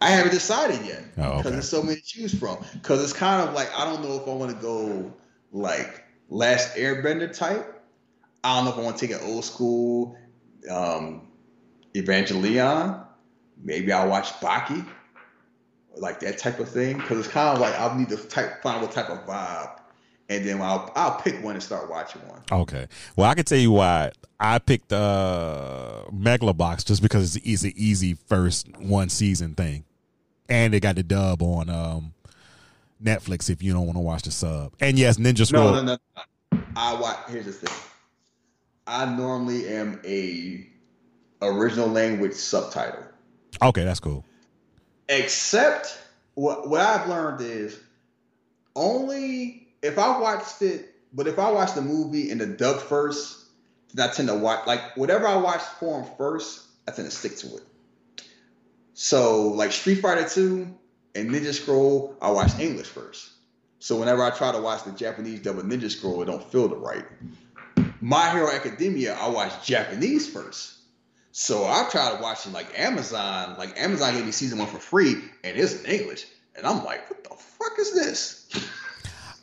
I 0.00 0.10
haven't 0.10 0.30
decided 0.30 0.86
yet 0.86 1.02
because 1.16 1.32
oh, 1.32 1.38
okay. 1.40 1.50
there's 1.50 1.68
so 1.68 1.82
many 1.82 1.96
to 1.96 2.02
choose 2.02 2.38
from. 2.38 2.64
Because 2.74 3.02
it's 3.02 3.12
kind 3.12 3.46
of 3.46 3.52
like 3.52 3.68
I 3.76 3.84
don't 3.84 4.00
know 4.04 4.14
if 4.14 4.28
I 4.28 4.32
want 4.32 4.52
to 4.52 4.62
go 4.62 5.12
like 5.50 6.04
Last 6.28 6.76
Airbender 6.76 7.36
type. 7.36 7.82
I 8.44 8.54
don't 8.54 8.66
know 8.66 8.70
if 8.70 8.78
I 8.78 8.82
want 8.82 8.96
to 8.98 9.06
take 9.06 9.16
an 9.16 9.28
old 9.28 9.44
school 9.44 10.16
um, 10.70 11.26
Evangelion. 11.96 13.04
Maybe 13.60 13.90
I'll 13.90 14.08
watch 14.08 14.28
Baki, 14.34 14.86
like 15.96 16.20
that 16.20 16.38
type 16.38 16.60
of 16.60 16.68
thing. 16.68 16.98
Because 16.98 17.18
it's 17.18 17.28
kind 17.28 17.48
of 17.48 17.60
like 17.60 17.76
I 17.76 17.96
need 17.98 18.10
to 18.10 18.18
type 18.18 18.62
find 18.62 18.80
what 18.82 18.92
type 18.92 19.10
of 19.10 19.26
vibe 19.26 19.80
and 20.28 20.44
then 20.44 20.60
I'll 20.60 20.90
I'll 20.94 21.20
pick 21.20 21.42
one 21.42 21.54
and 21.54 21.62
start 21.62 21.90
watching 21.90 22.22
one. 22.28 22.42
Okay. 22.50 22.86
Well, 23.16 23.28
I 23.30 23.34
can 23.34 23.44
tell 23.44 23.58
you 23.58 23.72
why 23.72 24.12
I 24.40 24.58
picked 24.58 24.92
uh 24.92 26.02
Megalobox 26.12 26.84
just 26.84 27.02
because 27.02 27.36
it's, 27.36 27.46
it's 27.46 27.62
an 27.64 27.72
easy 27.76 28.14
first 28.14 28.68
one 28.78 29.08
season 29.08 29.54
thing, 29.54 29.84
and 30.48 30.72
they 30.72 30.80
got 30.80 30.96
the 30.96 31.02
dub 31.02 31.42
on 31.42 31.70
um 31.70 32.14
Netflix 33.02 33.50
if 33.50 33.62
you 33.62 33.72
don't 33.72 33.86
want 33.86 33.96
to 33.96 34.02
watch 34.02 34.22
the 34.22 34.30
sub. 34.30 34.72
And 34.80 34.98
yes, 34.98 35.18
Ninja 35.18 35.46
Scroll. 35.46 35.72
No, 35.72 35.82
no, 35.82 35.98
no. 36.52 36.60
I 36.76 36.98
watch. 37.00 37.18
Here's 37.28 37.46
the 37.46 37.52
thing. 37.52 37.74
I 38.86 39.04
normally 39.06 39.68
am 39.68 40.00
a 40.04 40.66
original 41.42 41.88
language 41.88 42.34
subtitle. 42.34 43.04
Okay, 43.62 43.84
that's 43.84 44.00
cool. 44.00 44.24
Except 45.08 45.98
what 46.34 46.68
what 46.68 46.80
I've 46.80 47.08
learned 47.08 47.40
is 47.40 47.78
only 48.74 49.65
if 49.82 49.98
I 49.98 50.18
watched 50.18 50.62
it, 50.62 50.94
but 51.12 51.26
if 51.26 51.38
I 51.38 51.50
watch 51.50 51.74
the 51.74 51.82
movie 51.82 52.30
in 52.30 52.38
the 52.38 52.46
dub 52.46 52.80
first, 52.80 53.46
then 53.94 54.08
I 54.08 54.12
tend 54.12 54.28
to 54.28 54.34
watch 54.34 54.66
like 54.66 54.96
whatever 54.96 55.26
I 55.26 55.36
watch 55.36 55.62
for 55.80 56.00
him 56.00 56.10
first, 56.16 56.66
I 56.86 56.92
tend 56.92 57.10
to 57.10 57.16
stick 57.16 57.36
to 57.38 57.56
it. 57.56 57.62
So 58.94 59.48
like 59.48 59.72
Street 59.72 59.96
Fighter 59.96 60.28
2 60.28 60.74
and 61.14 61.30
Ninja 61.30 61.52
Scroll, 61.52 62.16
I 62.20 62.30
watch 62.30 62.58
English 62.58 62.88
first. 62.88 63.30
So 63.78 63.98
whenever 63.98 64.22
I 64.22 64.30
try 64.30 64.52
to 64.52 64.60
watch 64.60 64.84
the 64.84 64.92
Japanese 64.92 65.40
dub 65.40 65.58
of 65.58 65.64
Ninja 65.64 65.90
Scroll, 65.90 66.22
it 66.22 66.26
don't 66.26 66.44
feel 66.50 66.68
the 66.68 66.76
right. 66.76 67.04
My 68.00 68.30
Hero 68.30 68.50
Academia, 68.50 69.14
I 69.14 69.28
watch 69.28 69.66
Japanese 69.66 70.28
first. 70.30 70.74
So 71.32 71.64
I 71.64 71.86
tried 71.90 72.20
watching 72.20 72.52
like 72.52 72.78
Amazon, 72.78 73.56
like 73.58 73.78
Amazon 73.78 74.14
gave 74.14 74.24
me 74.24 74.32
season 74.32 74.58
one 74.58 74.68
for 74.68 74.78
free, 74.78 75.14
and 75.44 75.56
it's 75.56 75.82
in 75.82 75.90
English. 75.90 76.26
And 76.56 76.66
I'm 76.66 76.84
like, 76.84 77.08
what 77.10 77.22
the 77.22 77.30
fuck 77.36 77.78
is 77.78 77.92
this? 77.92 78.35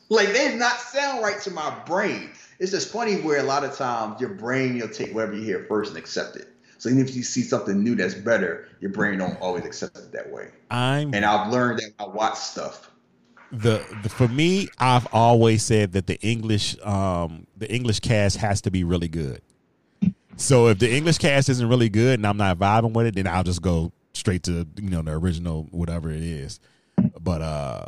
Like 0.10 0.28
they 0.28 0.50
did 0.50 0.60
not 0.60 0.80
sound 0.80 1.24
right 1.24 1.40
to 1.42 1.52
my 1.52 1.78
brain. 1.86 2.30
It's 2.60 2.72
just 2.72 2.92
funny 2.92 3.16
where 3.22 3.40
a 3.40 3.44
lot 3.44 3.64
of 3.64 3.76
times 3.76 4.22
your 4.22 4.30
brain 4.32 4.76
you'll 4.76 4.90
take 4.90 5.14
whatever 5.14 5.34
you 5.34 5.42
hear 5.42 5.66
first 5.68 5.90
and 5.90 5.98
accept 5.98 6.36
it. 6.36 6.50
So 6.78 6.90
even 6.90 7.02
if 7.02 7.16
you 7.16 7.24
see 7.24 7.42
something 7.42 7.82
new 7.82 7.96
that's 7.96 8.14
better, 8.14 8.68
your 8.82 8.92
brain 8.92 9.20
don't 9.20 9.40
always 9.40 9.66
accept 9.66 9.98
it 9.98 10.12
that 10.12 10.32
way. 10.32 10.50
I'm 10.70 11.14
and 11.14 11.24
I've 11.24 11.52
learned 11.52 11.80
that 11.80 11.92
I 12.00 12.08
watch 12.08 12.36
stuff. 12.36 12.92
The, 13.52 13.86
the 14.02 14.10
for 14.10 14.28
me, 14.28 14.68
I've 14.80 15.08
always 15.14 15.64
said 15.64 15.94
that 15.94 16.08
the 16.08 16.20
English 16.22 16.78
um 16.84 17.48
the 17.58 17.74
English 17.74 18.02
cast 18.02 18.38
has 18.38 18.62
to 18.62 18.72
be 18.72 18.84
really 18.84 19.08
good. 19.08 19.42
So 20.36 20.68
if 20.68 20.80
the 20.80 20.94
English 20.94 21.20
cast 21.20 21.48
isn't 21.50 21.70
really 21.70 21.90
good 21.90 22.20
and 22.20 22.28
I'm 22.28 22.38
not 22.38 22.58
vibing 22.58 22.94
with 22.94 23.06
it, 23.08 23.16
then 23.16 23.28
I'll 23.28 23.44
just 23.44 23.62
go 23.62 23.92
straight 24.14 24.44
to 24.44 24.68
you 24.76 24.90
know 24.90 25.02
the 25.02 25.12
original 25.12 25.68
whatever 25.72 26.10
it 26.10 26.22
is. 26.22 26.60
But 27.20 27.42
uh 27.42 27.86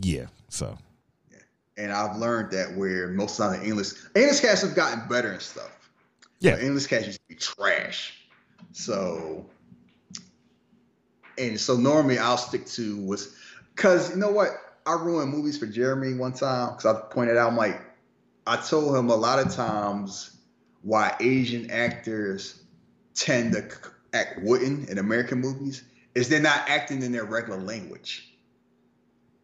yeah, 0.00 0.26
so 0.48 0.78
and 1.78 1.92
I've 1.92 2.16
learned 2.16 2.50
that 2.50 2.76
where 2.76 3.08
most 3.08 3.40
of 3.40 3.52
the 3.52 3.64
English 3.64 3.92
English 4.14 4.40
casts 4.40 4.64
have 4.64 4.74
gotten 4.74 5.08
better 5.08 5.30
and 5.30 5.40
stuff. 5.40 5.90
Yeah, 6.40 6.52
but 6.52 6.62
English 6.62 6.86
casts 6.86 7.06
used 7.06 7.20
to 7.20 7.28
be 7.28 7.34
trash. 7.36 8.14
So, 8.72 9.46
and 11.38 11.58
so 11.58 11.76
normally 11.76 12.18
I'll 12.18 12.36
stick 12.36 12.66
to 12.66 13.04
was 13.06 13.34
because 13.74 14.10
you 14.10 14.16
know 14.16 14.30
what 14.30 14.48
I 14.84 14.94
ruined 14.94 15.32
movies 15.32 15.56
for 15.56 15.66
Jeremy 15.66 16.14
one 16.14 16.32
time 16.32 16.70
because 16.70 16.86
I 16.86 17.00
pointed 17.00 17.36
out 17.36 17.48
I'm 17.50 17.56
like 17.56 17.80
I 18.46 18.56
told 18.56 18.96
him 18.96 19.08
a 19.08 19.16
lot 19.16 19.38
of 19.38 19.54
times 19.54 20.36
why 20.82 21.14
Asian 21.20 21.70
actors 21.70 22.62
tend 23.14 23.52
to 23.52 23.68
act 24.12 24.42
wooden 24.42 24.86
in 24.88 24.98
American 24.98 25.40
movies 25.40 25.84
is 26.14 26.28
they're 26.28 26.40
not 26.40 26.68
acting 26.68 27.02
in 27.02 27.12
their 27.12 27.24
regular 27.24 27.60
language. 27.60 28.32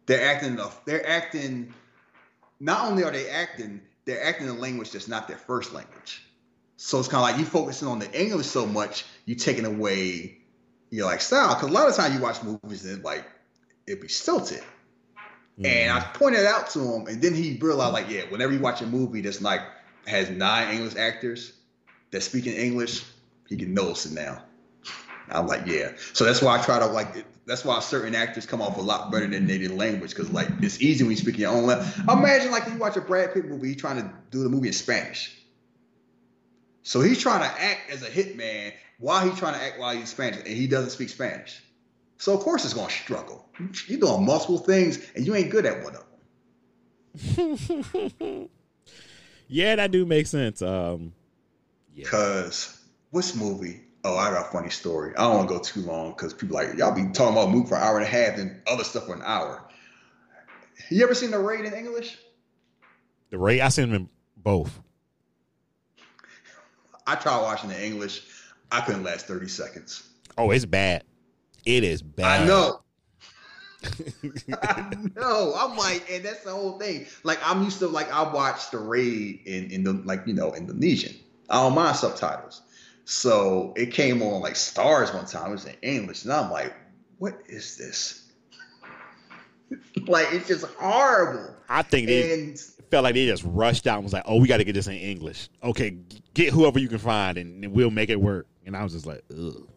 They're 0.05 0.27
acting 0.29 0.53
enough. 0.53 0.83
they're 0.85 1.07
acting 1.07 1.73
not 2.59 2.89
only 2.89 3.03
are 3.03 3.11
they 3.11 3.29
acting, 3.29 3.81
they're 4.05 4.23
acting 4.23 4.47
in 4.47 4.55
a 4.55 4.59
language 4.59 4.91
that's 4.91 5.07
not 5.07 5.27
their 5.27 5.37
first 5.37 5.73
language. 5.73 6.23
So 6.77 6.99
it's 6.99 7.07
kind 7.07 7.23
of 7.23 7.29
like 7.29 7.39
you 7.39 7.45
focusing 7.45 7.87
on 7.87 7.99
the 7.99 8.19
English 8.19 8.47
so 8.47 8.65
much, 8.65 9.05
you're 9.25 9.37
taking 9.37 9.65
away 9.65 10.37
your 10.89 11.05
like 11.05 11.21
style. 11.21 11.55
Because 11.55 11.69
a 11.69 11.73
lot 11.73 11.87
of 11.87 11.95
times 11.95 12.15
you 12.15 12.21
watch 12.21 12.43
movies 12.43 12.85
and 12.85 13.03
like 13.03 13.25
it'd 13.87 14.01
be 14.01 14.07
stilted. 14.07 14.63
Mm. 15.59 15.65
And 15.65 15.91
I 15.91 15.99
pointed 16.01 16.45
out 16.45 16.69
to 16.71 16.79
him, 16.79 17.07
and 17.07 17.21
then 17.21 17.33
he 17.33 17.57
realized 17.61 17.93
like, 17.93 18.09
yeah, 18.09 18.23
whenever 18.29 18.51
you 18.51 18.59
watch 18.59 18.81
a 18.81 18.85
movie 18.85 19.21
that's 19.21 19.41
like 19.41 19.61
has 20.05 20.29
nine 20.29 20.75
English 20.75 20.95
actors 20.95 21.53
that 22.11 22.21
speak 22.21 22.45
in 22.45 22.53
English, 22.53 23.03
he 23.47 23.55
can 23.55 23.73
notice 23.73 24.05
it 24.05 24.13
now. 24.13 24.43
I'm 25.29 25.47
like, 25.47 25.65
yeah. 25.65 25.91
So 26.13 26.23
that's 26.25 26.41
why 26.41 26.59
I 26.59 26.63
try 26.63 26.79
to 26.79 26.85
like 26.85 27.25
that's 27.45 27.63
why 27.63 27.79
certain 27.79 28.15
actors 28.15 28.45
come 28.45 28.61
off 28.61 28.77
a 28.77 28.81
lot 28.81 29.11
better 29.11 29.27
than 29.27 29.45
native 29.45 29.71
language 29.71 30.11
because 30.11 30.31
like 30.31 30.49
it's 30.61 30.81
easy 30.81 31.03
when 31.03 31.11
you 31.11 31.17
speak 31.17 31.37
your 31.37 31.51
own 31.51 31.65
language. 31.65 31.87
Imagine 32.09 32.51
like 32.51 32.67
you 32.67 32.77
watch 32.77 32.97
a 32.97 33.01
Brad 33.01 33.33
Pitt 33.33 33.45
movie, 33.45 33.67
he's 33.69 33.77
trying 33.77 33.97
to 33.97 34.11
do 34.31 34.43
the 34.43 34.49
movie 34.49 34.67
in 34.67 34.73
Spanish. 34.73 35.37
So 36.83 37.01
he's 37.01 37.19
trying 37.19 37.41
to 37.41 37.61
act 37.61 37.91
as 37.91 38.03
a 38.03 38.09
hitman 38.09 38.73
while 38.99 39.27
he's 39.27 39.37
trying 39.37 39.53
to 39.53 39.61
act 39.61 39.79
while 39.79 39.95
he's 39.95 40.09
Spanish, 40.09 40.39
and 40.39 40.47
he 40.47 40.67
doesn't 40.67 40.91
speak 40.91 41.09
Spanish. 41.09 41.61
So 42.17 42.33
of 42.33 42.39
course 42.39 42.65
it's 42.65 42.73
gonna 42.73 42.89
struggle. 42.89 43.47
You're 43.87 43.99
doing 43.99 44.25
multiple 44.25 44.57
things 44.57 44.99
and 45.15 45.25
you 45.25 45.35
ain't 45.35 45.51
good 45.51 45.65
at 45.65 45.83
one 45.83 45.95
of 45.95 46.03
them. 47.35 48.49
yeah, 49.47 49.75
that 49.75 49.91
do 49.91 50.05
make 50.05 50.27
sense. 50.27 50.61
Um, 50.61 51.13
yeah. 51.93 52.07
Cause 52.07 52.81
what's 53.11 53.35
movie? 53.35 53.84
Oh, 54.05 54.17
I 54.17 54.29
got 54.29 54.45
a 54.45 54.51
funny 54.51 54.69
story. 54.69 55.15
I 55.17 55.23
don't 55.23 55.35
want 55.35 55.49
to 55.49 55.55
go 55.55 55.59
too 55.59 55.81
long 55.81 56.11
because 56.11 56.31
people 56.31 56.53
like 56.53 56.75
y'all 56.77 56.93
be 56.93 57.11
talking 57.11 57.33
about 57.33 57.49
movie 57.49 57.67
for 57.67 57.75
an 57.75 57.81
hour 57.81 57.97
and 57.97 58.05
a 58.05 58.07
half 58.07 58.37
and 58.37 58.61
other 58.67 58.83
stuff 58.83 59.07
for 59.07 59.15
an 59.15 59.23
hour. 59.25 59.67
You 60.91 61.03
ever 61.03 61.15
seen 61.15 61.31
the 61.31 61.39
raid 61.39 61.65
in 61.65 61.73
English? 61.73 62.15
The 63.31 63.39
raid, 63.39 63.61
I 63.61 63.69
seen 63.69 63.89
them 63.89 64.01
in 64.03 64.09
both. 64.37 64.79
I 67.07 67.15
tried 67.15 67.41
watching 67.41 67.71
the 67.71 67.83
English. 67.83 68.27
I 68.71 68.81
couldn't 68.81 69.03
last 69.03 69.25
thirty 69.25 69.47
seconds. 69.47 70.07
Oh, 70.37 70.51
it's 70.51 70.65
bad. 70.65 71.03
It 71.65 71.83
is 71.83 72.03
bad. 72.03 72.41
I 72.41 72.45
know. 72.45 72.81
I 74.61 74.95
know. 75.15 75.53
I'm 75.57 75.75
like, 75.77 76.05
and 76.11 76.23
that's 76.23 76.43
the 76.43 76.51
whole 76.51 76.77
thing. 76.77 77.07
Like, 77.23 77.39
I'm 77.43 77.63
used 77.63 77.79
to 77.79 77.87
like 77.87 78.13
I 78.13 78.31
watched 78.31 78.69
the 78.69 78.77
raid 78.77 79.41
in 79.45 79.71
in 79.71 79.83
the 79.83 79.93
like 79.93 80.27
you 80.27 80.33
know 80.35 80.53
Indonesian. 80.53 81.15
I 81.49 81.63
don't 81.63 81.73
mind 81.73 81.95
subtitles. 81.95 82.61
So 83.05 83.73
it 83.77 83.91
came 83.93 84.21
on 84.23 84.41
like 84.41 84.55
Starz 84.55 85.13
one 85.13 85.25
time. 85.25 85.49
It 85.49 85.51
was 85.51 85.65
in 85.65 85.75
English, 85.83 86.23
and 86.23 86.33
I'm 86.33 86.51
like, 86.51 86.75
what 87.19 87.39
is 87.47 87.77
this? 87.77 88.23
like 90.07 90.27
it's 90.31 90.47
just 90.47 90.65
horrible. 90.75 91.55
I 91.69 91.83
think 91.83 92.07
they 92.07 92.33
and, 92.33 92.59
felt 92.89 93.03
like 93.03 93.13
they 93.13 93.27
just 93.27 93.43
rushed 93.45 93.85
out 93.85 93.95
and 93.95 94.03
was 94.03 94.13
like, 94.13 94.23
"Oh, 94.25 94.39
we 94.39 94.47
got 94.47 94.57
to 94.57 94.63
get 94.63 94.73
this 94.73 94.87
in 94.87 94.93
English. 94.93 95.49
Okay, 95.63 95.97
get 96.33 96.51
whoever 96.51 96.79
you 96.79 96.87
can 96.87 96.97
find, 96.97 97.37
and, 97.37 97.71
we'll 97.71 97.91
make 97.91 98.09
it 98.09 98.19
work." 98.19 98.47
And 98.65 98.75
I 98.75 98.83
was 98.83 98.93
just 98.93 99.05
like, 99.05 99.23
"Ugh." 99.31 99.67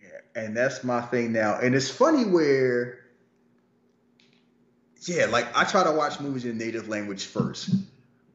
Yeah, 0.00 0.42
and 0.42 0.56
that's 0.56 0.84
my 0.84 1.00
thing 1.00 1.32
now. 1.32 1.58
And 1.58 1.74
it's 1.74 1.90
funny 1.90 2.24
where, 2.24 3.00
yeah, 5.02 5.26
like 5.26 5.46
I 5.56 5.64
try 5.64 5.82
to 5.82 5.92
watch 5.92 6.20
movies 6.20 6.44
in 6.44 6.56
native 6.56 6.88
language 6.88 7.26
first 7.26 7.70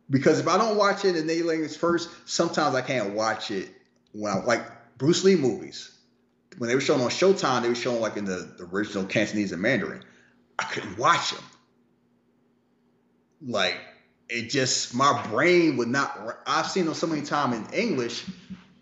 because 0.09 0.39
if 0.39 0.47
I 0.49 0.57
don't 0.57 0.75
watch 0.77 1.05
it 1.05 1.15
in 1.15 1.25
native 1.25 1.45
language 1.45 1.77
first, 1.77 2.09
sometimes 2.25 2.75
I 2.75 2.81
can't 2.81 3.13
watch 3.13 3.49
it 3.49 3.69
when 4.13 4.31
I 4.31 4.37
like 4.37 4.97
Bruce 4.97 5.23
Lee 5.23 5.35
movies. 5.35 5.89
When 6.59 6.67
they 6.67 6.75
were 6.75 6.81
shown 6.81 7.01
on 7.01 7.09
Showtime, 7.09 7.63
they 7.63 7.69
were 7.69 7.75
shown 7.75 7.99
like 7.99 8.15
in 8.15 8.25
the, 8.25 8.53
the 8.57 8.65
original 8.65 9.05
Cantonese 9.05 9.51
and 9.51 9.61
Mandarin. 9.61 10.03
I 10.57 10.65
couldn't 10.65 10.97
watch 10.97 11.31
them. 11.31 11.43
Like 13.45 13.77
it 14.29 14.49
just 14.49 14.93
my 14.93 15.21
brain 15.27 15.77
would 15.77 15.87
not. 15.87 16.37
I've 16.45 16.67
seen 16.67 16.85
them 16.85 16.93
so 16.93 17.07
many 17.07 17.23
times 17.23 17.55
in 17.55 17.73
English, 17.73 18.23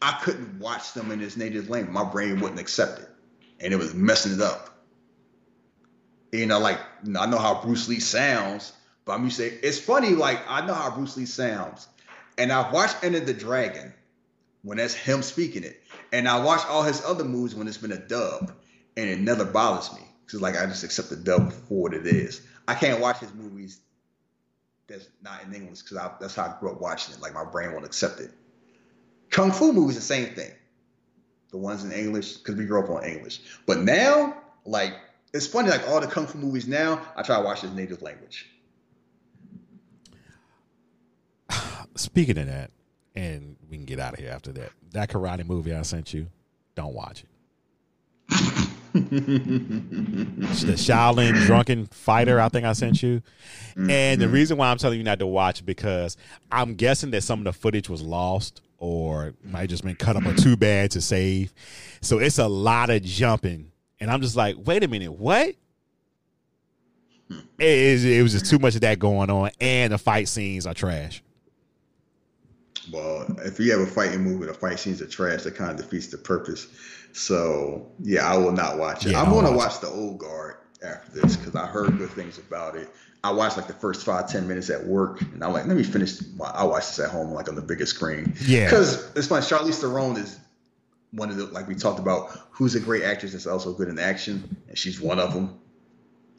I 0.01 0.19
couldn't 0.21 0.59
watch 0.59 0.93
them 0.93 1.11
in 1.11 1.19
his 1.19 1.37
native 1.37 1.69
language. 1.69 1.93
My 1.93 2.03
brain 2.03 2.39
wouldn't 2.39 2.59
accept 2.59 2.99
it, 2.99 3.09
and 3.59 3.73
it 3.73 3.77
was 3.77 3.93
messing 3.93 4.33
it 4.33 4.41
up. 4.41 4.69
You 6.31 6.45
know, 6.45 6.59
like 6.59 6.79
I 7.17 7.25
know 7.25 7.37
how 7.37 7.61
Bruce 7.61 7.87
Lee 7.87 7.99
sounds, 7.99 8.73
but 9.05 9.13
I'm 9.13 9.23
used 9.23 9.37
to. 9.37 9.45
It's 9.45 9.79
funny, 9.79 10.09
like 10.09 10.39
I 10.47 10.65
know 10.65 10.73
how 10.73 10.91
Bruce 10.91 11.17
Lee 11.17 11.25
sounds, 11.25 11.87
and 12.37 12.51
I've 12.51 12.73
watched 12.73 12.97
Enter 13.03 13.21
the 13.21 13.33
Dragon 13.33 13.93
when 14.63 14.77
that's 14.77 14.93
him 14.93 15.21
speaking 15.21 15.63
it, 15.63 15.81
and 16.11 16.27
I 16.27 16.43
watch 16.43 16.65
all 16.67 16.83
his 16.83 17.03
other 17.03 17.23
movies 17.23 17.55
when 17.55 17.67
it's 17.67 17.77
been 17.77 17.91
a 17.91 17.97
dub, 17.97 18.51
and 18.97 19.09
it 19.09 19.19
never 19.19 19.45
bothers 19.45 19.93
me 19.93 20.01
because 20.25 20.41
like 20.41 20.57
I 20.57 20.65
just 20.65 20.83
accept 20.83 21.09
the 21.09 21.15
dub 21.15 21.51
for 21.51 21.81
what 21.81 21.93
it 21.93 22.05
is. 22.05 22.41
I 22.67 22.75
can't 22.75 23.01
watch 23.01 23.19
his 23.19 23.33
movies 23.33 23.79
that's 24.87 25.07
not 25.21 25.43
in 25.43 25.53
English 25.53 25.81
because 25.81 26.09
that's 26.19 26.35
how 26.35 26.45
I 26.45 26.59
grew 26.59 26.71
up 26.71 26.81
watching 26.81 27.15
it. 27.15 27.21
Like 27.21 27.33
my 27.33 27.45
brain 27.45 27.71
won't 27.73 27.85
accept 27.85 28.19
it. 28.19 28.31
Kung 29.29 29.51
Fu 29.51 29.73
movies 29.73 29.95
the 29.95 30.01
same 30.01 30.33
thing. 30.35 30.51
The 31.51 31.57
ones 31.57 31.83
in 31.83 31.91
English 31.91 32.37
because 32.37 32.55
we 32.55 32.65
grew 32.65 32.83
up 32.83 32.89
on 32.89 33.03
English. 33.03 33.41
But 33.65 33.79
now, 33.79 34.37
like 34.65 34.93
it's 35.33 35.47
funny, 35.47 35.69
like 35.69 35.87
all 35.89 35.99
the 35.99 36.07
Kung 36.07 36.27
Fu 36.27 36.37
movies 36.37 36.67
now, 36.67 37.01
I 37.15 37.23
try 37.23 37.37
to 37.37 37.43
watch 37.43 37.61
his 37.61 37.71
native 37.71 38.01
language. 38.01 38.49
Speaking 41.95 42.37
of 42.37 42.47
that, 42.47 42.71
and 43.15 43.55
we 43.69 43.77
can 43.77 43.85
get 43.85 43.99
out 43.99 44.13
of 44.13 44.19
here 44.19 44.31
after 44.31 44.51
that. 44.53 44.71
That 44.91 45.09
karate 45.09 45.45
movie 45.45 45.73
I 45.73 45.81
sent 45.83 46.13
you, 46.13 46.27
don't 46.75 46.93
watch 46.93 47.23
it. 47.23 47.27
the 48.93 50.73
Shaolin 50.73 51.45
drunken 51.45 51.85
fighter, 51.87 52.39
I 52.39 52.49
think 52.49 52.65
I 52.65 52.73
sent 52.73 53.01
you. 53.01 53.21
And 53.75 54.19
the 54.19 54.25
mm-hmm. 54.25 54.33
reason 54.33 54.57
why 54.57 54.69
I'm 54.69 54.77
telling 54.77 54.97
you 54.97 55.03
not 55.03 55.19
to 55.19 55.27
watch 55.27 55.65
because 55.65 56.17
I'm 56.51 56.75
guessing 56.75 57.11
that 57.11 57.23
some 57.23 57.39
of 57.39 57.45
the 57.45 57.53
footage 57.53 57.89
was 57.89 58.01
lost 58.01 58.61
or 58.77 59.33
might 59.43 59.69
just 59.69 59.83
been 59.83 59.95
cut 59.95 60.17
up 60.17 60.25
or 60.25 60.33
too 60.33 60.57
bad 60.57 60.91
to 60.91 61.01
save. 61.01 61.53
So 62.01 62.19
it's 62.19 62.39
a 62.39 62.47
lot 62.47 62.89
of 62.89 63.01
jumping. 63.03 63.71
And 63.99 64.09
I'm 64.11 64.21
just 64.21 64.35
like, 64.35 64.55
wait 64.65 64.83
a 64.83 64.87
minute, 64.87 65.13
what? 65.13 65.55
It, 67.59 68.05
it 68.05 68.23
was 68.23 68.33
just 68.33 68.47
too 68.47 68.59
much 68.59 68.75
of 68.75 68.81
that 68.81 68.99
going 68.99 69.29
on, 69.29 69.51
and 69.61 69.93
the 69.93 69.97
fight 69.97 70.27
scenes 70.27 70.65
are 70.65 70.73
trash. 70.73 71.23
Well, 72.91 73.27
if 73.39 73.59
you 73.59 73.71
have 73.71 73.81
a 73.81 73.85
fighting 73.85 74.23
movie, 74.23 74.45
the 74.45 74.53
fight 74.53 74.79
scenes 74.79 75.01
are 75.01 75.07
trash. 75.07 75.43
That 75.43 75.55
kind 75.55 75.71
of 75.71 75.77
defeats 75.77 76.07
the 76.07 76.17
purpose. 76.17 76.67
So 77.13 77.91
yeah, 77.99 78.27
I 78.27 78.37
will 78.37 78.51
not 78.51 78.77
watch 78.77 79.05
it. 79.05 79.11
Yeah, 79.11 79.21
I'm 79.21 79.29
going 79.29 79.45
to 79.45 79.51
watch 79.51 79.79
the 79.81 79.87
Old 79.87 80.17
Guard 80.19 80.55
after 80.83 81.11
this 81.11 81.35
because 81.35 81.55
I 81.55 81.67
heard 81.67 81.97
good 81.97 82.09
things 82.11 82.37
about 82.37 82.75
it. 82.75 82.89
I 83.23 83.31
watched 83.31 83.57
like 83.57 83.67
the 83.67 83.73
first 83.73 84.03
five 84.03 84.29
ten 84.29 84.47
minutes 84.47 84.69
at 84.69 84.83
work, 84.83 85.21
and 85.21 85.43
I'm 85.43 85.53
like, 85.53 85.67
let 85.67 85.77
me 85.77 85.83
finish. 85.83 86.19
I 86.43 86.63
watch 86.63 86.87
this 86.87 86.99
at 86.99 87.11
home, 87.11 87.31
like 87.31 87.49
on 87.49 87.55
the 87.55 87.61
biggest 87.61 87.95
screen. 87.95 88.33
Yeah, 88.43 88.65
because 88.65 89.15
it's 89.15 89.27
funny. 89.27 89.45
Charlize 89.45 89.79
Theron 89.79 90.17
is 90.17 90.39
one 91.11 91.29
of 91.29 91.37
the 91.37 91.45
like 91.45 91.67
we 91.67 91.75
talked 91.75 91.99
about. 91.99 92.31
Who's 92.51 92.73
a 92.75 92.79
great 92.79 93.03
actress 93.03 93.33
that's 93.33 93.45
also 93.45 93.73
good 93.73 93.89
in 93.89 93.99
action, 93.99 94.57
and 94.67 94.77
she's 94.77 94.99
one 94.99 95.19
of 95.19 95.33
them. 95.33 95.59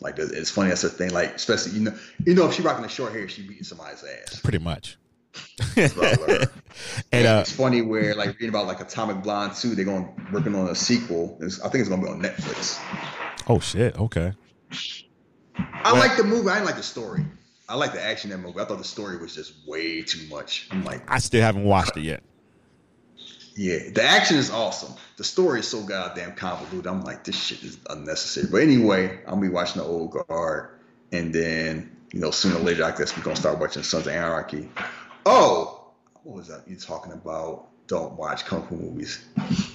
Like 0.01 0.19
it's 0.19 0.51
funny 0.51 0.71
that's 0.71 0.83
a 0.83 0.89
thing. 0.89 1.11
Like 1.11 1.37
especially 1.37 1.73
you 1.73 1.81
know 1.83 1.95
you 2.27 2.35
know 2.35 2.49
if 2.49 2.55
she 2.55 2.63
rocking 2.63 2.83
the 2.83 2.89
short 2.89 3.13
hair, 3.13 3.29
she 3.29 3.43
beating 3.43 3.63
somebody's 3.63 4.03
ass. 4.03 4.41
Pretty 4.41 4.59
much. 4.59 4.97
and 5.77 7.27
uh, 7.27 7.41
it's 7.41 7.53
funny 7.53 7.83
where 7.83 8.15
like 8.15 8.29
reading 8.35 8.51
about 8.51 8.67
like 8.67 8.81
Atomic 8.81 9.23
Blonde 9.23 9.55
2, 9.55 9.75
they're 9.75 9.85
going 9.85 10.09
working 10.33 10.55
on 10.55 10.69
a 10.69 10.75
sequel. 10.75 11.39
It's, 11.41 11.61
I 11.61 11.69
think 11.69 11.81
it's 11.81 11.89
gonna 11.89 12.03
be 12.03 12.09
on 12.09 12.21
Netflix. 12.23 12.81
Oh 13.49 13.59
shit! 13.59 13.99
Okay. 13.99 14.33
I 15.59 15.93
well, 15.93 15.97
like 15.97 16.17
the 16.17 16.25
movie. 16.25 16.49
I 16.49 16.55
didn't 16.55 16.67
like 16.67 16.77
the 16.77 16.83
story. 16.83 17.25
I 17.69 17.77
like 17.77 17.93
the 17.93 18.03
action 18.03 18.31
in 18.31 18.41
that 18.41 18.47
movie. 18.47 18.61
I 18.61 18.65
thought 18.65 18.79
the 18.79 18.85
story 18.85 19.17
was 19.17 19.35
just 19.35 19.67
way 19.67 20.03
too 20.03 20.27
much. 20.29 20.69
I'm 20.71 20.85
like, 20.85 21.11
I 21.11 21.19
still 21.19 21.43
haven't 21.43 21.65
watched 21.65 21.97
it 21.97 22.03
yet. 22.03 22.23
Yeah, 23.55 23.91
the 23.95 24.03
action 24.03 24.37
is 24.37 24.51
awesome. 24.51 24.95
The 25.17 25.25
story 25.25 25.61
is 25.61 25.69
so 25.69 25.83
goddamn 25.83 26.35
convoluted. 26.35 26.87
I'm 26.87 27.03
like, 27.03 27.25
this 27.25 27.37
shit 27.37 27.63
is 27.63 27.79
unnecessary. 27.89 28.49
But 28.51 28.63
anyway, 28.63 29.21
I'll 29.27 29.37
be 29.37 29.49
watching 29.49 29.83
the 29.83 29.89
old 29.89 30.11
guard, 30.11 30.81
and 31.13 31.35
then 31.35 31.97
you 32.13 32.21
know, 32.21 32.31
sooner 32.31 32.57
or 32.57 32.61
later, 32.61 32.85
I 32.85 32.97
guess 32.97 33.17
we're 33.17 33.23
gonna 33.23 33.37
start 33.37 33.59
watching 33.59 33.83
Sons 33.83 34.07
of 34.07 34.13
Anarchy. 34.13 34.69
Oh, 35.27 35.93
what 36.23 36.37
was 36.37 36.49
that 36.49 36.67
you 36.67 36.77
talking 36.77 37.13
about? 37.13 37.69
Don't 37.87 38.15
watch 38.15 38.45
kung 38.45 38.67
fu 38.67 38.77
movies. 38.77 39.25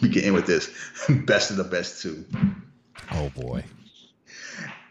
we 0.02 0.10
get 0.10 0.24
in 0.24 0.34
with 0.34 0.48
this. 0.48 0.72
best 1.26 1.52
of 1.52 1.58
the 1.58 1.64
best 1.64 2.02
too. 2.02 2.26
Oh 3.12 3.30
boy. 3.30 3.64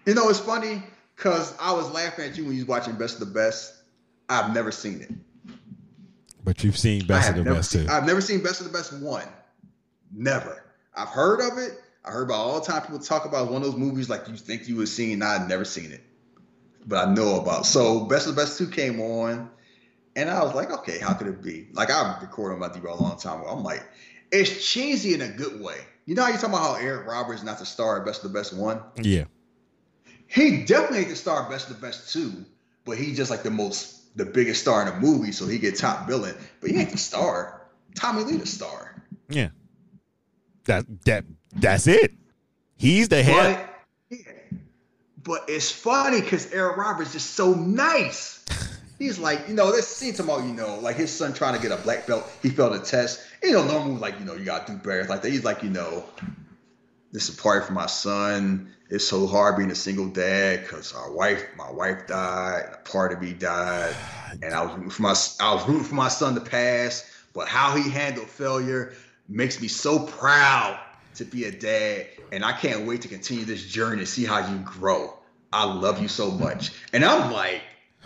You 0.07 0.15
know, 0.15 0.29
it's 0.29 0.39
funny 0.39 0.83
because 1.17 1.55
I 1.59 1.73
was 1.73 1.91
laughing 1.91 2.27
at 2.27 2.37
you 2.37 2.45
when 2.45 2.53
you 2.55 2.61
was 2.61 2.69
watching 2.69 2.95
Best 2.97 3.21
of 3.21 3.29
the 3.29 3.35
Best. 3.35 3.75
I've 4.29 4.55
never 4.55 4.71
seen 4.71 5.01
it. 5.01 5.11
But 6.45 6.63
you've 6.63 6.79
seen 6.79 7.07
Best 7.07 7.31
of 7.31 7.37
the 7.37 7.45
Best 7.45 7.71
seen, 7.71 7.87
too. 7.87 7.93
I've 7.93 8.07
never 8.07 8.21
seen 8.21 8.43
Best 8.43 8.61
of 8.61 8.67
the 8.67 8.73
Best 8.73 8.93
one. 8.93 9.27
Never. 10.13 10.65
I've 10.95 11.09
heard 11.09 11.41
of 11.41 11.59
it. 11.59 11.81
I 12.05 12.11
heard 12.11 12.23
about 12.25 12.37
all 12.37 12.61
the 12.61 12.67
time 12.67 12.83
people 12.83 13.01
talk 13.01 13.25
about 13.25 13.51
one 13.51 13.63
of 13.63 13.63
those 13.63 13.77
movies 13.77 14.09
like 14.09 14.29
you 14.29 14.37
think 14.37 14.69
you 14.69 14.77
would 14.77 14.89
seen. 14.89 15.23
I've 15.23 15.49
never 15.49 15.65
seen 15.65 15.91
it, 15.91 16.03
but 16.87 17.09
I 17.09 17.13
know 17.13 17.41
about. 17.41 17.67
So 17.67 18.05
Best 18.05 18.29
of 18.29 18.37
the 18.37 18.41
Best 18.41 18.59
two 18.59 18.69
came 18.69 19.01
on. 19.01 19.51
And 20.17 20.31
I 20.31 20.43
was 20.43 20.55
like, 20.55 20.71
okay, 20.71 20.99
how 20.99 21.13
could 21.13 21.27
it 21.27 21.43
be? 21.43 21.69
Like 21.75 21.91
I've 21.91 22.21
recorded 22.23 22.57
about 22.57 22.73
D-Ball 22.73 22.99
a 22.99 23.01
long 23.01 23.19
time 23.19 23.43
ago. 23.43 23.51
I'm 23.51 23.63
like, 23.63 23.87
it's 24.33 24.67
cheesy 24.67 25.13
in 25.13 25.21
a 25.21 25.29
good 25.29 25.61
way. 25.61 25.77
You 26.07 26.15
know 26.15 26.23
how 26.23 26.29
you 26.29 26.35
talking 26.35 26.51
about 26.51 26.63
how 26.63 26.75
Eric 26.75 27.07
Roberts 27.07 27.41
is 27.41 27.45
not 27.45 27.59
the 27.59 27.67
star 27.67 28.03
Best 28.05 28.25
of 28.25 28.33
the 28.33 28.39
Best 28.39 28.55
one? 28.55 28.81
Yeah. 28.97 29.25
He 30.27 30.65
definitely 30.65 31.01
ain't 31.01 31.09
the 31.11 31.17
star 31.17 31.49
Best 31.51 31.69
of 31.69 31.77
the 31.77 31.87
Best 31.87 32.13
two, 32.13 32.47
but 32.85 32.97
he's 32.97 33.17
just 33.17 33.31
like 33.31 33.43
the 33.43 33.51
most 33.51 34.17
the 34.17 34.25
biggest 34.25 34.63
star 34.63 34.81
in 34.81 34.89
the 34.89 34.99
movie, 34.99 35.31
so 35.31 35.47
he 35.47 35.59
get 35.59 35.77
top 35.77 36.07
billing. 36.07 36.35
But 36.61 36.71
he 36.71 36.79
ain't 36.79 36.91
the 36.91 36.99
star. 36.99 37.67
Tommy 37.95 38.25
Lee 38.25 38.39
the 38.39 38.47
star. 38.47 39.03
Yeah. 39.29 39.51
That 40.65 40.87
that 41.05 41.25
that's 41.55 41.87
it. 41.87 42.13
He's 42.77 43.09
the 43.09 43.23
head. 43.23 43.69
But, 44.09 44.19
yeah. 44.19 44.33
but 45.23 45.45
it's 45.49 45.71
funny 45.71 46.23
because 46.23 46.51
Eric 46.53 46.79
Roberts 46.79 47.15
is 47.15 47.23
so 47.23 47.53
nice. 47.53 48.45
He's 48.99 49.19
like, 49.19 49.49
you 49.49 49.55
know, 49.55 49.73
this 49.73 49.87
scene 49.87 50.15
tomorrow, 50.15 50.45
you 50.45 50.55
know, 50.55 50.79
like 50.81 50.97
his 50.97 51.13
son 51.13 51.35
trying 51.35 51.55
to 51.55 51.61
get 51.61 51.71
a 51.71 51.83
black 51.83 52.07
belt. 52.07 52.31
He 52.43 52.49
failed 52.49 52.75
a 52.75 52.79
test. 52.79 53.21
You 53.43 53.53
know, 53.53 53.67
normally, 53.67 53.99
like, 53.99 54.19
you 54.19 54.25
know, 54.25 54.35
you 54.35 54.45
got 54.45 54.67
to 54.67 54.73
do 54.73 54.79
better 54.79 55.05
like 55.05 55.23
that. 55.23 55.31
He's 55.31 55.45
like, 55.45 55.63
you 55.63 55.71
know, 55.71 56.05
this 57.13 57.29
is 57.29 57.39
a 57.39 57.43
party 57.43 57.67
for 57.67 57.73
my 57.73 57.87
son. 57.87 58.73
It's 58.89 59.07
so 59.07 59.27
hard 59.27 59.57
being 59.57 59.71
a 59.71 59.75
single 59.75 60.07
dad 60.07 60.63
because 60.63 60.95
our 60.95 61.11
wife, 61.11 61.45
my 61.57 61.71
wife 61.71 62.07
died, 62.07 62.65
and 62.67 62.75
a 62.75 62.79
part 62.79 63.13
of 63.13 63.21
me 63.21 63.33
died, 63.33 63.95
and 64.43 64.55
I 64.55 64.63
was 64.63 64.73
rooting 64.75 64.91
for 64.91 65.03
my 65.03 65.15
I 65.41 65.55
was 65.55 65.69
rooting 65.69 65.85
for 65.85 65.95
my 65.95 66.09
son 66.09 66.35
to 66.35 66.41
pass. 66.41 67.11
But 67.35 67.49
how 67.49 67.77
he 67.77 67.91
handled 67.91 68.29
failure 68.29 68.95
makes 69.29 69.61
me 69.61 69.69
so 69.69 70.07
proud 70.07 70.79
to 71.17 71.25
be 71.25 71.45
a 71.45 71.51
dad, 71.51 72.07
and 72.33 72.45
I 72.45 72.53
can't 72.53 72.87
wait 72.87 73.03
to 73.03 73.09
continue 73.09 73.45
this 73.45 73.65
journey 73.65 74.01
to 74.01 74.07
see 74.07 74.25
how 74.25 74.51
you 74.51 74.59
grow. 74.59 75.19
I 75.53 75.65
love 75.65 76.01
you 76.01 76.09
so 76.09 76.31
much, 76.31 76.73
and 76.93 77.05
I'm 77.05 77.33
like, 77.33 77.63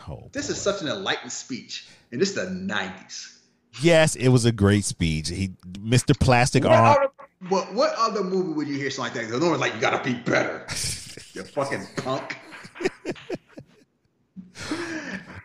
Oh, 0.09 0.29
this 0.33 0.49
is 0.51 0.61
such 0.61 0.81
an 0.83 0.89
enlightened 0.89 1.33
speech, 1.33 1.87
and 2.13 2.21
this 2.21 2.31
is 2.31 2.35
the 2.37 2.47
'90s. 2.47 3.39
yes, 3.83 4.17
it 4.17 4.29
was 4.29 4.45
a 4.45 4.53
great 4.53 4.85
speech. 4.85 5.29
He, 5.29 5.51
Mr. 5.79 6.19
Plastic 6.19 6.65
What 6.65 6.73
Arm. 6.73 6.97
other, 6.99 7.09
what, 7.49 7.73
what 7.75 7.95
other 7.99 8.23
movie 8.25 8.53
would 8.53 8.69
you 8.69 8.77
hear 8.77 8.91
something 8.91 9.23
like 9.23 9.31
that? 9.31 9.39
No 9.41 9.49
one's 9.49 9.61
like, 9.61 9.75
you 9.75 9.81
gotta 9.81 10.03
be 10.05 10.15
better. 10.15 10.67
you 11.35 11.43
fucking 11.45 11.87
punk. 11.97 12.37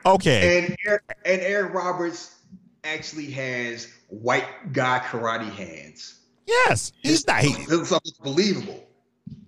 Okay, 0.06 0.60
And 0.68 0.76
Eric, 0.86 1.02
and 1.26 1.42
Aaron 1.42 1.72
Roberts 1.74 2.36
actually 2.84 3.32
has 3.32 3.92
white 4.10 4.46
guy 4.72 5.00
karate 5.04 5.50
hands. 5.52 6.20
yes, 6.46 6.92
he's 7.02 7.26
not. 7.26 7.42
He, 7.42 7.54
It's 7.54 7.90
something 7.90 8.12
believable. 8.22 8.84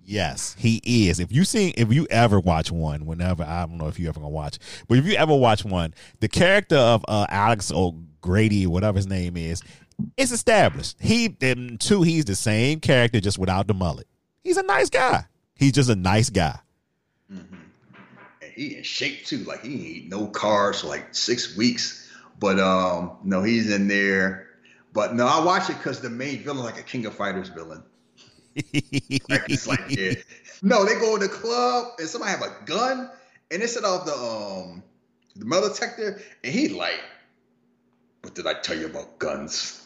Yes, 0.09 0.55
he 0.57 0.79
is. 0.85 1.19
If 1.19 1.33
you 1.33 1.43
see, 1.43 1.71
if 1.71 1.91
you 1.91 2.07
ever 2.09 2.39
watch 2.39 2.71
one, 2.71 3.05
whenever 3.05 3.43
I 3.43 3.65
don't 3.65 3.77
know 3.77 3.89
if 3.89 3.99
you 3.99 4.07
ever 4.07 4.21
gonna 4.21 4.29
watch, 4.29 4.57
but 4.87 4.97
if 4.97 5.05
you 5.05 5.15
ever 5.15 5.35
watch 5.35 5.65
one, 5.65 5.93
the 6.21 6.29
character 6.29 6.77
of 6.77 7.03
uh, 7.09 7.25
Alex 7.27 7.73
O'Grady, 7.73 8.65
whatever 8.67 8.95
his 8.95 9.05
name 9.05 9.35
is, 9.35 9.61
is 10.15 10.31
established. 10.31 10.95
He 11.01 11.35
and 11.41 11.77
two, 11.77 12.03
he's 12.03 12.23
the 12.23 12.35
same 12.35 12.79
character 12.79 13.19
just 13.19 13.37
without 13.37 13.67
the 13.67 13.73
mullet. 13.73 14.07
He's 14.45 14.55
a 14.55 14.63
nice 14.63 14.89
guy. 14.89 15.25
He's 15.55 15.73
just 15.73 15.89
a 15.89 15.95
nice 15.95 16.29
guy. 16.29 16.57
And 17.29 17.49
he 18.55 18.77
in 18.77 18.83
shape 18.83 19.25
too. 19.25 19.39
Like 19.39 19.65
he 19.65 19.97
ain't 19.97 20.09
no 20.09 20.27
carbs 20.27 20.79
for 20.81 20.87
like 20.87 21.13
six 21.13 21.57
weeks. 21.57 22.09
But 22.39 22.61
um, 22.61 23.17
no, 23.25 23.43
he's 23.43 23.69
in 23.69 23.89
there. 23.89 24.47
But 24.93 25.15
no, 25.15 25.27
I 25.27 25.43
watch 25.43 25.69
it 25.69 25.77
because 25.79 25.99
the 25.99 26.09
main 26.09 26.43
villain 26.43 26.63
like 26.63 26.79
a 26.79 26.83
King 26.83 27.05
of 27.07 27.13
Fighters 27.13 27.49
villain. 27.49 27.83
Like, 29.29 29.49
it's 29.49 29.67
like, 29.67 29.89
yeah. 29.89 30.13
No, 30.61 30.85
they 30.85 30.95
go 30.99 31.15
in 31.15 31.21
the 31.21 31.29
club 31.29 31.93
and 31.99 32.07
somebody 32.07 32.31
have 32.31 32.41
a 32.41 32.65
gun 32.65 33.09
and 33.51 33.61
they 33.61 33.67
set 33.67 33.83
off 33.83 34.05
the 34.05 34.13
um 34.13 34.83
the 35.35 35.45
metal 35.45 35.69
detector 35.69 36.19
and 36.43 36.53
he 36.53 36.69
like, 36.69 36.99
what 38.21 38.33
did 38.35 38.47
I 38.47 38.55
tell 38.55 38.77
you 38.77 38.87
about 38.87 39.19
guns? 39.19 39.85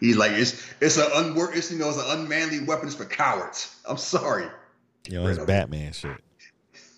He's 0.00 0.16
like, 0.16 0.32
it's 0.32 0.62
it's 0.80 0.98
an 0.98 1.08
unwork, 1.14 1.56
it's 1.56 1.72
you 1.72 1.78
know, 1.78 1.88
it's 1.88 1.98
an 1.98 2.20
unmanly 2.20 2.60
weapons 2.60 2.94
for 2.94 3.06
cowards. 3.06 3.74
I'm 3.88 3.96
sorry. 3.96 4.48
You 5.08 5.14
know, 5.14 5.26
it's 5.26 5.38
Batman 5.38 5.92
shit. 5.92 6.18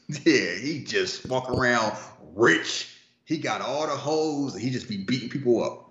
Yeah, 0.09 0.55
he 0.57 0.85
just 0.85 1.27
walk 1.29 1.51
around 1.51 1.97
rich. 2.35 2.97
He 3.25 3.39
got 3.39 3.61
all 3.61 3.87
the 3.87 3.97
hoes 3.97 4.55
and 4.55 4.62
he 4.62 4.70
just 4.70 4.89
be 4.89 4.97
beating 4.97 5.29
people 5.29 5.62
up. 5.62 5.91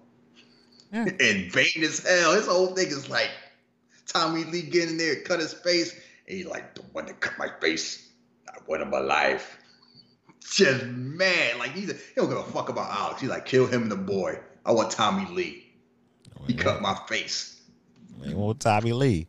Yeah. 0.91 1.03
And 1.03 1.51
vain 1.51 1.83
as 1.83 1.99
hell. 1.99 2.33
His 2.33 2.47
whole 2.47 2.67
thing 2.67 2.87
is 2.87 3.09
like 3.09 3.29
Tommy 4.07 4.43
Lee 4.45 4.61
get 4.63 4.89
in 4.89 4.97
there, 4.97 5.17
cut 5.17 5.39
his 5.39 5.53
face, 5.53 5.93
and 6.27 6.37
he 6.37 6.43
like 6.43 6.75
the 6.75 6.81
one 6.93 7.05
that 7.05 7.19
cut 7.19 7.37
my 7.37 7.49
face. 7.61 8.09
I 8.49 8.57
won 8.67 8.89
my 8.89 8.99
life. 8.99 9.57
Just 10.49 10.85
mad. 10.85 11.57
Like 11.57 11.71
he's 11.71 11.89
a, 11.89 11.93
he 11.93 11.99
don't 12.15 12.29
give 12.29 12.37
a 12.37 12.43
fuck 12.43 12.69
about 12.69 12.89
Alex. 12.91 13.21
He's 13.21 13.29
like, 13.29 13.45
kill 13.45 13.67
him 13.67 13.83
and 13.83 13.91
the 13.91 13.97
boy. 13.97 14.39
I 14.65 14.71
want 14.71 14.91
Tommy 14.91 15.29
Lee. 15.33 15.63
He 16.45 16.53
cut 16.53 16.81
my 16.81 16.97
face. 17.07 17.59
Man, 18.19 18.37
want 18.37 18.59
Tommy 18.59 18.93
Lee. 18.93 19.27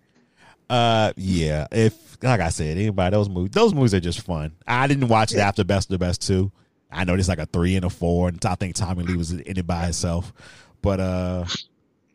Uh, 0.71 1.13
yeah. 1.17 1.67
If 1.73 2.17
like 2.23 2.41
I 2.41 2.49
said, 2.51 2.77
anybody 2.77 3.15
those 3.15 3.29
movies, 3.29 3.51
those 3.53 3.75
movies 3.75 3.95
are 3.95 4.01
just 4.01 4.21
fun. 4.21 4.53
I 4.67 4.87
didn't 4.87 5.09
watch 5.09 5.33
it 5.33 5.39
after 5.39 5.65
Best 5.65 5.89
of 5.89 5.93
the 5.93 5.99
Best 5.99 6.23
two. 6.23 6.53
I 6.91 7.05
know 7.05 7.15
there's 7.15 7.29
like 7.29 7.39
a 7.39 7.47
three 7.47 7.77
and 7.77 7.85
a 7.85 7.91
four, 7.91 8.29
and 8.29 8.45
I 8.45 8.55
think 8.55 8.75
Tommy 8.75 9.05
Lee 9.05 9.17
was 9.17 9.33
in 9.33 9.59
it 9.59 9.67
by 9.67 9.85
himself. 9.85 10.33
But 10.81 11.01
uh, 11.01 11.45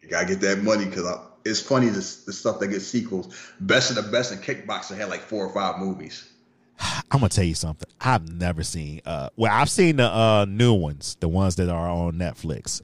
You 0.01 0.09
gotta 0.09 0.27
get 0.27 0.41
that 0.41 0.63
money 0.63 0.85
because 0.85 1.05
it's 1.45 1.59
funny 1.59 1.87
the, 1.87 1.99
the 2.25 2.33
stuff 2.33 2.59
that 2.59 2.67
gets 2.67 2.85
sequels. 2.85 3.35
Best 3.59 3.89
of 3.89 3.95
the 3.97 4.11
best 4.11 4.31
in 4.31 4.39
Kickboxer 4.39 4.97
had 4.97 5.09
like 5.09 5.21
four 5.21 5.45
or 5.45 5.53
five 5.53 5.79
movies. 5.79 6.29
I'm 6.79 7.19
gonna 7.19 7.29
tell 7.29 7.43
you 7.43 7.55
something. 7.55 7.89
I've 8.01 8.31
never 8.31 8.63
seen. 8.63 9.01
Uh, 9.05 9.29
well, 9.35 9.51
I've 9.51 9.69
seen 9.69 9.97
the 9.97 10.07
uh 10.07 10.45
new 10.47 10.73
ones, 10.73 11.17
the 11.19 11.27
ones 11.27 11.55
that 11.57 11.69
are 11.69 11.89
on 11.89 12.13
Netflix, 12.13 12.81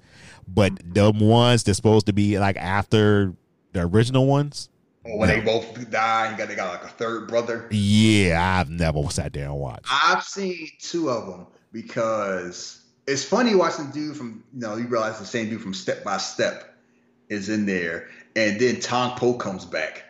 but 0.47 0.73
the 0.93 1.11
ones 1.11 1.63
that's 1.63 1.77
supposed 1.77 2.05
to 2.07 2.13
be 2.13 2.39
like 2.39 2.57
after 2.57 3.33
the 3.73 3.81
original 3.81 4.25
ones. 4.25 4.69
Or 5.05 5.17
when 5.17 5.29
they 5.29 5.39
both 5.39 5.89
die, 5.89 6.31
you 6.31 6.37
got 6.37 6.47
they 6.49 6.55
got 6.55 6.81
like 6.81 6.83
a 6.83 6.93
third 6.93 7.27
brother. 7.27 7.67
Yeah, 7.71 8.59
I've 8.59 8.69
never 8.69 9.09
sat 9.09 9.33
there 9.33 9.45
and 9.45 9.55
watched. 9.55 9.87
I've 9.89 10.23
seen 10.23 10.69
two 10.79 11.09
of 11.09 11.27
them 11.27 11.47
because 11.71 12.81
it's 13.07 13.23
funny 13.23 13.55
watching 13.55 13.89
dude 13.91 14.17
from 14.17 14.43
you 14.53 14.59
know 14.59 14.75
you 14.75 14.87
realize 14.87 15.17
the 15.19 15.25
same 15.25 15.49
dude 15.49 15.61
from 15.61 15.73
Step 15.73 16.03
by 16.03 16.17
Step 16.17 16.75
is 17.29 17.49
in 17.49 17.65
there, 17.65 18.09
and 18.35 18.59
then 18.59 18.79
Tong 18.79 19.17
Po 19.17 19.33
comes 19.33 19.65
back. 19.65 20.03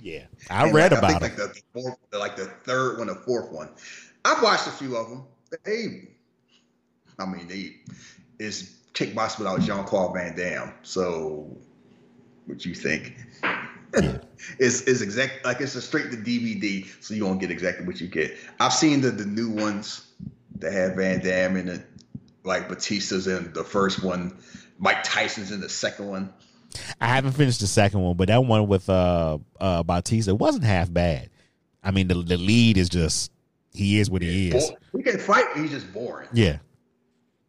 Yeah, 0.00 0.24
I 0.50 0.66
And, 0.66 0.74
read 0.74 0.92
like, 0.92 0.98
about 0.98 1.10
I 1.12 1.16
it. 1.16 1.22
like 1.22 1.36
the, 1.36 1.60
fourth, 1.72 1.96
like 2.12 2.36
the 2.36 2.46
third 2.64 2.98
one, 2.98 3.06
the 3.06 3.14
fourth 3.14 3.50
one. 3.50 3.70
I've 4.24 4.42
watched 4.42 4.66
a 4.66 4.70
few 4.70 4.96
of 4.96 5.08
them. 5.08 5.24
They, 5.64 6.08
I 7.18 7.26
mean, 7.26 7.48
they 7.48 7.76
is 8.38 8.76
kickboxing 8.92 9.38
without 9.38 9.60
Jean 9.60 9.84
Claude 9.84 10.14
Van 10.14 10.36
Damme. 10.36 10.74
So, 10.82 11.56
what 12.46 12.64
you 12.66 12.74
think? 12.74 13.16
it's 14.58 14.82
it's 14.82 15.00
exact 15.00 15.44
like 15.44 15.60
it's 15.60 15.74
a 15.74 15.82
straight 15.82 16.10
to 16.10 16.16
DVD, 16.16 16.86
so 17.02 17.14
you 17.14 17.22
don't 17.24 17.38
get 17.38 17.50
exactly 17.50 17.86
what 17.86 18.00
you 18.00 18.08
get. 18.08 18.36
I've 18.60 18.72
seen 18.74 19.00
the 19.00 19.10
the 19.10 19.24
new 19.26 19.50
ones 19.50 20.06
that 20.58 20.72
have 20.72 20.96
Van 20.96 21.20
Damme 21.20 21.56
in 21.56 21.68
it, 21.68 21.86
like 22.42 22.68
Batista's 22.68 23.26
in 23.26 23.52
the 23.52 23.64
first 23.64 24.02
one, 24.02 24.36
Mike 24.78 25.02
Tyson's 25.04 25.50
in 25.50 25.60
the 25.60 25.68
second 25.68 26.08
one. 26.08 26.32
I 27.00 27.06
haven't 27.08 27.32
finished 27.32 27.60
the 27.60 27.66
second 27.66 28.00
one, 28.00 28.16
but 28.16 28.28
that 28.28 28.44
one 28.44 28.66
with 28.66 28.88
uh 28.88 29.38
uh 29.60 29.82
Bautista 29.82 30.34
wasn't 30.34 30.64
half 30.64 30.92
bad. 30.92 31.30
I 31.82 31.90
mean, 31.90 32.08
the 32.08 32.14
the 32.14 32.36
lead 32.36 32.76
is 32.76 32.88
just 32.88 33.30
he 33.72 33.98
is 33.98 34.10
what 34.10 34.22
he 34.22 34.48
is. 34.50 34.72
He 34.96 35.02
can 35.02 35.18
fight, 35.18 35.44
he's 35.56 35.70
just 35.70 35.92
boring. 35.92 36.28
Yeah, 36.32 36.58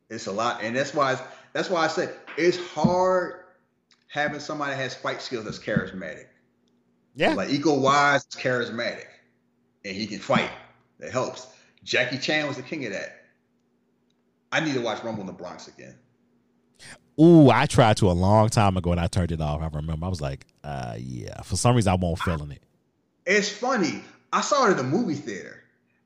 It's 0.10 0.28
a 0.28 0.32
lot, 0.32 0.64
and 0.64 0.76
that's 0.76 0.94
why 0.94 1.20
that's 1.54 1.70
why 1.70 1.84
I 1.86 1.88
said 1.88 2.14
it's 2.38 2.58
hard 2.74 3.42
having 4.08 4.40
somebody 4.40 4.72
that 4.72 4.78
has 4.78 4.96
fight 4.96 5.22
skills 5.22 5.46
that's 5.46 5.60
charismatic. 5.60 6.26
yeah. 7.16 7.34
Like 7.34 7.50
Iko 7.50 7.80
Uwais 7.80 8.18
is 8.18 8.42
charismatic, 8.42 9.06
and 9.84 9.96
he 9.96 10.08
can 10.08 10.20
fight. 10.20 10.50
That 11.00 11.12
helps. 11.12 11.48
Jackie 11.84 12.18
Chan 12.18 12.48
was 12.48 12.58
the 12.58 12.64
king 12.64 12.86
of 12.86 12.94
that. 12.94 13.26
I 14.52 14.60
need 14.60 14.74
to 14.74 14.82
watch 14.82 15.04
Rumble 15.04 15.22
in 15.22 15.28
the 15.28 15.34
Bronx 15.34 15.68
again. 15.68 15.96
Ooh, 17.20 17.50
I 17.50 17.66
tried 17.66 17.98
to 17.98 18.10
a 18.10 18.14
long 18.14 18.50
time 18.50 18.76
ago 18.76 18.92
and 18.92 19.00
I 19.00 19.08
turned 19.08 19.32
it 19.32 19.40
off. 19.40 19.62
I 19.62 19.68
remember 19.68 20.06
I 20.06 20.10
was 20.10 20.22
like, 20.22 20.46
uh, 20.64 20.96
yeah. 20.98 21.42
For 21.42 21.56
some 21.56 21.76
reason, 21.76 21.92
I 21.92 21.96
won't 21.96 22.20
feeling 22.20 22.52
it. 22.52 22.62
It's 23.26 23.50
funny. 23.50 24.04
I 24.34 24.42
saw 24.42 24.68
it 24.68 24.72
in 24.72 24.78
the 24.78 24.84
movie 24.84 25.16
theater, 25.16 25.64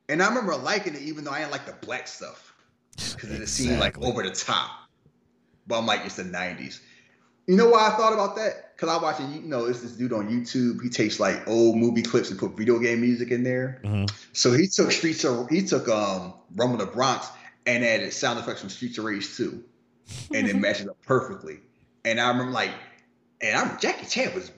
and 0.07 0.21
I 0.21 0.27
remember 0.27 0.55
liking 0.55 0.93
it, 0.95 1.01
even 1.01 1.23
though 1.23 1.31
I 1.31 1.39
didn't 1.39 1.51
like 1.51 1.65
the 1.65 1.73
black 1.85 2.07
stuff 2.07 2.53
because 2.95 3.31
it 3.31 3.47
seemed 3.47 3.79
like 3.79 3.97
over 3.99 4.23
the 4.23 4.31
top. 4.31 4.69
But 5.65 5.79
I'm 5.79 5.85
like, 5.85 6.01
it's 6.05 6.15
the 6.15 6.23
'90s. 6.23 6.79
You 7.47 7.55
know 7.55 7.69
why 7.69 7.87
I 7.87 7.97
thought 7.97 8.13
about 8.13 8.35
that? 8.35 8.75
Because 8.75 8.89
I 8.89 9.01
watching, 9.01 9.33
you 9.33 9.41
know, 9.41 9.65
it's 9.65 9.81
this 9.81 9.93
dude 9.93 10.13
on 10.13 10.29
YouTube. 10.29 10.83
He 10.83 10.89
takes 10.89 11.19
like 11.19 11.47
old 11.47 11.77
movie 11.77 12.03
clips 12.03 12.29
and 12.29 12.39
put 12.39 12.55
video 12.55 12.77
game 12.77 13.01
music 13.01 13.31
in 13.31 13.43
there. 13.43 13.81
Mhm. 13.83 14.11
So 14.33 14.53
he 14.53 14.67
took 14.67 14.91
Streets 14.91 15.23
of 15.23 15.49
he 15.49 15.63
took 15.63 15.89
um 15.89 16.33
Rumble 16.55 16.77
the 16.77 16.85
Bronx 16.85 17.27
and 17.65 17.83
added 17.83 18.13
sound 18.13 18.37
effects 18.39 18.61
from 18.61 18.69
Streets 18.69 18.99
of 18.99 19.05
Rage 19.05 19.35
2. 19.35 19.63
And 20.33 20.47
it 20.47 20.55
matches 20.55 20.87
up 20.87 20.97
perfectly. 21.05 21.59
And 22.05 22.19
I 22.19 22.29
remember 22.29 22.51
like, 22.51 22.71
and 23.41 23.55
I'm 23.57 23.79
Jackie 23.79 24.05
Chan 24.05 24.33
was, 24.33 24.51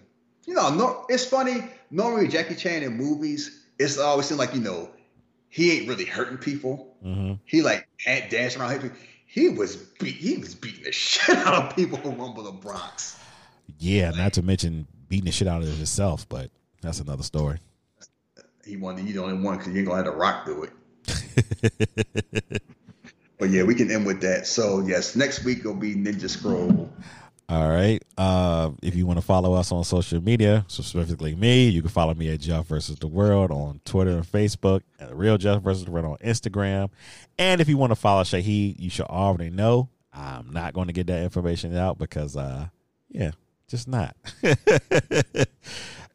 you 0.45 0.53
know, 0.53 0.73
no, 0.73 1.05
it's 1.09 1.25
funny. 1.25 1.63
Normally 1.91 2.27
Jackie 2.27 2.55
Chan 2.55 2.83
in 2.83 2.95
movies, 2.97 3.65
it's 3.79 3.97
always 3.97 4.27
seemed 4.27 4.39
like, 4.39 4.53
you 4.53 4.61
know, 4.61 4.89
he 5.49 5.77
ain't 5.77 5.87
really 5.87 6.05
hurting 6.05 6.37
people. 6.37 6.95
Mhm. 7.05 7.39
He 7.45 7.61
like 7.61 7.87
can't 8.03 8.29
dance 8.29 8.55
around 8.55 8.79
people. 8.79 8.97
He 9.25 9.49
was 9.49 9.75
beat 9.75 10.15
he 10.15 10.37
was 10.37 10.55
beating 10.55 10.83
the 10.83 10.91
shit 10.93 11.37
out 11.37 11.53
of 11.71 11.75
people 11.75 11.97
who 11.97 12.09
Rumble 12.09 12.43
the 12.43 12.51
Bronx. 12.51 13.17
Yeah, 13.79 14.11
not 14.11 14.33
to 14.33 14.41
mention 14.41 14.87
beating 15.07 15.25
the 15.25 15.31
shit 15.31 15.47
out 15.47 15.61
of 15.61 15.67
himself, 15.69 16.27
but 16.29 16.51
that's 16.81 16.99
another 16.99 17.23
story. 17.23 17.59
He 18.65 18.77
wanted 18.77 19.05
he 19.05 19.13
the 19.13 19.23
only 19.23 19.43
one 19.43 19.57
because 19.57 19.73
you 19.73 19.79
ain't 19.79 19.87
gonna 19.87 20.03
have 20.03 20.13
the 20.13 20.17
rock 20.17 20.45
do 20.45 20.63
it. 20.63 20.71
But 23.41 23.49
yeah, 23.49 23.63
we 23.63 23.73
can 23.73 23.89
end 23.89 24.05
with 24.05 24.21
that. 24.21 24.45
So 24.45 24.81
yes, 24.85 25.15
next 25.15 25.43
week 25.43 25.63
will 25.63 25.73
be 25.73 25.95
Ninja 25.95 26.29
Scroll. 26.29 26.93
All 27.49 27.69
right. 27.69 27.99
Uh, 28.15 28.69
if 28.83 28.95
you 28.95 29.07
want 29.07 29.17
to 29.17 29.25
follow 29.25 29.55
us 29.55 29.71
on 29.71 29.83
social 29.83 30.21
media, 30.21 30.63
specifically 30.67 31.33
me, 31.35 31.67
you 31.67 31.81
can 31.81 31.89
follow 31.89 32.13
me 32.13 32.31
at 32.31 32.39
Jeff 32.39 32.67
versus 32.67 32.99
the 32.99 33.07
World 33.07 33.49
on 33.49 33.81
Twitter 33.83 34.11
and 34.11 34.23
Facebook, 34.23 34.83
and 34.99 35.09
the 35.09 35.15
Real 35.15 35.39
Jeff 35.39 35.63
versus 35.63 35.85
the 35.85 35.89
World 35.89 36.05
on 36.05 36.17
Instagram. 36.17 36.91
And 37.39 37.59
if 37.59 37.67
you 37.67 37.79
want 37.79 37.89
to 37.89 37.95
follow 37.95 38.21
Shahid, 38.21 38.79
you 38.79 38.91
should 38.91 39.07
already 39.07 39.49
know. 39.49 39.89
I'm 40.13 40.53
not 40.53 40.73
going 40.73 40.85
to 40.87 40.93
get 40.93 41.07
that 41.07 41.23
information 41.23 41.75
out 41.75 41.97
because, 41.97 42.37
uh, 42.37 42.67
yeah, 43.09 43.31
just 43.67 43.87
not. 43.87 44.15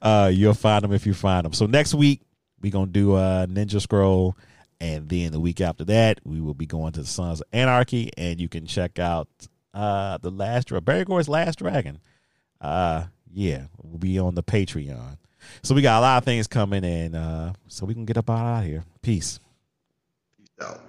Uh, 0.02 0.30
you'll 0.32 0.54
find 0.54 0.84
them 0.84 0.92
if 0.92 1.06
you 1.06 1.14
find 1.14 1.44
them. 1.44 1.52
So 1.52 1.66
next 1.66 1.94
week 1.94 2.20
we're 2.60 2.70
gonna 2.70 2.86
do 2.86 3.14
uh 3.14 3.46
Ninja 3.46 3.80
Scroll, 3.80 4.36
and 4.80 5.08
then 5.08 5.32
the 5.32 5.40
week 5.40 5.60
after 5.60 5.84
that 5.84 6.20
we 6.24 6.40
will 6.40 6.54
be 6.54 6.66
going 6.66 6.92
to 6.92 7.00
the 7.00 7.06
Sons 7.06 7.40
of 7.40 7.46
Anarchy, 7.52 8.10
and 8.16 8.40
you 8.40 8.48
can 8.48 8.66
check 8.66 8.98
out 8.98 9.28
uh 9.74 10.18
the 10.18 10.30
last 10.30 10.72
Berry 10.84 11.04
Gordy's 11.04 11.28
Last 11.28 11.58
Dragon. 11.58 11.98
Uh, 12.60 13.04
yeah, 13.32 13.66
we'll 13.82 13.98
be 13.98 14.18
on 14.18 14.34
the 14.34 14.42
Patreon. 14.42 15.18
So 15.62 15.74
we 15.74 15.82
got 15.82 15.98
a 15.98 16.00
lot 16.00 16.18
of 16.18 16.24
things 16.24 16.46
coming 16.46 16.84
and 16.84 17.14
Uh, 17.14 17.52
so 17.68 17.86
we 17.86 17.94
can 17.94 18.04
get 18.04 18.16
up 18.16 18.30
out 18.30 18.60
of 18.60 18.64
here. 18.64 18.84
Peace. 19.02 19.38
Peace 20.38 20.48
out. 20.66 20.80